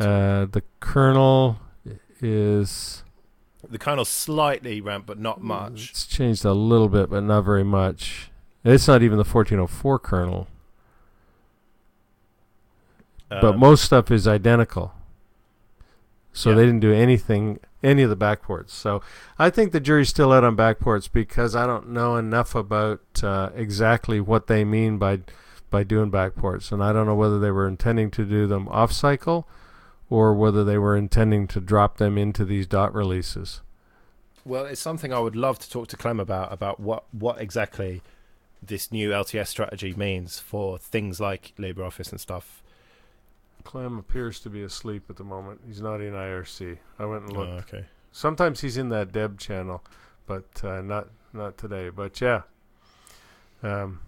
uh, 0.00 0.46
the 0.46 0.62
kernel 0.80 1.58
is 2.20 3.02
the 3.68 3.78
kernel 3.78 4.04
slightly 4.04 4.80
ramped, 4.80 5.06
but 5.06 5.18
not 5.18 5.42
much. 5.42 5.90
It's 5.90 6.06
changed 6.06 6.44
a 6.44 6.52
little 6.52 6.88
bit, 6.88 7.10
but 7.10 7.22
not 7.22 7.42
very 7.42 7.64
much. 7.64 8.30
It's 8.64 8.86
not 8.88 9.02
even 9.02 9.18
the 9.18 9.24
1404 9.24 9.98
kernel, 9.98 10.46
but 13.28 13.44
Um, 13.54 13.58
most 13.60 13.84
stuff 13.84 14.10
is 14.10 14.26
identical. 14.28 14.92
So 16.32 16.50
Yeah. 16.50 16.56
they 16.56 16.66
didn't 16.66 16.80
do 16.80 16.92
anything, 16.92 17.60
any 17.82 18.02
of 18.02 18.10
the 18.10 18.16
backports. 18.16 18.70
So 18.70 19.00
I 19.38 19.50
think 19.50 19.72
the 19.72 19.80
jury's 19.80 20.08
still 20.08 20.32
out 20.32 20.42
on 20.44 20.56
backports 20.56 21.08
because 21.10 21.54
I 21.54 21.66
don't 21.66 21.90
know 21.90 22.16
enough 22.16 22.54
about 22.54 23.00
uh, 23.22 23.50
exactly 23.54 24.20
what 24.20 24.46
they 24.46 24.64
mean 24.64 24.98
by 24.98 25.20
by 25.70 25.82
doing 25.82 26.08
backports, 26.08 26.70
and 26.70 26.84
I 26.84 26.92
don't 26.92 27.04
know 27.06 27.16
whether 27.16 27.40
they 27.40 27.50
were 27.50 27.66
intending 27.66 28.08
to 28.12 28.24
do 28.24 28.46
them 28.46 28.68
off 28.68 28.92
cycle 28.92 29.48
or 30.08 30.32
whether 30.32 30.62
they 30.62 30.78
were 30.78 30.96
intending 30.96 31.48
to 31.48 31.60
drop 31.60 31.96
them 31.96 32.16
into 32.16 32.44
these 32.44 32.66
dot 32.68 32.94
releases. 32.94 33.60
well, 34.44 34.66
it's 34.66 34.80
something 34.80 35.12
I 35.12 35.18
would 35.18 35.34
love 35.34 35.58
to 35.60 35.70
talk 35.70 35.88
to 35.88 35.96
Clem 35.96 36.20
about 36.20 36.52
about 36.52 36.78
what 36.78 37.04
what 37.12 37.40
exactly 37.40 38.02
this 38.62 38.92
new 38.92 39.10
LTS 39.10 39.48
strategy 39.48 39.94
means 39.94 40.38
for 40.38 40.78
things 40.78 41.18
like 41.20 41.52
LibreOffice 41.58 42.10
and 42.12 42.20
stuff. 42.20 42.62
Clem 43.64 43.98
appears 43.98 44.40
to 44.40 44.50
be 44.50 44.62
asleep 44.62 45.04
at 45.08 45.16
the 45.16 45.24
moment. 45.24 45.60
He's 45.66 45.80
not 45.80 46.00
in 46.00 46.12
IRC. 46.12 46.78
I 46.98 47.04
went 47.06 47.24
and 47.24 47.32
looked. 47.32 47.50
Oh, 47.50 47.76
okay. 47.76 47.86
Sometimes 48.12 48.60
he's 48.60 48.76
in 48.76 48.90
that 48.90 49.10
Deb 49.10 49.40
channel, 49.40 49.82
but 50.26 50.44
uh, 50.62 50.82
not 50.82 51.08
not 51.32 51.58
today. 51.58 51.88
But 51.88 52.20
yeah, 52.20 52.42
um, 53.62 54.00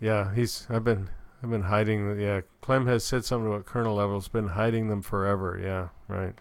yeah, 0.00 0.34
he's. 0.34 0.66
I've 0.68 0.84
been 0.84 1.10
I've 1.42 1.50
been 1.50 1.62
hiding. 1.62 2.18
Yeah, 2.18 2.40
Clem 2.62 2.86
has 2.86 3.04
said 3.04 3.24
something 3.24 3.46
about 3.46 3.66
kernel 3.66 3.94
levels. 3.94 4.26
Been 4.28 4.48
hiding 4.48 4.88
them 4.88 5.02
forever. 5.02 5.60
Yeah, 5.62 5.88
right. 6.08 6.34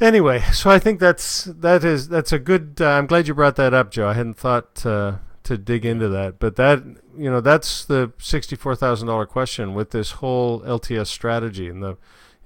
Anyway, 0.00 0.40
so 0.52 0.70
I 0.70 0.78
think 0.78 1.00
that's 1.00 1.44
that 1.44 1.84
is 1.84 2.08
that's 2.08 2.32
a 2.32 2.38
good. 2.38 2.78
Uh, 2.80 2.90
I'm 2.90 3.06
glad 3.06 3.28
you 3.28 3.34
brought 3.34 3.56
that 3.56 3.74
up, 3.74 3.90
Joe. 3.90 4.08
I 4.08 4.14
hadn't 4.14 4.38
thought 4.38 4.84
uh, 4.86 5.18
to 5.48 5.58
dig 5.58 5.84
into 5.86 6.08
that, 6.08 6.38
but 6.38 6.56
that 6.56 6.82
you 7.16 7.30
know 7.30 7.40
that's 7.40 7.84
the 7.84 8.12
sixty-four 8.18 8.76
thousand 8.76 9.08
dollar 9.08 9.26
question 9.26 9.74
with 9.74 9.90
this 9.90 10.12
whole 10.12 10.60
LTS 10.60 11.06
strategy 11.06 11.68
and 11.68 11.82
the, 11.82 11.96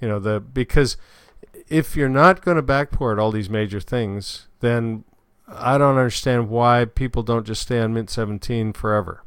you 0.00 0.08
know 0.08 0.18
the 0.18 0.40
because 0.40 0.96
if 1.68 1.96
you're 1.96 2.08
not 2.08 2.44
going 2.44 2.56
to 2.56 2.62
backport 2.62 3.20
all 3.20 3.32
these 3.32 3.50
major 3.50 3.80
things, 3.80 4.46
then 4.60 5.04
I 5.48 5.78
don't 5.78 5.96
understand 5.96 6.48
why 6.48 6.84
people 6.84 7.22
don't 7.22 7.46
just 7.46 7.62
stay 7.62 7.80
on 7.80 7.92
Mint 7.92 8.08
17 8.08 8.72
forever. 8.72 9.22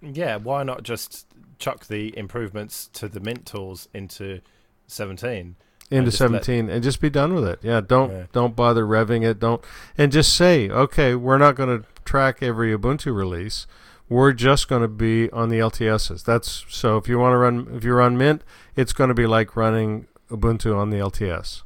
Yeah, 0.00 0.36
why 0.36 0.62
not 0.62 0.82
just 0.82 1.26
chuck 1.58 1.86
the 1.86 2.16
improvements 2.16 2.88
to 2.94 3.08
the 3.08 3.20
Mint 3.20 3.46
tools 3.46 3.88
into 3.92 4.40
17? 4.86 5.56
Into 5.92 6.10
17 6.10 6.68
and 6.68 6.82
just 6.82 7.00
be 7.00 7.10
done 7.10 7.34
with 7.34 7.44
it. 7.44 7.58
Yeah, 7.62 7.80
don't 7.80 8.10
yeah. 8.10 8.24
don't 8.32 8.56
bother 8.56 8.84
revving 8.84 9.24
it. 9.24 9.38
Don't 9.38 9.62
and 9.96 10.10
just 10.10 10.34
say, 10.34 10.68
"Okay, 10.68 11.14
we're 11.14 11.38
not 11.38 11.54
going 11.54 11.82
to 11.82 11.86
track 12.04 12.42
every 12.42 12.76
Ubuntu 12.76 13.14
release. 13.14 13.66
We're 14.08 14.32
just 14.32 14.68
going 14.68 14.82
to 14.82 14.88
be 14.88 15.30
on 15.30 15.48
the 15.48 15.58
LTSs." 15.58 16.24
That's 16.24 16.64
so 16.68 16.96
if 16.96 17.08
you 17.08 17.18
want 17.18 17.34
to 17.34 17.38
run 17.38 17.68
if 17.74 17.84
you 17.84 17.94
run 17.94 18.16
Mint, 18.16 18.42
it's 18.76 18.92
going 18.92 19.08
to 19.08 19.14
be 19.14 19.26
like 19.26 19.54
running 19.56 20.06
Ubuntu 20.30 20.76
on 20.76 20.90
the 20.90 20.98
LTS. 20.98 21.62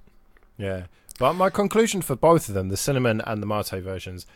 Yeah. 0.58 0.86
But 1.18 1.34
my 1.34 1.48
conclusion 1.48 2.02
for 2.02 2.14
both 2.14 2.48
of 2.48 2.54
them, 2.54 2.68
the 2.68 2.76
Cinnamon 2.76 3.22
and 3.26 3.42
the 3.42 3.46
Mate 3.46 3.70
versions, 3.70 4.26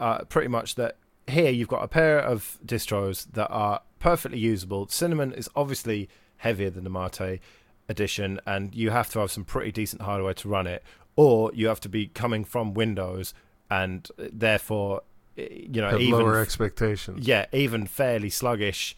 are 0.00 0.24
pretty 0.24 0.48
much 0.48 0.74
that 0.76 0.96
here 1.26 1.50
you've 1.50 1.68
got 1.68 1.82
a 1.82 1.88
pair 1.88 2.18
of 2.18 2.58
distros 2.64 3.26
that 3.32 3.48
are 3.48 3.82
perfectly 3.98 4.38
usable. 4.38 4.88
Cinnamon 4.88 5.32
is 5.32 5.50
obviously 5.54 6.08
heavier 6.38 6.70
than 6.70 6.84
the 6.84 6.90
Mate 6.90 7.40
edition, 7.88 8.40
and 8.46 8.74
you 8.74 8.90
have 8.90 9.10
to 9.10 9.20
have 9.20 9.30
some 9.30 9.44
pretty 9.44 9.72
decent 9.72 10.02
hardware 10.02 10.34
to 10.34 10.48
run 10.48 10.66
it, 10.66 10.82
or 11.16 11.50
you 11.54 11.68
have 11.68 11.80
to 11.80 11.88
be 11.88 12.06
coming 12.08 12.44
from 12.44 12.74
Windows, 12.74 13.34
and 13.70 14.08
therefore, 14.16 15.02
you 15.36 15.80
know, 15.80 15.90
have 15.90 16.00
even 16.00 16.20
lower 16.20 16.40
expectations. 16.40 17.26
Yeah, 17.26 17.46
even 17.52 17.86
fairly 17.86 18.30
sluggish. 18.30 18.96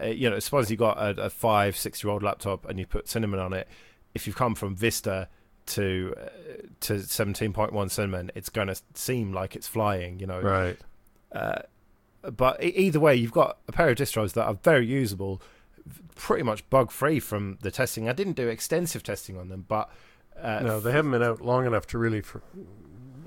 Uh, 0.00 0.06
you 0.06 0.28
know, 0.28 0.38
suppose 0.40 0.70
you 0.70 0.76
got 0.76 0.98
a, 0.98 1.24
a 1.24 1.30
five, 1.30 1.76
six-year-old 1.76 2.22
laptop 2.22 2.68
and 2.68 2.78
you 2.78 2.86
put 2.86 3.08
Cinnamon 3.08 3.38
on 3.38 3.52
it. 3.52 3.68
If 4.14 4.26
you've 4.26 4.36
come 4.36 4.54
from 4.54 4.74
Vista 4.74 5.28
to 5.66 6.14
uh, 6.16 6.28
to 6.80 6.94
17.1 6.94 7.90
cinnamon 7.90 8.30
it's 8.34 8.48
going 8.48 8.68
to 8.68 8.76
seem 8.94 9.32
like 9.32 9.56
it's 9.56 9.68
flying 9.68 10.18
you 10.20 10.26
know 10.26 10.40
right 10.40 10.78
uh, 11.32 11.60
but 12.36 12.62
either 12.62 12.98
way 12.98 13.14
you've 13.14 13.32
got 13.32 13.58
a 13.68 13.72
pair 13.72 13.88
of 13.90 13.96
distros 13.96 14.32
that 14.32 14.44
are 14.44 14.54
very 14.62 14.86
usable 14.86 15.42
pretty 16.14 16.42
much 16.42 16.68
bug 16.70 16.90
free 16.90 17.20
from 17.20 17.58
the 17.62 17.70
testing 17.70 18.08
i 18.08 18.12
didn't 18.12 18.34
do 18.34 18.48
extensive 18.48 19.02
testing 19.02 19.36
on 19.38 19.48
them 19.48 19.64
but 19.66 19.90
uh, 20.40 20.60
no 20.60 20.80
they 20.80 20.92
haven't 20.92 21.10
been 21.10 21.22
out 21.22 21.40
long 21.40 21.66
enough 21.66 21.86
to 21.86 21.98
really 21.98 22.20
for, 22.20 22.42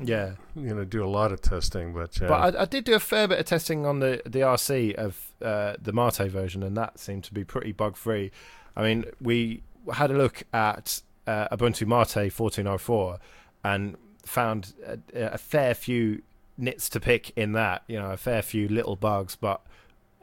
yeah 0.04 0.34
you 0.56 0.74
know 0.74 0.84
do 0.84 1.04
a 1.04 1.08
lot 1.08 1.32
of 1.32 1.42
testing 1.42 1.94
but 1.94 2.18
but 2.20 2.56
I, 2.56 2.62
I, 2.62 2.66
did 2.66 2.84
do 2.84 2.94
a 2.94 3.00
fair 3.00 3.28
bit 3.28 3.40
of 3.40 3.46
testing 3.46 3.86
on 3.86 4.00
the 4.00 4.22
the 4.26 4.40
rc 4.40 4.96
of 4.96 5.34
uh, 5.42 5.76
the 5.82 5.94
mate 5.94 6.18
version 6.30 6.64
and 6.64 6.76
that 6.78 7.00
seemed 7.00 7.24
to 7.26 7.34
be 7.34 7.44
pretty 7.44 7.72
bug 7.72 7.96
free 7.96 8.32
i 8.76 8.84
mean 8.84 9.06
we 9.22 9.64
had 9.94 10.12
a 10.12 10.14
look 10.14 10.44
at 10.54 11.02
uh, 11.30 11.48
Ubuntu 11.56 11.86
Mate 11.86 12.32
1404 12.34 13.20
and 13.64 13.96
found 14.26 14.74
a, 14.86 15.00
a, 15.34 15.38
fair 15.38 15.74
few 15.74 16.22
nits 16.58 16.90
to 16.90 17.00
pick 17.00 17.32
in 17.38 17.54
that. 17.54 17.84
You 17.88 18.00
know, 18.00 18.12
a 18.12 18.18
fair 18.18 18.42
few 18.42 18.68
little 18.68 18.96
bugs, 18.96 19.36
but 19.36 19.62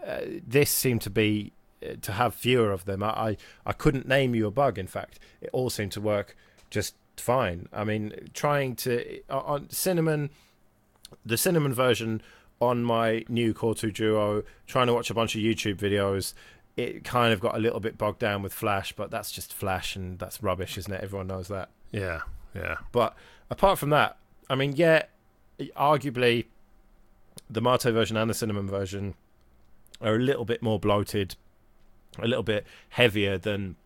uh, 0.04 0.20
this 0.46 0.70
seemed 0.70 1.02
to 1.02 1.10
be 1.10 1.52
uh, 1.52 1.55
to 2.00 2.12
have 2.12 2.34
fewer 2.34 2.72
of 2.72 2.84
them. 2.84 3.02
I, 3.02 3.08
I, 3.08 3.36
I 3.66 3.72
couldn't 3.72 4.08
name 4.08 4.34
you 4.34 4.46
a 4.46 4.50
bug. 4.50 4.78
In 4.78 4.86
fact, 4.86 5.18
it 5.40 5.50
all 5.52 5.70
seemed 5.70 5.92
to 5.92 6.00
work 6.00 6.36
just 6.70 6.94
fine. 7.16 7.68
I 7.72 7.84
mean, 7.84 8.30
trying 8.34 8.76
to 8.76 9.20
uh, 9.30 9.38
on 9.40 9.70
Cinnamon, 9.70 10.30
the 11.24 11.36
Cinnamon 11.36 11.74
version 11.74 12.22
on 12.60 12.82
my 12.82 13.24
new 13.28 13.52
Core 13.52 13.74
2 13.74 13.92
Duo, 13.92 14.42
trying 14.66 14.86
to 14.86 14.94
watch 14.94 15.10
a 15.10 15.14
bunch 15.14 15.34
of 15.34 15.42
YouTube 15.42 15.76
videos 15.76 16.32
it 16.76 17.04
kind 17.04 17.32
of 17.32 17.40
got 17.40 17.56
a 17.56 17.58
little 17.58 17.80
bit 17.80 17.96
bogged 17.96 18.18
down 18.18 18.42
with 18.42 18.52
Flash, 18.52 18.92
but 18.92 19.10
that's 19.10 19.32
just 19.32 19.52
Flash 19.52 19.96
and 19.96 20.18
that's 20.18 20.42
rubbish, 20.42 20.76
isn't 20.76 20.92
it? 20.92 21.02
Everyone 21.02 21.26
knows 21.26 21.48
that. 21.48 21.70
Yeah, 21.90 22.20
yeah. 22.54 22.76
But 22.92 23.16
apart 23.50 23.78
from 23.78 23.90
that, 23.90 24.18
I 24.50 24.56
mean, 24.56 24.74
yeah, 24.76 25.04
arguably 25.58 26.46
the 27.48 27.62
Mate 27.62 27.82
version 27.82 28.16
and 28.16 28.28
the 28.28 28.34
Cinnamon 28.34 28.68
version 28.68 29.14
are 30.02 30.16
a 30.16 30.18
little 30.18 30.44
bit 30.44 30.62
more 30.62 30.78
bloated, 30.78 31.36
a 32.18 32.26
little 32.26 32.42
bit 32.42 32.66
heavier 32.90 33.38
than 33.38 33.76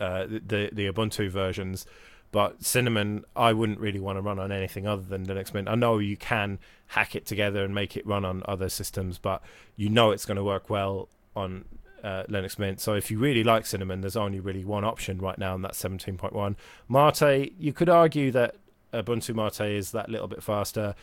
uh, 0.00 0.26
the 0.26 0.70
the 0.72 0.90
Ubuntu 0.90 1.30
versions. 1.30 1.86
But 2.32 2.64
Cinnamon, 2.64 3.24
I 3.34 3.52
wouldn't 3.52 3.78
really 3.78 4.00
want 4.00 4.18
to 4.18 4.20
run 4.20 4.38
on 4.38 4.50
anything 4.50 4.86
other 4.86 5.02
than 5.02 5.26
Linux 5.26 5.54
Mint. 5.54 5.68
I 5.68 5.74
know 5.74 5.98
you 5.98 6.16
can 6.16 6.58
hack 6.88 7.14
it 7.14 7.24
together 7.24 7.64
and 7.64 7.74
make 7.74 7.96
it 7.96 8.06
run 8.06 8.24
on 8.24 8.42
other 8.46 8.68
systems, 8.68 9.18
but 9.18 9.42
you 9.76 9.88
know 9.88 10.10
it's 10.10 10.26
going 10.26 10.36
to 10.36 10.44
work 10.44 10.68
well 10.68 11.08
on 11.34 11.64
uh, 12.02 12.24
Linux 12.24 12.58
Mint. 12.58 12.80
So 12.80 12.94
if 12.94 13.10
you 13.10 13.18
really 13.18 13.44
like 13.44 13.64
Cinnamon, 13.64 14.00
there's 14.00 14.16
only 14.16 14.40
really 14.40 14.64
one 14.64 14.84
option 14.84 15.18
right 15.18 15.38
now, 15.38 15.54
and 15.54 15.64
that's 15.64 15.82
17.1. 15.82 16.56
Mate, 16.88 17.54
you 17.58 17.72
could 17.72 17.88
argue 17.88 18.30
that 18.32 18.56
Ubuntu 18.92 19.34
Mate 19.34 19.76
is 19.76 19.92
that 19.92 20.08
little 20.08 20.28
bit 20.28 20.42
faster, 20.42 20.94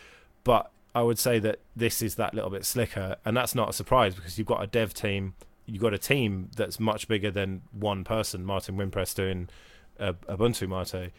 but 0.43 0.71
I 0.95 1.01
would 1.01 1.19
say 1.19 1.39
that 1.39 1.59
this 1.75 2.01
is 2.01 2.15
that 2.15 2.33
little 2.33 2.49
bit 2.49 2.65
slicker, 2.65 3.15
and 3.25 3.35
that's 3.35 3.55
not 3.55 3.69
a 3.69 3.73
surprise 3.73 4.15
because 4.15 4.37
you've 4.37 4.47
got 4.47 4.63
a 4.63 4.67
dev 4.67 4.93
team, 4.93 5.33
you've 5.65 5.81
got 5.81 5.93
a 5.93 5.97
team 5.97 6.49
that's 6.55 6.79
much 6.79 7.07
bigger 7.07 7.31
than 7.31 7.61
one 7.71 8.03
person, 8.03 8.45
Martin 8.45 8.75
Wimpress 8.77 9.15
doing 9.15 9.49
uh, 9.99 10.13
Ubuntu 10.27 10.67
Mate. 10.67 11.11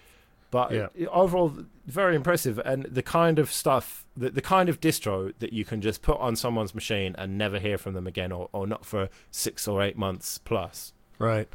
But 0.51 0.71
yeah. 0.71 0.87
overall, 1.11 1.53
very 1.85 2.15
impressive, 2.15 2.61
and 2.65 2.85
the 2.85 3.03
kind 3.03 3.41
of 3.41 3.51
stuff, 3.51 4.07
the, 4.17 4.31
the 4.31 4.41
kind 4.41 4.69
of 4.69 4.81
distro 4.81 5.33
that 5.41 5.53
you 5.53 5.65
can 5.65 5.81
just 5.81 6.01
put 6.01 6.17
on 6.21 6.37
someone's 6.37 6.77
machine 6.77 7.17
and 7.19 7.37
never 7.37 7.59
hear 7.59 7.77
from 7.77 7.95
them 7.95 8.07
again, 8.07 8.31
or, 8.31 8.49
or 8.53 8.65
not 8.65 8.85
for 8.85 9.09
six 9.33 9.67
or 9.67 9.83
eight 9.83 9.97
months 9.99 10.39
plus. 10.39 10.93
Right. 11.19 11.49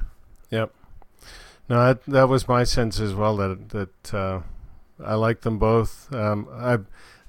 Yep. 0.49 0.73
No, 1.69 1.85
that, 1.85 2.03
that 2.07 2.27
was 2.27 2.47
my 2.47 2.65
sense 2.65 2.99
as 2.99 3.13
well. 3.13 3.37
That 3.37 3.69
that 3.69 4.13
uh, 4.13 4.41
I 5.01 5.13
like 5.13 5.41
them 5.41 5.59
both. 5.59 6.13
Um, 6.13 6.49
I 6.51 6.79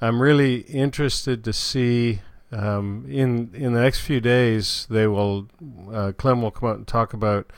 I'm 0.00 0.20
really 0.20 0.62
interested 0.62 1.44
to 1.44 1.52
see 1.52 2.20
um, 2.52 3.04
in 3.08 3.50
in 3.54 3.72
the 3.72 3.80
next 3.80 4.00
few 4.00 4.20
days 4.20 4.86
they 4.90 5.06
will 5.06 5.48
uh, 5.92 6.12
Clem 6.16 6.42
will 6.42 6.50
come 6.50 6.68
out 6.68 6.76
and 6.76 6.86
talk 6.86 7.12
about 7.12 7.50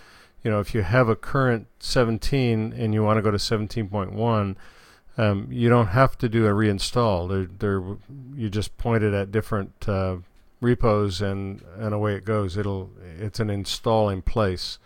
you 0.42 0.50
know, 0.50 0.60
if 0.60 0.74
you 0.74 0.82
have 0.82 1.08
a 1.08 1.16
current 1.16 1.68
17 1.78 2.72
and 2.72 2.94
you 2.94 3.02
want 3.02 3.18
to 3.18 3.22
go 3.22 3.30
to 3.30 3.36
17.1, 3.36 4.56
um, 5.18 5.46
you 5.50 5.68
don't 5.68 5.88
have 5.88 6.18
to 6.18 6.28
do 6.28 6.46
a 6.46 6.50
reinstall. 6.50 7.28
They're, 7.28 7.46
they're, 7.46 7.96
you 8.34 8.50
just 8.50 8.76
point 8.76 9.04
it 9.04 9.14
at 9.14 9.30
different 9.30 9.88
uh, 9.88 10.16
repos 10.60 11.20
and, 11.20 11.62
and 11.76 11.94
away 11.94 12.14
it 12.14 12.24
goes. 12.24 12.56
It'll 12.56 12.90
it's 13.18 13.38
an 13.40 13.50
install 13.50 14.08
in 14.08 14.22
place. 14.22 14.78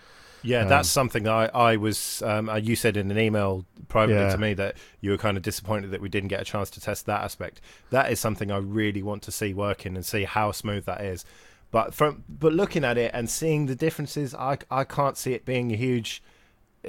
Yeah, 0.46 0.62
um, 0.62 0.68
that's 0.68 0.88
something 0.88 1.28
I 1.28 1.46
I 1.46 1.76
was. 1.76 2.22
Um, 2.22 2.48
uh, 2.48 2.56
you 2.56 2.76
said 2.76 2.96
in 2.96 3.10
an 3.10 3.18
email 3.18 3.64
privately 3.88 4.22
yeah. 4.22 4.32
to 4.32 4.38
me 4.38 4.54
that 4.54 4.76
you 5.00 5.10
were 5.10 5.18
kind 5.18 5.36
of 5.36 5.42
disappointed 5.42 5.90
that 5.90 6.00
we 6.00 6.08
didn't 6.08 6.28
get 6.28 6.40
a 6.40 6.44
chance 6.44 6.70
to 6.70 6.80
test 6.80 7.06
that 7.06 7.22
aspect. 7.22 7.60
That 7.90 8.10
is 8.10 8.20
something 8.20 8.50
I 8.50 8.58
really 8.58 9.02
want 9.02 9.22
to 9.24 9.32
see 9.32 9.52
working 9.52 9.96
and 9.96 10.04
see 10.04 10.24
how 10.24 10.52
smooth 10.52 10.84
that 10.86 11.00
is. 11.02 11.24
But 11.70 11.94
from 11.94 12.24
but 12.28 12.52
looking 12.52 12.84
at 12.84 12.96
it 12.96 13.10
and 13.12 13.28
seeing 13.28 13.66
the 13.66 13.74
differences, 13.74 14.34
I 14.34 14.58
I 14.70 14.84
can't 14.84 15.16
see 15.16 15.34
it 15.34 15.44
being 15.44 15.72
a 15.72 15.76
huge 15.76 16.22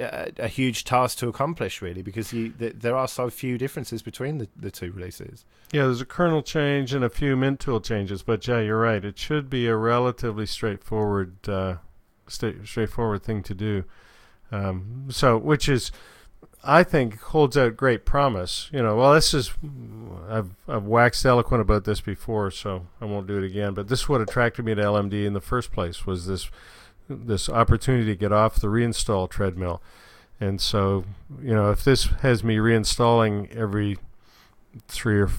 uh, 0.00 0.26
a 0.38 0.48
huge 0.48 0.84
task 0.84 1.18
to 1.18 1.28
accomplish 1.28 1.82
really 1.82 2.02
because 2.02 2.32
you, 2.32 2.50
th- 2.50 2.74
there 2.78 2.96
are 2.96 3.08
so 3.08 3.28
few 3.28 3.58
differences 3.58 4.00
between 4.00 4.38
the, 4.38 4.48
the 4.56 4.70
two 4.70 4.92
releases. 4.92 5.44
Yeah, 5.72 5.84
there's 5.84 6.00
a 6.00 6.06
kernel 6.06 6.42
change 6.42 6.94
and 6.94 7.04
a 7.04 7.10
few 7.10 7.36
mint 7.36 7.60
tool 7.60 7.80
changes, 7.80 8.22
but 8.22 8.46
yeah, 8.46 8.60
you're 8.60 8.80
right. 8.80 9.04
It 9.04 9.18
should 9.18 9.50
be 9.50 9.66
a 9.66 9.76
relatively 9.76 10.46
straightforward 10.46 11.48
uh, 11.48 11.76
st- 12.30 12.66
straightforward 12.66 13.22
thing 13.22 13.42
to 13.44 13.54
do. 13.54 13.84
Um, 14.50 15.08
so, 15.10 15.36
which 15.36 15.68
is 15.68 15.92
I 16.64 16.82
think 16.82 17.20
holds 17.20 17.56
out 17.56 17.76
great 17.76 18.04
promise. 18.04 18.68
You 18.72 18.82
know, 18.82 18.96
well, 18.96 19.14
this 19.14 19.32
is 19.32 19.52
I've 20.28 20.50
I've 20.66 20.84
waxed 20.84 21.24
eloquent 21.24 21.60
about 21.60 21.84
this 21.84 22.00
before, 22.00 22.50
so 22.50 22.86
I 23.00 23.04
won't 23.04 23.26
do 23.26 23.38
it 23.38 23.44
again. 23.44 23.74
But 23.74 23.88
this 23.88 24.00
is 24.00 24.08
what 24.08 24.20
attracted 24.20 24.64
me 24.64 24.74
to 24.74 24.82
LMDE 24.82 25.26
in 25.26 25.32
the 25.32 25.40
first 25.40 25.72
place 25.72 26.06
was 26.06 26.26
this 26.26 26.50
this 27.08 27.48
opportunity 27.48 28.04
to 28.06 28.16
get 28.16 28.32
off 28.32 28.60
the 28.60 28.68
reinstall 28.68 29.30
treadmill. 29.30 29.80
And 30.40 30.60
so, 30.60 31.04
you 31.40 31.54
know, 31.54 31.70
if 31.70 31.82
this 31.82 32.04
has 32.20 32.44
me 32.44 32.56
reinstalling 32.56 33.54
every 33.54 33.96
three 34.86 35.20
or 35.20 35.30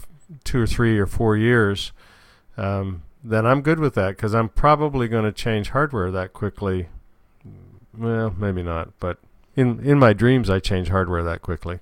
two 0.44 0.62
or 0.62 0.68
three 0.68 0.98
or 0.98 1.06
four 1.06 1.38
years, 1.38 1.92
um, 2.58 3.04
then 3.24 3.46
I'm 3.46 3.62
good 3.62 3.80
with 3.80 3.96
that 3.96 4.16
because 4.16 4.34
I'm 4.34 4.50
probably 4.50 5.08
going 5.08 5.26
to 5.26 5.32
change 5.32 5.70
hardware 5.70 6.12
that 6.12 6.34
quickly. 6.34 6.88
Well, 7.98 8.34
maybe 8.38 8.64
not, 8.64 8.98
but 9.00 9.18
in 9.56 9.80
in 9.86 10.00
my 10.00 10.14
dreams, 10.14 10.50
I 10.50 10.60
change 10.60 10.90
hardware 10.90 11.24
that 11.24 11.42
quickly. 11.42 11.80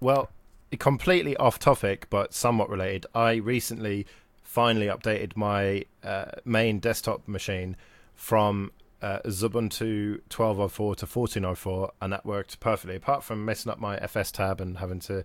Well, 0.00 0.30
completely 0.78 1.36
off 1.36 1.58
topic, 1.58 2.06
but 2.10 2.32
somewhat 2.32 2.70
related. 2.70 3.06
I 3.14 3.34
recently 3.34 4.06
finally 4.42 4.86
updated 4.86 5.36
my 5.36 5.84
uh, 6.02 6.32
main 6.44 6.78
desktop 6.78 7.26
machine 7.28 7.76
from 8.14 8.72
uh, 9.00 9.18
Ubuntu 9.24 10.20
12.04 10.30 10.96
to 10.96 11.06
14.04, 11.06 11.90
and 12.00 12.12
that 12.12 12.24
worked 12.24 12.60
perfectly. 12.60 12.96
Apart 12.96 13.24
from 13.24 13.44
messing 13.44 13.70
up 13.72 13.78
my 13.78 13.96
FS 13.98 14.30
tab 14.30 14.60
and 14.60 14.78
having 14.78 15.00
to 15.00 15.24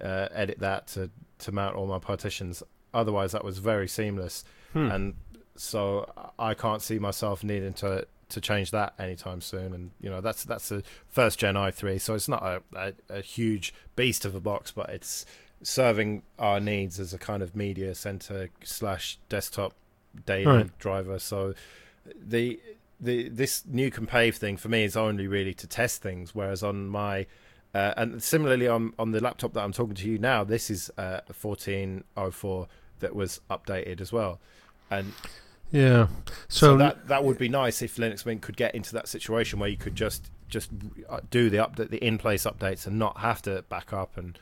uh, 0.00 0.28
edit 0.32 0.58
that 0.60 0.86
to 0.88 1.10
to 1.38 1.52
mount 1.52 1.74
all 1.74 1.86
my 1.86 1.98
partitions, 1.98 2.62
otherwise 2.92 3.32
that 3.32 3.44
was 3.44 3.58
very 3.58 3.88
seamless. 3.88 4.44
Hmm. 4.74 4.90
And 4.90 5.14
so 5.56 6.12
I 6.38 6.52
can't 6.54 6.82
see 6.82 6.98
myself 6.98 7.42
needing 7.42 7.72
to 7.74 8.06
to 8.30 8.40
change 8.40 8.70
that 8.72 8.94
anytime 8.98 9.40
soon. 9.40 9.72
And 9.72 9.90
you 10.00 10.10
know 10.10 10.20
that's 10.20 10.44
that's 10.44 10.70
a 10.72 10.82
first 11.08 11.38
gen 11.38 11.54
i3, 11.54 12.00
so 12.00 12.14
it's 12.14 12.28
not 12.28 12.42
a, 12.42 12.62
a, 12.76 12.92
a 13.18 13.20
huge 13.22 13.72
beast 13.96 14.24
of 14.24 14.34
a 14.34 14.40
box, 14.40 14.70
but 14.72 14.90
it's 14.90 15.24
serving 15.62 16.22
our 16.38 16.60
needs 16.60 17.00
as 17.00 17.14
a 17.14 17.18
kind 17.18 17.42
of 17.42 17.56
media 17.56 17.94
center 17.94 18.50
slash 18.62 19.18
desktop 19.30 19.72
daily 20.26 20.46
Right. 20.46 20.78
driver. 20.78 21.18
So 21.18 21.54
the 22.20 22.60
the 23.00 23.28
this 23.28 23.64
new 23.66 23.90
compave 23.90 24.36
thing 24.36 24.56
for 24.56 24.68
me 24.68 24.84
is 24.84 24.96
only 24.96 25.26
really 25.26 25.54
to 25.54 25.66
test 25.66 26.02
things, 26.02 26.34
whereas 26.34 26.62
on 26.62 26.88
my 26.88 27.26
uh, 27.74 27.92
and 27.96 28.22
similarly 28.22 28.68
on 28.68 28.92
on 28.98 29.12
the 29.12 29.20
laptop 29.20 29.52
that 29.54 29.62
I'm 29.62 29.72
talking 29.72 29.94
to 29.94 30.08
you 30.08 30.18
now, 30.18 30.44
this 30.44 30.70
is 30.70 30.90
uh, 30.98 31.20
1404 31.40 32.68
that 33.00 33.14
was 33.14 33.40
updated 33.50 34.00
as 34.00 34.12
well, 34.12 34.40
and 34.90 35.12
Yeah. 35.70 36.06
so, 36.48 36.72
So, 36.72 36.76
that 36.78 37.08
that 37.08 37.24
would 37.24 37.38
be 37.38 37.48
nice 37.48 37.82
if 37.82 37.96
Linux 37.96 38.24
Mint 38.26 38.42
could 38.42 38.56
get 38.56 38.74
into 38.74 38.92
that 38.94 39.08
situation 39.08 39.58
where 39.58 39.68
you 39.68 39.76
could 39.76 39.94
just 39.96 40.30
just 40.48 40.70
uh, 41.08 41.20
do 41.30 41.50
the 41.50 41.56
update, 41.58 41.90
the 41.90 42.04
in 42.04 42.18
place 42.18 42.44
updates, 42.44 42.86
and 42.86 42.98
not 42.98 43.18
have 43.18 43.42
to 43.42 43.62
back 43.68 43.92
up 43.92 44.16
and 44.16 44.38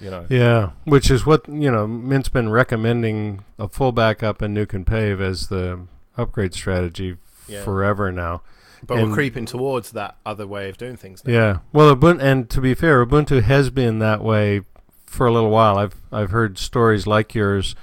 you 0.00 0.10
know. 0.10 0.24
yeah, 0.30 0.70
which 0.84 1.10
is 1.10 1.26
what 1.26 1.46
you 1.48 1.70
know. 1.70 1.86
Mint's 1.86 2.28
been 2.28 2.48
recommending 2.48 3.44
a 3.58 3.68
full 3.68 3.92
backup 3.92 4.40
and 4.40 4.56
Nuke 4.56 4.72
and 4.72 4.86
Pave 4.86 5.20
as 5.20 5.48
the 5.48 5.80
upgrade 6.16 6.54
strategy 6.54 7.16
Yeah. 7.48 7.62
forever 7.64 8.10
now. 8.12 8.42
But 8.86 8.98
and- 8.98 9.08
we're 9.10 9.14
creeping 9.14 9.46
towards 9.46 9.92
that 9.92 10.16
other 10.26 10.46
way 10.46 10.68
of 10.68 10.76
doing 10.78 10.96
things. 10.96 11.24
Now. 11.24 11.32
Yeah. 11.32 11.58
Well, 11.72 11.94
Ubuntu, 11.94 12.20
and 12.22 12.50
to 12.50 12.60
be 12.60 12.74
fair, 12.74 13.04
Ubuntu 13.04 13.42
has 13.42 13.70
been 13.70 13.98
that 14.00 14.22
way 14.24 14.62
for 15.06 15.26
a 15.26 15.32
little 15.32 15.50
while. 15.50 15.76
I've 15.78 15.94
I've 16.10 16.30
heard 16.30 16.56
stories 16.58 17.06
like 17.06 17.34
yours 17.34 17.74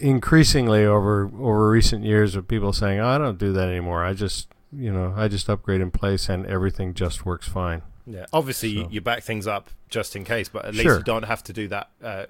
increasingly 0.00 0.84
over 0.84 1.30
over 1.38 1.70
recent 1.70 2.04
years 2.04 2.36
of 2.36 2.48
people 2.48 2.72
saying, 2.72 3.00
oh, 3.00 3.06
"I 3.08 3.18
don't 3.18 3.38
do 3.38 3.52
that 3.52 3.68
anymore. 3.68 4.04
I 4.04 4.12
just 4.14 4.48
you 4.72 4.92
know 4.92 5.14
I 5.16 5.28
just 5.28 5.48
upgrade 5.48 5.80
in 5.80 5.90
place 5.90 6.28
and 6.28 6.46
everything 6.46 6.94
just 6.94 7.24
works 7.26 7.48
fine." 7.48 7.82
Yeah, 8.06 8.26
obviously 8.32 8.70
you, 8.70 8.82
So- 8.84 8.88
you 8.90 9.00
back 9.00 9.22
things 9.22 9.46
up 9.46 9.70
just 9.88 10.16
in 10.16 10.24
case, 10.24 10.48
but 10.48 10.64
at 10.64 10.72
least 10.72 10.82
Sure. 10.84 10.98
you 10.98 11.04
don't 11.04 11.24
have 11.24 11.44
to 11.44 11.52
do 11.52 11.68
that. 11.68 11.90
Uh, 12.02 12.24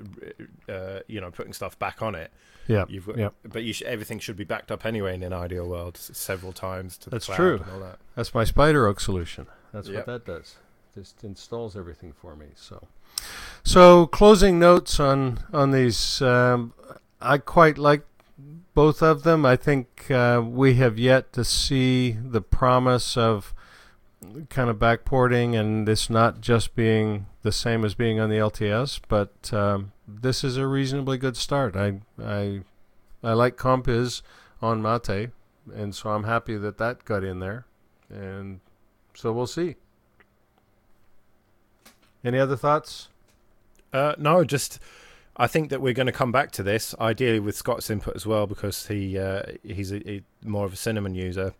uh, 0.68 1.00
you 1.06 1.20
know, 1.20 1.30
putting 1.30 1.52
stuff 1.52 1.78
back 1.78 2.02
on 2.02 2.14
it. 2.14 2.30
Yeah. 2.66 2.84
You've 2.88 3.06
got, 3.06 3.16
Yep. 3.18 3.34
but 3.44 3.62
you 3.62 3.72
sh- 3.72 3.82
everything 3.82 4.18
should 4.18 4.36
be 4.36 4.44
backed 4.44 4.70
up 4.70 4.84
anyway 4.84 5.14
in 5.14 5.22
an 5.22 5.32
ideal 5.32 5.66
world, 5.68 5.96
several 5.96 6.52
times 6.52 6.96
to 6.98 7.04
the 7.10 7.16
That's 7.16 7.26
cloud 7.26 7.36
true. 7.36 7.56
and 7.62 7.70
all 7.72 7.80
that. 7.80 7.98
That's 8.14 8.34
my 8.34 8.44
SpiderOak 8.44 9.00
solution. 9.00 9.46
That's 9.72 9.88
Yep. 9.88 10.06
what 10.06 10.24
that 10.24 10.32
does. 10.32 10.56
Just 10.94 11.24
installs 11.24 11.76
everything 11.76 12.12
for 12.12 12.36
me. 12.36 12.48
So, 12.56 12.88
so 13.62 14.06
closing 14.06 14.58
notes 14.58 15.00
on 15.00 15.38
on 15.52 15.70
these. 15.70 16.20
Um, 16.20 16.74
I 17.20 17.38
quite 17.38 17.78
like 17.78 18.05
both 18.74 19.02
of 19.02 19.22
them. 19.22 19.44
I 19.44 19.56
think 19.56 20.10
uh, 20.10 20.42
we 20.44 20.74
have 20.74 20.98
yet 20.98 21.32
to 21.34 21.44
see 21.44 22.12
the 22.12 22.40
promise 22.40 23.16
of 23.16 23.55
kind 24.48 24.70
of 24.70 24.78
backporting 24.78 25.59
and 25.59 25.86
this 25.88 26.10
not 26.10 26.40
just 26.40 26.74
being 26.74 27.26
the 27.42 27.52
same 27.52 27.84
as 27.84 27.94
being 27.94 28.20
on 28.20 28.30
the 28.30 28.36
LTS, 28.36 29.01
but 29.09 29.52
um, 29.52 29.92
this 30.06 30.44
is 30.44 30.56
a 30.56 30.66
reasonably 30.66 31.18
good 31.18 31.36
start. 31.36 31.76
I 31.76 32.01
I 32.22 32.60
I 33.22 33.32
like 33.32 33.56
Compiz 33.56 34.22
on 34.62 34.82
Mate, 34.82 35.30
and 35.74 35.94
so 35.94 36.10
I'm 36.10 36.24
happy 36.24 36.56
that 36.56 36.78
that 36.78 37.05
got 37.05 37.24
in 37.24 37.40
there, 37.40 37.66
and 38.09 38.60
so 39.14 39.32
we'll 39.32 39.47
see. 39.47 39.76
Any 42.22 42.38
other 42.38 42.56
thoughts? 42.56 43.09
Uh, 43.92 44.14
no, 44.18 44.44
just 44.44 44.78
I 45.40 45.46
think 45.46 45.70
that 45.70 45.80
we're 45.80 45.94
going 45.94 46.06
to 46.06 46.12
come 46.12 46.32
back 46.32 46.50
to 46.52 46.62
this, 46.62 46.94
ideally 47.00 47.40
with 47.40 47.56
Scott's 47.56 47.88
input 47.88 48.14
as 48.14 48.26
well, 48.26 48.46
because 48.46 48.88
he 48.88 49.18
uh, 49.18 49.40
he's 49.62 49.90
a, 49.90 50.06
a, 50.08 50.22
more 50.44 50.66
of 50.66 50.74
a 50.74 50.76
cinnamon 50.76 51.14
user, 51.14 51.54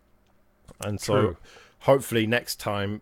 and 0.85 1.01
so 1.01 1.21
True. 1.21 1.37
hopefully 1.79 2.27
next 2.27 2.59
time 2.59 3.01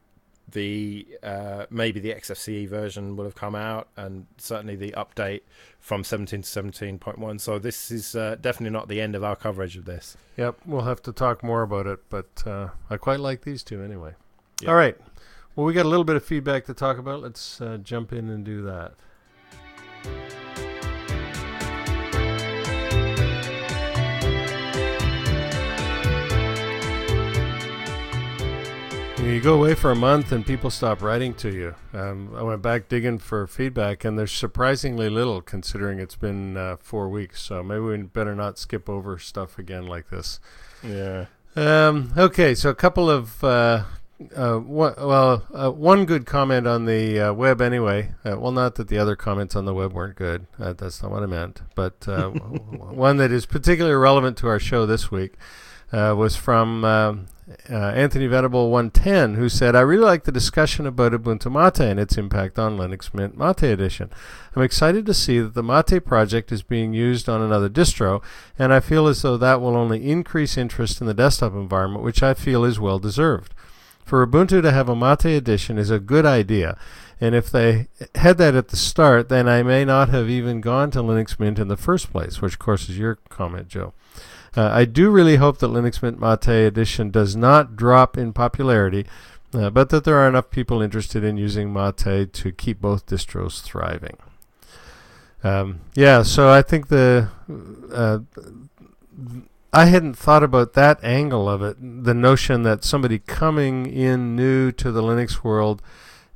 the 0.49 1.05
uh, 1.21 1.65
maybe 1.69 1.99
the 1.99 2.11
XFCE 2.11 2.69
version 2.69 3.17
will 3.17 3.25
have 3.25 3.35
come 3.35 3.55
out, 3.55 3.89
and 3.97 4.25
certainly 4.37 4.77
the 4.77 4.91
update 4.91 5.41
from 5.81 6.05
17 6.05 6.43
to 6.43 6.47
17.1. 6.47 7.41
So 7.41 7.59
this 7.59 7.91
is 7.91 8.15
uh, 8.15 8.37
definitely 8.39 8.71
not 8.71 8.87
the 8.87 9.01
end 9.01 9.15
of 9.15 9.23
our 9.23 9.35
coverage 9.35 9.75
of 9.75 9.83
this. 9.83 10.15
Yep, 10.37 10.59
we'll 10.65 10.83
have 10.83 11.01
to 11.03 11.11
talk 11.11 11.43
more 11.43 11.61
about 11.61 11.87
it, 11.87 11.99
but 12.09 12.43
uh, 12.47 12.69
I 12.89 12.95
quite 12.95 13.19
like 13.19 13.41
these 13.41 13.63
two 13.63 13.83
anyway. 13.83 14.13
Yep. 14.61 14.69
All 14.69 14.75
right. 14.75 14.97
Well, 15.57 15.65
we 15.65 15.73
got 15.73 15.85
a 15.85 15.89
little 15.89 16.05
bit 16.05 16.15
of 16.15 16.23
feedback 16.23 16.63
to 16.67 16.73
talk 16.73 16.97
about. 16.97 17.21
Let's 17.21 17.59
uh, 17.59 17.79
jump 17.83 18.13
in 18.13 18.29
and 18.29 18.45
do 18.45 18.61
that. 18.61 18.93
You 29.29 29.39
go 29.39 29.53
away 29.53 29.75
for 29.75 29.91
a 29.91 29.95
month 29.95 30.31
and 30.31 30.43
people 30.43 30.71
stop 30.71 31.03
writing 31.03 31.35
to 31.35 31.53
you. 31.53 31.75
Um, 31.93 32.33
I 32.35 32.41
went 32.41 32.63
back 32.63 32.89
digging 32.89 33.19
for 33.19 33.45
feedback, 33.45 34.03
and 34.03 34.17
there's 34.17 34.31
surprisingly 34.31 35.07
little 35.07 35.39
considering 35.41 35.99
it's 35.99 36.15
been 36.15 36.57
uh, 36.57 36.77
four 36.77 37.07
weeks. 37.09 37.43
So 37.43 37.61
maybe 37.61 37.81
we 37.81 37.97
better 37.97 38.33
not 38.33 38.57
skip 38.57 38.89
over 38.89 39.19
stuff 39.19 39.59
again 39.59 39.85
like 39.85 40.09
this. 40.09 40.39
Yeah. 40.83 41.27
Um, 41.55 42.11
okay, 42.17 42.55
so 42.55 42.71
a 42.71 42.75
couple 42.75 43.07
of 43.07 43.43
uh, 43.43 43.83
uh, 44.35 44.57
one, 44.57 44.95
well, 44.97 45.45
uh, 45.53 45.69
one 45.69 46.05
good 46.05 46.25
comment 46.25 46.65
on 46.65 46.85
the 46.85 47.19
uh, 47.19 47.33
web 47.33 47.61
anyway. 47.61 48.11
Uh, 48.25 48.35
well, 48.39 48.51
not 48.51 48.75
that 48.75 48.87
the 48.87 48.97
other 48.97 49.15
comments 49.15 49.55
on 49.55 49.65
the 49.65 49.75
web 49.75 49.93
weren't 49.93 50.15
good. 50.15 50.47
Uh, 50.59 50.73
that's 50.73 51.03
not 51.03 51.11
what 51.11 51.21
I 51.21 51.27
meant. 51.27 51.61
But 51.75 52.07
uh, 52.07 52.29
one 52.29 53.17
that 53.17 53.31
is 53.31 53.45
particularly 53.45 53.95
relevant 53.95 54.37
to 54.37 54.47
our 54.47 54.59
show 54.59 54.87
this 54.87 55.11
week 55.11 55.35
uh, 55.91 56.13
was 56.17 56.35
from 56.35 56.83
um, 56.85 57.27
uh, 57.69 57.73
Anthony 57.73 58.27
Venable 58.27 58.69
110, 58.69 59.35
who 59.35 59.49
said, 59.49 59.75
"I 59.75 59.81
really 59.81 60.03
like 60.03 60.23
the 60.23 60.31
discussion 60.31 60.85
about 60.85 61.13
Ubuntu 61.13 61.51
Mate 61.51 61.89
and 61.89 61.99
its 61.99 62.17
impact 62.17 62.59
on 62.59 62.77
Linux 62.77 63.13
Mint 63.13 63.37
Mate 63.37 63.63
Edition. 63.63 64.09
I'm 64.55 64.61
excited 64.61 65.05
to 65.05 65.13
see 65.13 65.39
that 65.39 65.55
the 65.55 65.63
Mate 65.63 66.05
project 66.05 66.51
is 66.51 66.61
being 66.61 66.93
used 66.93 67.27
on 67.27 67.41
another 67.41 67.69
distro, 67.69 68.21
and 68.57 68.71
I 68.71 68.79
feel 68.79 69.07
as 69.07 69.21
though 69.21 69.37
that 69.37 69.61
will 69.61 69.75
only 69.75 70.09
increase 70.09 70.57
interest 70.57 71.01
in 71.01 71.07
the 71.07 71.13
desktop 71.13 71.53
environment, 71.53 72.03
which 72.03 72.21
I 72.21 72.33
feel 72.33 72.63
is 72.63 72.79
well 72.79 72.99
deserved. 72.99 73.53
For 74.05 74.25
Ubuntu 74.25 74.61
to 74.61 74.71
have 74.71 74.89
a 74.89 74.95
Mate 74.95 75.25
edition 75.25 75.77
is 75.77 75.89
a 75.89 75.99
good 75.99 76.25
idea, 76.25 76.77
and 77.21 77.35
if 77.35 77.49
they 77.49 77.87
had 78.15 78.37
that 78.37 78.55
at 78.55 78.69
the 78.69 78.77
start, 78.77 79.29
then 79.29 79.47
I 79.47 79.63
may 79.63 79.85
not 79.85 80.09
have 80.09 80.29
even 80.29 80.61
gone 80.61 80.91
to 80.91 80.99
Linux 80.99 81.39
Mint 81.39 81.59
in 81.59 81.67
the 81.67 81.77
first 81.77 82.11
place, 82.11 82.41
which 82.41 82.53
of 82.53 82.59
course 82.59 82.89
is 82.89 82.97
your 82.97 83.15
comment, 83.29 83.67
Joe. 83.67 83.93
Uh, 84.55 84.69
I 84.71 84.85
do 84.85 85.09
really 85.09 85.35
hope 85.35 85.59
that 85.59 85.67
Linux 85.67 86.01
Mint 86.01 86.19
Mate 86.19 86.65
edition 86.65 87.11
does 87.11 87.35
not 87.35 87.75
drop 87.75 88.17
in 88.17 88.33
popularity, 88.33 89.05
uh, 89.53 89.69
but 89.69 89.89
that 89.89 90.03
there 90.03 90.17
are 90.17 90.27
enough 90.27 90.49
people 90.49 90.81
interested 90.81 91.23
in 91.23 91.37
using 91.37 91.73
Mate 91.73 92.33
to 92.33 92.51
keep 92.51 92.81
both 92.81 93.05
distros 93.05 93.61
thriving. 93.61 94.17
Um, 95.43 95.81
yeah, 95.95 96.23
so 96.23 96.49
I 96.49 96.61
think 96.61 96.89
the 96.89 97.29
uh, 97.93 98.19
I 99.71 99.85
hadn't 99.85 100.15
thought 100.15 100.43
about 100.43 100.73
that 100.73 101.03
angle 101.03 101.47
of 101.47 101.61
it. 101.61 101.77
The 101.79 102.13
notion 102.13 102.63
that 102.63 102.83
somebody 102.83 103.19
coming 103.19 103.85
in 103.85 104.35
new 104.35 104.71
to 104.73 104.91
the 104.91 105.01
Linux 105.01 105.43
world 105.43 105.81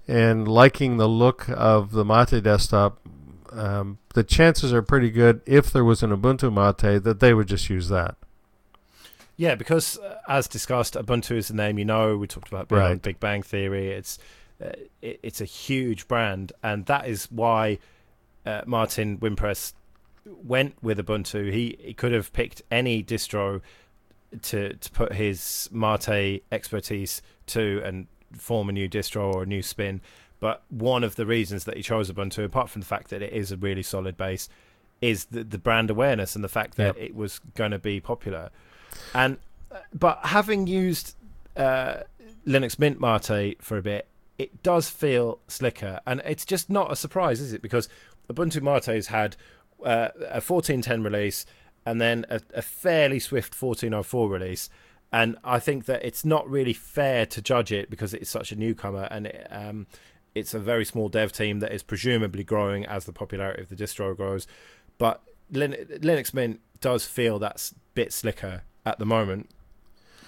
and 0.08 0.48
liking 0.48 0.98
the 0.98 1.08
look 1.08 1.50
of 1.50 1.92
the 1.92 2.06
Mate 2.06 2.44
desktop, 2.44 3.00
um, 3.54 3.98
the 4.14 4.24
chances 4.24 4.74
are 4.74 4.82
pretty 4.82 5.10
good 5.10 5.42
if 5.46 5.72
there 5.72 5.84
was 5.84 6.04
an 6.04 6.12
Ubuntu 6.12 6.52
Mate 6.52 7.04
that 7.04 7.20
they 7.20 7.34
would 7.34 7.48
just 7.48 7.70
use 7.70 7.90
that. 7.90 8.16
Yeah, 9.36 9.56
because 9.56 9.98
uh, 9.98 10.18
as 10.28 10.48
discussed, 10.48 10.94
Ubuntu 10.94 11.36
is 11.36 11.48
the 11.48 11.56
name 11.56 11.80
you 11.80 11.86
know. 11.86 12.18
We 12.18 12.28
talked 12.28 12.50
about 12.50 12.72
Right. 12.72 13.02
Big 13.02 13.20
Bang 13.20 13.42
Theory. 13.42 13.90
It's 13.90 14.20
uh, 14.64 14.74
it, 15.02 15.20
it's 15.24 15.42
a 15.42 15.46
huge 15.46 16.08
brand, 16.08 16.54
and 16.62 16.86
that 16.86 17.08
is 17.08 17.26
why 17.32 17.80
uh, 18.46 18.62
Martin 18.66 19.18
Wimpress 19.18 19.74
went 20.26 20.76
with 20.82 21.00
Ubuntu. 21.00 21.52
He, 21.52 21.78
he 21.82 21.94
could 21.94 22.12
have 22.12 22.32
picked 22.32 22.62
any 22.70 23.04
distro 23.04 23.62
to 24.44 24.74
to 24.76 24.92
put 24.92 25.14
his 25.14 25.70
Mate 25.72 26.44
expertise 26.52 27.22
to 27.48 27.82
and 27.84 28.08
form 28.38 28.70
a 28.70 28.72
new 28.72 28.90
distro 28.90 29.34
or 29.34 29.44
a 29.44 29.46
new 29.46 29.62
spin. 29.62 30.02
But 30.44 30.62
one 30.68 31.06
of 31.06 31.16
the 31.16 31.26
reasons 31.26 31.64
that 31.64 31.78
he 31.78 31.82
chose 31.82 32.12
Ubuntu, 32.12 32.44
apart 32.44 32.70
from 32.70 32.82
the 32.82 32.86
fact 32.86 33.12
that 33.12 33.22
it 33.22 33.32
is 33.32 33.50
a 33.54 33.56
really 33.56 33.82
solid 33.82 34.18
base, 34.18 34.50
is 35.00 35.24
the, 35.28 35.42
the 35.42 35.58
brand 35.58 35.90
awareness 35.90 36.36
and 36.36 36.44
the 36.44 36.50
fact 36.50 36.76
that 36.76 36.98
Yep. 36.98 37.06
it 37.06 37.16
was 37.16 37.40
going 37.56 37.72
to 37.72 37.80
be 37.80 38.02
popular. 38.02 38.50
And 39.14 39.38
uh, 39.72 39.78
but 39.94 40.20
having 40.24 40.68
used 40.68 41.16
uh, 41.56 42.02
Linux 42.46 42.78
Mint 42.78 43.00
Mate 43.00 43.56
for 43.62 43.78
a 43.78 43.82
bit, 43.82 44.10
it 44.38 44.62
does 44.64 44.90
feel 44.90 45.40
slicker, 45.48 46.02
and 46.06 46.22
it's 46.26 46.44
just 46.44 46.70
not 46.70 46.92
a 46.92 46.98
surprise, 46.98 47.40
is 47.40 47.54
it? 47.54 47.62
Because 47.62 47.88
Ubuntu 48.30 48.62
Mate's 48.62 49.08
had 49.08 49.38
uh, 49.86 50.10
a 50.30 50.42
14.10 50.42 51.06
release 51.06 51.46
and 51.86 52.02
then 52.02 52.26
a, 52.30 52.42
a 52.54 52.62
fairly 52.62 53.20
swift 53.20 53.58
14.04 53.58 54.30
release. 54.30 54.70
And 55.14 55.38
I 55.44 55.60
think 55.60 55.86
that 55.86 56.04
it's 56.04 56.26
not 56.26 56.50
really 56.50 56.74
fair 56.74 57.26
to 57.28 57.42
judge 57.42 57.72
it 57.72 57.90
because 57.90 58.14
it's 58.14 58.30
such 58.30 58.52
a 58.52 58.58
newcomer 58.58 59.08
and 59.12 59.28
it, 59.28 59.48
um, 59.52 59.88
it's 60.36 60.54
a 60.54 60.60
very 60.60 60.86
small 60.86 61.10
dev 61.10 61.32
team 61.32 61.60
that 61.60 61.72
is 61.72 61.84
presumably 61.84 62.44
growing 62.44 62.86
as 62.86 63.06
the 63.06 63.14
popularity 63.14 63.62
of 63.62 63.70
the 63.70 63.76
distro 63.76 64.16
grows. 64.16 64.48
But 64.98 65.22
Lin- 65.52 65.88
Linux 65.90 66.34
Mint 66.34 66.60
does 66.82 67.06
feel 67.06 67.40
that's 67.40 67.72
a 67.72 67.76
bit 67.94 68.12
slicker 68.14 68.64
at 68.86 69.00
the 69.00 69.06
moment. 69.06 69.50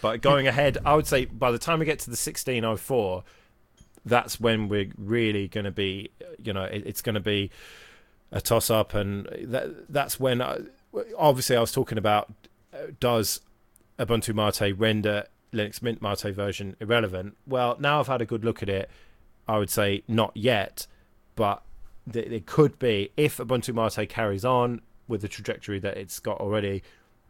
But 0.01 0.21
going 0.21 0.47
ahead, 0.47 0.77
I 0.85 0.95
would 0.95 1.07
say 1.07 1.25
by 1.25 1.51
the 1.51 1.57
time 1.57 1.79
we 1.79 1.85
get 1.85 1.99
to 1.99 2.05
the 2.05 2.11
1604, 2.11 3.23
that's 4.05 4.39
when 4.39 4.69
we're 4.69 4.91
really 4.97 5.47
going 5.47 5.63
to 5.63 5.71
be, 5.71 6.11
you 6.43 6.53
know, 6.53 6.63
it, 6.63 6.83
it's 6.85 7.01
going 7.01 7.15
to 7.15 7.19
be 7.21 7.49
a 8.31 8.39
toss 8.39 8.69
up. 8.69 8.93
And 8.93 9.27
that, 9.41 9.91
that's 9.91 10.19
when, 10.19 10.41
I, 10.41 10.59
obviously, 11.17 11.55
I 11.55 11.61
was 11.61 11.71
talking 11.71 11.97
about 11.97 12.31
uh, 12.73 12.91
does 12.99 13.41
Ubuntu 13.97 14.35
Mate 14.35 14.73
render 14.77 15.25
Linux 15.51 15.81
Mint 15.81 16.01
Mate 16.01 16.35
version 16.35 16.75
irrelevant? 16.79 17.35
Well, 17.47 17.77
now 17.79 17.99
I've 17.99 18.07
had 18.07 18.21
a 18.21 18.25
good 18.25 18.45
look 18.45 18.61
at 18.61 18.69
it, 18.69 18.89
I 19.47 19.57
would 19.57 19.69
say 19.69 20.03
not 20.07 20.31
yet, 20.35 20.87
but 21.35 21.63
th- 22.11 22.25
it 22.25 22.45
could 22.45 22.79
be 22.79 23.11
if 23.17 23.37
Ubuntu 23.37 23.73
Mate 23.73 24.09
carries 24.09 24.45
on 24.45 24.81
with 25.07 25.21
the 25.21 25.27
trajectory 25.27 25.79
that 25.79 25.97
it's 25.97 26.19
got 26.19 26.39
already. 26.39 26.83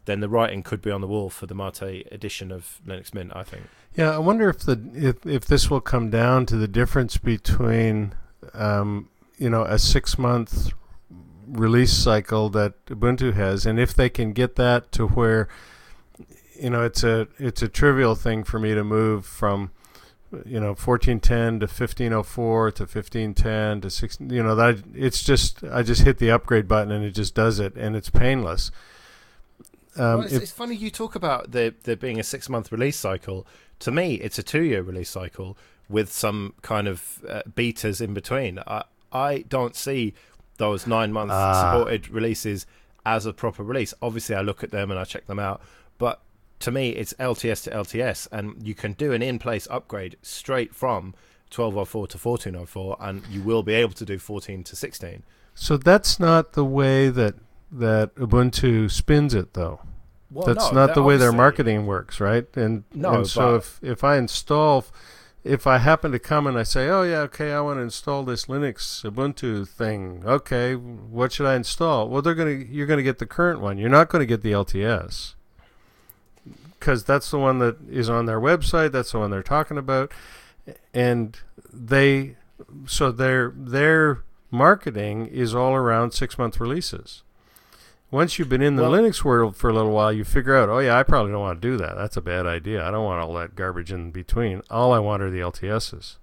Then 0.05 0.19
the 0.19 0.29
writing 0.29 0.61
could 0.61 0.81
be 0.81 0.91
on 0.91 1.01
the 1.01 1.07
wall 1.07 1.29
for 1.29 1.47
the 1.47 1.55
Mate 1.55 2.07
edition 2.11 2.51
of 2.51 2.79
Linux 2.85 3.13
Mint. 3.13 3.31
I 3.35 3.43
think. 3.43 3.63
Yeah, 3.95 4.11
I 4.11 4.19
wonder 4.19 4.49
if 4.49 4.59
the 4.59 4.79
if 4.93 5.25
if 5.25 5.45
this 5.45 5.69
will 5.69 5.81
come 5.81 6.09
down 6.09 6.45
to 6.47 6.57
the 6.57 6.67
difference 6.67 7.17
between, 7.17 8.13
um, 8.53 9.09
you 9.37 9.49
know, 9.49 9.63
a 9.63 9.79
six 9.79 10.17
month 10.17 10.71
release 11.47 11.93
cycle 11.93 12.49
that 12.49 12.85
Ubuntu 12.85 13.33
has, 13.33 13.65
and 13.65 13.79
if 13.79 13.93
they 13.93 14.09
can 14.09 14.33
get 14.33 14.55
that 14.55 14.91
to 14.93 15.07
where, 15.07 15.47
you 16.59 16.69
know, 16.69 16.83
it's 16.83 17.03
a 17.03 17.27
it's 17.39 17.61
a 17.61 17.67
trivial 17.67 18.15
thing 18.15 18.43
for 18.43 18.59
me 18.59 18.73
to 18.73 18.83
move 18.83 19.25
from, 19.25 19.71
you 20.45 20.59
know, 20.59 20.75
fourteen 20.75 21.19
ten 21.19 21.59
to 21.59 21.67
fifteen 21.67 22.13
oh 22.13 22.23
four 22.23 22.71
to 22.71 22.85
fifteen 22.87 23.33
ten 23.33 23.81
to 23.81 23.89
six. 23.89 24.17
You 24.19 24.43
know, 24.43 24.55
that 24.55 24.83
it's 24.93 25.23
just 25.23 25.63
I 25.63 25.83
just 25.83 26.01
hit 26.03 26.17
the 26.17 26.31
upgrade 26.31 26.67
button 26.67 26.91
and 26.91 27.03
it 27.05 27.11
just 27.11 27.35
does 27.35 27.59
it, 27.59 27.75
and 27.75 27.95
it's 27.95 28.09
painless. 28.09 28.71
Um, 29.97 30.19
well, 30.19 30.21
it's, 30.23 30.33
it's 30.33 30.51
funny 30.51 30.75
you 30.75 30.89
talk 30.91 31.15
about 31.15 31.51
there 31.51 31.71
there 31.83 31.95
being 31.95 32.19
a 32.19 32.23
six 32.23 32.49
month 32.49 32.71
release 32.71 32.97
cycle. 32.97 33.47
To 33.79 33.91
me, 33.91 34.15
it's 34.15 34.37
a 34.37 34.43
two 34.43 34.63
year 34.63 34.81
release 34.81 35.09
cycle 35.09 35.57
with 35.87 36.11
some 36.11 36.53
kind 36.61 36.87
of 36.87 37.23
uh, 37.29 37.43
betas 37.49 38.01
in 38.01 38.13
between. 38.13 38.59
I 38.67 38.83
I 39.11 39.45
don't 39.47 39.75
see 39.75 40.13
those 40.57 40.87
nine 40.87 41.13
month 41.13 41.31
Ah. 41.31 41.71
supported 41.71 42.09
releases 42.09 42.65
as 43.05 43.25
a 43.25 43.33
proper 43.33 43.63
release. 43.63 43.93
Obviously, 44.01 44.35
I 44.35 44.41
look 44.41 44.63
at 44.63 44.71
them 44.71 44.91
and 44.91 44.99
I 44.99 45.03
check 45.03 45.27
them 45.27 45.39
out, 45.39 45.61
but 45.97 46.21
to 46.60 46.72
me, 46.72 46.90
it's 46.90 47.14
LTS 47.14 47.64
to 47.65 47.72
LTS, 47.72 48.27
and 48.32 48.65
you 48.65 48.73
can 48.73 48.94
do 48.94 49.11
an 49.11 49.22
in 49.22 49.40
place 49.40 49.68
upgrade 49.69 50.18
straight 50.22 50.73
from 50.73 51.14
1204 51.53 52.07
to 52.07 52.18
1404, 52.18 52.98
and 52.99 53.23
you 53.30 53.41
will 53.41 53.64
be 53.64 53.73
able 53.73 53.94
to 53.94 54.06
do 54.06 54.18
14 54.18 54.64
to 54.64 54.76
16. 54.76 55.23
So 55.53 55.77
that's 55.77 56.19
not 56.19 56.53
the 56.53 56.65
way 56.65 57.10
that 57.10 57.36
that 57.72 58.15
Ubuntu 58.15 58.90
spins 58.90 59.34
it, 59.34 59.53
though. 59.53 59.82
Well, 60.32 60.45
that's 60.45 60.72
no, 60.72 60.86
not 60.86 60.95
the 60.95 61.03
way 61.03 61.18
their 61.18 61.32
marketing 61.32 61.86
works, 61.86 62.19
right? 62.19 62.45
And, 62.56 62.84
No, 62.94 63.14
and 63.14 63.27
so 63.27 63.56
if 63.56 63.80
if 63.82 64.03
I 64.03 64.18
install, 64.18 64.86
if 65.44 65.68
I 65.68 65.77
happen 65.77 66.11
to 66.11 66.19
come 66.19 66.48
and 66.48 66.57
I 66.57 66.64
say, 66.64 66.90
oh 66.90 67.03
yeah, 67.03 67.19
okay, 67.19 67.53
I 67.53 67.61
want 67.61 67.77
to 67.77 67.84
install 67.84 68.23
this 68.23 68.45
Linux 68.45 69.03
Ubuntu 69.10 69.68
thing. 69.68 70.23
Okay, 70.26 70.76
what 70.76 71.32
should 71.32 71.45
I 71.45 71.56
install? 71.56 72.10
Well, 72.10 72.22
they're 72.22 72.36
gonna 72.36 72.52
you're 72.52 72.88
gonna 72.88 73.03
get 73.03 73.19
the 73.19 73.26
current 73.26 73.61
one. 73.61 73.77
You're 73.77 73.90
not 73.90 74.10
going 74.10 74.22
to 74.22 74.26
get 74.26 74.41
the 74.41 74.52
LTS 74.52 75.36
because 76.85 77.03
that's 77.03 77.31
the 77.31 77.39
one 77.39 77.57
that 77.57 77.77
is 77.89 78.11
on 78.11 78.27
their 78.27 78.39
website. 78.39 78.91
That's 78.91 79.11
the 79.11 79.17
one 79.17 79.31
they're 79.31 79.41
talking 79.41 79.75
about, 79.77 80.11
and 80.93 81.35
they 81.73 82.35
so 82.85 83.11
their 83.11 83.51
their 83.57 84.21
marketing 84.51 85.25
is 85.25 85.55
all 85.55 85.73
around 85.73 86.11
six 86.11 86.37
month 86.37 86.59
releases. 86.59 87.23
Once 88.11 88.37
you've 88.37 88.49
been 88.49 88.61
in 88.61 88.75
the 88.75 88.83
Well- 88.83 88.91
Linux 88.91 89.23
world 89.23 89.57
for 89.57 89.67
a 89.67 89.73
little 89.73 89.91
while, 89.91 90.13
you 90.13 90.23
figure 90.23 90.55
out, 90.55 90.69
oh 90.69 90.77
yeah, 90.77 90.97
I 90.97 91.01
probably 91.01 91.31
don't 91.31 91.41
want 91.41 91.59
to 91.59 91.67
do 91.67 91.75
that. 91.77 91.95
That's 91.95 92.15
a 92.17 92.21
bad 92.21 92.45
idea. 92.45 92.87
I 92.87 92.91
don't 92.91 93.03
want 93.03 93.19
all 93.19 93.33
that 93.33 93.55
garbage 93.55 93.91
in 93.91 94.11
between. 94.11 94.61
All 94.69 94.93
I 94.93 94.99
want 94.99 95.23
are 95.23 95.31
the 95.31 95.39
LTSs. 95.39 96.17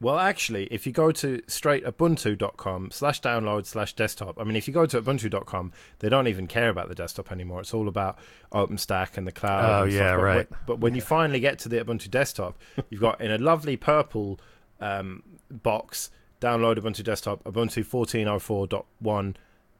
Well, 0.00 0.18
actually, 0.18 0.66
if 0.66 0.86
you 0.86 0.92
go 0.92 1.10
to 1.10 1.38
straightubuntu.com 1.48 2.90
slash 2.92 3.20
download 3.20 3.66
slash 3.66 3.94
desktop, 3.94 4.40
I 4.40 4.44
mean, 4.44 4.54
if 4.56 4.68
you 4.68 4.74
go 4.74 4.86
to 4.86 5.02
ubuntu.com, 5.02 5.72
they 5.98 6.08
don't 6.08 6.28
even 6.28 6.46
care 6.46 6.68
about 6.68 6.88
the 6.88 6.94
desktop 6.94 7.32
anymore. 7.32 7.60
It's 7.60 7.74
all 7.74 7.88
about 7.88 8.16
OpenStack 8.52 9.16
and 9.16 9.26
the 9.26 9.32
cloud. 9.32 9.64
Oh, 9.86 9.88
stuff. 9.88 9.92
yeah, 10.00 10.16
But 10.16 10.22
right. 10.22 10.50
when- 10.50 10.58
but 10.66 10.78
when 10.80 10.94
you 10.94 11.00
finally 11.00 11.40
get 11.40 11.58
to 11.60 11.68
the 11.68 11.82
Ubuntu 11.84 12.10
desktop, 12.10 12.56
you've 12.90 13.00
got 13.00 13.20
in 13.20 13.30
a 13.32 13.38
lovely 13.38 13.76
purple 13.76 14.38
um, 14.80 15.22
box, 15.50 16.10
download 16.40 16.76
Ubuntu 16.78 17.02
desktop, 17.02 17.42
Ubuntu 17.44 17.84
1404.1 17.84 19.34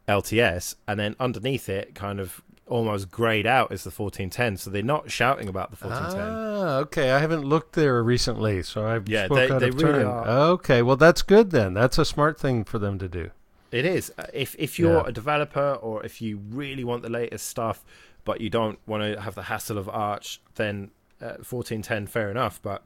LTS, 0.09 0.74
and 0.89 0.99
then 0.99 1.15
underneath 1.20 1.69
it, 1.69 1.95
kind 1.95 2.19
of 2.19 2.43
almost 2.69 3.11
grayed 3.11 3.47
out, 3.47 3.73
is 3.73 3.85
the 3.85 3.90
1410. 3.90 4.57
So 4.57 4.70
they're 4.70 4.82
not 4.82 5.11
shouting 5.11 5.49
about 5.49 5.70
the 5.70 5.77
1410. 5.77 6.28
Ah, 6.28 6.77
okay. 6.78 7.11
I 7.11 7.19
haven't 7.19 7.43
looked 7.45 7.73
there 7.74 8.03
recently, 8.03 8.62
so 8.62 8.86
I've 8.86 9.09
Yeah, 9.09 9.27
they- 9.28 9.51
out 9.51 9.61
they 9.61 9.69
of 9.69 9.74
really 9.82 10.03
turn. 10.03 10.07
are. 10.07 10.28
Okay, 10.28 10.82
well 10.82 10.97
that's 10.97 11.23
good 11.23 11.51
then. 11.51 11.74
That's 11.74 11.99
a 11.99 12.05
smart 12.05 12.39
thing 12.39 12.65
for 12.65 12.78
them 12.78 12.99
to 12.99 13.09
do. 13.09 13.31
It 13.70 13.85
is. 13.85 14.12
Uh, 14.19 14.24
If 14.32 14.55
if 14.59 14.78
you're 14.78 14.99
Yeah. 15.03 15.09
a 15.09 15.12
developer 15.12 15.74
or 15.82 16.03
if 16.05 16.23
you 16.23 16.40
really 16.51 16.85
want 16.85 17.03
the 17.03 17.11
latest 17.11 17.47
stuff, 17.47 17.85
but 18.24 18.40
you 18.40 18.49
don't 18.51 18.78
want 18.86 19.03
to 19.03 19.20
have 19.20 19.35
the 19.35 19.43
hassle 19.45 19.77
of 19.78 19.89
Arch, 19.89 20.40
then 20.55 20.90
uh, 21.20 21.36
1410 21.43 22.07
fair 22.07 22.31
enough. 22.31 22.61
But 22.62 22.82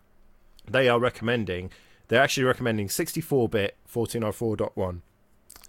they 0.71 0.89
are 0.89 0.99
recommending. 0.99 1.71
They're 2.09 2.23
actually 2.23 2.45
recommending 2.45 2.89
64-bit 2.89 3.77
1404.1. 3.87 5.01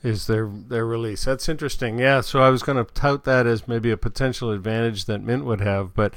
Is 0.03 0.27
their 0.27 0.47
their 0.47 0.85
release? 0.85 1.23
That's 1.23 1.47
interesting. 1.47 1.97
Yeah. 1.97 2.21
So 2.21 2.41
I 2.41 2.49
was 2.49 2.61
going 2.61 2.83
to 2.83 2.91
tout 2.93 3.23
that 3.23 3.47
as 3.47 3.67
maybe 3.67 3.89
a 3.89 3.97
potential 3.97 4.51
advantage 4.51 5.05
that 5.05 5.21
Mint 5.21 5.45
would 5.45 5.61
have, 5.61 5.93
but 5.93 6.13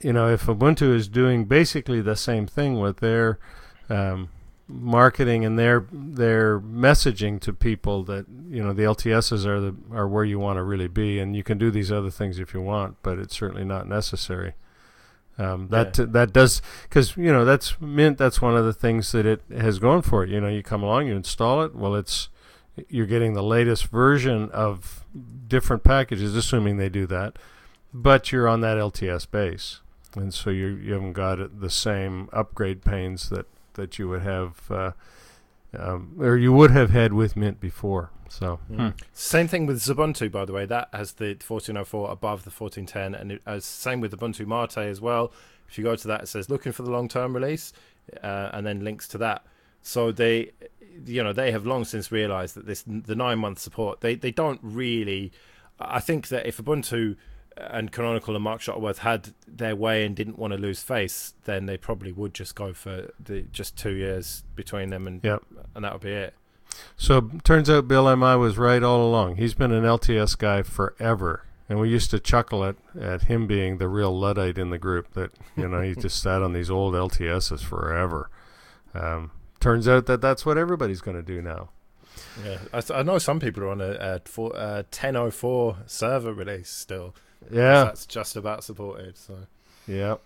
you 0.00 0.12
know, 0.12 0.28
if 0.28 0.46
Ubuntu 0.46 0.94
is 0.94 1.08
doing 1.08 1.44
basically 1.44 2.00
the 2.00 2.16
same 2.16 2.46
thing 2.46 2.78
with 2.78 2.98
their 2.98 3.38
um, 3.88 4.28
marketing 4.68 5.44
and 5.44 5.58
their 5.58 5.86
their 5.90 6.60
messaging 6.60 7.40
to 7.40 7.52
people 7.52 8.04
that 8.04 8.26
you 8.48 8.62
know 8.62 8.72
the 8.72 8.82
LTSs 8.82 9.44
are 9.44 9.60
the 9.60 9.74
are 9.92 10.06
where 10.06 10.24
you 10.24 10.38
want 10.38 10.58
to 10.58 10.62
really 10.62 10.88
be, 10.88 11.18
and 11.18 11.34
you 11.34 11.42
can 11.42 11.58
do 11.58 11.70
these 11.70 11.90
other 11.90 12.10
things 12.10 12.38
if 12.38 12.54
you 12.54 12.60
want, 12.60 12.96
but 13.02 13.18
it's 13.18 13.36
certainly 13.36 13.64
not 13.64 13.88
necessary. 13.88 14.54
Um, 15.38 15.68
that 15.68 15.94
that 15.94 16.32
does 16.32 16.60
because 16.82 17.16
you 17.16 17.32
know 17.32 17.44
that's 17.44 17.80
Mint. 17.80 18.18
That's 18.18 18.42
one 18.42 18.56
of 18.56 18.64
the 18.64 18.74
things 18.74 19.10
that 19.12 19.26
it 19.26 19.42
has 19.50 19.78
going 19.78 20.02
for 20.02 20.22
it. 20.22 20.30
You 20.30 20.40
know, 20.40 20.48
you 20.48 20.62
come 20.62 20.82
along, 20.82 21.06
you 21.06 21.16
install 21.16 21.62
it. 21.62 21.74
Well, 21.74 21.94
it's 21.94 22.28
you're 22.88 23.06
getting 23.06 23.34
the 23.34 23.42
latest 23.42 23.88
version 23.88 24.50
of 24.50 25.04
different 25.46 25.84
packages, 25.84 26.34
assuming 26.34 26.76
they 26.76 26.88
do 26.88 27.06
that, 27.06 27.36
but 27.92 28.32
you're 28.32 28.48
on 28.48 28.60
that 28.60 28.78
LTS 28.78 29.30
base, 29.30 29.80
and 30.14 30.32
so 30.32 30.50
you 30.50 30.68
you 30.68 30.92
haven't 30.94 31.12
got 31.12 31.60
the 31.60 31.70
same 31.70 32.28
upgrade 32.32 32.84
pains 32.84 33.28
that 33.30 33.46
that 33.74 33.98
you 33.98 34.08
would 34.08 34.22
have, 34.22 34.70
uh, 34.70 34.92
um, 35.76 36.16
or 36.18 36.36
you 36.36 36.52
would 36.52 36.70
have 36.70 36.90
had 36.90 37.12
with 37.12 37.36
Mint 37.36 37.60
before. 37.60 38.10
So 38.28 38.56
hmm. 38.68 38.90
Same 39.12 39.48
thing 39.48 39.66
with 39.66 39.80
Ubuntu, 39.82 40.30
by 40.30 40.44
the 40.44 40.52
way. 40.52 40.64
That 40.64 40.88
has 40.92 41.14
the 41.14 41.36
1404 41.46 42.10
above 42.10 42.44
the 42.44 42.50
1410, 42.50 43.20
and 43.20 43.32
it, 43.32 43.42
as 43.44 43.64
same 43.64 44.00
with 44.00 44.16
Ubuntu 44.16 44.46
Mate 44.46 44.88
as 44.88 45.00
well. 45.00 45.32
If 45.68 45.78
you 45.78 45.84
go 45.84 45.96
to 45.96 46.08
that, 46.08 46.22
it 46.22 46.26
says 46.26 46.50
looking 46.50 46.72
for 46.72 46.82
the 46.82 46.90
long-term 46.90 47.34
release, 47.34 47.72
uh, 48.22 48.50
and 48.52 48.66
then 48.66 48.84
links 48.84 49.06
to 49.08 49.18
that. 49.18 49.44
So 49.82 50.12
they, 50.12 50.50
you 51.04 51.22
know, 51.22 51.32
they 51.32 51.52
have 51.52 51.66
long 51.66 51.84
since 51.84 52.10
realised 52.12 52.54
that 52.56 52.66
this 52.66 52.82
the 52.86 53.14
nine-month 53.14 53.58
support. 53.58 54.00
They 54.00 54.14
they 54.14 54.30
don't 54.30 54.60
really. 54.62 55.32
I 55.78 56.00
think 56.00 56.28
that 56.28 56.46
if 56.46 56.58
Ubuntu 56.58 57.16
and 57.56 57.90
Canonical 57.90 58.34
and 58.34 58.44
Mark 58.44 58.60
Shuttleworth 58.60 58.98
had 58.98 59.34
their 59.46 59.74
way 59.74 60.04
and 60.04 60.14
didn't 60.14 60.38
want 60.38 60.52
to 60.52 60.58
lose 60.58 60.82
face, 60.82 61.34
then 61.44 61.66
they 61.66 61.76
probably 61.76 62.12
would 62.12 62.32
just 62.34 62.54
go 62.54 62.72
for 62.72 63.10
the 63.18 63.42
just 63.52 63.76
two 63.76 63.92
years 63.92 64.44
between 64.54 64.90
them, 64.90 65.06
and 65.06 65.20
Yep. 65.24 65.42
and 65.74 65.84
that 65.84 65.92
would 65.92 66.02
be 66.02 66.12
it. 66.12 66.34
So 66.96 67.30
turns 67.44 67.68
out 67.68 67.88
Bill 67.88 68.14
Mi 68.16 68.36
was 68.36 68.56
right 68.56 68.82
all 68.82 69.06
along. 69.08 69.36
He's 69.36 69.54
been 69.54 69.72
an 69.72 69.84
LTS 69.84 70.38
guy 70.38 70.62
forever, 70.62 71.44
and 71.68 71.80
we 71.80 71.88
used 71.88 72.10
to 72.12 72.20
chuckle 72.20 72.64
at 72.64 72.76
at 73.00 73.22
him 73.22 73.46
being 73.46 73.78
the 73.78 73.88
real 73.88 74.16
luddite 74.18 74.56
in 74.58 74.70
the 74.70 74.78
group. 74.78 75.12
That 75.14 75.32
you 75.56 75.66
know 75.68 75.80
he 75.80 75.94
just 75.94 76.22
sat 76.22 76.42
on 76.42 76.52
these 76.52 76.70
old 76.70 76.94
LTSs 76.94 77.62
forever. 77.62 78.30
Um, 78.94 79.30
turns 79.60 79.86
out 79.86 80.06
that 80.06 80.20
that's 80.20 80.44
what 80.44 80.58
everybody's 80.58 81.00
going 81.00 81.16
to 81.16 81.22
do 81.22 81.40
now. 81.42 81.70
Yeah, 82.44 82.58
I, 82.72 82.82
I 82.92 83.02
know 83.02 83.18
some 83.18 83.40
people 83.40 83.64
are 83.64 83.68
on 83.68 83.80
a, 83.80 83.92
a, 83.92 84.20
four, 84.24 84.52
a 84.54 84.84
1004 84.90 85.76
server 85.86 86.32
release 86.32 86.70
still. 86.70 87.14
Yeah, 87.50 87.84
That's 87.84 88.06
just 88.06 88.36
about 88.36 88.64
supported. 88.64 89.16
So 89.16 89.38
Yeah. 89.86 90.16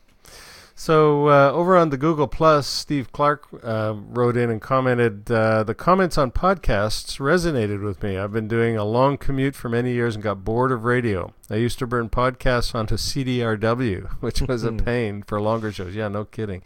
So 0.76 1.28
uh, 1.28 1.52
over 1.52 1.76
on 1.76 1.90
the 1.90 1.96
Google 1.96 2.26
Plus, 2.26 2.66
Steve 2.66 3.12
Clark 3.12 3.46
uh, 3.62 3.94
wrote 3.96 4.36
in 4.36 4.50
and 4.50 4.60
commented, 4.60 5.30
uh, 5.30 5.62
"The 5.62 5.74
comments 5.74 6.18
on 6.18 6.32
podcasts 6.32 7.20
resonated 7.20 7.84
with 7.84 8.02
me. 8.02 8.18
I've 8.18 8.32
been 8.32 8.48
doing 8.48 8.76
a 8.76 8.84
long 8.84 9.16
commute 9.16 9.54
for 9.54 9.68
many 9.68 9.92
years 9.92 10.16
and 10.16 10.24
got 10.24 10.44
bored 10.44 10.72
of 10.72 10.84
radio. 10.84 11.32
I 11.48 11.56
used 11.56 11.78
to 11.78 11.86
burn 11.86 12.08
podcasts 12.08 12.74
onto 12.74 12.96
CDRW, 12.96 14.10
which 14.20 14.42
was 14.42 14.64
a 14.64 14.72
pain 14.72 15.22
for 15.22 15.40
longer 15.40 15.70
shows. 15.70 15.94
Yeah, 15.94 16.08
no 16.08 16.24
kidding. 16.24 16.62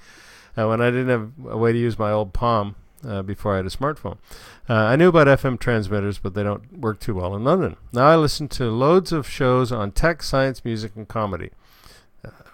Uh, 0.56 0.66
when 0.68 0.80
I 0.80 0.90
didn't 0.90 1.08
have 1.08 1.30
a 1.48 1.56
way 1.56 1.72
to 1.72 1.78
use 1.78 1.98
my 1.98 2.10
old 2.10 2.32
Palm 2.32 2.76
uh, 3.06 3.22
before 3.22 3.54
I 3.54 3.56
had 3.56 3.66
a 3.66 3.70
smartphone, 3.70 4.18
uh, 4.68 4.74
I 4.74 4.96
knew 4.96 5.08
about 5.08 5.26
FM 5.26 5.58
transmitters, 5.58 6.18
but 6.18 6.34
they 6.34 6.42
don't 6.42 6.78
work 6.78 7.00
too 7.00 7.14
well 7.14 7.34
in 7.36 7.44
London. 7.44 7.76
Now 7.92 8.06
I 8.06 8.16
listen 8.16 8.48
to 8.48 8.70
loads 8.70 9.12
of 9.12 9.28
shows 9.28 9.70
on 9.72 9.92
tech, 9.92 10.22
science, 10.22 10.64
music, 10.64 10.92
and 10.96 11.06
comedy." 11.06 11.50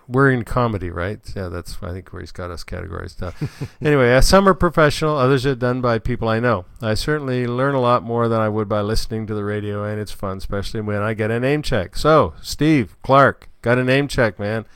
we're 0.08 0.30
in 0.30 0.44
comedy, 0.44 0.90
right? 0.90 1.20
Yeah, 1.34 1.48
that's 1.48 1.78
I 1.82 1.92
think 1.92 2.12
where 2.12 2.20
he's 2.20 2.32
got 2.32 2.50
us 2.50 2.64
categorized. 2.64 3.22
Uh, 3.22 3.66
anyway, 3.80 4.14
uh, 4.14 4.20
some 4.20 4.48
are 4.48 4.54
professional, 4.54 5.16
others 5.16 5.46
are 5.46 5.54
done 5.54 5.80
by 5.80 5.98
people 5.98 6.28
I 6.28 6.40
know. 6.40 6.66
I 6.82 6.94
certainly 6.94 7.46
learn 7.46 7.74
a 7.74 7.80
lot 7.80 8.02
more 8.02 8.28
than 8.28 8.40
I 8.40 8.48
would 8.48 8.68
by 8.68 8.80
listening 8.80 9.26
to 9.26 9.34
the 9.34 9.44
radio, 9.44 9.84
and 9.84 10.00
it's 10.00 10.12
fun, 10.12 10.38
especially 10.38 10.80
when 10.80 11.02
I 11.02 11.14
get 11.14 11.30
a 11.30 11.40
name 11.40 11.62
check. 11.62 11.96
So, 11.96 12.34
Steve 12.42 12.96
Clark 13.02 13.48
got 13.62 13.78
a 13.78 13.84
name 13.84 14.08
check, 14.08 14.38
man. 14.38 14.66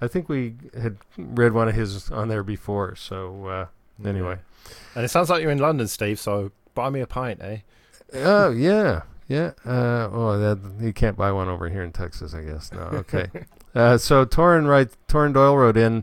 I 0.00 0.08
think 0.08 0.28
we 0.28 0.54
had 0.78 0.98
read 1.16 1.52
one 1.52 1.68
of 1.68 1.74
his 1.74 2.10
on 2.10 2.28
there 2.28 2.42
before. 2.42 2.94
So 2.96 3.46
uh, 3.46 3.66
anyway, 4.08 4.38
and 4.94 5.04
it 5.04 5.08
sounds 5.08 5.30
like 5.30 5.42
you're 5.42 5.50
in 5.50 5.58
London, 5.58 5.88
Steve. 5.88 6.18
So 6.18 6.52
buy 6.74 6.90
me 6.90 7.00
a 7.00 7.06
pint, 7.06 7.40
eh? 7.42 7.58
oh 8.14 8.50
yeah, 8.50 9.02
yeah. 9.28 9.52
Uh, 9.64 10.08
oh, 10.12 10.38
that 10.38 10.84
you 10.84 10.92
can't 10.92 11.16
buy 11.16 11.32
one 11.32 11.48
over 11.48 11.68
here 11.68 11.82
in 11.82 11.92
Texas, 11.92 12.34
I 12.34 12.42
guess. 12.42 12.72
No, 12.72 12.80
okay. 12.92 13.26
Uh, 13.74 13.98
so 13.98 14.24
Torin 14.24 14.64
Torin 15.06 15.34
Doyle 15.34 15.54
wrote 15.54 15.76
in. 15.76 16.02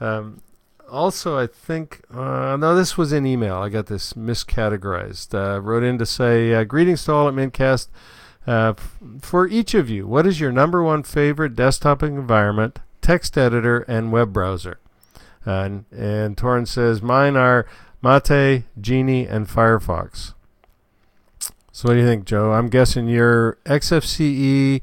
Um, 0.00 0.42
also, 0.90 1.38
I 1.38 1.46
think 1.46 2.02
uh, 2.12 2.56
no, 2.56 2.74
this 2.74 2.98
was 2.98 3.12
in 3.12 3.24
email. 3.24 3.58
I 3.58 3.68
got 3.68 3.86
this 3.86 4.14
miscategorized. 4.14 5.32
Uh, 5.32 5.60
wrote 5.60 5.84
in 5.84 5.98
to 5.98 6.06
say 6.06 6.52
uh, 6.52 6.64
greetings 6.64 7.04
to 7.04 7.12
all 7.12 7.28
at 7.28 7.34
Mintcast. 7.34 7.86
Uh, 8.44 8.74
f- 8.76 8.98
for 9.20 9.46
each 9.46 9.72
of 9.72 9.88
you, 9.88 10.04
what 10.04 10.26
is 10.26 10.40
your 10.40 10.50
number 10.50 10.82
one 10.82 11.04
favorite 11.04 11.54
desktop 11.54 12.02
environment, 12.02 12.80
text 13.02 13.36
editor, 13.36 13.80
and 13.80 14.10
web 14.10 14.32
browser? 14.32 14.78
and 15.44 15.84
and 15.90 16.36
Torin 16.36 16.66
says 16.66 17.02
mine 17.02 17.36
are 17.36 17.66
Mate, 18.02 18.64
Geany, 18.80 19.30
and 19.30 19.48
Firefox. 19.48 20.34
So 21.70 21.88
what 21.88 21.94
do 21.94 22.00
you 22.00 22.06
think, 22.06 22.24
Joe? 22.24 22.52
I'm 22.52 22.68
guessing 22.68 23.08
you're 23.08 23.58
XFCE, 23.64 24.82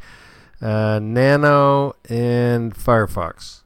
uh, 0.62 1.00
Nano, 1.00 1.96
and 2.10 2.74
Firefox. 2.74 3.62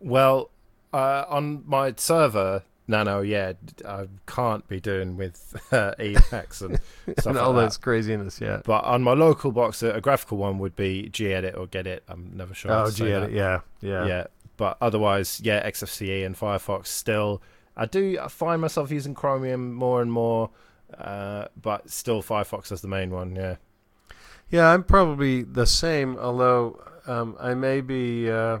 Well, 0.00 0.50
uh, 0.92 1.24
on 1.28 1.62
my 1.66 1.94
server, 1.96 2.64
Nano, 2.88 3.20
yeah, 3.20 3.52
I 3.86 4.08
can't 4.26 4.66
be 4.66 4.80
doing 4.80 5.16
with 5.16 5.54
uh, 5.72 5.92
Emacs 5.98 6.62
and 6.62 6.80
stuff 7.18 7.26
and 7.26 7.38
all 7.38 7.52
like 7.52 7.64
that's 7.64 7.76
that. 7.76 7.82
craziness, 7.82 8.40
yeah. 8.40 8.62
But 8.64 8.84
on 8.84 9.02
my 9.02 9.12
local 9.12 9.52
box, 9.52 9.82
a 9.82 9.92
a 9.92 10.00
graphical 10.00 10.38
one 10.38 10.58
would 10.58 10.74
be 10.74 11.10
gedit 11.12 11.56
or 11.56 11.66
Gedit. 11.66 12.00
I'm 12.08 12.32
never 12.34 12.54
sure. 12.54 12.72
Oh, 12.72 12.86
to 12.86 12.90
say 12.92 13.04
gee, 13.04 13.10
that. 13.10 13.32
yeah, 13.32 13.60
yeah, 13.80 14.06
yeah. 14.06 14.26
But 14.56 14.78
otherwise, 14.80 15.40
yeah, 15.44 15.68
XFCE 15.68 16.24
and 16.26 16.36
Firefox 16.36 16.86
still. 16.86 17.42
I 17.76 17.86
do 17.86 18.18
find 18.28 18.60
myself 18.60 18.90
using 18.90 19.14
Chromium 19.14 19.72
more 19.72 20.02
and 20.02 20.10
more, 20.10 20.50
uh, 20.98 21.46
but 21.60 21.88
still 21.90 22.22
Firefox 22.22 22.72
is 22.72 22.80
the 22.80 22.88
main 22.88 23.10
one. 23.10 23.36
Yeah. 23.36 23.56
Yeah, 24.50 24.68
I'm 24.72 24.82
probably 24.82 25.42
the 25.42 25.66
same, 25.66 26.16
although 26.16 26.82
um, 27.06 27.36
I 27.38 27.54
may 27.54 27.80
be 27.82 28.30
uh, 28.30 28.58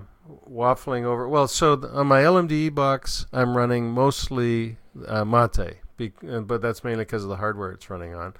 waffling 0.50 1.04
over. 1.04 1.28
Well, 1.28 1.48
so 1.48 1.76
th- 1.76 1.92
on 1.92 2.06
my 2.06 2.22
LMDE 2.22 2.74
box, 2.74 3.26
I'm 3.32 3.56
running 3.56 3.90
mostly 3.90 4.76
uh, 5.06 5.24
Mate, 5.24 5.78
be- 5.96 6.12
uh, 6.28 6.40
but 6.40 6.60
that's 6.62 6.84
mainly 6.84 7.04
because 7.04 7.22
of 7.22 7.28
the 7.28 7.36
hardware 7.36 7.70
it's 7.72 7.88
running 7.90 8.14
on. 8.14 8.34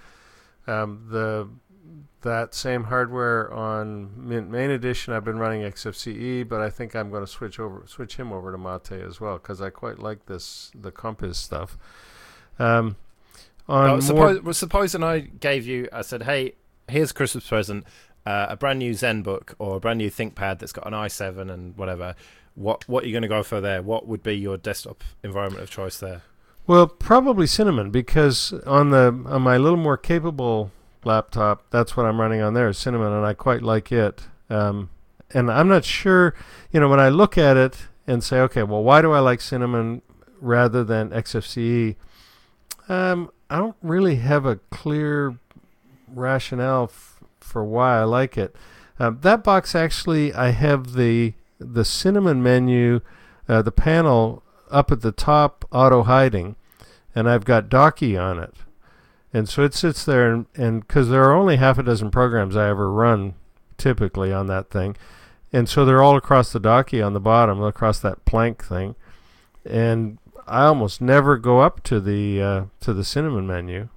Um, 0.66 1.06
the 1.10 1.48
that 2.22 2.52
same 2.52 2.84
hardware 2.84 3.52
on 3.52 4.10
Mint 4.16 4.50
Main 4.50 4.70
Edition, 4.70 5.14
I've 5.14 5.24
been 5.24 5.38
running 5.38 5.62
XFCE, 5.62 6.48
but 6.48 6.60
I 6.60 6.68
think 6.68 6.96
I'm 6.96 7.10
going 7.10 7.24
to 7.24 7.30
switch 7.30 7.60
over, 7.60 7.84
switch 7.86 8.16
him 8.16 8.32
over 8.32 8.50
to 8.50 8.58
Mate 8.58 9.00
as 9.06 9.20
well 9.20 9.38
because 9.38 9.60
I 9.60 9.70
quite 9.70 9.98
like 9.98 10.26
this 10.26 10.72
the 10.74 10.90
Compiz 10.90 11.36
stuff. 11.36 11.78
Um, 12.58 12.96
on 13.68 13.90
more, 13.90 14.00
suppose, 14.00 14.40
well, 14.42 14.54
supposing 14.54 15.02
I 15.04 15.20
gave 15.20 15.66
you, 15.66 15.88
I 15.92 16.02
said, 16.02 16.24
hey, 16.24 16.54
here's 16.88 17.12
Christmas 17.12 17.46
present, 17.46 17.84
uh, 18.26 18.46
a 18.50 18.56
brand 18.56 18.78
new 18.78 18.92
ZenBook 18.92 19.54
or 19.58 19.76
a 19.76 19.80
brand 19.80 19.98
new 19.98 20.10
ThinkPad 20.10 20.58
that's 20.58 20.72
got 20.72 20.86
an 20.86 20.92
i7 20.92 21.50
and 21.50 21.76
whatever. 21.76 22.14
What 22.54 22.88
what 22.88 23.04
are 23.04 23.06
you 23.06 23.12
going 23.12 23.22
to 23.22 23.28
go 23.28 23.42
for 23.42 23.60
there? 23.60 23.82
What 23.82 24.06
would 24.06 24.22
be 24.22 24.34
your 24.34 24.56
desktop 24.56 25.04
environment 25.22 25.62
of 25.62 25.70
choice 25.70 25.98
there? 25.98 26.22
Well, 26.66 26.86
probably 26.86 27.46
Cinnamon 27.46 27.90
because 27.90 28.52
on 28.66 28.90
the 28.90 29.06
on 29.26 29.42
my 29.42 29.56
little 29.56 29.78
more 29.78 29.96
capable 29.96 30.70
laptop, 31.04 31.64
that's 31.70 31.96
what 31.96 32.04
I'm 32.04 32.20
running 32.20 32.42
on 32.42 32.54
there, 32.54 32.72
Cinnamon, 32.72 33.12
and 33.12 33.24
I 33.24 33.32
quite 33.34 33.62
like 33.62 33.90
it. 33.92 34.26
Um, 34.50 34.90
and 35.32 35.50
I'm 35.50 35.68
not 35.68 35.84
sure, 35.84 36.34
you 36.72 36.80
know, 36.80 36.88
when 36.88 37.00
I 37.00 37.08
look 37.08 37.38
at 37.38 37.56
it 37.56 37.88
and 38.06 38.24
say, 38.24 38.40
okay, 38.40 38.62
well, 38.62 38.82
why 38.82 39.02
do 39.02 39.12
I 39.12 39.20
like 39.20 39.40
Cinnamon 39.40 40.02
rather 40.40 40.84
than 40.84 41.10
XFCE? 41.10 41.96
Um, 42.88 43.30
I 43.50 43.58
don't 43.58 43.76
really 43.82 44.16
have 44.16 44.46
a 44.46 44.56
clear 44.70 45.38
rationale 46.06 46.86
for 47.48 47.64
why 47.64 47.98
I 47.98 48.04
like 48.04 48.38
it. 48.38 48.54
Um, 49.00 49.18
that 49.22 49.42
box 49.42 49.74
actually, 49.74 50.32
I 50.34 50.50
have 50.50 50.94
the 50.94 51.34
the 51.58 51.84
Cinnamon 51.84 52.42
menu, 52.42 53.00
uh, 53.48 53.62
the 53.62 53.72
panel 53.72 54.42
up 54.70 54.92
at 54.92 55.00
the 55.00 55.10
top 55.12 55.64
auto 55.72 56.04
hiding 56.04 56.54
and 57.14 57.28
I've 57.28 57.44
got 57.44 57.68
Docky 57.68 58.20
on 58.20 58.38
it. 58.38 58.54
And 59.32 59.48
so 59.48 59.62
it 59.64 59.74
sits 59.74 60.04
there 60.04 60.32
and 60.32 60.46
and 60.54 60.86
cuz 60.86 61.08
there 61.08 61.24
are 61.24 61.34
only 61.34 61.56
half 61.56 61.78
a 61.78 61.82
dozen 61.82 62.10
programs 62.10 62.56
I 62.56 62.68
ever 62.68 62.90
run 62.90 63.34
typically 63.76 64.32
on 64.32 64.46
that 64.46 64.70
thing. 64.70 64.96
And 65.52 65.68
so 65.68 65.84
they're 65.84 66.02
all 66.02 66.16
across 66.16 66.52
the 66.52 66.60
Docky 66.60 67.04
on 67.04 67.14
the 67.14 67.20
bottom, 67.20 67.62
across 67.62 67.98
that 68.00 68.24
plank 68.24 68.64
thing. 68.64 68.94
And 69.64 70.18
I 70.46 70.64
almost 70.64 71.00
never 71.00 71.36
go 71.36 71.60
up 71.60 71.82
to 71.84 72.00
the 72.00 72.42
uh, 72.42 72.64
to 72.80 72.92
the 72.92 73.04
cinnamon 73.04 73.46
menu. 73.46 73.88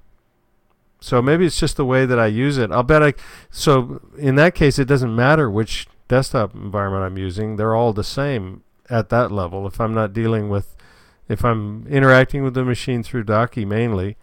So 1.02 1.20
maybe 1.22 1.46
it's 1.48 1.60
just 1.60 1.78
the 1.78 1.86
way 1.86 2.06
that 2.06 2.20
I 2.20 2.28
use 2.28 2.58
it. 2.58 2.72
I'll 2.72 2.84
bet 2.84 3.04
I 3.04 3.14
so 3.50 4.02
in 4.18 4.36
that 4.36 4.56
case 4.56 4.78
it 4.80 4.86
doesn't 4.86 5.16
matter 5.16 5.50
which 5.50 5.88
desktop 6.08 6.54
environment 6.54 7.04
I'm 7.04 7.18
using. 7.18 7.56
They're 7.56 7.76
all 7.76 7.92
the 7.92 8.04
same 8.04 8.64
at 8.90 9.10
that 9.10 9.32
level 9.32 9.66
if 9.66 9.82
I'm 9.82 9.94
not 9.94 10.14
dealing 10.14 10.48
with 10.50 10.76
if 11.28 11.44
I'm 11.44 11.88
interacting 11.88 12.44
with 12.44 12.54
the 12.54 12.64
machine 12.64 13.04
through 13.04 13.24
Docky 13.24 13.66
mainly 13.66 14.16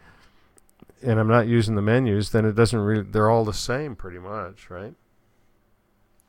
and 1.02 1.18
I'm 1.18 1.28
not 1.28 1.46
using 1.46 1.74
the 1.74 1.82
menus, 1.82 2.30
then 2.30 2.44
it 2.44 2.52
doesn't 2.52 2.78
really 2.78 3.02
they're 3.02 3.30
all 3.30 3.44
the 3.44 3.52
same 3.52 3.96
pretty 3.96 4.18
much, 4.18 4.70
right? 4.70 4.94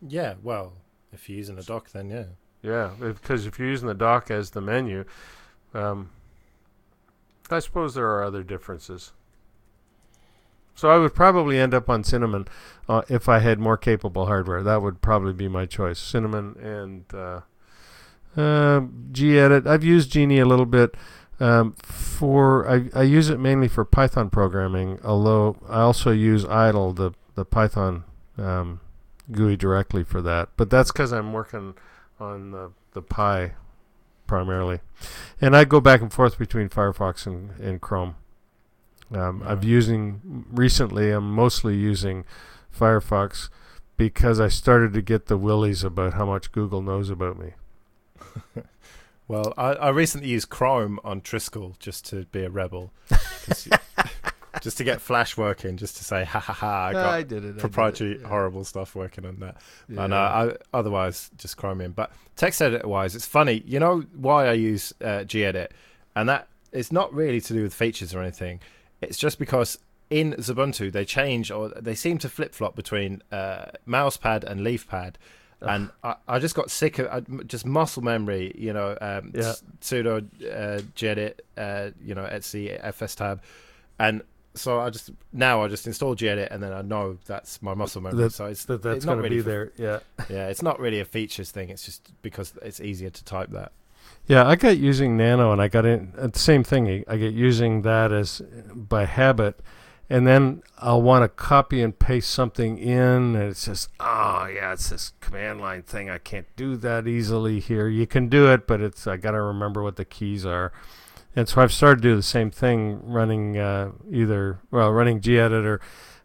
Yeah, 0.02 0.36
well, 0.42 0.74
if 1.12 1.30
you're 1.30 1.38
using 1.38 1.58
a 1.60 1.64
dock, 1.64 1.92
then 1.92 2.10
yeah. 2.10 2.26
Yeah, 2.62 2.92
because 3.00 3.46
if 3.46 3.60
you're 3.60 3.70
using 3.70 3.88
the 3.88 3.94
dock 3.94 4.32
as 4.32 4.52
the 4.52 4.62
menu, 4.62 5.06
um, 5.74 6.10
I 7.50 7.60
suppose 7.60 7.94
there 7.94 8.08
are 8.08 8.24
other 8.24 8.44
differences. 8.44 9.14
So 10.80 10.90
I 10.90 10.98
would 10.98 11.14
probably 11.14 11.60
end 11.60 11.74
up 11.74 11.90
on 11.90 12.06
Cinnamon 12.06 12.48
uh, 12.88 13.02
if 13.10 13.28
I 13.28 13.40
had 13.40 13.60
more 13.60 13.76
capable 13.76 14.28
hardware. 14.28 14.64
That 14.64 14.82
would 14.82 15.02
probably 15.02 15.34
be 15.34 15.50
my 15.50 15.66
choice. 15.66 16.00
Cinnamon 16.00 16.56
and 16.58 17.04
uh, 17.14 17.42
uh, 18.38 18.80
gedit. 19.12 19.68
I've 19.68 19.84
used 19.84 20.10
Geany 20.14 20.42
a 20.42 20.46
little 20.46 20.66
bit 20.66 20.96
um, 21.42 21.74
for. 21.84 22.66
I, 22.66 22.90
I 22.96 23.04
use 23.04 23.30
it 23.30 23.42
mainly 23.42 23.68
for 23.68 23.84
Python 23.84 24.30
programming. 24.30 25.02
Although 25.04 25.58
I 25.68 25.82
also 25.82 26.12
use 26.12 26.46
Idle, 26.46 26.94
the 26.94 27.12
the 27.36 27.44
Python 27.44 28.06
um, 28.38 28.80
GUI 29.34 29.58
directly 29.58 30.06
for 30.06 30.22
that. 30.22 30.48
But 30.56 30.70
that's 30.70 30.94
because 30.94 31.12
I'm 31.12 31.34
working 31.34 31.76
on 32.22 32.52
the 32.52 32.72
the 32.94 33.02
Pi 33.02 33.52
primarily, 34.28 34.80
and 35.42 35.58
I 35.58 35.66
go 35.66 35.82
back 35.82 36.00
and 36.00 36.14
forth 36.14 36.40
between 36.40 36.70
Firefox 36.70 37.28
and, 37.28 37.52
and 37.60 37.82
Chrome. 37.82 38.16
Um, 39.12 39.44
I'm 39.46 39.64
using 39.64 40.46
recently. 40.52 41.12
I'm 41.12 41.32
mostly 41.32 41.76
using 41.76 42.26
Firefox 42.78 43.50
because 43.98 44.40
I 44.40 44.48
started 44.48 44.94
to 44.94 45.02
get 45.02 45.26
the 45.26 45.38
willies 45.38 45.84
about 45.84 46.14
how 46.14 46.26
much 46.26 46.52
Google 46.52 46.82
knows 46.82 47.10
about 47.10 47.38
me. 47.38 47.54
Well, 49.30 49.54
I, 49.60 49.74
I 49.74 49.90
recently 49.90 50.28
used 50.28 50.50
Chrome 50.50 51.00
on 51.04 51.22
Trisquel 51.22 51.78
just 51.78 52.04
to 52.08 52.26
be 52.26 52.44
a 52.44 52.50
rebel, 52.50 52.92
just 53.46 53.70
to 54.78 54.84
get 54.84 55.00
Flash 55.00 55.38
working, 55.38 55.78
just 55.78 55.98
to 55.98 56.04
say, 56.04 56.26
ha 56.26 56.40
ha 56.40 56.52
ha, 56.52 56.86
I 56.88 56.94
got 56.94 57.28
did 57.28 57.46
it. 57.46 57.60
proprietary 57.60 58.20
horrible 58.24 58.64
stuff 58.64 58.96
working 58.96 59.28
on 59.28 59.40
that. 59.42 59.58
And 59.88 60.16
uh, 60.16 60.18
I, 60.18 60.56
otherwise, 60.74 61.30
just 61.38 61.58
Chromium. 61.58 61.92
But 61.92 62.12
text 62.38 62.60
editor 62.60 62.88
wise, 62.88 63.16
it's 63.16 63.28
funny. 63.28 63.62
You 63.68 63.80
know 63.80 64.04
why 64.16 64.48
I 64.48 64.54
use 64.54 64.94
uh, 65.00 65.26
gedit, 65.28 65.68
and 66.16 66.28
that 66.28 66.48
it's 66.72 66.92
not 66.92 67.14
really 67.14 67.40
to 67.40 67.54
do 67.54 67.62
with 67.62 67.74
features 67.74 68.16
or 68.16 68.22
anything. 68.24 68.62
It's 69.02 69.18
just 69.18 69.40
because 69.40 69.80
in 70.10 70.34
Ubuntu 70.34 70.92
they 70.92 71.06
change 71.06 71.52
or 71.52 71.70
they 71.70 71.96
seem 71.96 72.18
to 72.20 72.30
flip 72.30 72.54
flop 72.54 72.76
between 72.76 73.22
uh, 73.32 73.66
mousepad 73.88 74.44
and 74.44 74.62
leafpad. 74.62 75.16
And 75.62 75.90
I, 76.06 76.16
I 76.26 76.40
just 76.40 76.56
got 76.56 76.72
sick 76.72 77.00
of 77.00 77.08
I, 77.08 77.20
just 77.44 77.66
muscle 77.66 78.02
memory, 78.02 78.54
you 78.58 78.72
know, 78.72 78.98
um, 79.02 79.32
Yeah. 79.36 79.54
sudo 79.82 80.20
uh, 80.42 80.82
gedit, 80.96 81.40
uh, 81.58 81.92
you 82.02 82.16
know, 82.16 82.24
etc 82.24 82.80
fstab, 82.94 83.40
and 84.00 84.22
so 84.56 84.80
I 84.80 84.90
just 84.90 85.12
now 85.34 85.62
I 85.64 85.68
just 85.68 85.86
install 85.86 86.16
gedit 86.16 86.48
and 86.50 86.64
then 86.64 86.72
I 86.72 86.82
know 86.82 87.18
that's 87.26 87.62
my 87.62 87.74
muscle 87.74 88.02
memory. 88.02 88.24
That- 88.24 88.34
so 88.34 88.46
it's 88.46 88.66
That 88.66 88.82
that's 88.82 88.98
it's 88.98 89.06
not 89.06 89.14
going 89.16 89.24
to 89.24 89.30
really 89.30 89.44
be 89.44 89.50
there. 89.50 89.72
Yeah. 89.78 90.00
yeah, 90.30 90.48
it's 90.48 90.62
not 90.62 90.80
really 90.80 91.02
a 91.02 91.06
features 91.06 91.52
thing. 91.52 91.70
It's 91.70 91.84
just 91.84 92.10
because 92.22 92.54
it's 92.62 92.80
easier 92.80 93.10
to 93.10 93.24
type 93.26 93.50
that. 93.52 93.74
Yeah, 94.28 94.48
I 94.48 94.56
got 94.56 94.78
using 94.78 95.18
Nano, 95.18 95.52
and 95.52 95.60
I 95.60 95.68
got 95.68 95.88
in 95.88 96.14
uh, 96.16 96.28
the 96.28 96.38
same 96.38 96.64
thing. 96.64 97.04
I 97.08 97.18
get 97.18 97.34
using 97.34 97.82
that 97.82 98.12
as 98.12 98.44
by 98.76 99.06
habit, 99.06 99.60
and 100.08 100.28
then 100.28 100.62
I'll 100.78 101.02
want 101.02 101.24
to 101.24 101.30
copy 101.30 101.82
and 101.82 101.98
paste 101.98 102.30
something 102.30 102.78
in, 102.78 103.36
and 103.36 103.36
it's 103.36 103.66
just, 103.66 103.90
oh 104.00 104.48
yeah, 104.54 104.74
it's 104.74 104.90
this 104.90 105.14
command 105.20 105.62
line 105.62 105.82
thing. 105.82 106.12
I 106.12 106.20
can't 106.20 106.46
do 106.56 106.76
that 106.78 107.08
easily 107.08 107.60
here. 107.60 107.88
You 107.88 108.06
can 108.06 108.30
do 108.30 108.52
it, 108.54 108.68
but 108.68 108.82
it's 108.82 109.08
I 109.08 109.18
got 109.18 109.32
to 109.32 109.42
remember 109.42 109.82
what 109.82 109.96
the 109.96 110.06
keys 110.06 110.46
are, 110.46 110.72
and 111.36 111.50
so 111.50 111.62
I've 111.62 111.74
started 111.74 112.04
to 112.04 112.10
do 112.10 112.16
the 112.16 112.22
same 112.22 112.52
thing, 112.52 113.02
running 113.04 113.58
uh, 113.58 113.94
either 114.12 114.60
well, 114.70 114.92
running 114.92 115.22
gedit. 115.22 115.80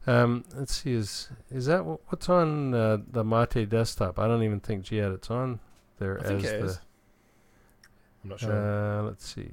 Um, 0.06 0.44
let's 0.54 0.82
see, 0.82 0.92
is 0.92 1.30
is 1.50 1.64
that 1.66 1.86
what's 1.86 2.28
on 2.28 2.74
uh, 2.74 2.98
the 3.10 3.24
Mate 3.24 3.66
desktop? 3.70 4.18
I 4.18 4.28
don't 4.28 4.42
even 4.42 4.60
think 4.60 4.84
gedit's 4.84 5.30
on 5.30 5.60
there 5.98 6.20
I 6.20 6.24
think 6.24 6.44
as 6.44 6.50
it 6.52 6.60
the. 6.60 6.66
is. 6.66 6.80
I'm 8.24 8.30
not 8.30 8.40
sure. 8.40 8.52
Uh, 8.52 9.02
let's 9.02 9.26
see. 9.26 9.50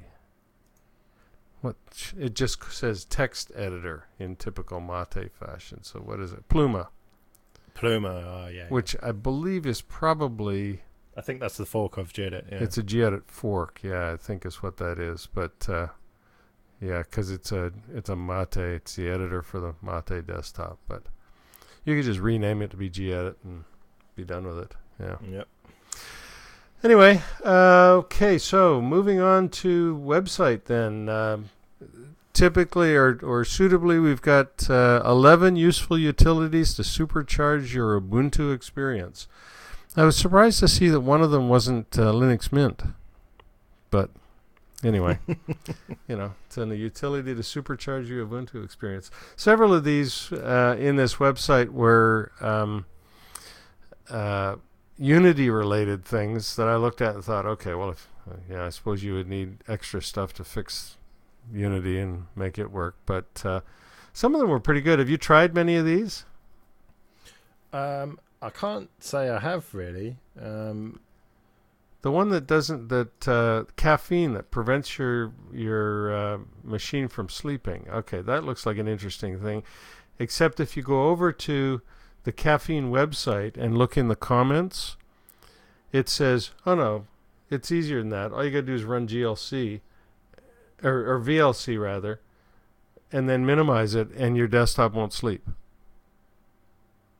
What 1.61 1.75
it 2.17 2.33
just 2.33 2.63
says 2.71 3.05
text 3.05 3.51
editor 3.55 4.05
in 4.17 4.35
typical 4.35 4.79
Mate 4.79 5.31
fashion. 5.31 5.83
So 5.83 5.99
what 5.99 6.19
is 6.19 6.31
it? 6.31 6.49
Pluma, 6.49 6.87
Pluma, 7.75 8.45
oh, 8.45 8.47
yeah. 8.47 8.67
which 8.69 8.95
I 9.03 9.11
believe 9.11 9.67
is 9.67 9.81
probably 9.81 10.81
I 11.15 11.21
think 11.21 11.39
that's 11.39 11.57
the 11.57 11.65
fork 11.65 11.97
of 11.97 12.13
gedit. 12.13 12.49
Yeah. 12.51 12.59
it's 12.59 12.77
a 12.77 12.83
gedit 12.83 13.23
fork. 13.27 13.81
Yeah, 13.83 14.13
I 14.13 14.17
think 14.17 14.45
is 14.45 14.63
what 14.63 14.77
that 14.77 14.97
is. 14.97 15.27
But 15.31 15.67
uh, 15.69 15.87
yeah, 16.79 16.99
because 16.99 17.29
it's 17.29 17.51
a 17.51 17.71
it's 17.93 18.09
a 18.09 18.15
Mate. 18.15 18.57
It's 18.57 18.95
the 18.95 19.09
editor 19.09 19.41
for 19.41 19.59
the 19.59 19.75
Mate 19.81 20.25
desktop. 20.25 20.79
But 20.87 21.03
you 21.83 21.95
could 21.95 22.05
just 22.05 22.19
rename 22.19 22.61
it 22.61 22.71
to 22.71 22.77
be 22.77 22.89
gedit 22.89 23.35
and 23.43 23.65
be 24.15 24.23
done 24.23 24.47
with 24.47 24.59
it. 24.59 24.75
Yeah. 24.99 25.15
Yep. 25.29 25.47
Anyway, 26.83 27.21
uh, 27.45 27.91
okay, 27.99 28.39
so 28.39 28.81
moving 28.81 29.19
on 29.19 29.49
to 29.49 29.95
website 30.03 30.65
then. 30.65 31.09
Um, 31.09 31.49
typically 32.33 32.95
or, 32.95 33.19
or 33.21 33.45
suitably, 33.45 33.99
we've 33.99 34.21
got 34.21 34.69
uh, 34.69 35.01
11 35.05 35.55
useful 35.55 35.97
utilities 35.97 36.73
to 36.75 36.81
supercharge 36.81 37.73
your 37.73 37.99
Ubuntu 37.99 38.53
experience. 38.53 39.27
I 39.95 40.05
was 40.05 40.15
surprised 40.15 40.59
to 40.61 40.67
see 40.67 40.89
that 40.89 41.01
one 41.01 41.21
of 41.21 41.31
them 41.31 41.49
wasn't 41.49 41.97
uh, 41.99 42.13
Linux 42.13 42.51
Mint. 42.51 42.81
But 43.89 44.09
anyway, 44.83 45.19
you 46.07 46.15
know, 46.15 46.33
it's 46.47 46.57
a 46.57 46.65
utility 46.75 47.35
to 47.35 47.41
supercharge 47.41 48.07
your 48.07 48.25
Ubuntu 48.25 48.63
experience. 48.63 49.11
Several 49.35 49.73
of 49.73 49.83
these 49.83 50.31
uh, 50.31 50.75
in 50.79 50.95
this 50.95 51.15
website 51.15 51.69
were. 51.69 52.31
Um, 52.39 52.85
uh, 54.09 54.55
Unity 55.01 55.49
related 55.49 56.05
things 56.05 56.55
that 56.55 56.67
I 56.67 56.75
looked 56.75 57.01
at 57.01 57.15
and 57.15 57.23
thought, 57.23 57.45
okay, 57.45 57.73
well, 57.73 57.89
if, 57.89 58.07
uh, 58.29 58.35
yeah, 58.49 58.65
I 58.65 58.69
suppose 58.69 59.03
you 59.03 59.15
would 59.15 59.27
need 59.27 59.57
extra 59.67 60.01
stuff 60.01 60.31
to 60.33 60.43
fix 60.43 60.97
Unity 61.51 61.99
and 61.99 62.27
make 62.35 62.59
it 62.59 62.71
work. 62.71 62.95
But 63.07 63.43
uh, 63.43 63.61
some 64.13 64.35
of 64.35 64.41
them 64.41 64.49
were 64.49 64.59
pretty 64.59 64.81
good. 64.81 64.99
Have 64.99 65.09
you 65.09 65.17
tried 65.17 65.55
many 65.55 65.75
of 65.75 65.85
these? 65.85 66.25
Um, 67.73 68.19
I 68.41 68.49
can't 68.51 68.89
say 68.99 69.29
I 69.29 69.39
have 69.39 69.73
really. 69.73 70.17
Um, 70.39 70.99
The 72.03 72.11
one 72.11 72.29
that 72.29 72.47
doesn't 72.47 72.89
that 72.89 73.27
uh, 73.27 73.65
caffeine 73.75 74.33
that 74.33 74.49
prevents 74.49 74.97
your 74.97 75.33
your 75.53 76.15
uh, 76.15 76.37
machine 76.63 77.07
from 77.07 77.29
sleeping. 77.29 77.87
Okay, 77.89 78.21
that 78.21 78.43
looks 78.43 78.65
like 78.65 78.79
an 78.79 78.87
interesting 78.87 79.39
thing. 79.39 79.63
Except 80.17 80.59
if 80.59 80.75
you 80.75 80.83
go 80.83 81.09
over 81.09 81.31
to 81.31 81.81
the 82.23 82.31
caffeine 82.31 82.91
website 82.91 83.57
and 83.57 83.77
look 83.77 83.97
in 83.97 84.07
the 84.07 84.15
comments, 84.15 84.95
it 85.91 86.07
says, 86.09 86.51
"Oh 86.65 86.75
no, 86.75 87.05
it's 87.49 87.71
easier 87.71 87.99
than 87.99 88.09
that. 88.09 88.31
All 88.31 88.43
you 88.43 88.51
gotta 88.51 88.63
do 88.63 88.73
is 88.75 88.83
run 88.83 89.07
GLC 89.07 89.81
or, 90.83 91.13
or 91.15 91.19
VLC 91.19 91.79
rather, 91.81 92.19
and 93.11 93.27
then 93.29 93.45
minimize 93.45 93.95
it, 93.95 94.09
and 94.11 94.35
your 94.37 94.47
desktop 94.47 94.93
won't 94.93 95.13
sleep." 95.13 95.47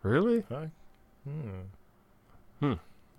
Really? 0.04 0.42
hmm. 1.24 1.62
Hmm. 2.60 2.74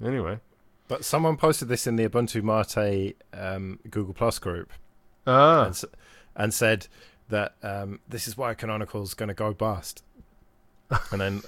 Anyway. 0.04 0.40
But 0.88 1.04
someone 1.04 1.36
posted 1.36 1.68
this 1.68 1.86
in 1.86 1.96
the 1.96 2.06
Ubuntu 2.08 2.42
Mate 2.42 3.16
um, 3.32 3.78
Google 3.88 4.12
Plus 4.12 4.38
group 4.38 4.70
Ah. 5.26 5.66
and, 5.66 5.82
and 6.36 6.52
said 6.52 6.88
that 7.28 7.54
um, 7.62 8.00
this 8.08 8.26
is 8.28 8.36
why 8.36 8.52
Canonical's 8.54 9.14
going 9.14 9.28
to 9.28 9.34
go 9.34 9.54
bust. 9.54 10.02
And 11.10 11.20
then 11.20 11.42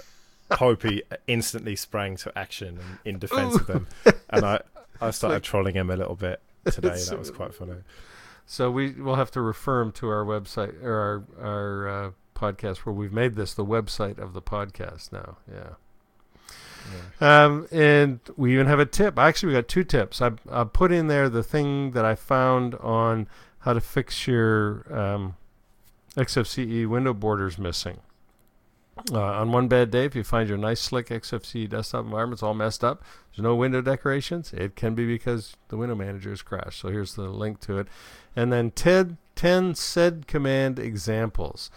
Popey 0.51 1.01
instantly 1.27 1.75
sprang 1.75 2.15
to 2.17 2.37
action 2.37 2.79
in, 3.03 3.19
defense 3.19 3.55
of 3.55 3.67
them. 3.67 3.87
And 4.29 4.45
I, 4.45 4.61
I 5.01 5.11
started 5.11 5.35
like- 5.37 5.43
trolling 5.43 5.75
him 5.75 5.89
a 5.89 5.95
little 5.95 6.15
bit 6.15 6.41
today. 6.65 6.97
That 7.09 7.19
was 7.19 7.31
quite 7.31 7.53
funny. 7.53 7.73
So 8.45 8.69
we 8.69 8.91
will 8.91 9.15
have 9.15 9.31
to 9.31 9.41
refer 9.41 9.81
him 9.81 9.91
to 9.93 10.07
our 10.09 10.23
website 10.23 10.81
or 10.83 11.25
our 11.39 11.45
our 11.45 11.87
uh, 11.87 12.11
podcast 12.35 12.79
where 12.79 12.93
we've 12.93 13.13
made 13.13 13.35
this 13.35 13.53
the 13.55 13.65
website 13.65 14.19
of 14.19 14.33
the 14.33 14.41
podcast 14.41 15.11
now. 15.11 15.37
Yeah. 15.51 15.69
Yeah. 17.19 17.45
Um, 17.45 17.67
and 17.71 18.19
we 18.37 18.53
even 18.53 18.67
have 18.67 18.77
a 18.79 18.85
tip. 18.85 19.17
Actually, 19.17 19.47
we 19.47 19.53
got 19.55 19.67
two 19.67 19.83
tips. 19.83 20.21
I 20.21 20.31
I 20.51 20.63
put 20.65 20.91
in 20.91 21.07
there 21.07 21.27
the 21.29 21.41
thing 21.43 21.91
that 21.91 22.05
I 22.05 22.13
found 22.13 22.75
on 22.75 23.27
how 23.59 23.73
to 23.73 23.81
fix 23.81 24.27
your 24.27 24.85
um, 24.95 25.35
XFCE 26.15 26.87
window 26.87 27.13
borders 27.13 27.57
missing. 27.57 27.99
Uh, 29.11 29.19
on 29.21 29.51
one 29.51 29.67
bad 29.67 29.91
day, 29.91 30.05
if 30.05 30.15
you 30.15 30.23
find 30.23 30.47
your 30.47 30.57
nice 30.57 30.79
slick 30.79 31.09
XFCE 31.09 31.69
desktop 31.69 32.05
environment's 32.05 32.41
all 32.41 32.53
messed 32.53 32.83
up, 32.83 33.03
there's 33.31 33.43
no 33.43 33.53
window 33.53 33.81
decorations. 33.81 34.53
It 34.53 34.75
can 34.75 34.95
be 34.95 35.05
because 35.05 35.57
the 35.67 35.77
window 35.77 35.95
manager 35.95 36.29
has 36.29 36.41
crashed. 36.41 36.79
So 36.79 36.89
here's 36.89 37.15
the 37.15 37.23
link 37.23 37.59
to 37.61 37.77
it, 37.77 37.87
and 38.35 38.53
then 38.53 38.71
TED 38.71 39.17
10 39.35 39.75
sed 39.75 40.27
command 40.27 40.79
examples. 40.79 41.69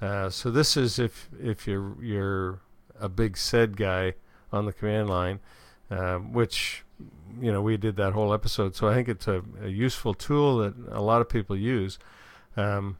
Uh, 0.00 0.28
so 0.30 0.50
this 0.50 0.76
is 0.76 0.98
if 0.98 1.28
if 1.42 1.66
you're 1.66 1.96
you're 2.02 2.60
a 3.00 3.08
big 3.08 3.36
sed 3.36 3.76
guy 3.76 4.14
on 4.52 4.66
the 4.66 4.72
command 4.72 5.08
line, 5.08 5.40
uh, 5.90 6.16
which 6.16 6.84
you 7.40 7.50
know 7.50 7.62
we 7.62 7.76
did 7.76 7.96
that 7.96 8.12
whole 8.12 8.32
episode. 8.32 8.76
So 8.76 8.88
I 8.88 8.94
think 8.94 9.08
it's 9.08 9.26
a, 9.26 9.42
a 9.62 9.68
useful 9.68 10.14
tool 10.14 10.58
that 10.58 10.74
a 10.90 11.00
lot 11.00 11.20
of 11.20 11.28
people 11.28 11.56
use. 11.56 11.98
Um, 12.56 12.98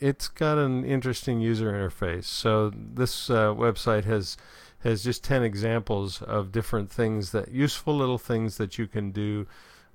it's 0.00 0.28
got 0.28 0.58
an 0.58 0.84
interesting 0.84 1.40
user 1.40 1.72
interface. 1.72 2.24
So 2.24 2.70
this 2.70 3.30
uh, 3.30 3.54
website 3.54 4.04
has 4.04 4.36
has 4.80 5.02
just 5.02 5.24
ten 5.24 5.42
examples 5.42 6.22
of 6.22 6.52
different 6.52 6.90
things 6.90 7.32
that 7.32 7.50
useful 7.50 7.96
little 7.96 8.18
things 8.18 8.58
that 8.58 8.78
you 8.78 8.86
can 8.86 9.10
do 9.10 9.46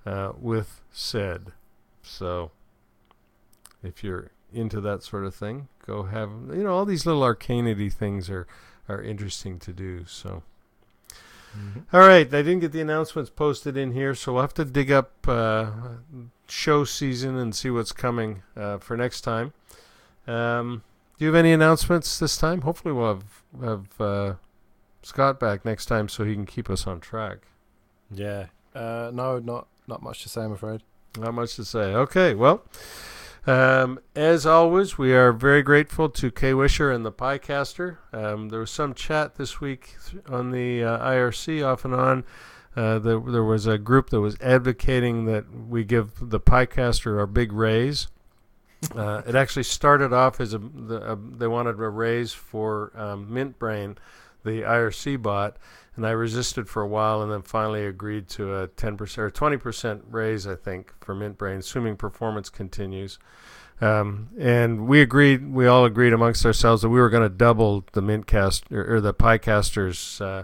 uh, 0.06 0.34
with 0.38 0.82
sed. 0.92 1.54
So 2.02 2.52
if 3.82 4.04
you're 4.04 4.32
into 4.54 4.82
that 4.82 5.04
sort 5.04 5.26
of 5.26 5.34
thing, 5.34 5.68
go 5.86 6.04
have 6.04 6.30
you 6.50 6.64
know 6.64 6.74
all 6.74 6.86
these 6.86 7.06
little 7.06 7.22
arcanity 7.22 7.92
things 7.92 8.30
are 8.30 8.48
are 8.88 9.02
interesting 9.02 9.60
to 9.60 9.74
do. 9.74 10.06
So. 10.06 10.44
All 11.94 12.00
right, 12.00 12.26
I 12.26 12.42
didn't 12.42 12.62
get 12.62 12.72
the 12.72 12.82
announcements 12.82 13.30
posted 13.30 13.78
in 13.78 13.92
here, 13.92 14.16
so 14.16 14.34
we'll 14.34 14.42
have 14.42 14.56
to 14.56 14.66
dig 14.66 14.92
up 14.92 15.12
uh, 15.28 15.70
show 16.48 16.84
season 16.84 17.38
and 17.38 17.54
see 17.54 17.70
what's 17.70 17.92
coming 17.92 18.42
uh, 18.58 18.80
for 18.80 18.98
next 18.98 19.22
time. 19.22 19.54
Um, 20.28 20.84
do 21.18 21.26
you 21.26 21.34
have 21.34 21.40
any 21.40 21.52
announcements 21.52 22.20
this 22.20 22.38
time? 22.38 22.62
Hopefully, 22.62 22.94
we'll 22.94 23.16
have 23.16 23.44
have 23.62 24.02
uh, 24.02 24.34
Scott 25.02 25.40
back 25.40 25.66
next 25.66 25.86
time 25.86 26.08
so 26.10 26.24
he 26.24 26.34
can 26.34 26.46
keep 26.46 26.70
us 26.70 26.88
on 26.88 27.00
track. 27.00 27.40
Yeah. 28.12 28.48
Uh, 28.74 29.12
no, 29.14 29.40
not 29.40 29.68
not 29.88 30.02
much 30.02 30.24
to 30.24 30.30
say, 30.30 30.42
I'm 30.42 30.52
afraid. 30.52 30.82
Not 31.18 31.34
much 31.34 31.56
to 31.58 31.66
say. 31.66 31.94
Okay, 31.94 32.34
well, 32.34 32.64
um, 33.46 34.00
as 34.16 34.46
always, 34.46 34.98
we 34.98 35.14
are 35.14 35.32
very 35.32 35.62
grateful 35.62 36.10
to 36.10 36.32
Kay 36.32 36.54
Wisher 36.54 36.92
and 36.92 37.06
the 37.06 37.12
Piecaster. 37.12 37.98
Um, 38.12 38.50
there 38.50 38.62
was 38.62 38.72
some 38.72 38.94
chat 38.94 39.36
this 39.36 39.60
week 39.60 39.96
th- 40.10 40.24
on 40.28 40.52
the 40.52 40.84
uh, 40.84 40.98
IRC 41.00 41.66
off 41.66 41.86
and 41.86 41.94
on. 41.94 42.24
Uh, 42.76 42.98
there, 42.98 43.20
there 43.20 43.44
was 43.44 43.68
a 43.68 43.78
group 43.78 44.10
that 44.10 44.22
was 44.22 44.36
advocating 44.42 45.26
that 45.26 45.54
we 45.54 45.84
give 45.84 46.14
the 46.20 46.40
Piecaster 46.40 47.22
a 47.22 47.28
big 47.28 47.52
raise. 47.52 48.08
Uh, 48.96 49.22
it 49.26 49.36
actually 49.36 49.64
started 49.64 50.14
off 50.14 50.40
as 50.40 50.54
a, 50.54 50.58
the, 50.58 51.14
a 51.14 51.16
they 51.16 51.48
wanted 51.48 51.80
a 51.80 51.90
raise 51.90 52.34
for 52.34 52.92
um, 52.96 53.34
Mint 53.34 53.58
Brain, 53.60 53.98
the 54.44 54.62
IRC 54.62 55.22
bot, 55.22 55.58
and 55.96 56.06
I 56.06 56.12
resisted 56.12 56.68
for 56.68 56.82
a 56.82 56.88
while, 56.88 57.22
and 57.22 57.32
then 57.32 57.42
finally 57.42 57.86
agreed 57.86 58.28
to 58.30 58.56
a 58.56 58.68
10% 58.68 59.18
or 59.18 59.30
20% 59.30 60.02
raise, 60.10 60.48
I 60.48 60.56
think, 60.56 60.94
for 61.02 61.14
Mint 61.14 61.38
Brain, 61.38 61.60
assuming 61.60 61.98
performance 61.98 62.50
continues. 62.50 63.20
Um, 63.82 64.30
and 64.40 64.88
we 64.88 65.02
agreed, 65.02 65.52
we 65.52 65.68
all 65.68 65.86
agreed 65.86 66.14
amongst 66.14 66.46
ourselves 66.46 66.82
that 66.84 66.90
we 66.90 67.00
were 67.00 67.10
going 67.10 67.24
to 67.24 67.36
double 67.36 67.84
the 67.94 68.02
Mintcast 68.02 68.72
or, 68.72 68.96
or 68.96 69.02
the 69.02 69.14
Picasters 69.14 70.22
uh, 70.22 70.44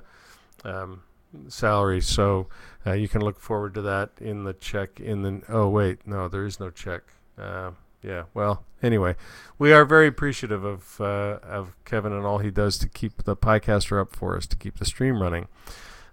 um, 0.68 1.04
salary. 1.48 2.02
So 2.02 2.48
uh, 2.86 2.94
you 2.94 3.08
can 3.08 3.22
look 3.22 3.40
forward 3.40 3.74
to 3.76 3.82
that 3.84 4.12
in 4.20 4.44
the 4.44 4.54
check. 4.54 5.00
In 5.00 5.22
the 5.22 5.42
oh 5.50 5.70
wait, 5.70 6.06
no, 6.06 6.28
there 6.28 6.46
is 6.46 6.60
no 6.60 6.70
check. 6.70 7.04
Uh, 7.38 7.72
yeah. 8.02 8.24
Well, 8.34 8.66
anyway, 8.82 9.16
we 9.58 9.72
are 9.72 9.86
very 9.86 10.08
appreciative 10.08 10.64
of 10.64 11.00
uh, 11.02 11.40
of 11.44 11.76
Kevin 11.86 12.14
and 12.14 12.26
all 12.26 12.40
he 12.40 12.52
does 12.52 12.78
to 12.80 12.90
keep 12.90 13.24
the 13.24 13.36
Picaster 13.36 14.00
up 14.00 14.16
for 14.16 14.38
us, 14.38 14.48
to 14.48 14.56
keep 14.56 14.80
the 14.80 14.86
stream 14.86 15.22
running. 15.22 15.48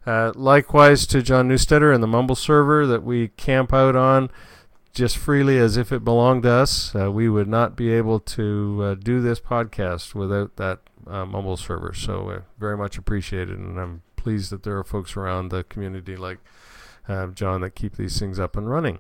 Uh, 0.06 0.32
likewise 0.36 1.06
to 1.08 1.20
John 1.20 1.48
Newstetter 1.48 1.92
and 1.92 2.02
the 2.02 2.06
Mumble 2.06 2.36
server 2.36 2.86
that 2.86 3.02
we 3.02 3.28
camp 3.28 3.72
out 3.72 3.96
on 3.96 4.30
just 4.92 5.18
freely 5.18 5.58
as 5.58 5.76
if 5.76 5.92
it 5.92 6.04
belonged 6.04 6.44
to 6.44 6.50
us. 6.50 6.94
Uh, 6.94 7.10
we 7.10 7.28
would 7.28 7.48
not 7.48 7.76
be 7.76 7.92
able 7.92 8.18
to 8.18 8.80
uh, 8.82 8.94
do 8.94 9.20
this 9.20 9.38
podcast 9.38 10.14
without 10.14 10.56
that 10.56 10.78
uh, 11.06 11.26
Mumble 11.26 11.56
server. 11.56 11.92
So 11.92 12.30
uh, 12.30 12.40
very 12.58 12.76
much 12.76 12.96
appreciated, 12.96 13.58
and 13.58 13.78
I'm 13.78 14.02
pleased 14.16 14.50
that 14.52 14.62
there 14.62 14.78
are 14.78 14.84
folks 14.84 15.16
around 15.16 15.50
the 15.50 15.64
community 15.64 16.16
like 16.16 16.38
uh, 17.08 17.28
John 17.28 17.60
that 17.60 17.74
keep 17.74 17.96
these 17.96 18.18
things 18.18 18.38
up 18.38 18.56
and 18.56 18.70
running. 18.70 18.98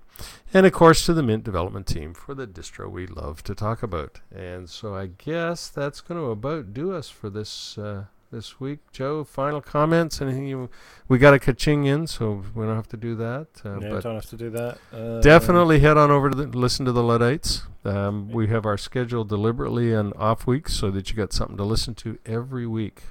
And 0.52 0.66
of 0.66 0.72
course 0.72 1.04
to 1.06 1.14
the 1.14 1.22
Mint 1.22 1.44
development 1.44 1.86
team 1.86 2.14
for 2.14 2.34
the 2.34 2.46
distro 2.46 2.90
we 2.90 3.06
love 3.06 3.42
to 3.44 3.54
talk 3.54 3.82
about. 3.82 4.20
And 4.34 4.68
so 4.70 4.94
I 4.94 5.06
guess 5.06 5.68
that's 5.68 6.00
going 6.00 6.20
to 6.20 6.30
about 6.30 6.72
do 6.72 6.92
us 6.92 7.08
for 7.08 7.30
this 7.30 7.76
uh, 7.78 8.04
this 8.30 8.60
week. 8.60 8.80
Joe, 8.92 9.24
final 9.24 9.60
comments? 9.60 10.20
Anything 10.20 10.46
you? 10.46 10.70
We 11.08 11.18
got 11.18 11.34
a 11.34 11.38
kaching 11.38 11.86
in, 11.86 12.06
so 12.06 12.44
we 12.54 12.64
don't 12.64 12.76
have 12.76 12.88
to 12.88 12.96
do 12.96 13.14
that. 13.16 13.48
Uh, 13.64 13.80
yeah, 13.80 14.00
don't 14.00 14.14
have 14.14 14.26
to 14.26 14.36
do 14.36 14.50
that. 14.50 14.78
Uh, 14.92 15.20
definitely 15.20 15.80
head 15.80 15.96
on 15.96 16.10
over 16.10 16.30
to 16.30 16.36
the, 16.36 16.46
listen 16.46 16.84
to 16.86 16.92
the 16.92 17.02
Luddites. 17.02 17.62
Um, 17.84 18.30
we 18.30 18.48
have 18.48 18.66
our 18.66 18.76
schedule 18.76 19.24
deliberately 19.24 19.94
on 19.94 20.12
off 20.14 20.46
weeks 20.46 20.74
so 20.74 20.90
that 20.90 21.10
you 21.10 21.16
got 21.16 21.32
something 21.32 21.56
to 21.56 21.64
listen 21.64 21.94
to 21.96 22.18
every 22.26 22.66
week. 22.66 23.02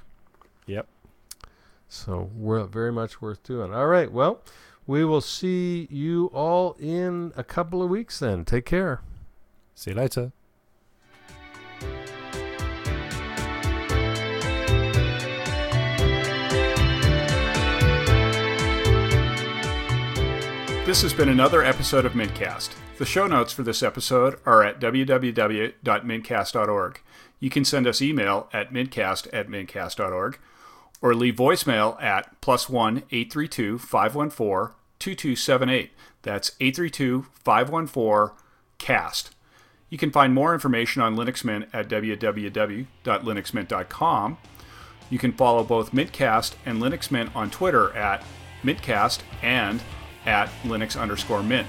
Yep. 0.66 0.86
So 1.88 2.30
we're 2.34 2.64
very 2.64 2.92
much 2.92 3.22
worth 3.22 3.42
doing. 3.42 3.72
All 3.72 3.86
right. 3.86 4.10
Well, 4.10 4.42
we 4.86 5.04
will 5.04 5.20
see 5.20 5.86
you 5.90 6.30
all 6.32 6.76
in 6.78 7.32
a 7.36 7.44
couple 7.44 7.82
of 7.82 7.90
weeks 7.90 8.20
then. 8.20 8.44
Take 8.44 8.64
care. 8.64 9.00
See 9.74 9.90
you 9.90 9.96
later. 9.96 10.32
This 20.86 21.02
has 21.02 21.12
been 21.12 21.28
another 21.28 21.64
episode 21.64 22.06
of 22.06 22.12
Mintcast. 22.12 22.70
The 22.98 23.04
show 23.04 23.26
notes 23.26 23.52
for 23.52 23.64
this 23.64 23.82
episode 23.82 24.38
are 24.46 24.62
at 24.62 24.80
www.mintcast.org. 24.80 27.00
You 27.40 27.50
can 27.50 27.64
send 27.64 27.88
us 27.88 28.00
email 28.00 28.48
at 28.52 28.72
mintcast 28.72 29.26
at 29.32 29.48
mintcast.org 29.48 30.38
or 31.00 31.14
leave 31.14 31.36
voicemail 31.36 32.02
at 32.02 32.40
plus 32.40 32.68
one 32.68 33.04
832 33.10 33.78
514 33.78 34.74
2278. 34.98 35.92
That's 36.22 36.50
832 36.60 37.26
514 37.34 38.36
CAST. 38.78 39.30
You 39.88 39.98
can 39.98 40.10
find 40.10 40.34
more 40.34 40.52
information 40.52 41.00
on 41.02 41.14
Linux 41.14 41.44
Mint 41.44 41.68
at 41.72 41.88
www.linuxmint.com. 41.88 44.38
You 45.08 45.18
can 45.18 45.32
follow 45.32 45.62
both 45.62 45.92
Mintcast 45.92 46.54
and 46.64 46.82
Linux 46.82 47.12
Mint 47.12 47.36
on 47.36 47.50
Twitter 47.50 47.96
at 47.96 48.24
Mintcast 48.64 49.20
and 49.42 49.80
at 50.24 50.48
Linux 50.64 51.00
underscore 51.00 51.44
Mint. 51.44 51.68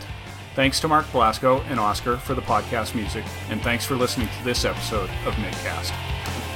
Thanks 0.56 0.80
to 0.80 0.88
Mark 0.88 1.06
Blasco 1.12 1.62
and 1.70 1.80
Oscar 1.80 2.18
for 2.18 2.34
the 2.34 2.41
podcast 2.41 2.95
music, 2.95 3.24
and 3.49 3.62
thanks 3.62 3.86
for 3.86 3.94
listening 3.94 4.28
to 4.28 4.44
this 4.44 4.66
episode 4.66 5.12
of 5.28 5.36
Mintcast. 5.36 6.47